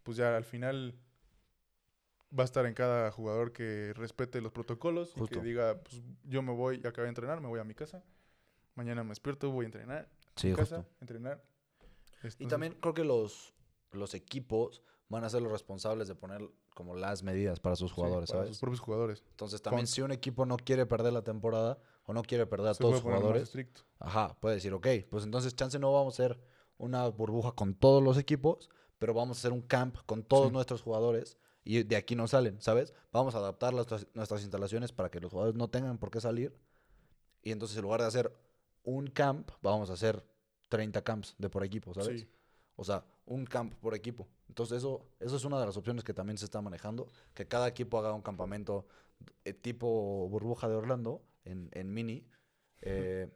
pues 0.04 0.16
ya 0.16 0.36
al 0.36 0.44
final 0.44 0.94
va 2.36 2.42
a 2.42 2.44
estar 2.44 2.66
en 2.66 2.74
cada 2.74 3.10
jugador 3.10 3.52
que 3.52 3.92
respete 3.94 4.40
los 4.40 4.52
protocolos 4.52 5.12
y 5.16 5.26
que 5.28 5.40
diga, 5.40 5.80
pues 5.82 6.02
yo 6.24 6.42
me 6.42 6.52
voy, 6.52 6.80
ya 6.80 6.88
acabé 6.90 7.06
de 7.06 7.10
entrenar, 7.10 7.40
me 7.40 7.48
voy 7.48 7.60
a 7.60 7.64
mi 7.64 7.74
casa. 7.74 8.02
Mañana 8.74 9.04
me 9.04 9.10
despierto, 9.10 9.50
voy 9.50 9.64
a 9.64 9.66
entrenar. 9.66 10.08
Sí, 10.36 10.52
casa, 10.52 10.78
justo. 10.78 10.90
entrenar. 11.00 11.44
Y 12.38 12.46
también 12.46 12.74
creo 12.80 12.94
que 12.94 13.04
los, 13.04 13.54
los 13.92 14.14
equipos 14.14 14.82
van 15.08 15.22
a 15.24 15.28
ser 15.28 15.42
los 15.42 15.52
responsables 15.52 16.08
de 16.08 16.14
poner 16.14 16.42
como 16.74 16.96
las 16.96 17.22
medidas 17.22 17.60
para 17.60 17.76
sus 17.76 17.90
sí, 17.92 17.94
jugadores, 17.96 18.30
para 18.30 18.40
¿sabes? 18.40 18.48
sus 18.50 18.60
propios 18.60 18.80
jugadores. 18.80 19.22
Entonces 19.30 19.62
también 19.62 19.86
si 19.86 20.00
un 20.02 20.10
equipo 20.10 20.44
no 20.46 20.56
quiere 20.56 20.86
perder 20.86 21.12
la 21.12 21.22
temporada 21.22 21.78
o 22.04 22.12
no 22.12 22.22
quiere 22.22 22.46
perder 22.46 22.68
a 22.68 22.74
Se 22.74 22.78
todos 22.82 22.92
puede 22.92 23.00
sus 23.00 23.02
poner 23.04 23.16
más 23.18 23.22
jugadores, 23.22 23.48
estricto. 23.48 23.82
ajá, 24.00 24.34
puede 24.40 24.56
decir, 24.56 24.72
ok, 24.72 24.86
pues 25.08 25.24
entonces 25.24 25.54
chance 25.54 25.78
no 25.78 25.92
vamos 25.92 26.18
a 26.18 26.24
hacer 26.24 26.40
una 26.78 27.06
burbuja 27.08 27.52
con 27.52 27.74
todos 27.74 28.02
los 28.02 28.18
equipos, 28.18 28.70
pero 28.98 29.14
vamos 29.14 29.36
a 29.36 29.40
hacer 29.40 29.52
un 29.52 29.62
camp 29.62 29.96
con 30.06 30.24
todos 30.24 30.48
Sí. 30.48 30.52
nuestros 30.52 30.82
jugadores 30.82 31.36
y 31.64 31.82
de 31.82 31.96
aquí 31.96 32.14
no 32.14 32.28
salen, 32.28 32.60
¿sabes? 32.60 32.92
Vamos 33.12 33.34
a 33.34 33.38
adaptar 33.38 33.72
nuestras, 33.72 34.06
nuestras 34.14 34.42
instalaciones 34.42 34.92
para 34.92 35.10
que 35.10 35.20
los 35.20 35.30
jugadores 35.32 35.56
no 35.56 35.68
tengan 35.68 35.98
por 35.98 36.10
qué 36.10 36.20
salir 36.20 36.54
y 37.42 37.52
entonces 37.52 37.76
en 37.76 37.82
lugar 37.82 38.00
de 38.00 38.06
hacer 38.06 38.32
un 38.84 39.06
camp, 39.06 39.50
vamos 39.62 39.90
a 39.90 39.94
hacer 39.94 40.22
30 40.68 41.02
camps 41.02 41.34
de 41.38 41.48
por 41.48 41.64
equipo, 41.64 41.94
¿sabes? 41.94 42.20
Sí. 42.20 42.28
O 42.76 42.84
sea, 42.84 43.04
un 43.26 43.44
camp 43.46 43.74
por 43.76 43.94
equipo. 43.94 44.28
Entonces 44.48 44.78
eso, 44.78 45.06
eso 45.20 45.36
es 45.36 45.44
una 45.44 45.58
de 45.60 45.66
las 45.66 45.76
opciones 45.76 46.04
que 46.04 46.12
también 46.12 46.36
se 46.36 46.44
está 46.44 46.60
manejando, 46.60 47.08
que 47.32 47.46
cada 47.46 47.68
equipo 47.68 47.98
haga 47.98 48.12
un 48.12 48.22
campamento 48.22 48.86
eh, 49.44 49.54
tipo 49.54 50.28
burbuja 50.28 50.68
de 50.68 50.74
Orlando 50.74 51.22
en, 51.44 51.70
en 51.72 51.92
mini. 51.92 52.26
eh, 52.82 53.28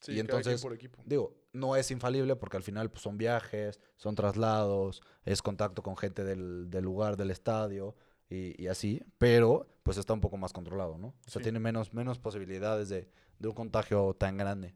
Sí, 0.00 0.12
y 0.12 0.20
entonces, 0.20 0.60
por 0.60 0.74
equipo. 0.74 1.02
digo, 1.06 1.34
no 1.54 1.74
es 1.76 1.90
infalible 1.90 2.36
porque 2.36 2.58
al 2.58 2.62
final 2.62 2.90
pues, 2.90 3.02
son 3.02 3.16
viajes, 3.16 3.80
son 3.96 4.14
traslados, 4.14 5.00
es 5.24 5.40
contacto 5.40 5.82
con 5.82 5.96
gente 5.96 6.22
del, 6.24 6.68
del 6.68 6.84
lugar, 6.84 7.16
del 7.16 7.30
estadio 7.30 7.96
y, 8.28 8.60
y 8.62 8.66
así, 8.66 9.02
pero 9.16 9.66
pues 9.82 9.96
está 9.96 10.12
un 10.12 10.20
poco 10.20 10.36
más 10.36 10.52
controlado, 10.52 10.98
¿no? 10.98 11.08
O 11.08 11.30
sea, 11.30 11.40
Sí. 11.40 11.44
tiene 11.44 11.60
menos, 11.60 11.94
menos 11.94 12.18
posibilidades 12.18 12.88
de, 12.90 13.08
de 13.38 13.48
un 13.48 13.54
contagio 13.54 14.14
tan 14.14 14.36
grande. 14.36 14.74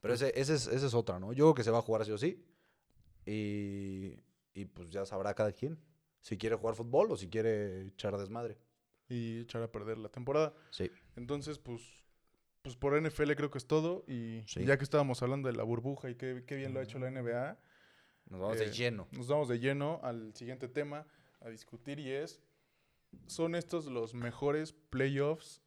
Pero 0.00 0.14
ese, 0.14 0.32
ese 0.40 0.54
es, 0.54 0.66
esa 0.66 0.86
es 0.86 0.94
otra, 0.94 1.18
¿no? 1.20 1.32
Yo 1.34 1.44
creo 1.46 1.54
que 1.54 1.64
se 1.64 1.70
va 1.70 1.78
a 1.78 1.82
jugar 1.82 2.04
sí 2.06 2.12
o 2.12 2.18
sí. 2.18 2.42
Y, 3.26 4.16
y 4.54 4.64
pues 4.66 4.88
ya 4.90 5.04
sabrá 5.04 5.34
cada 5.34 5.52
quien 5.52 5.78
si 6.20 6.36
quiere 6.38 6.56
jugar 6.56 6.74
fútbol 6.74 7.10
o 7.12 7.16
si 7.16 7.28
quiere 7.28 7.82
echar 7.88 8.16
desmadre. 8.16 8.58
Y 9.08 9.40
echar 9.40 9.62
a 9.62 9.70
perder 9.72 9.98
la 9.98 10.08
temporada. 10.08 10.54
Sí. 10.70 10.90
Entonces, 11.16 11.58
pues, 11.58 11.82
pues 12.62 12.76
por 12.76 12.94
NFL 13.00 13.32
creo 13.34 13.50
que 13.50 13.58
es 13.58 13.66
todo. 13.66 14.04
Y 14.06 14.42
Sí. 14.46 14.64
ya 14.64 14.76
que 14.78 14.84
estábamos 14.84 15.22
hablando 15.22 15.48
de 15.48 15.56
la 15.56 15.62
burbuja 15.62 16.10
y 16.10 16.14
qué, 16.16 16.44
qué 16.46 16.56
bien 16.56 16.74
lo 16.74 16.80
ha 16.80 16.82
hecho 16.82 16.98
la 16.98 17.08
NBA, 17.10 17.58
Nos 18.26 18.40
vamos 18.40 18.56
Eh, 18.60 18.66
de 18.66 18.70
lleno. 18.72 19.08
nos 19.12 19.26
vamos 19.28 19.48
de 19.48 19.58
lleno 19.58 19.98
al 20.04 20.34
siguiente 20.36 20.68
tema 20.68 21.06
a 21.40 21.48
discutir 21.48 21.98
y 21.98 22.10
es, 22.10 22.40
¿son 23.26 23.54
estos 23.56 23.86
los 23.86 24.14
mejores 24.14 24.72
playoffs 24.72 25.62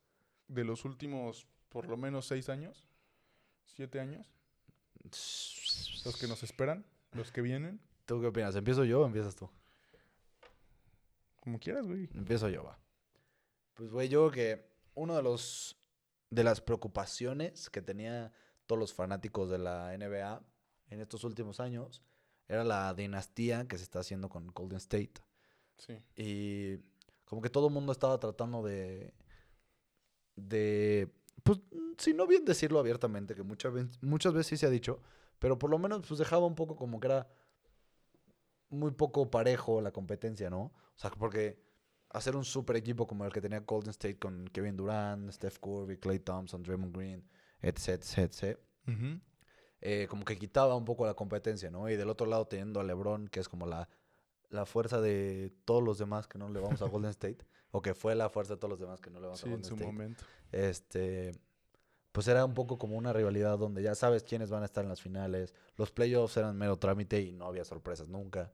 de 0.48 0.64
los 0.64 0.86
últimos 0.86 1.46
por 1.70 1.88
lo 1.90 1.98
menos 1.98 2.26
seis 2.28 2.48
años? 2.50 2.88
¿Siete 3.66 4.00
años? 4.00 4.32
Los 5.04 6.18
que 6.20 6.28
nos 6.28 6.44
esperan, 6.44 6.86
los 7.12 7.32
que 7.32 7.42
vienen, 7.42 7.82
¿Tú 8.06 8.20
qué 8.22 8.28
opinas? 8.28 8.56
¿Empiezo 8.56 8.84
yo 8.86 9.02
o 9.02 9.06
empiezas 9.06 9.36
tú? 9.36 9.50
como 11.42 11.60
quieras, 11.60 11.86
güey. 11.86 12.10
Empiezo 12.14 12.48
yo, 12.50 12.64
va. 12.64 12.80
Pues, 13.74 13.92
güey, 13.92 14.08
yo 14.08 14.30
creo 14.30 14.32
que 14.58 14.70
uno 14.96 15.16
de 15.16 15.24
los 15.24 15.76
de 16.34 16.44
las 16.44 16.62
preocupaciones 16.62 17.70
que 17.70 17.82
tenía 17.82 18.34
todos 18.66 18.80
los 18.80 18.94
fanáticos 18.94 19.50
de 19.50 19.60
la 19.60 19.96
NBA 19.98 20.42
en 20.88 21.00
estos 21.00 21.24
últimos 21.24 21.60
años 21.60 22.02
era 22.48 22.64
la 22.64 22.94
dinastía 22.94 23.68
que 23.68 23.78
se 23.78 23.84
está 23.84 24.00
haciendo 24.00 24.30
con 24.30 24.48
Golden 24.48 24.78
State. 24.78 25.14
Sí. 25.78 25.98
Y 26.16 26.78
como 27.26 27.42
que 27.42 27.50
todo 27.50 27.68
el 27.68 27.74
mundo 27.74 27.92
estaba 27.92 28.20
tratando 28.20 28.64
de. 28.64 29.14
de. 30.36 31.12
Pues, 31.44 31.60
si 31.98 32.14
no 32.14 32.28
bien 32.28 32.46
decirlo 32.46 32.80
abiertamente, 32.80 33.36
que 33.36 33.44
muchas 33.44 33.74
veces, 33.74 33.92
muchas 34.02 34.34
veces 34.34 34.48
sí 34.48 34.58
se 34.58 34.66
ha 34.66 34.70
dicho, 34.70 35.02
pero 35.40 35.58
por 35.58 35.70
lo 35.70 35.78
menos 35.78 36.06
pues 36.08 36.20
dejaba 36.20 36.46
un 36.46 36.56
poco 36.56 36.76
como 36.76 37.00
que 37.00 37.08
era 37.08 37.28
muy 38.70 38.92
poco 38.92 39.30
parejo 39.30 39.82
la 39.82 39.92
competencia, 39.92 40.50
¿no? 40.50 40.62
O 40.96 40.98
sea, 40.98 41.12
porque 41.12 41.63
hacer 42.14 42.36
un 42.36 42.46
super 42.46 42.76
equipo 42.78 43.06
como 43.08 43.26
el 43.26 43.34
que 43.34 43.42
tenía 43.42 43.60
Golden 43.62 43.90
State 43.92 44.18
con 44.20 44.48
Kevin 44.48 44.78
Durant, 44.78 45.32
Steph 45.32 45.58
Curry, 45.60 45.98
Clay 45.98 46.20
Thompson, 46.20 46.64
Draymond 46.64 46.96
Green, 46.96 47.28
etc, 47.62 47.90
etc, 47.90 48.58
eh, 49.82 50.08
como 50.10 50.24
que 50.24 50.38
quitaba 50.38 50.76
un 50.76 50.86
poco 50.86 51.06
la 51.06 51.14
competencia, 51.14 51.70
¿no? 51.70 51.90
Y 51.90 51.98
del 51.98 52.10
otro 52.10 52.26
lado 52.26 52.48
teniendo 52.48 52.80
a 52.80 52.84
LeBron, 52.84 53.28
que 53.28 53.42
es 53.42 53.50
como 53.50 53.66
la, 53.66 53.90
la 54.50 54.66
fuerza 54.66 55.02
de 55.02 55.52
todos 55.66 55.84
los 55.84 55.98
demás 55.98 56.28
que 56.28 56.38
no 56.40 56.48
le 56.50 56.60
vamos 56.62 56.82
a 56.82 56.88
Golden 56.88 57.10
State, 57.18 57.46
o 57.72 57.82
que 57.82 57.94
fue 57.94 58.16
la 58.16 58.30
fuerza 58.30 58.54
de 58.54 58.60
todos 58.60 58.70
los 58.70 58.80
demás 58.80 59.02
que 59.02 59.10
no 59.10 59.20
le 59.20 59.26
vamos 59.28 59.40
Sí, 59.42 59.46
a 59.46 59.50
en 59.50 59.56
Golden 59.56 59.68
su 59.70 59.76
State. 59.76 59.92
momento. 59.92 60.24
Este, 60.52 61.32
pues 62.14 62.28
era 62.28 62.46
un 62.46 62.54
poco 62.54 62.78
como 62.78 62.96
una 62.96 63.12
rivalidad 63.12 63.58
donde 63.58 63.82
ya 63.82 63.96
sabes 63.96 64.24
quiénes 64.24 64.52
van 64.52 64.62
a 64.62 64.66
estar 64.66 64.84
en 64.84 64.90
las 64.90 65.02
finales. 65.02 65.54
Los 65.76 65.92
playoffs 65.92 66.38
eran 66.38 66.56
mero 66.58 66.78
trámite 66.78 67.20
y 67.22 67.32
no 67.34 67.46
había 67.48 67.66
sorpresas 67.66 68.08
nunca. 68.08 68.54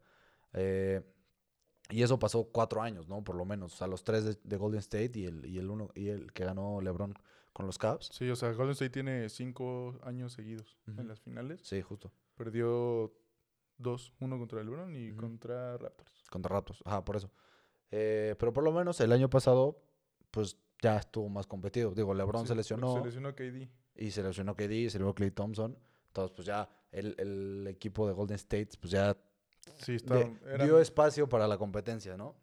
Eh, 0.53 1.01
y 1.89 2.03
eso 2.03 2.19
pasó 2.19 2.45
cuatro 2.51 2.81
años, 2.81 3.07
¿no? 3.07 3.23
Por 3.23 3.35
lo 3.35 3.45
menos. 3.45 3.73
O 3.73 3.77
sea, 3.77 3.87
los 3.87 4.03
tres 4.03 4.23
de, 4.25 4.37
de 4.43 4.57
Golden 4.57 4.79
State 4.79 5.11
y 5.15 5.25
el, 5.25 5.45
y 5.45 5.57
el 5.57 5.69
uno 5.69 5.89
y 5.95 6.09
el 6.09 6.31
que 6.33 6.45
ganó 6.45 6.81
LeBron 6.81 7.13
con 7.53 7.65
los 7.65 7.77
Cavs. 7.77 8.09
Sí, 8.13 8.29
o 8.29 8.35
sea, 8.35 8.51
Golden 8.53 8.71
State 8.73 8.91
tiene 8.91 9.27
cinco 9.29 9.97
años 10.03 10.33
seguidos 10.33 10.77
en 10.97 11.07
las 11.07 11.19
finales. 11.19 11.61
Sí, 11.63 11.81
justo. 11.81 12.11
Perdió 12.35 13.11
dos, 13.77 14.13
uno 14.19 14.37
contra 14.37 14.63
LeBron 14.63 14.95
y 14.95 15.11
contra 15.15 15.77
Raptors. 15.77 16.23
Contra 16.29 16.53
Raptors. 16.55 16.81
Ajá, 16.85 17.03
por 17.03 17.15
eso. 17.15 17.31
Eh, 17.91 18.35
pero 18.39 18.53
por 18.53 18.63
lo 18.63 18.71
menos 18.71 18.99
el 19.01 19.11
año 19.11 19.29
pasado, 19.29 19.81
pues 20.31 20.57
ya 20.81 20.97
estuvo 20.97 21.27
más 21.27 21.47
competido. 21.47 21.91
Digo, 21.91 22.13
LeBron 22.13 22.43
Sí, 22.43 22.49
se 22.49 22.55
lesionó. 22.55 22.93
Se 22.99 23.05
lesionó 23.05 23.33
KD. 23.35 23.67
y 23.95 24.11
se 24.11 24.21
lesionó 24.23 24.55
KD, 24.55 24.67
se 24.67 24.75
lesionó 24.99 25.15
Clay 25.15 25.31
Thompson. 25.31 25.77
Entonces, 26.07 26.31
pues 26.35 26.45
ya 26.45 26.69
el, 26.91 27.15
el 27.17 27.67
equipo 27.67 28.07
de 28.07 28.13
Golden 28.13 28.35
State, 28.35 28.69
pues 28.79 28.91
ya 28.91 29.17
Sí, 29.77 29.95
está. 29.95 30.15
de- 30.15 30.37
eran- 30.45 30.67
dio 30.67 30.79
espacio 30.79 31.27
para 31.29 31.47
la 31.47 31.57
competencia, 31.57 32.17
¿no? 32.17 32.35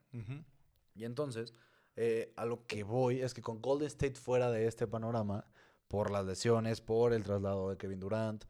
Y 0.94 1.04
entonces, 1.04 1.52
eh, 1.96 2.32
a 2.36 2.44
lo 2.46 2.66
que 2.66 2.82
voy 2.84 3.20
es 3.20 3.34
que 3.34 3.42
con 3.42 3.60
Golden 3.60 3.86
State 3.88 4.14
fuera 4.14 4.50
de 4.50 4.66
este 4.66 4.86
panorama, 4.86 5.46
por 5.88 6.10
las 6.10 6.24
lesiones, 6.24 6.80
por 6.80 7.12
el 7.12 7.22
traslado 7.22 7.70
de 7.70 7.76
Kevin 7.76 8.00
Durant, 8.00 8.44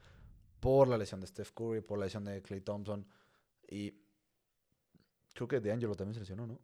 por 0.60 0.88
la 0.88 0.96
lesión 0.96 1.20
de 1.20 1.26
Steph 1.26 1.50
Curry, 1.52 1.80
por 1.80 1.98
la 1.98 2.06
lesión 2.06 2.24
de 2.24 2.40
Clay 2.42 2.60
Thompson, 2.60 3.06
y 3.68 3.94
creo 5.34 5.48
que 5.48 5.60
DeAngelo 5.60 5.94
también 5.94 6.14
se 6.14 6.20
lesionó, 6.20 6.46
¿no? 6.46 6.58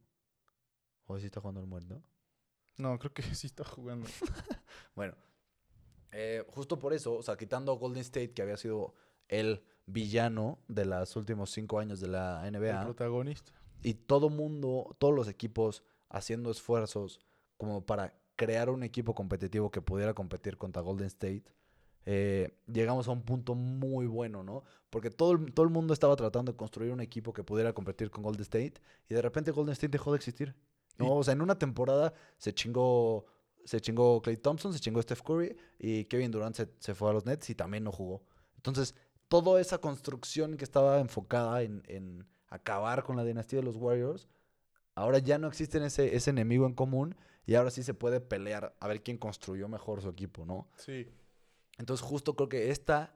O 1.07 1.19
sí 1.19 1.27
está 1.27 1.41
jugando 1.41 1.61
el 1.61 1.67
muerto. 1.67 2.03
No, 2.79 2.99
creo 2.99 3.13
que 3.13 3.23
sí 3.37 3.47
está 3.47 3.65
jugando. 3.65 4.07
Bueno, 4.95 5.15
eh, 6.11 6.45
justo 6.49 6.79
por 6.79 6.93
eso, 6.93 7.15
o 7.15 7.23
sea, 7.23 7.37
quitando 7.37 7.73
a 7.73 7.77
Golden 7.77 8.01
State, 8.03 8.33
que 8.35 8.43
había 8.43 8.57
sido 8.57 8.95
el 9.29 9.65
villano 9.87 10.59
de 10.69 10.85
los 10.85 11.17
últimos 11.17 11.51
cinco 11.51 11.79
años 11.79 12.01
de 12.01 12.09
la 12.09 12.47
El 12.47 12.55
NBA, 12.55 12.85
protagonista. 12.85 13.53
y 13.83 13.95
todo 13.95 14.31
mundo, 14.31 14.95
todos 14.99 15.15
los 15.15 15.29
equipos 15.29 15.83
haciendo 16.09 16.51
esfuerzos 16.51 17.21
como 17.57 17.85
para 17.85 18.15
crear 18.37 18.71
un 18.71 18.83
equipo 18.83 19.15
competitivo 19.15 19.71
que 19.71 19.83
pudiera 19.83 20.15
competir 20.15 20.57
contra 20.57 20.83
Golden 20.83 21.07
State, 21.07 21.45
eh, 22.05 22.59
llegamos 22.67 23.07
a 23.07 23.13
un 23.13 23.23
punto 23.23 23.55
muy 23.55 24.07
bueno, 24.07 24.43
¿no? 24.43 24.65
Porque 24.91 25.11
todo 25.11 25.33
el, 25.33 25.53
todo 25.55 25.65
el 25.65 25.71
mundo 25.73 25.95
estaba 25.95 26.17
tratando 26.17 26.51
de 26.53 26.57
construir 26.57 26.91
un 26.93 27.01
equipo 27.01 27.33
que 27.33 27.45
pudiera 27.45 27.73
competir 27.73 28.11
con 28.11 28.23
Golden 28.25 28.43
State 28.43 28.75
y 29.09 29.15
de 29.15 29.23
repente 29.23 29.53
Golden 29.53 29.73
State 29.73 29.93
dejó 29.93 30.11
de 30.13 30.17
existir. 30.17 30.55
¿no? 30.99 31.07
Y- 31.07 31.09
O 31.11 31.23
sea, 31.23 31.33
en 31.33 31.43
una 31.43 31.59
temporada 31.59 32.13
se 32.39 32.53
chingó, 32.53 33.25
se 33.65 33.81
chingó 33.81 34.21
Clay 34.21 34.37
Thompson, 34.37 34.73
se 34.73 34.81
chingó 34.81 35.01
Steph 35.01 35.23
Curry 35.23 35.57
y 35.79 36.05
Kevin 36.07 36.31
Durant 36.33 36.57
se, 36.57 36.69
se 36.81 36.95
fue 36.95 37.11
a 37.11 37.13
los 37.13 37.25
Nets 37.25 37.49
y 37.51 37.55
también 37.55 37.85
no 37.85 37.93
jugó. 37.93 38.25
Entonces, 38.57 38.95
toda 39.41 39.63
esa 39.63 39.79
construcción 39.79 40.59
que 40.59 40.65
estaba 40.65 41.01
enfocada 41.01 41.63
en, 41.63 41.83
en 41.87 42.27
acabar 42.49 43.03
con 43.03 43.17
la 43.17 43.25
dinastía 43.25 43.61
de 43.61 43.65
los 43.65 43.77
Warriors, 43.77 44.29
ahora 44.95 45.21
ya 45.21 45.39
no 45.39 45.49
existe 45.49 45.83
ese, 45.83 46.15
ese 46.15 46.29
enemigo 46.29 46.67
en 46.67 46.75
común 46.75 47.17
y 47.47 47.55
ahora 47.55 47.71
sí 47.71 47.83
se 47.83 47.95
puede 47.95 48.21
pelear 48.21 48.77
a 48.79 48.89
ver 48.89 49.03
quién 49.03 49.17
construyó 49.17 49.69
mejor 49.69 50.03
su 50.03 50.11
equipo, 50.11 50.45
¿no? 50.45 50.69
Sí. 50.77 51.09
Entonces 51.79 52.05
justo 52.07 52.37
creo 52.37 52.51
que 52.51 52.71
esta, 52.71 53.15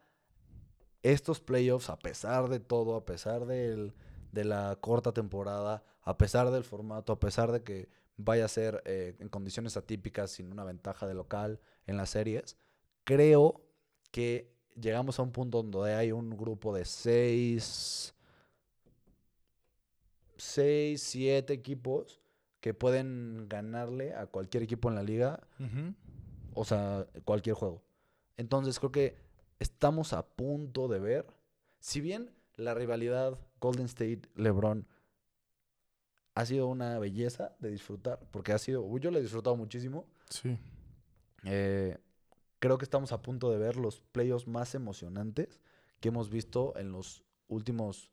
estos 1.02 1.40
playoffs, 1.40 1.90
a 1.90 1.98
pesar 1.98 2.48
de 2.48 2.60
todo, 2.60 2.96
a 2.96 3.04
pesar 3.04 3.44
del- 3.44 3.92
de 4.32 4.44
la 4.44 4.76
corta 4.80 5.12
temporada, 5.12 5.84
a 6.00 6.16
pesar 6.16 6.50
del 6.50 6.64
formato, 6.64 7.12
a 7.12 7.20
pesar 7.20 7.52
de 7.52 7.62
que 7.62 7.90
vaya 8.16 8.46
a 8.46 8.48
ser 8.48 8.82
eh, 8.86 9.16
en 9.18 9.28
condiciones 9.28 9.76
atípicas 9.76 10.30
sin 10.30 10.50
una 10.50 10.64
ventaja 10.64 11.06
de 11.06 11.12
local 11.12 11.60
en 11.86 11.98
las 11.98 12.08
series, 12.08 12.56
creo 13.04 13.60
que 14.10 14.55
llegamos 14.80 15.18
a 15.18 15.22
un 15.22 15.32
punto 15.32 15.62
donde 15.62 15.94
hay 15.94 16.12
un 16.12 16.30
grupo 16.36 16.74
de 16.74 16.84
seis, 16.84 18.14
seis, 20.36 21.02
siete 21.02 21.52
equipos 21.52 22.20
que 22.60 22.74
pueden 22.74 23.46
ganarle 23.48 24.14
a 24.14 24.26
cualquier 24.26 24.62
equipo 24.62 24.88
en 24.88 24.94
la 24.96 25.02
liga 25.02 25.40
o 26.54 26.64
sea, 26.64 27.06
cualquier 27.24 27.54
juego. 27.54 27.82
Entonces 28.36 28.78
creo 28.78 28.92
que 28.92 29.16
estamos 29.58 30.12
a 30.12 30.26
punto 30.26 30.88
de 30.88 30.98
ver, 30.98 31.26
si 31.80 32.00
bien 32.00 32.30
la 32.56 32.74
rivalidad 32.74 33.38
Golden 33.60 33.86
State-LeBron 33.86 34.86
ha 36.34 36.44
sido 36.44 36.66
una 36.66 36.98
belleza 36.98 37.54
de 37.60 37.70
disfrutar, 37.70 38.20
porque 38.30 38.52
ha 38.52 38.58
sido, 38.58 38.98
yo 38.98 39.10
lo 39.10 39.18
he 39.18 39.22
disfrutado 39.22 39.56
muchísimo, 39.56 40.06
Sí. 40.28 40.58
eh, 41.44 41.96
creo 42.58 42.78
que 42.78 42.84
estamos 42.84 43.12
a 43.12 43.22
punto 43.22 43.50
de 43.50 43.58
ver 43.58 43.76
los 43.76 44.00
playoffs 44.00 44.46
más 44.46 44.74
emocionantes 44.74 45.60
que 46.00 46.08
hemos 46.08 46.30
visto 46.30 46.76
en 46.76 46.92
los 46.92 47.24
últimos 47.48 48.10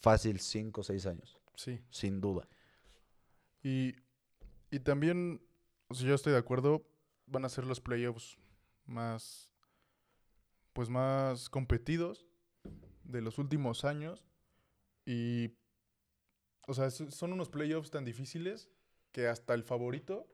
fácil 0.00 0.40
5 0.40 0.80
o 0.80 0.84
6 0.84 1.06
años, 1.06 1.38
Sí. 1.54 1.80
sin 1.90 2.20
duda. 2.20 2.48
Y, 3.62 3.94
y 4.70 4.80
también, 4.80 5.42
o 5.88 5.94
sea, 5.94 6.08
yo 6.08 6.14
estoy 6.14 6.32
de 6.32 6.38
acuerdo, 6.38 6.86
van 7.26 7.44
a 7.44 7.48
ser 7.48 7.64
los 7.66 7.80
playoffs 7.80 8.38
más, 8.86 9.50
pues 10.72 10.88
más 10.88 11.48
competidos 11.48 12.26
de 13.04 13.20
los 13.20 13.38
últimos 13.38 13.84
años. 13.84 14.24
Y, 15.04 15.54
o 16.66 16.74
sea, 16.74 16.90
son 16.90 17.32
unos 17.32 17.48
playoffs 17.48 17.90
tan 17.90 18.04
difíciles 18.04 18.68
que 19.12 19.26
hasta 19.28 19.54
el 19.54 19.64
favorito 19.64 20.26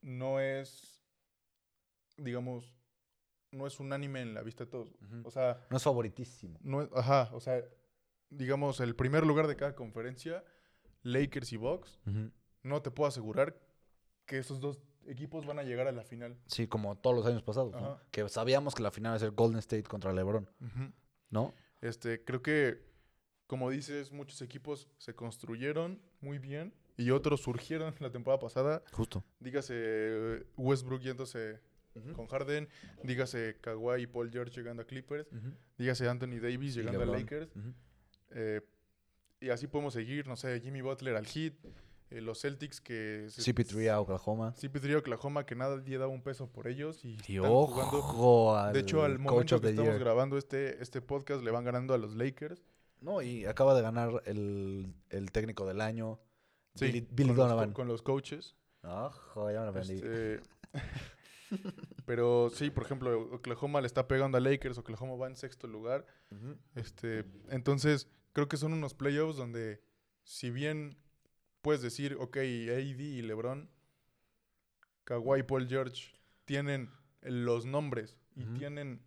no 0.00 0.40
es, 0.40 0.91
digamos, 2.22 2.72
no 3.50 3.66
es 3.66 3.78
unánime 3.80 4.20
en 4.22 4.34
la 4.34 4.42
vista 4.42 4.64
de 4.64 4.70
todos. 4.70 4.88
O 5.24 5.30
sea, 5.30 5.66
No 5.70 5.76
es 5.76 5.82
favoritísimo. 5.82 6.58
no 6.62 6.82
es- 6.82 6.88
ajá, 6.94 7.28
o 7.32 7.40
sea, 7.40 7.62
digamos, 8.30 8.80
el 8.80 8.94
primer 8.96 9.26
lugar 9.26 9.46
de 9.46 9.56
cada 9.56 9.74
conferencia, 9.74 10.44
Lakers 11.02 11.52
y 11.52 11.56
Bucks, 11.56 12.00
no 12.62 12.80
te 12.82 12.90
puedo 12.90 13.08
asegurar 13.08 13.58
que 14.26 14.38
esos 14.38 14.60
dos 14.60 14.80
equipos 15.06 15.44
van 15.46 15.58
a 15.58 15.64
llegar 15.64 15.88
a 15.88 15.92
la 15.92 16.04
final. 16.04 16.38
Sí, 16.46 16.68
como 16.68 16.96
todos 16.96 17.16
los 17.16 17.26
años 17.26 17.42
pasados, 17.42 17.72
¿no? 17.72 18.00
Que 18.10 18.28
sabíamos 18.28 18.74
que 18.74 18.82
la 18.82 18.90
final 18.90 19.10
iba 19.10 19.16
a 19.16 19.18
ser 19.18 19.32
Golden 19.32 19.58
State 19.58 19.82
contra 19.82 20.12
LeBron, 20.12 20.48
¿no? 21.30 21.54
Este, 21.80 22.24
creo 22.24 22.40
que, 22.42 22.80
como 23.48 23.68
dices, 23.68 24.12
muchos 24.12 24.40
equipos 24.42 24.88
se 24.98 25.14
construyeron 25.14 26.00
muy 26.20 26.38
bien 26.38 26.72
y 26.96 27.10
otros 27.10 27.40
surgieron 27.42 27.92
la 28.00 28.10
temporada 28.12 28.38
pasada. 28.38 28.82
Justo. 28.92 29.24
Dígase 29.40 29.74
eh, 29.76 30.46
Westbrook 30.56 31.00
yéndose 31.02 31.60
con 32.14 32.26
Harden, 32.26 32.68
dígase 33.02 33.56
Kawhi 33.60 34.02
y 34.02 34.06
Paul 34.06 34.30
George 34.30 34.52
llegando 34.58 34.82
a 34.82 34.86
Clippers, 34.86 35.26
dígase 35.78 36.08
Anthony 36.08 36.38
Davis 36.40 36.74
llegando 36.74 37.02
a 37.02 37.06
Lakers. 37.06 37.50
eh, 38.30 38.60
y 39.40 39.50
así 39.50 39.66
podemos 39.66 39.92
seguir, 39.94 40.26
no 40.28 40.36
sé, 40.36 40.60
Jimmy 40.60 40.80
Butler 40.82 41.16
al 41.16 41.26
Heat, 41.26 41.54
eh, 42.10 42.20
los 42.20 42.40
Celtics 42.40 42.80
que... 42.80 43.26
se- 43.28 43.42
CP3 43.54 43.90
a 43.90 44.00
Oklahoma. 44.00 44.54
CP3 44.54 44.96
Oklahoma 44.98 45.44
que 45.44 45.54
nadie 45.56 45.98
daba 45.98 46.12
un 46.12 46.22
peso 46.22 46.46
por 46.48 46.68
ellos 46.68 47.04
y, 47.04 47.16
Y 47.26 47.36
están 47.36 47.50
jugando 47.50 48.56
al 48.56 48.72
De 48.72 48.80
hecho, 48.80 49.02
al 49.02 49.18
momento 49.18 49.60
que 49.60 49.70
estamos 49.70 49.90
year. 49.90 49.98
grabando 49.98 50.38
este, 50.38 50.80
este 50.82 51.00
podcast, 51.00 51.42
le 51.42 51.50
van 51.50 51.64
ganando 51.64 51.92
a 51.94 51.98
los 51.98 52.14
Lakers. 52.14 52.62
No, 53.00 53.20
y 53.20 53.44
acaba 53.46 53.74
de 53.74 53.82
ganar 53.82 54.22
el, 54.26 54.94
el 55.10 55.32
técnico 55.32 55.66
del 55.66 55.80
año. 55.80 56.20
Sí, 56.76 56.86
Billy, 56.86 57.00
Billy 57.10 57.28
con, 57.30 57.36
los, 57.38 57.48
Donovan. 57.48 57.68
co- 57.70 57.74
con 57.74 57.88
los 57.88 58.02
coaches. 58.02 58.54
Ojo, 58.82 59.50
ya 59.50 59.58
me 59.60 59.64
lo 59.64 59.70
aprendí. 59.70 59.94
Este, 59.94 60.40
pero 62.04 62.50
sí, 62.50 62.70
por 62.70 62.84
ejemplo, 62.84 63.34
Oklahoma 63.34 63.80
le 63.80 63.86
está 63.86 64.08
pegando 64.08 64.38
a 64.38 64.40
Lakers, 64.40 64.78
Oklahoma 64.78 65.16
va 65.16 65.26
en 65.26 65.36
sexto 65.36 65.66
lugar. 65.66 66.06
Este, 66.74 67.24
entonces, 67.48 68.08
creo 68.32 68.48
que 68.48 68.56
son 68.56 68.72
unos 68.72 68.94
playoffs 68.94 69.36
donde, 69.36 69.82
si 70.24 70.50
bien 70.50 70.98
puedes 71.60 71.82
decir, 71.82 72.16
ok, 72.18 72.36
AD 72.38 73.00
y 73.00 73.22
LeBron, 73.22 73.70
Kawhi 75.04 75.40
y 75.40 75.42
Paul 75.42 75.68
George 75.68 76.14
tienen 76.44 76.90
los 77.22 77.66
nombres 77.66 78.16
y 78.34 78.44
tienen, 78.46 79.02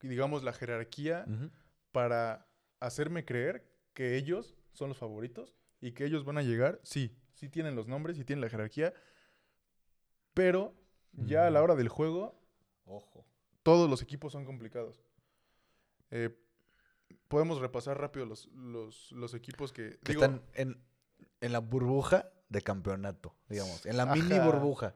digamos, 0.00 0.42
la 0.42 0.52
jerarquía 0.52 1.26
para 1.92 2.48
hacerme 2.80 3.24
creer 3.24 3.70
que 3.94 4.16
ellos 4.16 4.54
son 4.72 4.88
los 4.88 4.98
favoritos 4.98 5.54
y 5.80 5.92
que 5.92 6.04
ellos 6.04 6.24
van 6.24 6.38
a 6.38 6.42
llegar. 6.42 6.80
Sí, 6.82 7.16
sí 7.34 7.48
tienen 7.48 7.74
los 7.76 7.88
nombres, 7.88 8.16
sí 8.16 8.24
tienen 8.24 8.40
la 8.40 8.48
jerarquía, 8.48 8.94
pero 10.34 10.74
ya 11.12 11.46
a 11.46 11.50
la 11.50 11.62
hora 11.62 11.74
del 11.74 11.88
juego, 11.88 12.34
Ojo. 12.86 13.24
todos 13.62 13.88
los 13.88 14.02
equipos 14.02 14.32
son 14.32 14.44
complicados. 14.44 15.02
Eh, 16.10 16.36
podemos 17.28 17.60
repasar 17.60 17.98
rápido 17.98 18.26
los, 18.26 18.46
los, 18.48 19.12
los 19.12 19.34
equipos 19.34 19.72
que... 19.72 19.98
Que 20.02 20.12
digo, 20.12 20.22
están 20.24 20.42
en, 20.54 20.82
en 21.40 21.52
la 21.52 21.60
burbuja 21.60 22.30
de 22.48 22.62
campeonato, 22.62 23.34
digamos. 23.48 23.86
En 23.86 23.96
la 23.96 24.06
mini 24.06 24.38
burbuja. 24.38 24.94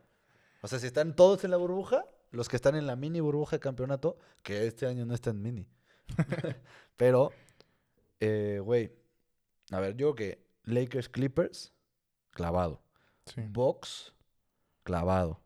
O 0.62 0.68
sea, 0.68 0.78
si 0.78 0.86
están 0.86 1.14
todos 1.16 1.44
en 1.44 1.50
la 1.50 1.56
burbuja, 1.56 2.04
los 2.30 2.48
que 2.48 2.56
están 2.56 2.76
en 2.76 2.86
la 2.86 2.96
mini 2.96 3.20
burbuja 3.20 3.56
de 3.56 3.60
campeonato, 3.60 4.18
que 4.42 4.66
este 4.66 4.86
año 4.86 5.06
no 5.06 5.14
está 5.14 5.30
en 5.30 5.42
mini. 5.42 5.68
Pero, 6.96 7.32
eh, 8.20 8.60
güey, 8.62 8.92
A 9.70 9.80
ver, 9.80 9.96
yo 9.96 10.12
creo 10.12 10.14
que 10.14 10.46
Lakers 10.64 11.08
Clippers, 11.08 11.72
clavado. 12.30 12.82
Sí. 13.26 13.40
Bucks, 13.48 14.12
clavado. 14.82 15.40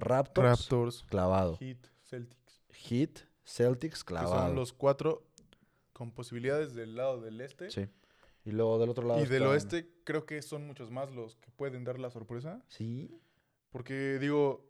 Raptors, 0.00 0.60
Raptors, 0.60 1.02
clavado. 1.04 1.56
Heat, 1.60 1.78
Celtics. 2.02 2.62
Heat, 2.88 3.18
Celtics, 3.44 4.04
Que 4.04 4.08
clavado. 4.08 4.46
son 4.46 4.54
los 4.54 4.72
cuatro 4.72 5.24
con 5.92 6.12
posibilidades 6.12 6.74
del 6.74 6.96
lado 6.96 7.20
del 7.20 7.40
este. 7.40 7.70
Sí. 7.70 7.86
Y 8.44 8.52
luego 8.52 8.78
del 8.78 8.88
otro 8.90 9.06
lado. 9.06 9.20
Y 9.20 9.24
del 9.26 9.42
están- 9.42 9.48
oeste 9.48 9.90
creo 10.04 10.24
que 10.24 10.40
son 10.42 10.66
muchos 10.66 10.90
más 10.90 11.10
los 11.10 11.36
que 11.36 11.50
pueden 11.50 11.84
dar 11.84 11.98
la 11.98 12.10
sorpresa. 12.10 12.62
Sí. 12.68 13.10
Porque 13.70 14.18
digo, 14.18 14.64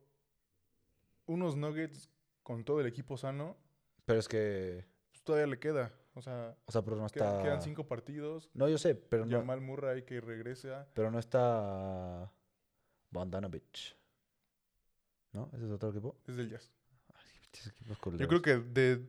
unos 1.27 1.57
Nuggets 1.57 2.11
con 2.43 2.65
todo 2.65 2.81
el 2.81 2.87
equipo 2.87 3.17
sano, 3.17 3.57
Pero 4.05 4.19
es 4.19 4.27
que. 4.29 4.87
pues 5.11 5.23
todavía 5.23 5.47
le 5.47 5.59
queda. 5.59 5.93
O 6.15 6.23
sea, 6.23 6.57
O 6.65 6.73
sea, 6.73 6.83
pero 6.83 6.97
no 6.97 7.07
quedan, 7.09 7.29
está. 7.29 7.43
quedan 7.43 7.63
cinco 7.63 7.87
partidos. 7.87 8.51
No, 8.55 8.69
yo 8.69 8.79
sé, 8.79 8.95
pero 8.97 9.25
no, 9.27 9.39
Jamal 9.39 9.61
Murray 9.61 10.03
que 10.05 10.21
regresa. 10.21 10.89
pero 10.95 11.11
no 11.13 11.19
está. 11.19 12.33
Bogdanovich. 13.11 13.97
¿No? 15.33 15.51
¿Ese 15.53 15.67
es 15.67 15.71
otro 15.71 15.91
equipo? 15.91 16.17
Es 16.27 16.37
del 16.37 16.51
Jazz. 16.51 16.73
Equipos 17.67 17.99
Yo 18.19 18.29
creo 18.29 18.43
que 18.43 18.57
de... 18.57 19.03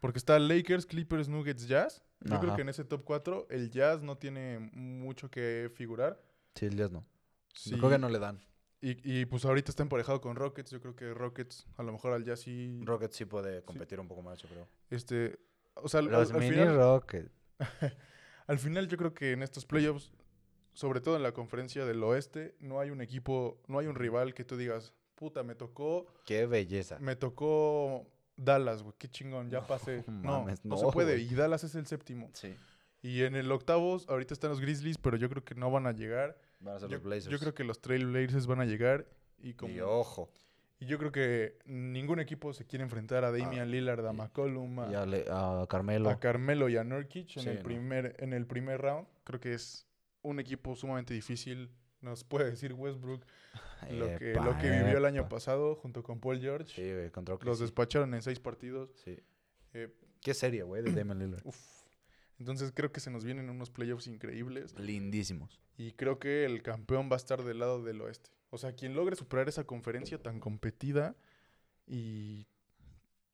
Porque 0.00 0.18
está 0.18 0.38
Lakers, 0.38 0.86
Clippers, 0.86 1.28
Nuggets, 1.28 1.68
Jazz. 1.68 2.02
Yo 2.20 2.40
creo 2.40 2.56
que 2.56 2.62
en 2.62 2.68
ese 2.68 2.84
top 2.84 3.04
4 3.04 3.46
el 3.50 3.70
Jazz 3.70 4.02
no 4.02 4.16
tiene 4.16 4.58
mucho 4.72 5.30
que 5.30 5.70
figurar. 5.74 6.20
Sí, 6.54 6.66
el 6.66 6.76
Jazz 6.76 6.90
no. 6.90 7.06
Sí. 7.54 7.76
Creo 7.76 7.90
que 7.90 7.98
no 7.98 8.08
le 8.08 8.18
dan. 8.18 8.40
Y, 8.80 9.20
y, 9.20 9.26
pues 9.26 9.44
ahorita 9.44 9.70
está 9.70 9.84
emparejado 9.84 10.20
con 10.20 10.34
Rockets. 10.34 10.70
Yo 10.70 10.80
creo 10.80 10.96
que 10.96 11.14
Rockets 11.14 11.68
a 11.76 11.84
lo 11.84 11.92
mejor 11.92 12.14
al 12.14 12.24
Jazz 12.24 12.40
sí... 12.40 12.80
Rockets 12.84 13.16
sí 13.16 13.24
puede 13.26 13.62
competir 13.62 14.00
un 14.00 14.08
poco 14.08 14.22
más, 14.22 14.40
yo 14.40 14.48
creo. 14.48 14.66
Este, 14.90 15.38
o 15.74 15.88
sea, 15.88 16.00
al, 16.00 16.06
Los 16.06 16.32
al 16.32 16.40
mini 16.40 16.50
final, 16.50 16.76
Rockets. 16.76 17.30
al 18.48 18.58
final 18.58 18.88
yo 18.88 18.96
creo 18.96 19.14
que 19.14 19.32
en 19.32 19.42
estos 19.44 19.66
playoffs, 19.66 20.10
sobre 20.72 21.00
todo 21.00 21.14
en 21.14 21.22
la 21.22 21.32
conferencia 21.32 21.84
del 21.84 22.02
oeste, 22.02 22.56
no 22.58 22.80
hay 22.80 22.90
un 22.90 23.00
equipo, 23.00 23.62
no 23.68 23.78
hay 23.78 23.86
un 23.86 23.94
rival 23.94 24.34
que 24.34 24.44
tú 24.44 24.56
digas, 24.56 24.92
puta, 25.22 25.44
me 25.44 25.54
tocó, 25.54 26.06
Qué 26.24 26.46
belleza. 26.46 26.98
me 26.98 27.14
tocó 27.14 28.06
Dallas, 28.36 28.82
güey, 28.82 28.94
qué 28.98 29.08
chingón, 29.08 29.50
ya 29.50 29.64
pasé. 29.64 30.02
No, 30.08 30.40
mames, 30.40 30.64
no, 30.64 30.74
no, 30.74 30.76
se 30.80 30.86
puede. 30.92 31.20
Y 31.20 31.28
Dallas 31.34 31.62
es 31.62 31.76
el 31.76 31.86
séptimo. 31.86 32.28
Sí. 32.32 32.56
Y 33.02 33.22
en 33.22 33.36
el 33.36 33.50
octavos, 33.52 34.08
ahorita 34.08 34.34
están 34.34 34.50
los 34.50 34.60
Grizzlies, 34.60 34.98
pero 34.98 35.16
yo 35.16 35.28
creo 35.28 35.44
que 35.44 35.54
no 35.54 35.70
van 35.70 35.86
a 35.86 35.92
llegar. 35.92 36.36
Van 36.58 36.74
a 36.74 36.80
ser 36.80 36.88
Yo, 36.88 36.96
los 36.96 37.04
Blazers. 37.04 37.28
yo 37.32 37.38
creo 37.38 37.54
que 37.54 37.62
los 37.62 37.80
Trailblazers 37.80 38.46
van 38.48 38.60
a 38.60 38.64
llegar. 38.64 39.06
Y, 39.38 39.54
como, 39.54 39.72
Y 39.74 39.80
ojo. 39.80 40.28
y 40.80 40.86
yo 40.86 40.98
creo 40.98 41.12
que 41.12 41.58
ningún 41.66 42.18
equipo 42.18 42.52
se 42.52 42.64
quiere 42.66 42.82
enfrentar 42.84 43.24
a 43.24 43.30
Damian 43.30 43.70
Lillard, 43.70 44.04
a 44.06 44.12
y- 44.12 44.16
McCollum, 44.16 44.80
a, 44.80 44.90
Y 44.90 44.94
a, 44.94 45.06
Le- 45.06 45.24
a 45.30 45.64
Carmelo. 45.68 46.10
a 46.10 46.18
Carmelo 46.18 46.68
y 46.68 46.76
a 46.76 46.82
Nurkic 46.84 47.36
en, 47.36 47.42
Sí, 47.44 47.48
el 47.48 47.56
no. 47.58 47.62
primer, 47.62 48.16
en 48.18 48.32
el 48.32 48.44
primer 48.46 48.80
round. 48.80 49.06
Creo 49.22 49.38
que 49.38 49.54
es 49.54 49.86
un 50.22 50.40
equipo 50.40 50.74
sumamente 50.74 51.14
difícil. 51.14 51.70
Nos 52.02 52.24
puede 52.24 52.50
decir 52.50 52.74
Westbrook 52.74 53.24
lo 53.90 54.18
que, 54.18 54.32
Epa, 54.32 54.44
lo 54.44 54.58
que 54.58 54.70
vivió 54.70 54.98
el 54.98 55.04
año 55.04 55.28
pasado 55.28 55.74
junto 55.76 56.02
con 56.02 56.20
Paul 56.20 56.40
George. 56.40 56.72
Sí, 56.74 56.92
güey, 56.92 57.10
contra 57.10 57.36
Los 57.42 57.58
despacharon 57.60 58.12
en 58.14 58.22
seis 58.22 58.38
partidos. 58.38 58.90
Sí. 59.04 59.18
Eh, 59.72 59.88
Qué 60.20 60.34
serie, 60.34 60.62
güey, 60.62 60.82
de 60.82 60.92
Damian 60.92 61.18
Lillard. 61.18 61.40
uf. 61.46 61.58
Entonces 62.38 62.72
creo 62.74 62.90
que 62.92 63.00
se 63.00 63.10
nos 63.10 63.24
vienen 63.24 63.48
unos 63.50 63.70
playoffs 63.70 64.08
increíbles. 64.08 64.76
Lindísimos. 64.78 65.60
Y 65.76 65.92
creo 65.92 66.18
que 66.18 66.44
el 66.44 66.62
campeón 66.62 67.08
va 67.10 67.14
a 67.14 67.16
estar 67.16 67.42
del 67.44 67.60
lado 67.60 67.82
del 67.84 68.00
oeste. 68.00 68.30
O 68.50 68.58
sea, 68.58 68.72
quien 68.74 68.94
logre 68.94 69.14
superar 69.16 69.48
esa 69.48 69.64
conferencia 69.64 70.20
tan 70.20 70.40
competida 70.40 71.14
y 71.86 72.46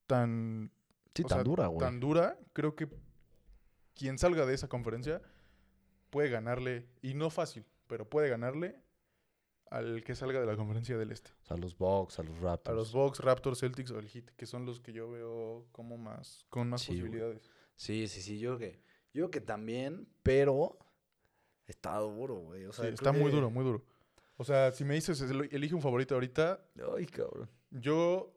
tan, 0.06 0.70
Sí, 1.14 1.22
tan 1.22 1.38
sea, 1.38 1.42
dura, 1.42 1.66
güey. 1.68 1.80
tan 1.80 2.00
dura, 2.00 2.38
creo 2.52 2.76
que 2.76 2.88
quien 3.94 4.18
salga 4.18 4.46
de 4.46 4.54
esa 4.54 4.68
conferencia 4.68 5.20
puede 6.10 6.28
ganarle, 6.30 6.86
y 7.02 7.14
no 7.14 7.28
fácil, 7.30 7.64
pero 7.88 8.08
puede 8.08 8.28
ganarle 8.28 8.80
al 9.70 10.02
que 10.04 10.14
salga 10.14 10.40
de 10.40 10.46
la 10.46 10.56
conferencia 10.56 10.96
del 10.96 11.10
este. 11.12 11.30
O 11.42 11.44
sea, 11.46 11.56
a 11.56 11.60
los 11.60 11.76
Bucks, 11.76 12.18
a 12.20 12.22
los 12.22 12.38
Raptors. 12.38 12.72
A 12.72 12.76
los 12.76 12.92
Bucks, 12.92 13.18
Raptors, 13.20 13.58
Celtics 13.60 13.90
o 13.90 13.98
el 13.98 14.08
Heat, 14.08 14.30
que 14.36 14.46
son 14.46 14.64
los 14.64 14.80
que 14.80 14.92
yo 14.92 15.10
veo 15.10 15.66
como 15.72 15.98
más, 15.98 16.46
con 16.48 16.68
más 16.70 16.80
Sí, 16.82 16.92
güey. 16.92 17.00
posibilidades. 17.02 17.50
Sí, 17.74 18.06
sí, 18.08 18.22
sí, 18.22 18.38
yo 18.38 18.56
creo 18.56 18.70
que, 18.70 18.76
yo 19.12 19.22
creo 19.22 19.30
que 19.30 19.40
también, 19.40 20.08
pero 20.22 20.78
está 21.66 21.98
duro, 21.98 22.36
güey. 22.36 22.64
O 22.64 22.72
sea, 22.72 22.84
Sí, 22.84 22.88
creo 22.88 22.94
está 22.94 23.12
muy 23.12 23.30
duro, 23.30 23.50
muy 23.50 23.64
duro. 23.64 23.84
O 24.36 24.44
sea, 24.44 24.70
si 24.72 24.84
me 24.84 24.94
dices, 24.94 25.20
"Elo- 25.20 25.48
elige 25.50 25.74
un 25.74 25.82
favorito 25.82 26.14
ahorita, 26.14 26.64
Ay, 26.96 27.06
cabrón. 27.06 27.50
Yo 27.70 28.32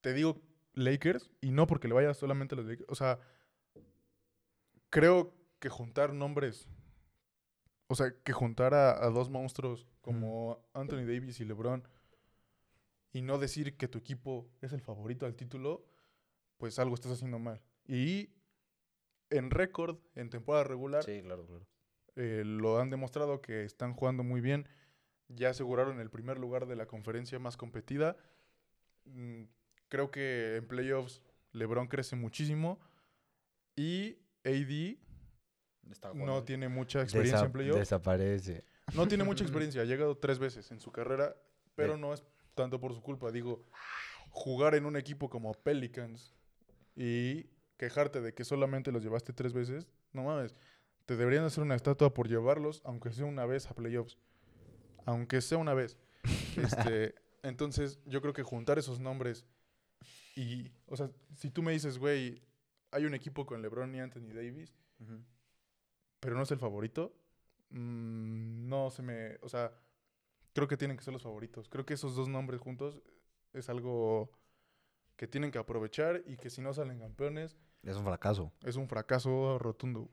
te 0.00 0.12
digo 0.12 0.40
Lakers 0.74 1.30
y 1.40 1.50
no 1.50 1.66
porque 1.66 1.88
le 1.88 1.94
vaya 1.94 2.12
solamente 2.12 2.54
a 2.54 2.58
los 2.58 2.66
Lakers. 2.66 2.88
O 2.90 2.94
sea, 2.94 3.18
creo 4.90 5.32
que 5.60 5.68
juntar 5.68 6.12
nombres, 6.12 6.68
o 7.88 7.94
sea, 7.94 8.14
que 8.24 8.32
juntar 8.32 8.74
a, 8.74 9.04
a 9.04 9.10
dos 9.10 9.30
monstruos 9.30 9.86
como 10.02 10.58
Anthony 10.74 11.04
Davis 11.06 11.40
y 11.40 11.44
LeBron 11.44 11.86
y 13.12 13.22
no 13.22 13.38
decir 13.38 13.76
que 13.76 13.88
tu 13.88 13.98
equipo 13.98 14.48
es 14.60 14.72
el 14.72 14.80
favorito 14.80 15.26
al 15.26 15.34
título, 15.36 15.84
pues 16.58 16.78
algo 16.78 16.94
estás 16.94 17.12
haciendo 17.12 17.38
mal. 17.38 17.62
Y 17.86 18.30
en 19.30 19.50
récord, 19.50 19.98
en 20.14 20.30
temporada 20.30 20.64
regular, 20.64 21.04
Sí, 21.04 21.22
claro, 21.22 21.46
claro. 21.46 21.66
eh, 22.16 22.42
lo 22.44 22.78
han 22.78 22.90
demostrado 22.90 23.40
que 23.40 23.64
están 23.64 23.94
jugando 23.94 24.22
muy 24.22 24.40
bien. 24.40 24.68
Ya 25.28 25.50
aseguraron 25.50 26.00
el 26.00 26.10
primer 26.10 26.38
lugar 26.38 26.66
de 26.66 26.76
la 26.76 26.86
conferencia 26.86 27.38
más 27.38 27.56
competida. 27.56 28.16
Mm, 29.04 29.44
creo 29.88 30.10
que 30.10 30.56
en 30.56 30.66
playoffs 30.68 31.22
LeBron 31.52 31.88
crece 31.88 32.16
muchísimo. 32.16 32.78
Y 33.76 34.18
AD 34.44 34.98
Está 35.90 36.12
no 36.14 36.42
tiene 36.44 36.68
mucha 36.68 37.02
experiencia 37.02 37.46
en 37.46 37.52
playoffs. 37.52 37.78
Desaparece. 37.80 38.64
No 38.94 39.06
tiene 39.08 39.24
mucha 39.24 39.44
experiencia. 39.44 39.82
Ha 39.82 39.84
llegado 39.84 40.16
tres 40.16 40.38
veces 40.38 40.70
en 40.70 40.80
su 40.80 40.90
carrera, 40.92 41.36
pero 41.74 41.94
De- 41.94 41.98
no 41.98 42.14
es 42.14 42.24
tanto 42.54 42.80
por 42.80 42.94
su 42.94 43.02
culpa. 43.02 43.30
Digo, 43.30 43.64
jugar 44.30 44.74
en 44.74 44.86
un 44.86 44.96
equipo 44.96 45.28
como 45.28 45.52
Pelicans 45.52 46.34
y 46.96 47.46
quejarte 47.76 48.20
de 48.20 48.34
que 48.34 48.44
solamente 48.44 48.90
los 48.92 49.02
llevaste 49.02 49.32
tres 49.32 49.52
veces, 49.52 49.88
no 50.12 50.24
mames. 50.24 50.56
Te 51.06 51.16
deberían 51.16 51.44
hacer 51.44 51.62
una 51.62 51.74
estatua 51.74 52.12
por 52.12 52.28
llevarlos, 52.28 52.82
aunque 52.84 53.12
sea 53.12 53.24
una 53.24 53.46
vez 53.46 53.70
a 53.70 53.74
playoffs. 53.74 54.18
Aunque 55.06 55.40
sea 55.40 55.58
una 55.58 55.74
vez. 55.74 55.96
Este, 56.56 57.14
entonces, 57.42 57.98
yo 58.04 58.20
creo 58.20 58.34
que 58.34 58.42
juntar 58.42 58.78
esos 58.78 59.00
nombres 59.00 59.46
y, 60.34 60.70
o 60.86 60.96
sea, 60.96 61.10
si 61.34 61.50
tú 61.50 61.62
me 61.62 61.72
dices, 61.72 61.98
güey, 61.98 62.42
hay 62.90 63.04
un 63.06 63.14
equipo 63.14 63.44
con 63.46 63.60
LeBron 63.62 63.94
y 63.94 64.00
Anthony 64.00 64.32
Davis, 64.34 64.74
pero 66.20 66.36
no 66.36 66.42
es 66.42 66.50
el 66.50 66.58
favorito, 66.58 67.14
mm, 67.70 68.68
no 68.68 68.90
se 68.90 69.02
me. 69.02 69.36
O 69.42 69.48
sea, 69.48 69.72
creo 70.52 70.68
que 70.68 70.76
tienen 70.76 70.96
que 70.96 71.04
ser 71.04 71.12
los 71.12 71.22
favoritos. 71.22 71.68
Creo 71.68 71.84
que 71.86 71.94
esos 71.94 72.14
dos 72.16 72.28
nombres 72.28 72.60
juntos 72.60 73.00
es 73.52 73.68
algo 73.68 74.30
que 75.16 75.26
tienen 75.26 75.50
que 75.50 75.58
aprovechar 75.58 76.22
y 76.26 76.36
que 76.36 76.50
si 76.50 76.60
no 76.60 76.72
salen 76.72 76.98
campeones 77.00 77.56
Es 77.82 77.96
un 77.96 78.04
fracaso. 78.04 78.52
es 78.64 78.76
un 78.76 78.88
fracaso 78.88 79.58
rotundo. 79.58 80.00
güey. 80.00 80.12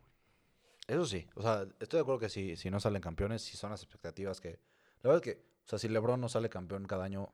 Eso 0.88 1.06
sí. 1.06 1.28
O 1.36 1.42
sea, 1.42 1.64
estoy 1.80 1.98
de 1.98 2.02
acuerdo 2.02 2.20
que 2.20 2.30
si, 2.30 2.56
si 2.56 2.70
no 2.70 2.80
salen 2.80 3.02
campeones, 3.02 3.42
si 3.44 3.58
son 3.58 3.72
las 3.72 3.82
expectativas 3.84 4.40
que... 4.40 4.60
La 5.02 5.10
verdad 5.10 5.28
es 5.28 5.34
que, 5.36 5.42
o 5.66 5.68
sea, 5.68 5.80
si 5.80 5.88
LeBron 5.90 6.20
no 6.22 6.30
sale 6.30 6.50
campeón 6.50 6.86
cada 6.86 7.04
año, 7.04 7.34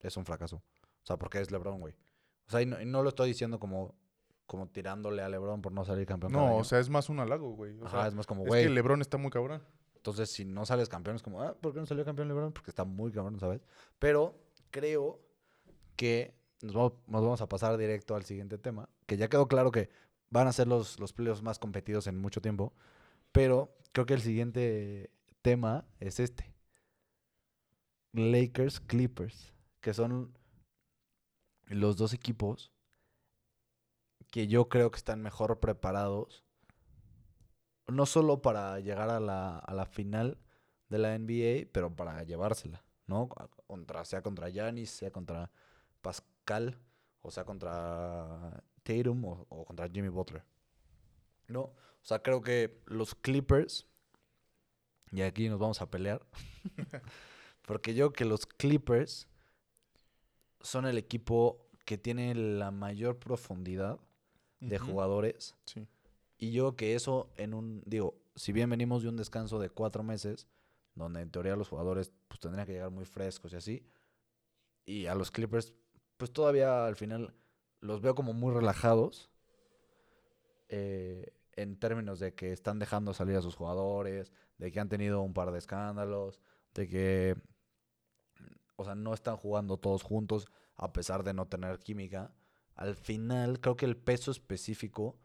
es 0.00 0.16
un 0.16 0.24
fracaso. 0.24 0.56
O 0.56 1.06
sea, 1.06 1.18
porque 1.18 1.40
es 1.40 1.50
LeBron, 1.50 1.80
güey. 1.80 1.94
O 2.46 2.50
sea, 2.50 2.62
y 2.62 2.66
no, 2.66 2.80
y 2.80 2.84
no 2.86 3.02
lo 3.02 3.08
estoy 3.10 3.28
diciendo 3.28 3.58
como, 3.58 3.94
como 4.52 4.68
tirándole 4.68 5.22
a 5.22 5.30
LeBron 5.30 5.62
por 5.62 5.72
no 5.72 5.82
salir 5.82 6.04
campeón 6.06 6.30
No, 6.30 6.58
o 6.58 6.62
sea, 6.64 6.78
es 6.78 6.90
más 6.90 7.08
un 7.08 7.20
halago, 7.20 7.52
güey. 7.52 7.72
O 7.80 7.86
Ajá, 7.86 8.00
sea, 8.00 8.08
es 8.08 8.14
más 8.14 8.26
como, 8.26 8.42
es 8.42 8.48
güey. 8.48 8.64
que 8.64 8.68
LeBron 8.68 9.00
está 9.00 9.16
muy 9.16 9.30
cabrón. 9.30 9.62
Entonces, 9.96 10.30
si 10.30 10.44
no 10.44 10.66
sales 10.66 10.90
campeón, 10.90 11.16
es 11.16 11.22
como, 11.22 11.40
ah, 11.40 11.56
¿por 11.58 11.72
qué 11.72 11.80
no 11.80 11.86
salió 11.86 12.04
campeón 12.04 12.28
LeBron? 12.28 12.52
Porque 12.52 12.70
está 12.70 12.84
muy 12.84 13.10
cabrón, 13.12 13.40
¿sabes? 13.40 13.62
Pero 13.98 14.38
creo 14.70 15.22
que 15.96 16.34
nos 16.60 16.74
vamos, 16.74 16.92
nos 17.06 17.22
vamos 17.22 17.40
a 17.40 17.48
pasar 17.48 17.78
directo 17.78 18.14
al 18.14 18.24
siguiente 18.24 18.58
tema, 18.58 18.90
que 19.06 19.16
ya 19.16 19.28
quedó 19.30 19.48
claro 19.48 19.70
que 19.70 19.88
van 20.28 20.46
a 20.48 20.52
ser 20.52 20.68
los, 20.68 21.00
los 21.00 21.14
playoffs 21.14 21.40
más 21.42 21.58
competidos 21.58 22.06
en 22.06 22.18
mucho 22.20 22.42
tiempo, 22.42 22.74
pero 23.32 23.74
creo 23.92 24.04
que 24.04 24.12
el 24.14 24.20
siguiente 24.20 25.10
tema 25.40 25.86
es 25.98 26.20
este. 26.20 26.52
Lakers 28.12 28.80
Clippers, 28.80 29.54
que 29.80 29.94
son 29.94 30.36
los 31.68 31.96
dos 31.96 32.12
equipos 32.12 32.71
que 34.32 34.48
yo 34.48 34.70
creo 34.70 34.90
que 34.90 34.96
están 34.96 35.20
mejor 35.20 35.60
preparados 35.60 36.42
no 37.86 38.06
solo 38.06 38.40
para 38.40 38.80
llegar 38.80 39.10
a 39.10 39.20
la, 39.20 39.58
a 39.58 39.74
la 39.74 39.84
final 39.84 40.38
de 40.88 40.98
la 40.98 41.18
NBA, 41.18 41.68
pero 41.70 41.94
para 41.94 42.22
llevársela, 42.22 42.82
¿no? 43.06 43.28
Contra, 43.66 44.06
sea 44.06 44.22
contra 44.22 44.48
Giannis, 44.48 44.90
sea 44.90 45.10
contra 45.10 45.50
Pascal, 46.00 46.78
o 47.20 47.30
sea 47.30 47.44
contra 47.44 48.64
Tatum 48.82 49.22
o, 49.26 49.46
o 49.50 49.66
contra 49.66 49.90
Jimmy 49.90 50.08
Butler. 50.08 50.42
¿No? 51.48 51.60
O 51.60 51.76
sea, 52.00 52.22
creo 52.22 52.40
que 52.40 52.80
los 52.86 53.14
Clippers, 53.14 53.86
y 55.10 55.20
aquí 55.20 55.50
nos 55.50 55.58
vamos 55.58 55.82
a 55.82 55.90
pelear, 55.90 56.26
porque 57.66 57.92
yo 57.92 58.06
creo 58.06 58.12
que 58.14 58.24
los 58.24 58.46
Clippers 58.46 59.28
son 60.62 60.86
el 60.86 60.96
equipo 60.96 61.68
que 61.84 61.98
tiene 61.98 62.34
la 62.34 62.70
mayor 62.70 63.18
profundidad 63.18 64.00
de 64.68 64.78
jugadores 64.78 65.54
Sí. 65.64 65.86
Y 66.38 66.50
yo 66.50 66.74
que 66.74 66.94
eso 66.94 67.30
en 67.36 67.54
un, 67.54 67.82
digo, 67.86 68.16
si 68.34 68.52
bien 68.52 68.68
venimos 68.68 69.02
de 69.02 69.08
un 69.08 69.16
descanso 69.16 69.60
de 69.60 69.70
cuatro 69.70 70.02
meses, 70.02 70.48
donde 70.94 71.20
en 71.20 71.30
teoría 71.30 71.54
los 71.54 71.68
jugadores 71.68 72.12
pues 72.26 72.40
tendrían 72.40 72.66
que 72.66 72.72
llegar 72.72 72.90
muy 72.90 73.04
frescos 73.04 73.52
y 73.52 73.56
así, 73.56 73.86
y 74.84 75.06
a 75.06 75.14
los 75.14 75.30
Clippers, 75.30 75.72
pues 76.16 76.32
todavía 76.32 76.86
al 76.86 76.96
final 76.96 77.34
los 77.80 78.00
veo 78.00 78.14
como 78.14 78.32
muy 78.32 78.52
relajados 78.52 79.30
eh, 80.68 81.32
en 81.52 81.78
términos 81.78 82.18
de 82.18 82.34
que 82.34 82.52
están 82.52 82.78
dejando 82.78 83.12
salir 83.14 83.36
a 83.36 83.42
sus 83.42 83.54
jugadores, 83.54 84.32
de 84.58 84.72
que 84.72 84.80
han 84.80 84.88
tenido 84.88 85.20
un 85.20 85.34
par 85.34 85.52
de 85.52 85.58
escándalos, 85.58 86.40
de 86.74 86.88
que, 86.88 87.36
o 88.76 88.84
sea, 88.84 88.94
no 88.94 89.14
están 89.14 89.36
jugando 89.36 89.76
todos 89.76 90.02
juntos 90.02 90.48
a 90.76 90.92
pesar 90.92 91.22
de 91.24 91.34
no 91.34 91.46
tener 91.46 91.78
química. 91.78 92.32
Al 92.74 92.96
final, 92.96 93.60
creo 93.60 93.76
que 93.76 93.86
el 93.86 93.96
peso 93.96 94.30
específico, 94.30 95.18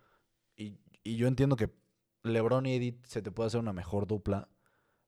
y, 0.55 0.77
y 1.03 1.15
yo 1.15 1.27
entiendo 1.27 1.55
que 1.55 1.71
LeBron 2.23 2.65
y 2.65 2.75
Edith 2.75 3.05
se 3.05 3.21
te 3.21 3.31
puede 3.31 3.47
hacer 3.47 3.59
una 3.59 3.73
mejor 3.73 4.07
dupla, 4.07 4.49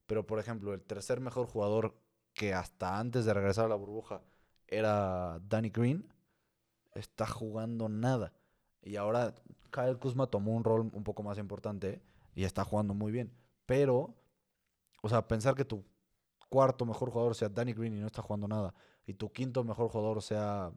pero 0.06 0.26
por 0.26 0.40
ejemplo, 0.40 0.74
el 0.74 0.82
tercer 0.82 1.20
mejor 1.20 1.48
jugador 1.48 1.96
que 2.34 2.54
hasta 2.54 3.00
antes 3.00 3.26
de 3.26 3.34
regresar 3.34 3.66
a 3.66 3.70
la 3.70 3.76
burbuja 3.76 4.22
era 4.68 5.40
Danny 5.48 5.70
Green, 5.70 6.12
está 6.94 7.26
jugando 7.28 7.90
nada. 7.90 8.34
Y 8.82 8.96
ahora 8.96 9.36
Kyle 9.72 9.98
Kuzma 9.98 10.28
tomó 10.28 10.56
un 10.56 10.64
rol 10.64 10.90
un 10.94 11.04
poco 11.04 11.24
más 11.24 11.38
importante 11.38 12.02
y 12.36 12.44
está 12.44 12.64
jugando 12.64 12.94
muy 12.94 13.12
bien. 13.12 13.32
Pero, 13.66 14.16
o 15.02 15.10
sea, 15.10 15.28
pensar 15.28 15.56
que 15.56 15.66
tu 15.66 15.84
cuarto 16.50 16.86
mejor 16.86 17.12
jugador 17.12 17.36
sea 17.36 17.50
Danny 17.50 17.74
Green 17.74 17.96
y 17.98 18.00
no 18.00 18.08
está 18.08 18.22
jugando 18.22 18.48
nada, 18.48 18.74
y 19.06 19.14
tu 19.14 19.32
quinto 19.32 19.64
mejor 19.64 19.90
jugador 19.90 20.22
sea 20.22 20.72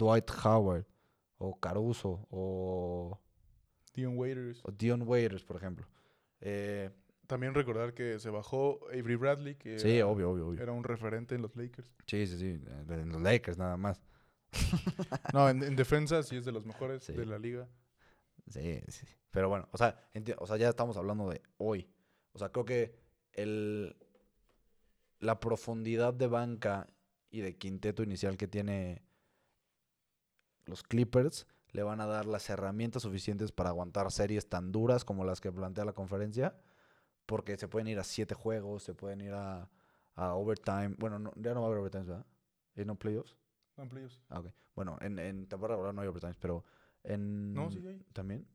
Dwight 0.00 0.30
Howard, 0.44 0.86
o 1.38 1.58
Caruso, 1.60 2.26
o, 2.30 3.18
Dion 3.94 4.16
Waiters. 4.16 4.60
o 4.64 4.70
Dion 4.72 5.02
Waiters, 5.06 5.44
por 5.44 5.56
ejemplo. 5.56 5.86
Eh, 6.40 6.88
También 7.26 7.52
recordar 7.54 7.92
que 7.92 8.18
se 8.18 8.30
bajó 8.30 8.80
Avery 8.88 9.16
Bradley, 9.16 9.54
que 9.56 9.78
sí, 9.78 9.96
era, 9.98 10.06
obvio, 10.06 10.30
obvio, 10.30 10.48
obvio. 10.48 10.62
era 10.62 10.72
un 10.72 10.84
referente 10.84 11.34
en 11.34 11.42
los 11.42 11.54
Lakers. 11.54 11.92
Sí, 12.06 12.26
sí, 12.26 12.38
sí. 12.38 12.60
En 12.88 13.10
los 13.10 13.20
Lakers 13.20 13.58
nada 13.58 13.76
más. 13.76 14.02
No, 15.34 15.48
en, 15.48 15.62
en 15.62 15.76
defensa 15.76 16.22
sí 16.22 16.36
es 16.36 16.44
de 16.44 16.52
los 16.52 16.64
mejores 16.66 17.04
Sí. 17.04 17.12
de 17.12 17.26
la 17.26 17.38
liga. 17.38 17.68
Sí, 18.48 18.80
sí. 18.88 19.06
Pero 19.30 19.48
bueno, 19.48 19.68
o 19.70 19.76
sea, 19.78 19.96
o 20.38 20.46
sea, 20.46 20.56
ya 20.56 20.68
estamos 20.70 20.96
hablando 20.96 21.28
de 21.30 21.40
hoy. 21.58 21.88
O 22.32 22.38
sea, 22.38 22.48
creo 22.50 22.64
que 22.64 22.96
el, 23.32 23.94
la 25.20 25.38
profundidad 25.38 26.14
de 26.14 26.26
banca 26.26 26.88
y 27.30 27.40
de 27.42 27.56
quinteto 27.56 28.02
inicial 28.02 28.36
que 28.36 28.48
tiene 28.48 29.02
los 30.70 30.82
Clippers 30.82 31.46
le 31.72 31.82
van 31.82 32.00
a 32.00 32.06
dar 32.06 32.26
las 32.26 32.48
herramientas 32.50 33.02
suficientes 33.02 33.52
para 33.52 33.68
aguantar 33.70 34.10
series 34.10 34.48
tan 34.48 34.72
duras 34.72 35.04
como 35.04 35.24
las 35.24 35.40
que 35.40 35.52
plantea 35.52 35.84
la 35.84 35.92
conferencia. 35.92 36.56
Porque 37.26 37.56
se 37.56 37.68
pueden 37.68 37.86
ir 37.88 37.98
a 37.98 38.04
siete 38.04 38.34
juegos, 38.34 38.82
se 38.82 38.94
pueden 38.94 39.20
ir 39.20 39.34
a, 39.34 39.68
a 40.16 40.34
overtime. 40.34 40.94
Bueno, 40.98 41.18
no- 41.18 41.32
ya 41.36 41.54
no 41.54 41.60
va 41.60 41.66
a 41.66 41.70
haber 41.70 41.80
overtime, 41.80 42.04
¿verdad? 42.04 42.26
¿Y 42.74 42.84
no 42.84 42.96
playoffs? 42.96 43.36
No, 43.76 43.84
en 43.84 43.88
playoffs. 43.88 44.20
Ah, 44.30 44.40
ok. 44.40 44.46
Bueno, 44.74 44.96
en, 45.00 45.18
en 45.18 45.46
temporada 45.46 45.76
regular 45.76 45.94
no 45.94 46.00
hay 46.02 46.08
overtime, 46.08 46.34
pero 46.40 46.64
en... 47.04 47.52
No, 47.54 47.70
sí 47.70 47.86
hay. 47.86 48.04
¿También? 48.12 48.46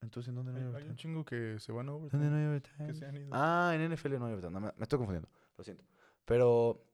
Entonces, 0.00 0.28
¿en 0.28 0.36
dónde 0.36 0.52
no 0.52 0.58
Hay, 0.58 0.62
hay 0.62 0.66
hay 0.66 0.70
overtime? 0.70 0.90
un 0.92 0.96
chingo 0.96 1.24
que 1.24 1.58
se 1.58 1.72
van 1.72 1.88
a 1.88 1.92
¿Dónde 1.92 2.06
overtime, 2.08 2.30
no 2.30 2.36
hay 2.36 2.44
overtime? 2.46 2.86
que 2.86 2.94
se 2.94 3.04
han 3.06 3.16
ido. 3.16 3.30
Ah, 3.32 3.72
en 3.74 3.80
NFL 3.92 4.18
no 4.18 4.26
hay 4.26 4.32
overtime. 4.34 4.52
No, 4.52 4.60
me, 4.60 4.72
me 4.76 4.82
estoy 4.82 4.98
confundiendo. 4.98 5.28
Lo 5.58 5.64
siento. 5.64 5.84
Pero 6.24 6.84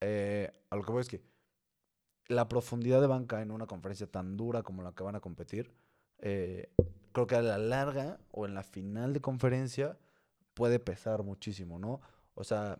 eh, 0.00 0.50
a 0.70 0.76
lo 0.76 0.82
que 0.82 0.92
voy 0.92 1.00
es 1.02 1.08
que 1.08 1.22
la 2.28 2.48
profundidad 2.48 3.00
de 3.00 3.06
banca 3.06 3.42
en 3.42 3.50
una 3.50 3.66
conferencia 3.66 4.06
tan 4.06 4.36
dura 4.36 4.62
como 4.62 4.82
la 4.82 4.92
que 4.92 5.02
van 5.02 5.16
a 5.16 5.20
competir, 5.20 5.72
eh, 6.18 6.70
creo 7.12 7.26
que 7.26 7.36
a 7.36 7.42
la 7.42 7.58
larga 7.58 8.20
o 8.30 8.46
en 8.46 8.54
la 8.54 8.62
final 8.62 9.12
de 9.12 9.20
conferencia 9.20 9.98
puede 10.54 10.78
pesar 10.78 11.22
muchísimo, 11.22 11.78
¿no? 11.78 12.00
O 12.34 12.44
sea, 12.44 12.78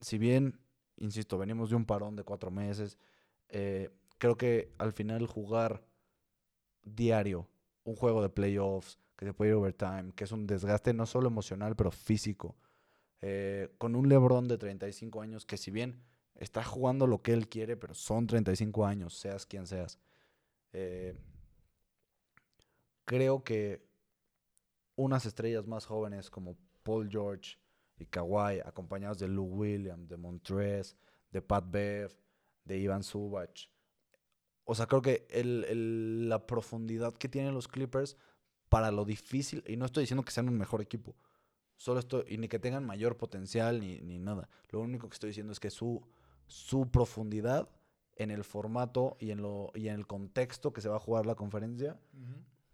si 0.00 0.18
bien, 0.18 0.58
insisto, 0.96 1.38
venimos 1.38 1.70
de 1.70 1.76
un 1.76 1.84
parón 1.84 2.16
de 2.16 2.24
cuatro 2.24 2.50
meses, 2.50 2.98
eh, 3.48 3.90
creo 4.18 4.36
que 4.36 4.72
al 4.78 4.92
final 4.92 5.26
jugar 5.26 5.82
diario 6.82 7.48
un 7.84 7.96
juego 7.96 8.22
de 8.22 8.28
playoffs, 8.28 8.98
que 9.16 9.26
se 9.26 9.34
puede 9.34 9.50
ir 9.50 9.56
overtime, 9.56 10.12
que 10.14 10.24
es 10.24 10.32
un 10.32 10.46
desgaste 10.46 10.94
no 10.94 11.06
solo 11.06 11.28
emocional, 11.28 11.76
pero 11.76 11.90
físico, 11.90 12.56
eh, 13.20 13.68
con 13.78 13.94
un 13.94 14.08
LeBron 14.08 14.48
de 14.48 14.56
35 14.56 15.20
años 15.20 15.44
que 15.44 15.58
si 15.58 15.70
bien 15.70 16.02
está 16.40 16.64
jugando 16.64 17.06
lo 17.06 17.22
que 17.22 17.32
él 17.32 17.48
quiere, 17.48 17.76
pero 17.76 17.94
son 17.94 18.26
35 18.26 18.84
años, 18.84 19.14
seas 19.16 19.46
quien 19.46 19.66
seas. 19.66 19.98
eh, 20.72 21.16
creo 23.04 23.42
que 23.42 23.84
unas 24.96 25.26
estrellas 25.26 25.66
más 25.66 25.86
jóvenes 25.86 26.30
como 26.30 26.56
Paul 26.82 27.08
George 27.10 27.56
y 27.98 28.06
Kawhi, 28.06 28.60
acompañados 28.64 29.18
de 29.18 29.28
Lou 29.28 29.44
Williams, 29.46 30.08
de 30.08 30.16
Montrez, 30.16 30.96
de 31.30 31.42
Pat 31.42 31.64
Bev, 31.68 32.16
de 32.64 32.78
Ivan 32.78 33.02
Subach. 33.02 33.68
O 34.64 34.74
sea, 34.74 34.86
creo 34.86 35.02
que 35.02 35.26
el- 35.30 35.64
el- 35.64 36.28
la 36.28 36.46
profundidad 36.46 37.14
que 37.14 37.28
tienen 37.28 37.54
los 37.54 37.66
Clippers 37.68 38.16
para 38.68 38.90
lo 38.92 39.04
difícil, 39.04 39.64
y 39.66 39.76
no 39.76 39.86
estoy 39.86 40.04
diciendo 40.04 40.22
que 40.24 40.30
sean 40.30 40.48
un 40.48 40.56
mejor 40.56 40.80
equipo, 40.80 41.16
solo 41.76 41.98
estoy, 42.00 42.24
y 42.28 42.38
ni 42.38 42.46
que 42.48 42.58
tengan 42.60 42.86
mayor 42.86 43.16
potencial 43.16 43.80
ni, 43.80 44.00
ni 44.02 44.18
nada. 44.18 44.48
Lo 44.70 44.80
único 44.80 45.08
que 45.08 45.14
estoy 45.14 45.30
diciendo 45.30 45.52
es 45.52 45.58
que 45.58 45.70
su, 45.70 46.00
su 46.50 46.90
profundidad 46.90 47.68
en 48.16 48.30
el 48.30 48.44
formato 48.44 49.16
y 49.18 49.30
en, 49.30 49.40
lo, 49.40 49.70
y 49.74 49.88
en 49.88 49.94
el 49.94 50.06
contexto 50.06 50.72
que 50.72 50.80
se 50.80 50.88
va 50.88 50.96
a 50.96 51.00
jugar 51.00 51.24
la 51.24 51.36
conferencia 51.36 51.98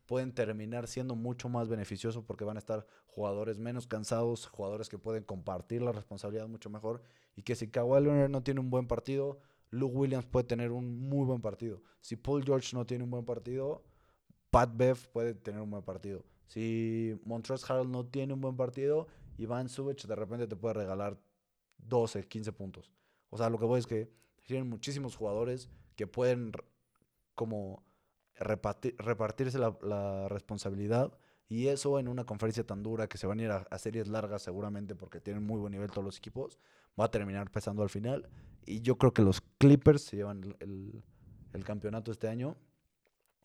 pueden 0.07 0.33
terminar 0.33 0.87
siendo 0.87 1.15
mucho 1.15 1.49
más 1.49 1.69
beneficiosos 1.69 2.25
porque 2.25 2.45
van 2.45 2.57
a 2.57 2.61
estar 2.61 2.87
jugadores 3.07 3.59
menos 3.59 3.87
cansados, 3.87 4.47
jugadores 4.47 4.89
que 4.89 4.99
pueden 4.99 5.25
compartir 5.25 5.83
la 5.83 5.93
responsabilidad 5.93 6.49
mucho 6.49 6.71
mejor 6.71 7.03
y 7.35 7.43
que 7.43 7.55
si 7.55 7.69
Kawhi 7.69 8.03
Leonard 8.03 8.31
no 8.31 8.43
tiene 8.43 8.61
un 8.61 8.71
buen 8.71 8.87
partido, 8.87 9.39
Luke 9.71 9.95
Williams 9.95 10.27
puede 10.27 10.45
tener 10.45 10.71
un 10.73 11.09
muy 11.09 11.27
buen 11.27 11.43
partido. 11.43 11.83
Si 12.01 12.17
Paul 12.17 12.45
George 12.45 12.75
no 12.75 12.87
tiene 12.87 13.05
un 13.05 13.11
buen 13.11 13.25
partido, 13.25 13.85
Pat 14.51 14.71
Bev 14.75 14.97
puede 15.13 15.35
tener 15.35 15.61
un 15.61 15.71
buen 15.71 15.83
partido. 15.83 16.25
Si 16.47 17.21
Montrezl 17.25 17.71
Harrell 17.71 17.91
no 17.91 18.07
tiene 18.07 18.33
un 18.33 18.41
buen 18.41 18.57
partido, 18.57 19.09
Iván 19.37 19.69
Subic 19.69 20.07
de 20.07 20.15
repente 20.15 20.47
te 20.47 20.57
puede 20.57 20.75
regalar 20.75 21.19
12, 21.79 22.27
15 22.27 22.53
puntos. 22.53 22.96
O 23.31 23.37
sea, 23.39 23.51
lo 23.51 23.59
que 23.59 23.65
voy 23.65 23.79
es 23.81 23.87
que 23.87 24.11
tienen 24.47 24.69
muchísimos 24.69 25.17
jugadores 25.17 25.71
que 25.97 26.07
pueden 26.07 26.53
como 27.35 27.85
reparti- 28.39 28.97
repartirse 28.99 29.59
la, 29.59 30.29
responsabilidad 30.29 31.19
y 31.49 31.69
eso 31.69 31.99
en 31.99 32.09
una 32.09 32.25
conferencia 32.25 32.65
tan 32.67 32.83
dura 32.83 33.09
que 33.09 33.19
se 33.19 33.27
van 33.27 33.41
a 33.41 33.43
ir 33.43 33.51
a, 33.51 33.79
series 33.79 34.09
largas 34.09 34.43
seguramente 34.43 34.95
porque 34.95 35.21
tienen 35.21 35.45
muy 35.45 35.61
buen 35.61 35.73
nivel 35.73 35.91
todos 35.91 36.05
los 36.05 36.19
equipos, 36.19 36.59
va 36.99 37.05
a 37.07 37.11
terminar 37.11 37.51
pesando 37.51 37.83
al 37.83 37.91
final. 37.91 38.29
Y 38.65 38.81
yo 38.81 38.99
creo 38.99 39.13
que 39.15 39.23
los 39.23 39.41
Clippers 39.59 40.03
se 40.03 40.17
llevan 40.17 40.43
el, 40.43 40.57
el- 40.61 41.05
el 41.53 41.65
campeonato 41.65 42.11
este 42.11 42.29
año 42.29 42.57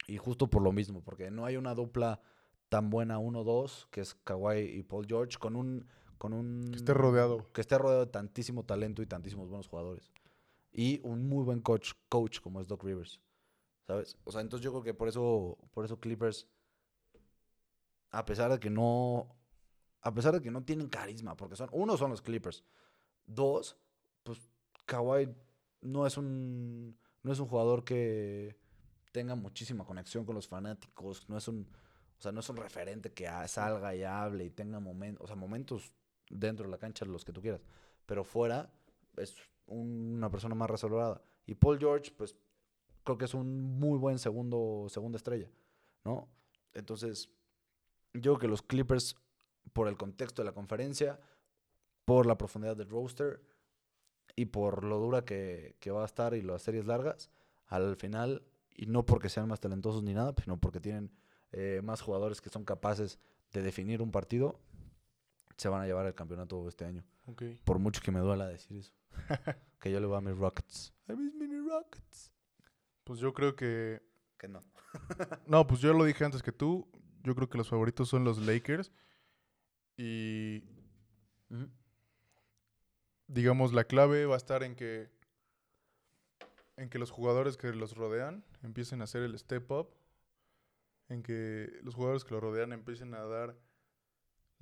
y 0.07 0.17
justo 0.17 0.49
por 0.49 0.61
lo 0.61 0.71
mismo, 0.71 1.01
porque 1.03 1.31
no 1.31 1.45
hay 1.45 1.57
una 1.57 1.73
dupla 1.75 2.19
tan 2.69 2.89
buena 2.89 3.19
1-2 3.19 3.87
que 3.91 4.01
es 4.01 4.15
Kawhi 4.15 4.59
y 4.59 4.83
Paul 4.83 5.05
George 5.07 5.37
con 5.37 5.55
un 5.55 5.87
con 6.21 6.33
un 6.33 6.69
Que 6.69 6.77
esté 6.77 6.93
rodeado. 6.93 7.51
que 7.51 7.61
esté 7.61 7.79
rodeado 7.79 8.05
de 8.05 8.11
tantísimo 8.11 8.63
talento 8.63 9.01
y 9.01 9.07
tantísimos 9.07 9.49
buenos 9.49 9.67
jugadores 9.67 10.11
y 10.71 11.01
un 11.03 11.27
muy 11.27 11.43
buen 11.43 11.61
coach 11.61 11.93
coach 12.09 12.41
como 12.41 12.61
es 12.61 12.67
Doc 12.67 12.83
Rivers. 12.83 13.19
¿Sabes? 13.87 14.19
O 14.23 14.31
sea, 14.31 14.41
entonces 14.41 14.63
yo 14.63 14.69
creo 14.69 14.83
que 14.83 14.93
por 14.93 15.07
eso, 15.07 15.57
por 15.71 15.83
eso 15.83 15.99
Clippers, 15.99 16.47
a 18.11 18.23
pesar 18.23 18.51
de 18.51 18.59
que 18.59 18.69
no, 18.69 19.35
a 20.01 20.13
pesar 20.13 20.35
de 20.35 20.43
que 20.43 20.51
no 20.51 20.63
tienen 20.63 20.89
carisma, 20.89 21.35
porque 21.35 21.55
son, 21.55 21.69
uno 21.71 21.97
son 21.97 22.11
los 22.11 22.21
Clippers, 22.21 22.63
dos, 23.25 23.75
pues 24.21 24.47
Kawhi 24.85 25.27
no 25.81 26.05
es 26.05 26.17
un, 26.17 26.99
no 27.23 27.31
es 27.31 27.39
un 27.39 27.47
jugador 27.47 27.83
que 27.83 28.59
tenga 29.11 29.33
muchísima 29.33 29.85
conexión 29.85 30.23
con 30.23 30.35
los 30.35 30.47
fanáticos, 30.47 31.27
no 31.27 31.35
es 31.39 31.47
un, 31.47 31.67
o 32.19 32.21
sea, 32.21 32.31
no 32.31 32.41
es 32.41 32.49
un 32.49 32.57
referente 32.57 33.11
que 33.11 33.27
salga 33.47 33.95
y 33.95 34.03
hable 34.03 34.45
y 34.45 34.51
tenga 34.51 34.79
momentos, 34.79 35.23
o 35.23 35.25
sea, 35.25 35.35
momentos 35.35 35.91
dentro 36.31 36.65
de 36.65 36.71
la 36.71 36.77
cancha 36.77 37.05
los 37.05 37.25
que 37.25 37.33
tú 37.33 37.41
quieras, 37.41 37.61
pero 38.05 38.23
fuera 38.23 38.71
es 39.17 39.35
una 39.67 40.29
persona 40.29 40.55
más 40.55 40.69
reservada. 40.69 41.21
Y 41.45 41.55
Paul 41.55 41.79
George, 41.79 42.11
pues 42.15 42.35
creo 43.03 43.17
que 43.17 43.25
es 43.25 43.33
un 43.33 43.79
muy 43.79 43.97
buen 43.97 44.19
segundo, 44.19 44.87
segunda 44.89 45.17
estrella, 45.17 45.49
¿no? 46.03 46.29
Entonces, 46.73 47.29
yo 48.13 48.21
creo 48.21 48.39
que 48.39 48.47
los 48.47 48.61
Clippers, 48.61 49.15
por 49.73 49.87
el 49.87 49.97
contexto 49.97 50.41
de 50.41 50.45
la 50.45 50.53
conferencia, 50.53 51.19
por 52.05 52.25
la 52.25 52.37
profundidad 52.37 52.75
del 52.75 52.89
roster 52.89 53.41
y 54.35 54.45
por 54.45 54.83
lo 54.83 54.99
dura 54.99 55.25
que, 55.25 55.75
que 55.79 55.91
va 55.91 56.03
a 56.03 56.05
estar 56.05 56.33
y 56.33 56.41
las 56.41 56.61
series 56.61 56.85
largas, 56.85 57.29
al 57.67 57.95
final, 57.95 58.43
y 58.75 58.85
no 58.85 59.05
porque 59.05 59.29
sean 59.29 59.47
más 59.47 59.59
talentosos 59.59 60.03
ni 60.03 60.13
nada, 60.13 60.33
sino 60.41 60.59
porque 60.59 60.79
tienen 60.79 61.11
eh, 61.51 61.81
más 61.83 62.01
jugadores 62.01 62.41
que 62.41 62.49
son 62.49 62.63
capaces 62.63 63.19
de 63.51 63.61
definir 63.61 64.01
un 64.01 64.11
partido, 64.11 64.59
se 65.61 65.69
van 65.69 65.83
a 65.83 65.85
llevar 65.85 66.07
el 66.07 66.15
campeonato 66.15 66.67
este 66.67 66.85
año. 66.85 67.05
Por 67.65 67.77
mucho 67.77 68.01
que 68.01 68.11
me 68.11 68.19
duela 68.19 68.47
decir 68.47 68.77
eso. 68.77 68.91
que 69.79 69.91
yo 69.91 69.99
le 69.99 70.07
voy 70.07 70.17
a 70.17 70.21
mis 70.21 70.35
Rockets. 70.35 70.91
A 71.07 71.13
mis 71.13 71.35
mini 71.35 71.59
Rockets. 71.69 72.31
Pues 73.03 73.19
yo 73.19 73.31
creo 73.31 73.55
que. 73.55 74.01
Que 74.39 74.47
no. 74.47 74.63
No, 75.45 75.67
pues 75.67 75.79
yo 75.79 75.93
lo 75.93 76.03
dije 76.03 76.25
antes 76.25 76.41
que 76.41 76.51
tú. 76.51 76.89
yo 77.21 77.35
creo 77.35 77.47
que 77.47 77.59
los 77.59 77.69
favoritos 77.69 78.09
son 78.09 78.23
los 78.23 78.39
Lakers. 78.39 78.91
Y 79.97 80.63
digamos, 83.27 83.71
la 83.71 83.83
clave 83.83 84.25
va 84.25 84.33
a 84.33 84.37
estar 84.37 84.63
en 84.63 84.75
que 84.75 85.11
en 86.75 86.89
que 86.89 86.97
los 86.97 87.11
jugadores 87.11 87.55
que 87.55 87.71
los 87.71 87.95
rodean 87.95 88.43
empiecen 88.63 89.01
a 89.01 89.03
hacer 89.03 89.21
el 89.21 89.37
step 89.37 89.69
up, 89.69 89.93
en 91.07 91.21
que 91.21 91.69
los 91.83 91.93
jugadores 91.93 92.23
que 92.23 92.33
los 92.33 92.41
rodean 92.41 92.73
empiecen 92.73 93.13
a 93.13 93.23
dar 93.25 93.55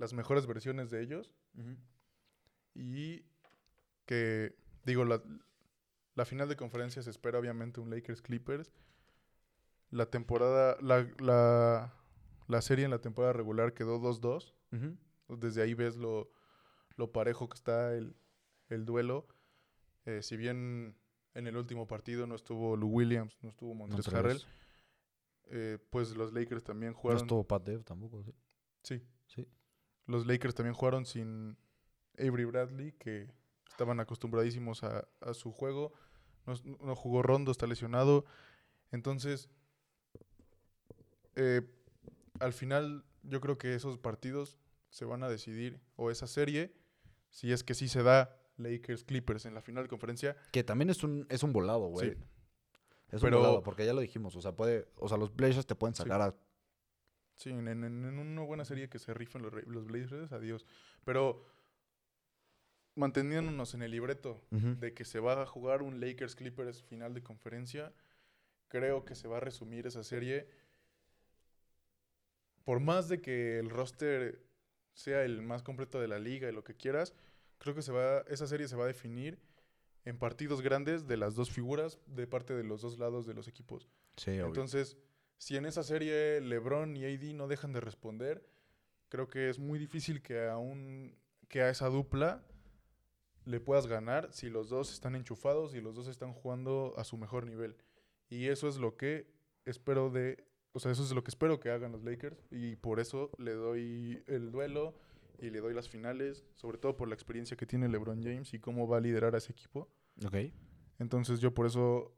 las 0.00 0.12
mejores 0.14 0.46
versiones 0.46 0.90
de 0.90 1.02
ellos 1.02 1.32
y 2.74 3.24
que, 4.06 4.56
digo, 4.84 5.04
la, 5.04 5.22
la 6.14 6.24
final 6.24 6.48
de 6.48 6.56
conferencia 6.56 7.02
se 7.02 7.10
espera 7.10 7.38
obviamente 7.38 7.80
un 7.80 7.90
Lakers 7.90 8.22
Clippers. 8.22 8.72
La 9.90 10.06
temporada, 10.06 10.76
la, 10.80 11.06
la, 11.18 11.94
la 12.48 12.62
serie 12.62 12.84
en 12.84 12.90
la 12.90 13.00
temporada 13.00 13.32
regular 13.32 13.74
quedó 13.74 14.00
2-2. 14.00 14.54
Ujú. 14.72 15.36
Desde 15.36 15.62
ahí 15.62 15.74
ves 15.74 15.96
lo, 15.96 16.30
lo 16.96 17.12
parejo 17.12 17.48
que 17.48 17.56
está 17.56 17.92
el, 17.94 18.16
el 18.68 18.84
duelo. 18.84 19.26
Eh, 20.06 20.22
si 20.22 20.36
bien 20.36 20.96
en 21.34 21.46
el 21.46 21.56
último 21.56 21.86
partido 21.86 22.26
no 22.26 22.34
estuvo 22.36 22.76
Lou 22.76 22.88
Williams, 22.88 23.36
no 23.42 23.50
estuvo 23.50 23.74
Montrezl 23.74 24.16
Harrell, 24.16 24.34
vez. 24.38 24.46
eh, 25.50 25.78
pues 25.90 26.16
los 26.16 26.32
Lakers 26.32 26.64
también 26.64 26.92
No 26.92 26.98
jugaron. 26.98 27.22
estuvo 27.22 27.44
Pat 27.46 27.64
Dev 27.64 27.84
tampoco, 27.84 28.22
¿sí? 28.24 28.32
Sí. 28.82 29.02
Sí. 29.26 29.46
Los 30.10 30.26
Lakers 30.26 30.54
también 30.54 30.74
jugaron 30.74 31.06
sin 31.06 31.56
Avery 32.18 32.44
Bradley, 32.44 32.92
que 32.92 33.30
estaban 33.68 34.00
acostumbradísimos 34.00 34.82
a, 34.82 35.06
a 35.20 35.34
su 35.34 35.52
juego. 35.52 35.92
No, 36.46 36.54
no 36.84 36.96
jugó 36.96 37.22
Rondo, 37.22 37.50
está 37.52 37.66
lesionado. 37.66 38.24
Entonces, 38.90 39.48
eh, 41.36 41.62
al 42.40 42.52
final, 42.52 43.04
yo 43.22 43.40
creo 43.40 43.58
que 43.58 43.74
esos 43.74 43.98
partidos 43.98 44.58
se 44.88 45.04
van 45.04 45.22
a 45.22 45.28
decidir, 45.28 45.80
o 45.96 46.10
esa 46.10 46.26
serie, 46.26 46.74
si 47.28 47.52
es 47.52 47.62
que 47.62 47.74
sí 47.74 47.86
se 47.88 48.02
da 48.02 48.36
Lakers 48.56 49.04
Clippers 49.04 49.46
en 49.46 49.54
la 49.54 49.62
final 49.62 49.84
de 49.84 49.88
conferencia. 49.88 50.36
Que 50.52 50.64
también 50.64 50.90
es 50.90 51.04
un, 51.04 51.26
es 51.30 51.42
un 51.42 51.52
volado, 51.52 51.86
güey. 51.88 52.10
Sí. 52.10 52.16
Es 53.12 53.20
Pero- 53.22 53.36
un 53.38 53.42
volado, 53.44 53.62
porque 53.62 53.86
ya 53.86 53.92
lo 53.94 54.00
dijimos. 54.00 54.34
O 54.36 54.40
sea, 54.42 54.52
puede, 54.56 54.88
o 54.96 55.08
sea, 55.08 55.16
los 55.18 55.34
Blazers 55.34 55.66
te 55.66 55.74
pueden 55.74 55.94
Sí. 55.94 56.02
sacar 56.02 56.20
a. 56.20 56.34
Sí, 57.40 57.48
en, 57.48 57.66
en- 57.68 57.84
en 57.84 58.18
una 58.18 58.42
buena 58.42 58.66
serie 58.66 58.90
que 58.90 58.98
se 58.98 59.14
rifan 59.14 59.40
los, 59.40 59.52
los 59.66 59.86
Blazers, 59.86 60.30
adiós. 60.32 60.66
Pero 61.04 61.42
manteniéndonos 62.96 63.72
en 63.74 63.82
el 63.82 63.90
libreto 63.92 64.44
de 64.80 64.92
que 64.92 65.04
se 65.06 65.20
va 65.20 65.40
a 65.42 65.46
jugar 65.46 65.80
un 65.82 66.00
Lakers 66.00 66.34
Clippers 66.36 66.82
final 66.82 67.14
de 67.14 67.22
conferencia, 67.22 67.94
creo 68.68 69.04
que 69.06 69.14
se 69.14 69.26
va 69.26 69.38
a 69.38 69.40
resumir 69.40 69.86
esa 69.86 70.04
serie. 70.04 70.48
Por 72.64 72.80
más 72.80 73.08
de 73.08 73.20
que 73.22 73.58
el 73.58 73.70
roster 73.70 74.44
sea 74.92 75.24
el 75.24 75.40
más 75.40 75.62
completo 75.62 75.98
de 75.98 76.08
la 76.08 76.18
liga 76.18 76.48
y 76.48 76.52
lo 76.52 76.62
que 76.62 76.74
quieras, 76.76 77.14
creo 77.58 77.74
que 77.74 77.82
se 77.82 77.92
va, 77.92 78.18
esa 78.28 78.46
serie 78.46 78.68
se 78.68 78.76
va 78.76 78.84
a 78.84 78.88
definir 78.88 79.38
en 80.04 80.18
partidos 80.18 80.60
grandes 80.60 81.06
de 81.06 81.16
las 81.16 81.34
dos 81.34 81.50
figuras 81.50 81.98
de 82.06 82.26
parte 82.26 82.54
de 82.54 82.64
los 82.64 82.82
dos 82.82 82.98
lados 82.98 83.26
de 83.26 83.32
los 83.34 83.48
equipos. 83.48 83.88
Sí, 84.16 84.32
obvio. 84.40 84.46
Si 85.40 85.56
en 85.56 85.64
esa 85.64 85.82
serie 85.82 86.38
LeBron 86.42 86.94
y 86.98 87.06
AD 87.06 87.32
no 87.32 87.48
dejan 87.48 87.72
de 87.72 87.80
responder, 87.80 88.46
creo 89.08 89.26
que 89.26 89.48
es 89.48 89.58
muy 89.58 89.78
difícil 89.78 90.20
que 90.20 90.46
a 90.46 90.58
un 90.58 91.16
que 91.48 91.62
a 91.62 91.70
esa 91.70 91.88
dupla 91.88 92.44
le 93.46 93.58
puedas 93.58 93.86
ganar 93.86 94.30
si 94.34 94.50
los 94.50 94.68
dos 94.68 94.92
están 94.92 95.16
enchufados 95.16 95.74
y 95.74 95.80
los 95.80 95.94
dos 95.94 96.08
están 96.08 96.34
jugando 96.34 96.92
a 96.98 97.04
su 97.04 97.16
mejor 97.16 97.46
nivel. 97.46 97.74
Y 98.28 98.48
eso 98.48 98.68
es 98.68 98.76
lo 98.76 98.98
que 98.98 99.32
espero 99.64 100.10
de, 100.10 100.44
o 100.72 100.78
sea, 100.78 100.92
eso 100.92 101.02
es 101.02 101.10
lo 101.12 101.24
que 101.24 101.30
espero 101.30 101.58
que 101.58 101.70
hagan 101.70 101.92
los 101.92 102.04
Lakers 102.04 102.36
y 102.50 102.76
por 102.76 103.00
eso 103.00 103.30
le 103.38 103.52
doy 103.52 104.22
el 104.26 104.52
duelo 104.52 104.94
y 105.38 105.48
le 105.48 105.60
doy 105.60 105.72
las 105.72 105.88
finales, 105.88 106.44
sobre 106.54 106.76
todo 106.76 106.98
por 106.98 107.08
la 107.08 107.14
experiencia 107.14 107.56
que 107.56 107.64
tiene 107.64 107.88
LeBron 107.88 108.22
James 108.22 108.52
y 108.52 108.58
cómo 108.58 108.86
va 108.86 108.98
a 108.98 109.00
liderar 109.00 109.34
a 109.34 109.38
ese 109.38 109.52
equipo. 109.52 109.88
Ok. 110.22 110.36
Entonces, 110.98 111.40
yo 111.40 111.54
por 111.54 111.64
eso 111.64 112.14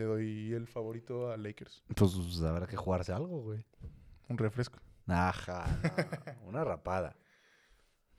le 0.00 0.06
doy 0.06 0.52
el 0.54 0.66
favorito 0.66 1.30
a 1.30 1.36
Lakers. 1.36 1.82
Pues, 1.94 2.12
pues, 2.14 2.40
habrá 2.42 2.66
que 2.66 2.76
jugarse 2.76 3.12
algo, 3.12 3.42
güey. 3.42 3.64
Un 4.28 4.38
refresco. 4.38 4.78
Ajá. 5.06 5.66
no, 6.42 6.48
Una 6.48 6.64
rapada. 6.64 7.16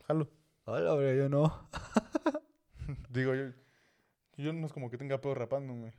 Jalo. 0.06 0.30
Hola, 0.66 0.94
hombre, 0.94 1.18
yo 1.18 1.28
no. 1.28 1.68
Digo, 3.10 3.34
yo, 3.34 3.46
yo 4.38 4.54
no 4.54 4.68
es 4.68 4.74
como 4.74 4.92
que 4.92 4.98
tenga 4.98 5.20
pedo 5.20 5.34
rapándome. 5.34 5.94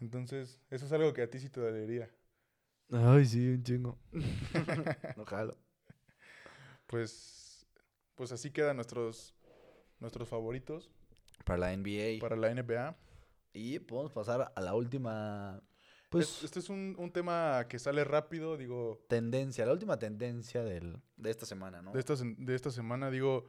Entonces, 0.00 0.60
eso 0.70 0.86
es 0.86 0.92
algo 0.92 1.12
que 1.12 1.22
a 1.22 1.30
ti 1.30 1.40
sí 1.40 1.48
te 1.48 1.60
dolería. 1.60 2.08
Ay, 2.92 3.24
sí, 3.24 3.48
un 3.48 3.62
chingo. 3.64 3.98
no 5.16 5.24
jalo. 5.24 5.56
Pues, 6.86 7.66
pues 8.14 8.30
así 8.30 8.52
quedan 8.52 8.76
nuestros, 8.76 9.34
nuestros 9.98 10.28
favoritos 10.28 10.90
Para 11.44 11.58
la 11.58 11.76
NBA. 11.76 12.20
para 12.20 12.36
la 12.36 12.54
NBA. 12.54 12.96
Y 13.52 13.78
podemos 13.80 14.12
pasar 14.12 14.52
a 14.54 14.60
la 14.60 14.74
última. 14.74 15.62
Pues. 16.08 16.28
Es- 16.38 16.44
este 16.44 16.58
es 16.60 16.68
un, 16.68 16.94
un 16.98 17.10
tema 17.12 17.66
que 17.68 17.78
sale 17.78 18.04
rápido, 18.04 18.56
digo, 18.56 19.04
tendencia, 19.08 19.64
la 19.66 19.72
última 19.72 19.98
tendencia 19.98 20.62
del, 20.62 20.98
de 21.16 21.30
esta 21.30 21.46
semana, 21.46 21.80
¿no? 21.82 21.92
de 21.92 22.00
esta, 22.00 22.14
de 22.22 22.54
esta 22.54 22.70
semana, 22.70 23.10
digo, 23.10 23.46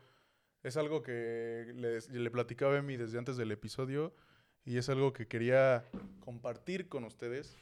es 0.63 0.77
algo 0.77 1.01
que 1.01 1.71
le, 1.75 1.99
le 1.99 2.31
platicaba 2.31 2.75
a 2.75 2.77
Emi 2.79 2.95
desde 2.95 3.17
antes 3.17 3.35
del 3.35 3.51
episodio 3.51 4.15
y 4.63 4.77
es 4.77 4.87
algo 4.87 5.11
que 5.11 5.27
quería 5.27 5.83
compartir 6.21 6.87
con 6.87 7.03
ustedes 7.03 7.57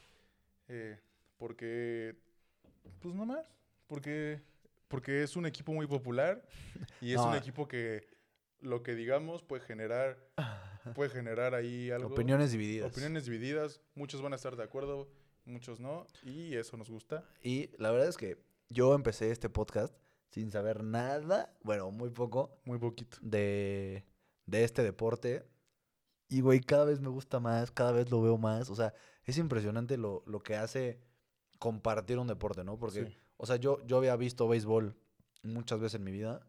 eh, 0.68 1.00
porque, 1.36 2.14
pues 3.00 3.12
no 3.16 3.26
más, 3.26 3.44
porque, 3.88 4.40
porque 4.86 5.24
es 5.24 5.34
un 5.34 5.46
equipo 5.46 5.72
muy 5.72 5.88
popular 5.88 6.46
y 7.00 7.12
es 7.12 7.18
un 7.20 7.30
No. 7.32 7.36
equipo 7.36 7.66
que 7.66 8.06
lo 8.60 8.84
que 8.84 8.94
digamos 8.94 9.42
puede 9.42 9.64
generar, 9.64 10.16
puede 10.94 11.10
generar 11.10 11.54
ahí 11.54 11.90
algo. 11.90 12.08
Opiniones 12.10 12.52
divididas. 12.52 12.90
Opiniones 12.92 13.24
divididas, 13.24 13.80
muchos 13.94 14.20
van 14.22 14.32
a 14.32 14.36
estar 14.36 14.56
de 14.56 14.62
acuerdo, 14.62 15.08
muchos 15.44 15.80
no, 15.80 16.06
y 16.22 16.54
eso 16.54 16.76
nos 16.76 16.90
gusta. 16.90 17.24
Y 17.42 17.70
la 17.78 17.90
verdad 17.90 18.08
es 18.08 18.16
que 18.16 18.38
yo 18.68 18.94
empecé 18.94 19.30
este 19.30 19.48
podcast 19.48 19.94
sin 20.30 20.50
saber 20.50 20.82
nada, 20.82 21.54
bueno, 21.62 21.90
muy 21.90 22.10
poco, 22.10 22.58
Muy 22.64 22.78
poquito. 22.78 23.18
de, 23.20 24.04
de 24.46 24.64
este 24.64 24.82
deporte. 24.82 25.44
Y, 26.28 26.40
güey, 26.40 26.60
cada 26.60 26.86
vez 26.86 27.00
me 27.00 27.10
gusta 27.10 27.38
más, 27.40 27.70
cada 27.70 27.92
vez 27.92 28.10
lo 28.10 28.22
veo 28.22 28.38
más. 28.38 28.70
O 28.70 28.74
sea, 28.74 28.94
es 29.24 29.36
impresionante 29.36 29.98
lo, 29.98 30.22
lo 30.26 30.42
que 30.42 30.56
hace 30.56 30.98
compartir 31.58 32.18
un 32.18 32.26
deporte, 32.26 32.64
¿no? 32.64 32.78
Porque, 32.78 33.04
Sí. 33.04 33.16
o 33.36 33.44
sea, 33.46 33.56
yo, 33.56 33.84
yo 33.86 33.98
había 33.98 34.16
visto 34.16 34.48
béisbol 34.48 34.96
muchas 35.42 35.78
veces 35.80 35.96
en 35.96 36.04
mi 36.04 36.10
vida, 36.12 36.40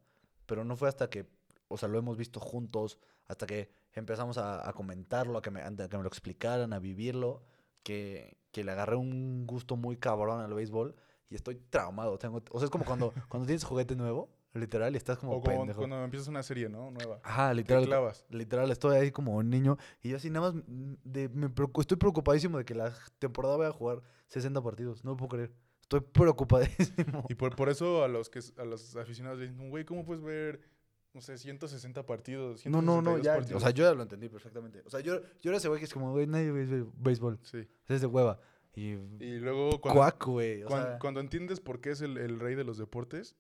pero 0.45 0.63
no 0.63 0.77
fue 0.77 0.87
hasta 0.87 1.09
que, 1.09 1.25
o 1.67 1.77
sea, 1.77 1.89
lo 1.89 1.99
hemos 1.99 2.15
visto 2.17 2.39
juntos, 2.39 2.97
hasta 3.27 3.45
que 3.45 3.69
empezamos 3.99 4.37
a, 4.37 4.67
a 4.67 4.73
comentarlo, 4.73 5.37
a 5.37 5.41
que, 5.41 5.51
me, 5.51 5.61
a 5.61 5.69
que 5.71 5.97
me 5.97 6.03
lo 6.03 6.07
explicaran, 6.07 6.73
a 6.73 6.79
vivirlo, 6.79 7.43
que, 7.83 8.37
que 8.51 8.63
le 8.63 8.71
agarré 8.71 8.95
un 8.95 9.45
gusto 9.47 9.75
muy 9.75 9.97
cabrón 9.97 10.41
al 10.41 10.53
béisbol 10.53 10.95
y 11.29 11.35
estoy 11.35 11.55
traumado. 11.69 12.17
Tengo, 12.17 12.41
o 12.51 12.59
sea, 12.59 12.65
es 12.65 12.69
como 12.71 12.85
cuando, 12.85 13.13
cuando 13.29 13.45
tienes 13.45 13.63
juguete 13.63 13.95
nuevo, 13.95 14.29
literal, 14.53 14.93
y 14.93 14.97
estás 14.97 15.17
como 15.17 15.33
o 15.33 15.41
como 15.41 15.57
pendejo. 15.59 15.79
cuando 15.79 16.03
empiezas 16.03 16.27
una 16.27 16.43
serie, 16.43 16.69
¿no? 16.69 16.91
Nueva. 16.91 17.19
Ajá, 17.23 17.49
Te 17.49 17.55
literal. 17.55 17.85
clavas. 17.85 18.25
Literal, 18.29 18.69
estoy 18.71 18.95
ahí 18.97 19.11
como 19.11 19.35
un 19.35 19.49
niño. 19.49 19.77
Y 20.01 20.09
yo 20.09 20.17
así 20.17 20.29
nada 20.29 20.51
más 20.51 20.63
de, 21.03 21.29
me 21.29 21.49
preocu- 21.49 21.81
estoy 21.81 21.97
preocupadísimo 21.97 22.57
de 22.59 22.65
que 22.65 22.75
la 22.75 22.93
temporada 23.19 23.57
vaya 23.57 23.69
a 23.69 23.73
jugar 23.73 24.01
60 24.27 24.61
partidos. 24.61 25.03
No 25.03 25.11
lo 25.11 25.17
puedo 25.17 25.29
creer. 25.29 25.53
Estoy 25.81 26.01
preocupadísimo. 26.01 27.25
Y 27.29 27.35
por, 27.35 27.55
por 27.55 27.69
eso 27.69 28.03
a 28.03 28.07
los 28.07 28.29
que 28.29 28.39
a 28.57 28.63
los 28.63 28.95
aficionados 28.95 29.39
dicen, 29.39 29.69
güey, 29.69 29.85
¿cómo 29.85 30.05
puedes 30.05 30.23
ver, 30.23 30.61
no 31.13 31.21
sé, 31.21 31.37
160 31.37 32.05
partidos? 32.05 32.65
No, 32.65 32.81
no, 32.81 33.01
no, 33.01 33.15
162 33.17 33.23
ya. 33.23 33.33
partidos?" 33.35 33.61
O 33.61 33.65
sea, 33.65 33.71
yo 33.71 33.83
ya 33.85 33.93
lo 33.93 34.03
entendí 34.03 34.29
perfectamente. 34.29 34.81
O 34.85 34.89
sea, 34.89 34.99
yo, 34.99 35.21
yo 35.41 35.51
era 35.51 35.57
ese 35.57 35.67
güey 35.67 35.79
que 35.79 35.85
es 35.85 35.93
como, 35.93 36.11
güey, 36.11 36.27
nadie 36.27 36.51
ve 36.51 36.85
béisbol. 36.97 37.39
Sí. 37.43 37.67
Es 37.87 38.01
de 38.01 38.07
hueva. 38.07 38.39
Y. 38.75 38.93
Y 39.19 39.39
luego 39.39 39.79
cuando, 39.79 39.99
Cuac, 39.99 40.25
güey. 40.25 40.63
O 40.63 40.67
cuan- 40.67 40.83
sea, 40.83 40.99
cuando 40.99 41.19
entiendes 41.19 41.59
por 41.59 41.79
qué 41.81 41.91
es 41.91 42.01
el, 42.01 42.17
el 42.17 42.39
rey 42.39 42.55
de 42.55 42.63
los 42.63 42.77
deportes, 42.77 43.35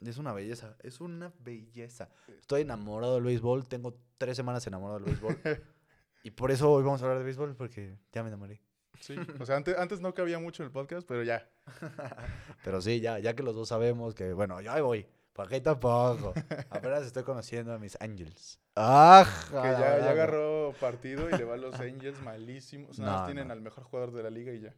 es 0.00 0.18
una 0.18 0.32
belleza. 0.32 0.76
Es 0.80 1.00
una 1.00 1.32
belleza. 1.40 2.08
Estoy 2.40 2.62
enamorado 2.62 3.14
del 3.14 3.24
béisbol. 3.24 3.68
Tengo 3.68 3.96
tres 4.18 4.36
semanas 4.36 4.66
enamorado 4.66 4.98
del 5.00 5.06
béisbol. 5.06 5.36
y 6.24 6.30
por 6.32 6.50
eso 6.50 6.72
hoy 6.72 6.82
vamos 6.82 7.00
a 7.02 7.04
hablar 7.04 7.18
de 7.18 7.24
béisbol, 7.24 7.54
porque 7.56 7.96
ya 8.12 8.22
me 8.22 8.28
enamoré. 8.28 8.60
sí. 9.00 9.14
O 9.40 9.46
sea, 9.46 9.56
antes, 9.56 9.76
antes 9.78 10.00
no 10.00 10.12
cabía 10.14 10.38
mucho 10.40 10.62
en 10.64 10.66
el 10.66 10.72
podcast, 10.72 11.06
pero 11.06 11.22
ya. 11.22 11.48
Pero 12.64 12.80
sí, 12.80 13.00
ya, 13.00 13.18
ya 13.18 13.34
que 13.36 13.42
los 13.42 13.54
dos 13.54 13.68
sabemos 13.68 14.14
que, 14.14 14.32
bueno, 14.32 14.60
yo 14.60 14.72
ahí 14.72 14.80
voy. 14.82 15.06
¿Para 15.38 15.50
qué 15.50 15.60
tampoco? 15.60 16.34
Apenas 16.68 17.04
estoy 17.06 17.22
conociendo 17.22 17.72
a 17.72 17.78
mis 17.78 17.96
Angels. 18.00 18.58
¡Ajá! 18.74 19.46
Que 19.62 19.68
ya, 19.70 19.98
ya 20.00 20.10
agarró 20.10 20.74
partido 20.80 21.30
y 21.30 21.38
le 21.38 21.44
va 21.44 21.54
a 21.54 21.56
los 21.56 21.78
Angels 21.78 22.20
malísimos. 22.22 22.98
Nada 22.98 23.12
más 23.12 23.20
No, 23.20 23.26
tienen 23.26 23.46
no. 23.46 23.52
al 23.54 23.60
mejor 23.60 23.84
jugador 23.84 24.10
de 24.10 24.24
la 24.24 24.30
liga 24.30 24.52
y 24.52 24.60
ya. 24.62 24.74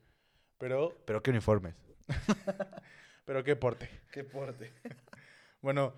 Pero, 0.59 0.93
Pero 1.07 1.23
qué 1.23 1.31
uniformes. 1.31 1.75
pero 3.25 3.43
qué 3.43 3.57
porte. 3.57 3.89
Qué 4.13 4.23
porte. 4.23 4.71
Bueno, 5.63 5.93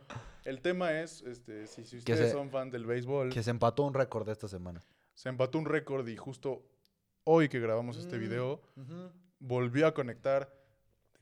el 0.44 0.60
tema 0.60 0.92
es, 1.00 1.22
este, 1.22 1.68
si, 1.68 1.84
si 1.84 1.98
ustedes 1.98 2.18
se- 2.18 2.30
son 2.32 2.50
fan 2.50 2.70
del 2.72 2.84
béisbol, 2.84 3.30
Que 3.32 3.44
se 3.44 3.50
empató 3.50 3.84
un 3.84 3.94
récord 3.94 4.28
esta 4.28 4.48
semana. 4.48 4.80
se 5.14 5.28
empató 5.28 5.56
un 5.58 5.66
récord 5.66 6.06
y 6.08 6.16
justo 6.16 6.64
hoy 7.22 7.48
que 7.48 7.60
grabamos 7.60 7.96
este 7.96 8.16
Mm. 8.16 8.20
video, 8.20 8.62
volvió 9.38 9.86
a 9.86 9.94
conectar 9.94 10.52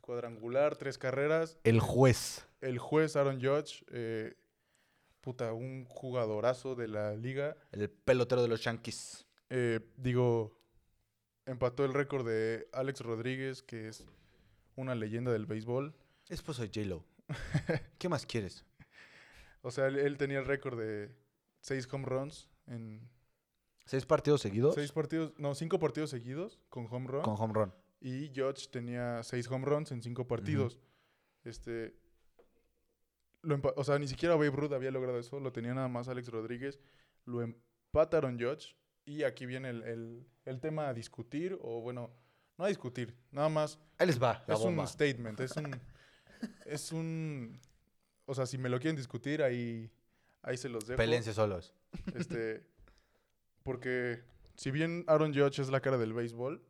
cuadrangular, 0.01 0.77
tres 0.77 0.97
carreras. 0.97 1.59
El 1.65 1.81
juez. 1.81 2.47
El 2.61 2.79
juez 2.79 3.17
Aaron 3.17 3.41
Judge, 3.41 3.85
eh, 3.91 4.35
puta, 5.21 5.53
un 5.53 5.85
jugadorazo 5.85 6.75
de 6.75 6.89
la 6.89 7.15
liga. 7.15 7.57
El 7.73 7.89
pelotero 7.91 8.43
de 8.43 8.49
los 8.49 8.63
Yankees. 8.63 9.27
Eh, 9.49 9.81
digo, 9.97 10.59
empató 11.47 11.85
el 11.85 11.95
récord 11.95 12.27
de 12.27 12.69
Alex 12.73 13.01
Rodríguez, 13.01 13.63
que 13.63 13.89
es 13.89 14.05
una 14.77 14.95
leyenda 14.95 15.33
del 15.33 15.47
béisbol. 15.47 15.95
Esposo 16.29 16.63
de 16.63 16.69
J-Lo. 16.69 17.05
¿Qué 17.99 18.09
más 18.09 18.27
quieres? 18.27 18.65
O 19.63 19.71
sea, 19.71 19.87
él, 19.89 19.97
él 19.99 20.17
tenía 20.17 20.39
el 20.39 20.47
récord 20.47 20.79
de 20.79 21.15
seis 21.61 21.89
home 21.93 22.07
runs 22.07 22.49
en 22.67 23.09
¿Seis 23.91 24.07
partidos 24.07 24.41
seguidos? 24.41 24.77
seis 24.77 24.93
partidos, 24.93 25.33
no, 25.37 25.53
cinco 25.57 25.81
partidos 25.81 26.11
seguidos 26.11 26.61
con 26.69 26.87
home 26.89 27.09
run. 27.09 27.23
Con 27.23 27.35
home 27.37 27.55
run. 27.55 27.75
Y 28.01 28.29
Judge 28.29 28.69
tenía 28.71 29.21
seis 29.25 29.51
home 29.51 29.67
runs 29.67 29.91
en 29.91 30.01
cinco 30.01 30.29
partidos. 30.29 30.79
Este. 31.43 31.97
Lo 33.43 33.61
o 33.77 33.85
sea, 33.85 33.99
ni 33.99 34.07
siquiera 34.09 34.35
Babe 34.35 34.51
Ruth 34.51 34.73
había 34.73 34.91
logrado 34.91 35.19
eso. 35.19 35.41
Lo 35.41 35.53
tenía 35.53 35.73
nada 35.75 35.89
más 35.89 36.09
Alex 36.09 36.29
Rodríguez. 36.29 36.79
Lo 37.25 37.43
empataron 37.43 38.39
Judge. 38.39 38.77
Y 39.07 39.23
aquí 39.25 39.47
viene 39.47 39.71
el, 39.71 39.83
el- 39.83 40.27
el 40.45 40.61
tema 40.61 40.89
a 40.89 40.95
discutir. 40.95 41.59
O 41.63 41.81
bueno, 41.81 42.11
no 42.59 42.65
a 42.65 42.69
discutir. 42.69 43.17
Nada 43.31 43.49
más. 43.49 43.79
Ahí 43.99 44.07
les 44.07 44.23
va, 44.23 44.45
la 44.47 44.55
es 44.55 44.61
bomba. 44.61 44.83
un 44.83 44.89
statement. 44.89 45.41
Es 45.41 45.57
un. 45.57 45.81
es 46.67 46.93
un. 46.93 47.61
O 48.27 48.35
sea, 48.35 48.47
si 48.47 48.59
me 48.59 48.69
lo 48.69 48.79
quieren 48.79 48.97
discutir, 48.97 49.43
ahí. 49.43 49.91
Ahí 50.43 50.57
se 50.57 50.69
los 50.69 50.87
dejo. 50.87 50.97
Pelense 50.99 51.33
solos. 51.35 51.75
Este, 52.15 52.65
porque 53.63 54.23
si 54.55 54.71
bien 54.71 55.05
Aaron 55.07 55.33
Judge 55.35 55.61
es 55.61 55.71
la 55.71 55.81
cara 55.81 55.99
del 55.99 56.13
béisbol 56.13 56.63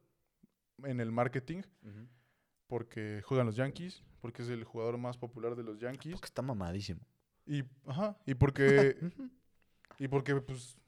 en 0.84 1.00
el 1.00 1.12
marketing, 1.12 1.62
porque 2.70 3.20
juegan 3.26 3.46
los 3.46 3.56
Yankees, 3.56 4.02
porque 4.20 4.42
es 4.42 4.48
el 4.48 4.62
jugador 4.62 4.96
más 4.96 5.18
popular 5.18 5.56
de 5.56 5.64
los 5.64 5.78
Yankees, 5.80 6.12
Porque 6.12 6.26
está 6.26 6.40
mamadísimo. 6.40 7.00
y, 7.44 7.64
ajá, 7.84 8.16
y 8.24 8.34
porque, 8.34 8.96
y 9.98 10.06
porque, 10.06 10.36
pues, 10.36 10.78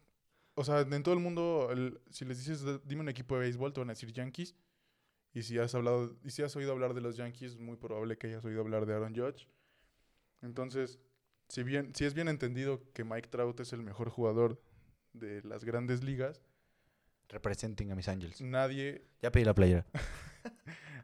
o 0.54 0.62
sea, 0.64 0.80
en 0.80 1.02
todo 1.02 1.12
el 1.14 1.20
mundo, 1.20 1.68
el- 1.72 2.00
si 2.08 2.24
les 2.24 2.38
dices, 2.38 2.62
"D- 2.62 2.80
dime 2.84 3.00
un 3.02 3.08
equipo 3.08 3.34
de 3.34 3.40
béisbol, 3.42 3.72
te 3.72 3.80
van 3.80 3.90
a 3.90 3.94
decir 3.94 4.12
Yankees, 4.12 4.54
y 5.34 5.42
si 5.42 5.58
has 5.58 5.74
hablado, 5.74 6.16
y 6.22 6.30
si 6.30 6.42
has 6.42 6.54
oído 6.54 6.70
hablar 6.70 6.94
de 6.94 7.00
los 7.00 7.16
Yankees, 7.16 7.52
es 7.54 7.58
muy 7.58 7.76
probable 7.76 8.16
que 8.16 8.28
hayas 8.28 8.44
oído 8.44 8.60
hablar 8.60 8.86
de 8.86 8.94
Aaron 8.94 9.14
Judge. 9.14 9.48
Entonces, 10.40 11.00
si 11.48 11.62
bien, 11.64 11.92
si 11.96 12.04
es 12.04 12.14
bien 12.14 12.28
entendido 12.28 12.80
que 12.92 13.02
Mike 13.02 13.28
Trout 13.28 13.58
es 13.60 13.72
el 13.72 13.82
mejor 13.82 14.08
jugador 14.08 14.62
de 15.14 15.42
las 15.42 15.64
grandes 15.64 16.04
ligas, 16.04 16.40
Representing 17.28 17.90
a 17.90 17.94
mis 17.96 18.08
Angels. 18.08 18.40
nadie, 18.42 19.06
Ya 19.22 19.32
pedí 19.32 19.44
la 19.44 19.54
playera. 19.54 19.86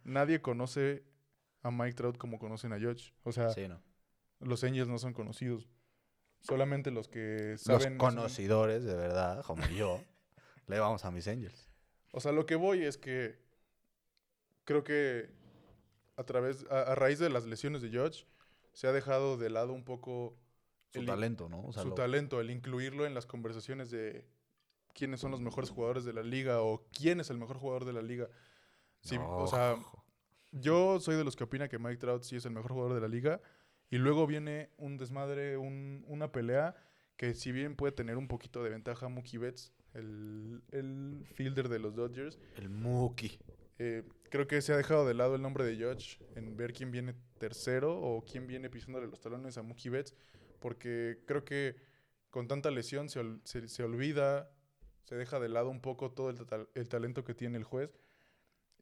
nadie 0.05 0.41
conoce 0.41 1.05
a 1.62 1.70
Mike 1.70 1.95
Trout 1.95 2.16
como 2.18 2.39
conocen 2.39 2.72
a 2.72 2.78
Judge. 2.78 3.12
O 3.24 3.32
sea, 3.32 3.51
Sí, 3.51 3.68
¿no? 3.68 3.80
los 4.41 4.62
Angels 4.64 4.89
no 4.89 4.99
son 4.99 5.12
conocidos. 5.12 5.68
Solamente 6.41 6.91
los 6.93 7.09
que 7.09 7.51
Los 7.66 7.82
saben. 7.82 7.99
conocedores, 7.99 8.84
de 8.84 8.95
verdad, 8.95 9.43
como 9.45 9.66
yo, 9.68 10.01
le 10.66 10.78
vamos 10.78 11.05
a 11.05 11.11
mis 11.11 11.26
Angels. 11.26 11.68
O 12.12 12.20
sea, 12.20 12.30
lo 12.32 12.47
que 12.47 12.55
voy 12.55 12.84
es 12.84 12.97
que 12.97 13.39
creo 14.64 14.84
que 14.84 15.30
a 16.16 16.24
través, 16.24 16.64
a, 16.70 16.93
a 16.93 16.95
raíz 16.95 17.18
de 17.18 17.30
las 17.30 17.45
lesiones 17.47 17.82
de 17.82 17.91
Judge, 17.91 18.26
se 18.72 18.86
ha 18.86 18.93
dejado 18.93 19.36
de 19.36 19.51
lado 19.51 19.72
un 19.72 19.84
poco 19.84 20.36
Su 20.93 21.01
el- 21.01 21.07
talento, 21.07 21.49
¿no? 21.49 21.64
O 21.66 21.72
sea, 21.72 21.82
su 21.82 21.91
lo- 21.91 21.95
talento, 21.95 22.41
el 22.41 22.51
incluirlo 22.51 23.05
en 23.07 23.14
las 23.14 23.26
conversaciones 23.26 23.91
de 23.91 24.24
quiénes 24.95 25.20
son 25.20 25.30
los 25.32 25.41
mejores 25.41 25.70
jugadores 25.70 26.05
de 26.05 26.12
la 26.12 26.22
liga 26.22 26.62
o 26.62 26.86
quién 26.93 27.20
es 27.20 27.30
el 27.30 27.39
mejor 27.39 27.57
jugador 27.59 27.84
de 27.84 27.93
la 27.93 28.03
liga. 28.03 28.28
Sí, 29.01 29.16
o 29.20 29.46
sea, 29.46 29.76
yo 30.53 31.01
soy 31.01 31.16
de 31.16 31.24
los 31.24 31.36
que 31.36 31.44
opina 31.44 31.68
que 31.68 31.78
Mike 31.78 31.99
Trout 31.99 32.22
sí 32.24 32.36
es 32.36 32.44
el 32.44 32.53
mejor 32.53 32.72
jugador 32.72 32.94
de 32.94 33.01
la 33.01 33.09
liga. 33.09 33.40
Y 33.90 33.96
luego 33.96 34.26
viene 34.26 34.70
un 34.76 34.99
desmadre, 34.99 35.57
un- 35.57 36.05
una 36.09 36.30
pelea 36.30 36.74
que 37.16 37.34
si 37.34 37.53
bien 37.53 37.74
puede 37.74 37.92
tener 37.92 38.16
un 38.16 38.28
poquito 38.28 38.62
de 38.62 38.70
ventaja 38.70 39.09
Mookie 39.09 39.38
Betts, 39.38 39.72
el, 39.94 40.62
el 40.70 41.24
fielder 41.34 41.68
de 41.68 41.78
los 41.78 41.94
Dodgers, 41.94 42.38
el 42.57 42.68
Mookie. 42.68 43.38
eh, 43.78 44.05
creo 44.30 44.46
que 44.46 44.61
se 44.61 44.72
ha 44.72 44.76
dejado 44.76 45.07
de 45.07 45.14
lado 45.14 45.34
el 45.36 45.42
nombre 45.42 45.64
de 45.64 45.76
Judge 45.82 46.18
en 46.36 46.57
ver 46.57 46.72
quién 46.74 46.90
viene 46.90 47.14
tercero 47.38 47.99
o 47.99 48.24
quién 48.24 48.46
viene 48.46 48.68
pisándole 48.68 49.07
los 49.07 49.20
talones 49.20 49.57
a 49.57 49.62
Mookie 49.62 49.88
Betts, 49.88 50.14
porque 50.61 51.22
creo 51.26 51.44
que 51.44 51.76
con 52.30 52.46
tanta 52.46 52.70
lesión 52.70 53.09
se, 53.09 53.20
ol- 53.20 53.40
se- 53.44 53.68
se 53.68 53.82
olvida, 53.82 54.51
se 55.05 55.14
deja 55.16 55.40
de 55.40 55.49
lado 55.49 55.70
un 55.70 55.80
poco 55.80 56.11
todo 56.12 56.28
el, 56.30 56.36
el 56.74 56.88
talento 56.88 57.24
que 57.24 57.34
tiene 57.34 57.57
el 57.57 57.64
juez 57.64 57.90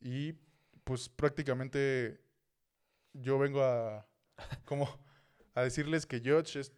y 0.00 0.34
pues 0.84 1.08
prácticamente 1.08 2.20
yo 3.12 3.38
vengo 3.38 3.62
a 3.62 4.06
como 4.64 4.88
a 5.54 5.62
decirles 5.62 6.06
que 6.06 6.20
Judge 6.20 6.60
es 6.60 6.72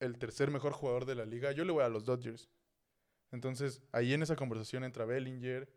el 0.00 0.18
tercer 0.18 0.50
mejor 0.50 0.72
jugador 0.72 1.06
de 1.06 1.14
la 1.14 1.24
liga. 1.24 1.52
Yo 1.52 1.64
le 1.64 1.72
voy 1.72 1.84
a 1.84 1.88
los 1.88 2.04
Dodgers. 2.04 2.48
Entonces, 3.32 3.82
ahí 3.92 4.12
en 4.14 4.22
esa 4.22 4.36
conversación 4.36 4.84
entra 4.84 5.04
Bellinger, 5.04 5.68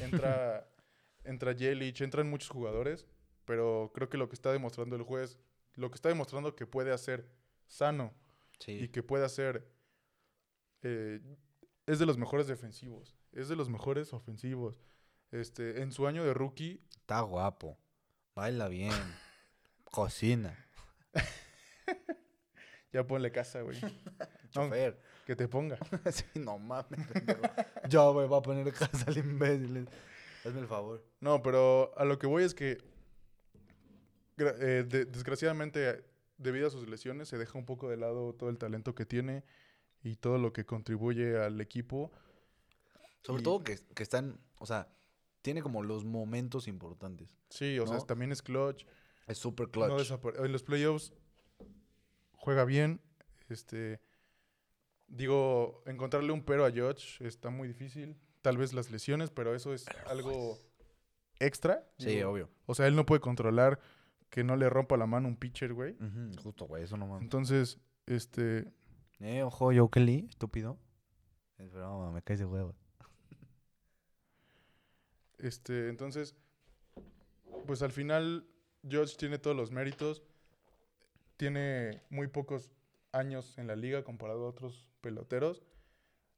entra, 0.00 0.68
entra 1.24 1.52
Yelich, 1.52 2.00
entran 2.00 2.28
muchos 2.28 2.50
jugadores, 2.50 3.06
pero 3.44 3.90
creo 3.94 4.08
que 4.08 4.18
lo 4.18 4.28
que 4.28 4.34
está 4.34 4.52
demostrando 4.52 4.96
el 4.96 5.02
juez, 5.02 5.38
lo 5.74 5.90
que 5.90 5.96
está 5.96 6.08
demostrando 6.08 6.54
que 6.54 6.66
puede 6.66 6.92
hacer 6.92 7.28
sano 7.66 8.14
y 8.66 8.88
que 8.88 9.02
puede 9.02 9.24
hacer, 9.24 9.68
eh, 10.82 11.20
es 11.86 11.98
de 11.98 12.06
los 12.06 12.18
mejores 12.18 12.46
defensivos, 12.46 13.16
es 13.32 13.48
de 13.48 13.56
los 13.56 13.68
mejores 13.68 14.12
ofensivos. 14.12 14.80
Este, 15.32 15.82
en 15.82 15.90
su 15.92 16.06
año 16.06 16.24
de 16.24 16.32
rookie, 16.34 16.80
Está 16.96 17.20
guapo. 17.22 17.76
Baila 18.34 18.68
bien. 18.68 18.92
Cocina. 19.84 20.56
ya 22.92 23.06
ponle 23.06 23.30
casa, 23.32 23.62
güey. 23.62 23.78
No, 24.54 24.64
Chofer. 24.64 25.00
que 25.24 25.34
te 25.34 25.48
ponga. 25.48 25.78
sí, 26.12 26.24
no 26.34 26.58
mames. 26.58 27.00
Ya, 27.88 28.02
güey, 28.08 28.28
va 28.28 28.36
a 28.36 28.42
poner 28.42 28.70
casa 28.74 29.06
al 29.06 29.16
imbécil. 29.16 29.88
Hazme 30.44 30.60
el 30.60 30.66
favor. 30.66 31.02
No, 31.20 31.42
pero 31.42 31.94
a 31.96 32.04
lo 32.04 32.18
que 32.18 32.26
voy 32.26 32.44
es 32.44 32.52
que, 32.54 32.76
eh, 34.36 34.84
de- 34.86 35.06
desgraciadamente, 35.06 36.04
debido 36.36 36.66
a 36.66 36.70
sus 36.70 36.86
lesiones, 36.86 37.28
se 37.28 37.38
deja 37.38 37.58
un 37.58 37.64
poco 37.64 37.88
de 37.88 37.96
lado 37.96 38.34
todo 38.34 38.50
el 38.50 38.58
talento 38.58 38.94
que 38.94 39.06
tiene 39.06 39.42
y 40.02 40.16
todo 40.16 40.36
lo 40.36 40.52
que 40.52 40.66
contribuye 40.66 41.38
al 41.38 41.58
equipo. 41.62 42.10
Sobre 43.22 43.40
Y- 43.40 43.44
todo 43.44 43.64
que, 43.64 43.78
que 43.94 44.02
están, 44.02 44.38
o 44.58 44.66
sea, 44.66 44.86
tiene 45.42 45.62
como 45.62 45.82
los 45.82 46.04
momentos 46.04 46.68
importantes. 46.68 47.36
Sí, 47.50 47.78
o 47.78 47.86
sea, 47.86 47.98
también 48.00 48.32
es 48.32 48.42
clutch. 48.42 48.86
Es 49.26 49.38
súper 49.38 49.66
no 49.76 49.96
clutch. 49.96 50.12
en 50.38 50.52
los 50.52 50.62
playoffs 50.62 51.12
juega 52.32 52.64
bien. 52.64 53.00
Este, 53.48 54.00
digo, 55.06 55.82
encontrarle 55.86 56.32
un 56.32 56.42
pero 56.42 56.64
a 56.64 56.70
Judge 56.70 57.24
está 57.26 57.50
muy 57.50 57.68
difícil. 57.68 58.16
Tal 58.40 58.56
vez 58.56 58.72
las 58.72 58.90
lesiones, 58.90 59.30
pero 59.30 59.54
eso 59.54 59.72
es 59.72 59.84
algo 60.06 60.58
extra. 61.38 61.86
sí, 61.98 62.06
Digo, 62.06 62.30
obvio. 62.30 62.50
O 62.66 62.74
sea, 62.74 62.86
él 62.86 62.96
no 62.96 63.06
puede 63.06 63.20
controlar 63.20 63.78
que 64.30 64.42
no 64.42 64.56
le 64.56 64.68
rompa 64.70 64.96
la 64.96 65.06
mano 65.06 65.28
un 65.28 65.36
pitcher, 65.36 65.74
güey. 65.74 65.96
Justo, 66.42 66.66
güey, 66.66 66.84
eso 66.84 66.96
no 66.96 67.06
mames. 67.06 67.22
Entonces, 67.22 67.78
este, 68.06 68.72
Eh, 69.20 69.42
ojo, 69.42 69.70
yo 69.72 69.88
Kelly, 69.90 70.26
estúpido. 70.28 70.78
Es 71.58 71.70
broma, 71.70 72.10
me 72.10 72.22
caes 72.22 72.40
de 72.40 72.46
huevo. 72.46 72.74
Este, 75.42 75.88
entonces, 75.88 76.36
pues 77.66 77.82
al 77.82 77.90
final, 77.90 78.46
Judge 78.84 79.16
tiene 79.16 79.38
todos 79.38 79.56
los 79.56 79.72
méritos. 79.72 80.22
Tiene 81.36 82.00
muy 82.10 82.28
pocos 82.28 82.70
años 83.10 83.58
en 83.58 83.66
la 83.66 83.74
liga 83.74 84.04
comparado 84.04 84.46
a 84.46 84.48
otros 84.48 84.88
peloteros. 85.00 85.64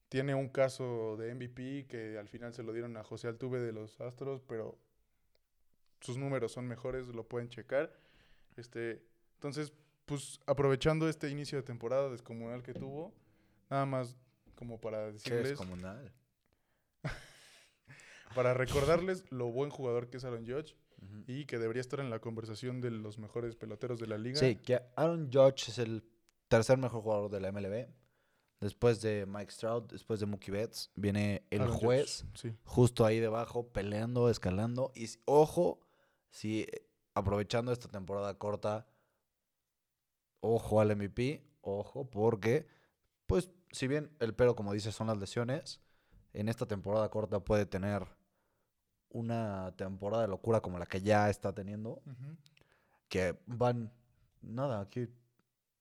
Tiene 0.08 0.34
un 0.34 0.48
caso 0.48 1.16
de 1.18 1.34
MVP 1.34 1.86
que 1.86 2.18
al 2.18 2.28
final 2.28 2.54
se 2.54 2.62
lo 2.62 2.72
dieron 2.72 2.96
a 2.96 3.04
José 3.04 3.28
Altuve 3.28 3.60
de 3.60 3.72
los 3.72 4.00
Astros, 4.00 4.42
pero 4.42 4.78
sus 6.00 6.16
números 6.16 6.52
son 6.52 6.66
mejores, 6.66 7.06
lo 7.08 7.28
pueden 7.28 7.50
checar. 7.50 7.92
Este, 8.56 9.02
entonces, 9.34 9.74
pues 10.06 10.40
aprovechando 10.46 11.08
este 11.08 11.28
inicio 11.28 11.58
de 11.58 11.62
temporada 11.62 12.08
descomunal 12.08 12.62
que 12.62 12.72
tuvo, 12.72 13.12
nada 13.68 13.84
más 13.84 14.16
como 14.54 14.80
para 14.80 15.06
¿Qué 15.06 15.12
decirles, 15.12 15.50
es 15.52 15.58
comunal? 15.58 16.12
Para 18.34 18.54
recordarles 18.54 19.24
lo 19.30 19.50
buen 19.50 19.70
jugador 19.70 20.08
que 20.10 20.16
es 20.18 20.24
Aaron 20.24 20.46
Judge 20.46 20.74
y 21.26 21.44
que 21.46 21.58
debería 21.58 21.80
estar 21.80 22.00
en 22.00 22.10
la 22.10 22.18
conversación 22.20 22.80
de 22.80 22.90
los 22.90 23.18
mejores 23.18 23.56
peloteros 23.56 24.00
de 24.00 24.06
la 24.06 24.18
liga. 24.18 24.38
Sí, 24.38 24.56
que 24.56 24.80
Aaron 24.96 25.30
Judge 25.32 25.68
es 25.68 25.78
el 25.78 26.02
tercer 26.48 26.78
mejor 26.78 27.02
jugador 27.02 27.30
de 27.30 27.40
la 27.40 27.52
MLB. 27.52 27.88
Después 28.60 29.02
de 29.02 29.26
Mike 29.26 29.50
Stroud, 29.52 29.84
después 29.90 30.20
de 30.20 30.26
Mookie 30.26 30.50
Betts, 30.50 30.90
viene 30.94 31.44
el 31.50 31.62
Aaron 31.62 31.76
juez 31.76 32.24
Sí. 32.34 32.54
justo 32.64 33.04
ahí 33.04 33.20
debajo, 33.20 33.68
peleando, 33.68 34.30
escalando. 34.30 34.92
Y 34.94 35.06
ojo, 35.26 35.80
si 36.30 36.62
eh, 36.62 36.86
aprovechando 37.14 37.72
esta 37.72 37.88
temporada 37.88 38.38
corta, 38.38 38.86
ojo 40.40 40.80
al 40.80 40.94
MVP, 40.96 41.44
ojo, 41.60 42.08
porque, 42.10 42.66
pues, 43.26 43.50
si 43.70 43.86
bien 43.88 44.10
el 44.20 44.34
pero, 44.34 44.54
como 44.56 44.72
dices, 44.72 44.94
son 44.94 45.08
las 45.08 45.18
lesiones, 45.18 45.80
en 46.32 46.48
esta 46.48 46.66
temporada 46.66 47.08
corta 47.10 47.40
puede 47.40 47.66
tener 47.66 48.06
una 49.14 49.72
temporada 49.76 50.22
de 50.22 50.28
locura 50.28 50.60
como 50.60 50.78
la 50.78 50.86
que 50.86 51.00
ya 51.00 51.30
está 51.30 51.54
teniendo, 51.54 52.02
que 53.08 53.38
van, 53.46 53.92
nada, 54.42 54.80
aquí, 54.80 55.08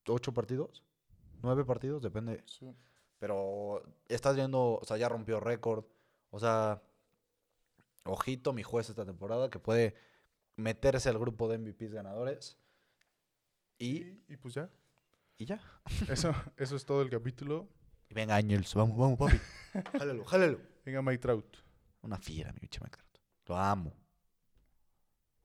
ocho 0.08 0.34
partidos, 0.34 0.84
nueve 1.42 1.66
partidos, 1.66 2.02
depende. 2.02 2.44
Sí. 2.46 2.72
Pero 3.18 3.84
estás 4.08 4.36
viendo, 4.36 4.80
o 4.80 4.86
sea, 4.86 4.98
ya 4.98 5.10
rompió 5.10 5.40
récord. 5.40 5.86
O 6.30 6.40
sea, 6.40 6.84
ojito 8.04 8.54
mi 8.54 8.64
juez 8.64 8.90
esta 8.90 9.06
temporada 9.06 9.50
que 9.50 9.60
puede 9.60 9.96
meterse 10.56 11.10
al 11.10 11.18
grupo 11.18 11.48
de 11.50 11.58
MVPs 11.58 11.94
ganadores. 11.94 12.58
Y, 13.80 13.98
Y, 14.04 14.24
y 14.30 14.38
pues 14.38 14.54
ya. 14.54 14.70
y 15.38 15.46
ya. 15.46 15.60
Eso, 16.10 16.34
eso 16.58 16.76
es 16.76 16.86
todo 16.86 17.02
el 17.02 17.10
capítulo. 17.10 17.68
Y 18.10 18.14
venga, 18.14 18.36
Ángels, 18.36 18.76
vamos, 18.76 18.96
vamos, 18.96 19.18
papi. 19.18 19.40
jálalo, 19.98 20.24
jálalo. 20.26 20.60
Venga, 20.86 21.02
Mike 21.02 21.20
Trout. 21.20 21.58
Una 22.02 22.18
fiera, 22.20 22.52
mi 22.54 22.60
bicho. 22.60 22.82
Lo 23.48 23.58
amo. 23.58 23.94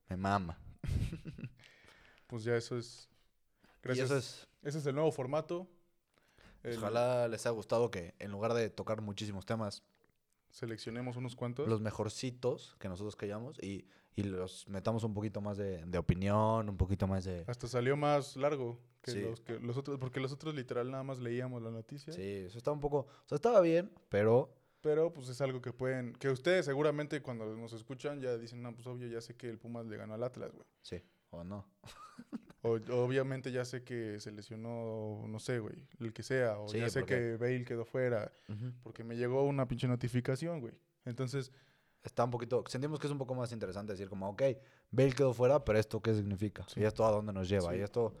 Me 0.09 0.17
mama. 0.17 0.57
Pues 2.27 2.43
ya 2.43 2.55
eso 2.55 2.77
es. 2.77 3.09
Gracias. 3.81 4.05
eso 4.05 4.17
es. 4.17 4.47
Ese 4.61 4.77
es 4.77 4.85
el 4.85 4.93
nuevo 4.93 5.11
formato. 5.11 5.67
El- 6.61 6.77
Ojalá 6.77 7.27
les 7.27 7.43
haya 7.45 7.53
gustado 7.55 7.89
que 7.89 8.13
en 8.19 8.29
lugar 8.31 8.53
de 8.53 8.69
tocar 8.69 9.01
muchísimos 9.01 9.45
temas, 9.47 9.81
Seleccionemos 10.51 11.15
unos 11.17 11.35
cuantos. 11.35 11.67
los 11.67 11.81
mejorcitos 11.81 12.75
que 12.79 12.87
nosotros 12.89 13.15
callamos 13.15 13.57
y, 13.63 13.87
y 14.15 14.23
los 14.23 14.67
metamos 14.67 15.03
un 15.03 15.13
poquito 15.13 15.41
más 15.41 15.57
de, 15.57 15.83
de 15.85 15.97
opinión, 15.97 16.69
un 16.69 16.77
poquito 16.77 17.07
más 17.07 17.23
de... 17.25 17.45
Hasta 17.47 17.67
salió 17.67 17.95
más 17.97 18.35
largo 18.35 18.79
que, 19.01 19.11
Sí. 19.11 19.21
los, 19.21 19.39
que 19.41 19.59
los 19.59 19.77
otros, 19.77 19.97
porque 19.99 20.19
los 20.19 20.31
otros 20.31 20.53
literal 20.53 20.91
nada 20.91 21.03
más 21.03 21.17
leíamos 21.19 21.61
la 21.63 21.71
noticia. 21.71 22.13
Sí, 22.13 22.21
eso 22.45 22.57
estaba 22.59 22.73
un 22.75 22.81
poco... 22.81 23.07
O 23.25 23.27
sea, 23.27 23.35
estaba 23.37 23.61
bien, 23.61 23.91
pero... 24.09 24.53
Pero 24.81 25.11
pues 25.11 25.27
es 25.29 25.41
algo 25.41 25.61
que 25.61 25.73
pueden, 25.73 26.13
que 26.13 26.29
ustedes 26.29 26.65
seguramente 26.65 27.21
cuando 27.21 27.45
nos 27.57 27.73
escuchan 27.73 28.21
ya 28.21 28.37
dicen, 28.37 28.61
no, 28.61 28.73
pues 28.73 28.87
obvio 28.87 29.07
ya 29.07 29.19
sé 29.21 29.35
que 29.35 29.49
el 29.49 29.57
Pumas 29.57 29.85
le 29.87 29.97
ganó 29.97 30.13
al 30.13 30.23
Atlas, 30.23 30.51
güey. 30.53 30.65
Sí, 30.81 31.01
o 31.31 31.43
no. 31.43 31.65
O 32.61 32.71
obviamente 32.71 33.53
ya 33.53 33.63
sé 33.63 33.85
que 33.85 34.19
se 34.19 34.33
lesionó, 34.33 35.23
no 35.29 35.39
sé, 35.39 35.59
güey, 35.59 35.87
el 36.01 36.11
que 36.11 36.23
sea. 36.23 36.59
O 36.59 36.67
Sí, 36.67 36.77
ya 36.79 36.89
sé 36.89 36.99
porque- 36.99 37.15
que 37.15 37.37
Bale 37.37 37.63
quedó 37.63 37.85
fuera. 37.85 38.33
Porque 38.83 39.05
me 39.05 39.15
llegó 39.15 39.43
una 39.45 39.65
pinche 39.65 39.87
notificación, 39.87 40.59
güey. 40.59 40.73
Entonces, 41.05 41.51
Está 42.01 42.23
un 42.23 42.31
poquito... 42.31 42.63
Sentimos 42.67 42.97
que 42.97 43.07
es 43.07 43.11
un 43.11 43.17
poco 43.17 43.35
más 43.35 43.51
interesante 43.51 43.91
decir 43.91 44.07
como, 44.07 44.29
ok, 44.29 44.41
Bale 44.89 45.11
quedó 45.11 45.33
fuera, 45.33 45.63
pero 45.65 45.77
¿esto 45.79 46.01
qué 46.01 46.13
significa? 46.13 46.65
Sí. 46.69 46.79
Y 46.79 46.83
esto 46.85 47.05
a 47.05 47.11
dónde 47.11 47.33
nos 47.33 47.49
lleva, 47.49 47.71
Sí. 47.73 47.77
y 47.77 47.81
esto, 47.81 48.13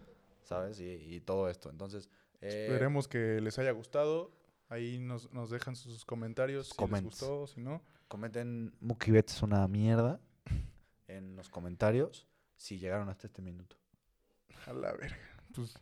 ¿sabes? 0.43 0.79
Y, 0.81 0.85
y 1.15 1.21
todo 1.21 1.49
esto. 1.49 1.69
Entonces... 1.69 2.09
eh, 2.41 2.65
esperemos 2.67 3.07
que 3.07 3.39
les 3.39 3.57
haya 3.57 3.71
gustado. 3.71 4.31
Ahí 4.69 4.99
nos, 4.99 5.31
nos 5.33 5.49
dejan 5.49 5.75
sus 5.75 6.05
comentarios 6.05 6.67
si 6.69 6.75
Comments. 6.75 7.03
les 7.03 7.11
gustó, 7.19 7.47
si 7.47 7.59
no. 7.61 7.81
Comenten 8.07 8.73
Mookie 8.81 9.11
Betts 9.11 9.35
es 9.35 9.41
una 9.43 9.67
mierda 9.67 10.19
en 11.07 11.35
los 11.35 11.49
comentarios 11.49 12.27
si 12.55 12.77
llegaron 12.79 13.09
hasta 13.09 13.27
este 13.27 13.41
minuto. 13.41 13.75
A 14.67 14.73
la 14.73 14.91
verga. 14.93 15.17
Pues. 15.55 15.73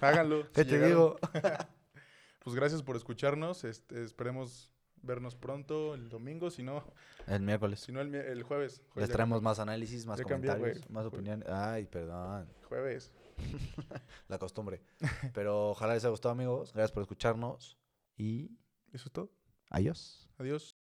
Háganlo. 0.00 0.46
¿Qué 0.52 0.62
si 0.64 0.70
te 0.70 0.74
llegaron. 0.78 0.88
digo? 0.90 1.18
Pues 2.44 2.54
gracias 2.54 2.82
por 2.82 2.94
escucharnos. 2.94 3.64
Este, 3.64 4.04
esperemos 4.04 4.70
vernos 5.00 5.34
pronto 5.34 5.94
el 5.94 6.10
domingo, 6.10 6.50
si 6.50 6.62
no, 6.62 6.84
El 7.26 7.40
miércoles. 7.40 7.80
si 7.80 7.90
no 7.90 8.02
el, 8.02 8.14
el 8.14 8.42
jueves. 8.42 8.82
Jueves 8.90 9.08
Les 9.08 9.14
traemos 9.16 9.40
más 9.40 9.58
análisis, 9.60 10.04
más 10.04 10.20
comentarios, 10.20 10.58
güey. 10.78 10.90
más 10.90 11.06
opiniones. 11.06 11.48
Ay, 11.48 11.86
perdón. 11.86 12.46
Jueves. 12.68 13.14
La 14.28 14.38
costumbre. 14.38 14.82
Pero 15.32 15.70
ojalá 15.70 15.94
les 15.94 16.04
haya 16.04 16.10
gustado, 16.10 16.32
amigos. 16.32 16.72
Gracias 16.72 16.92
por 16.92 17.02
escucharnos. 17.02 17.78
Y 18.16 18.50
Eso 18.92 19.08
es 19.08 19.12
todo. 19.12 19.30
adiós. 19.70 20.28
Adiós. 20.38 20.76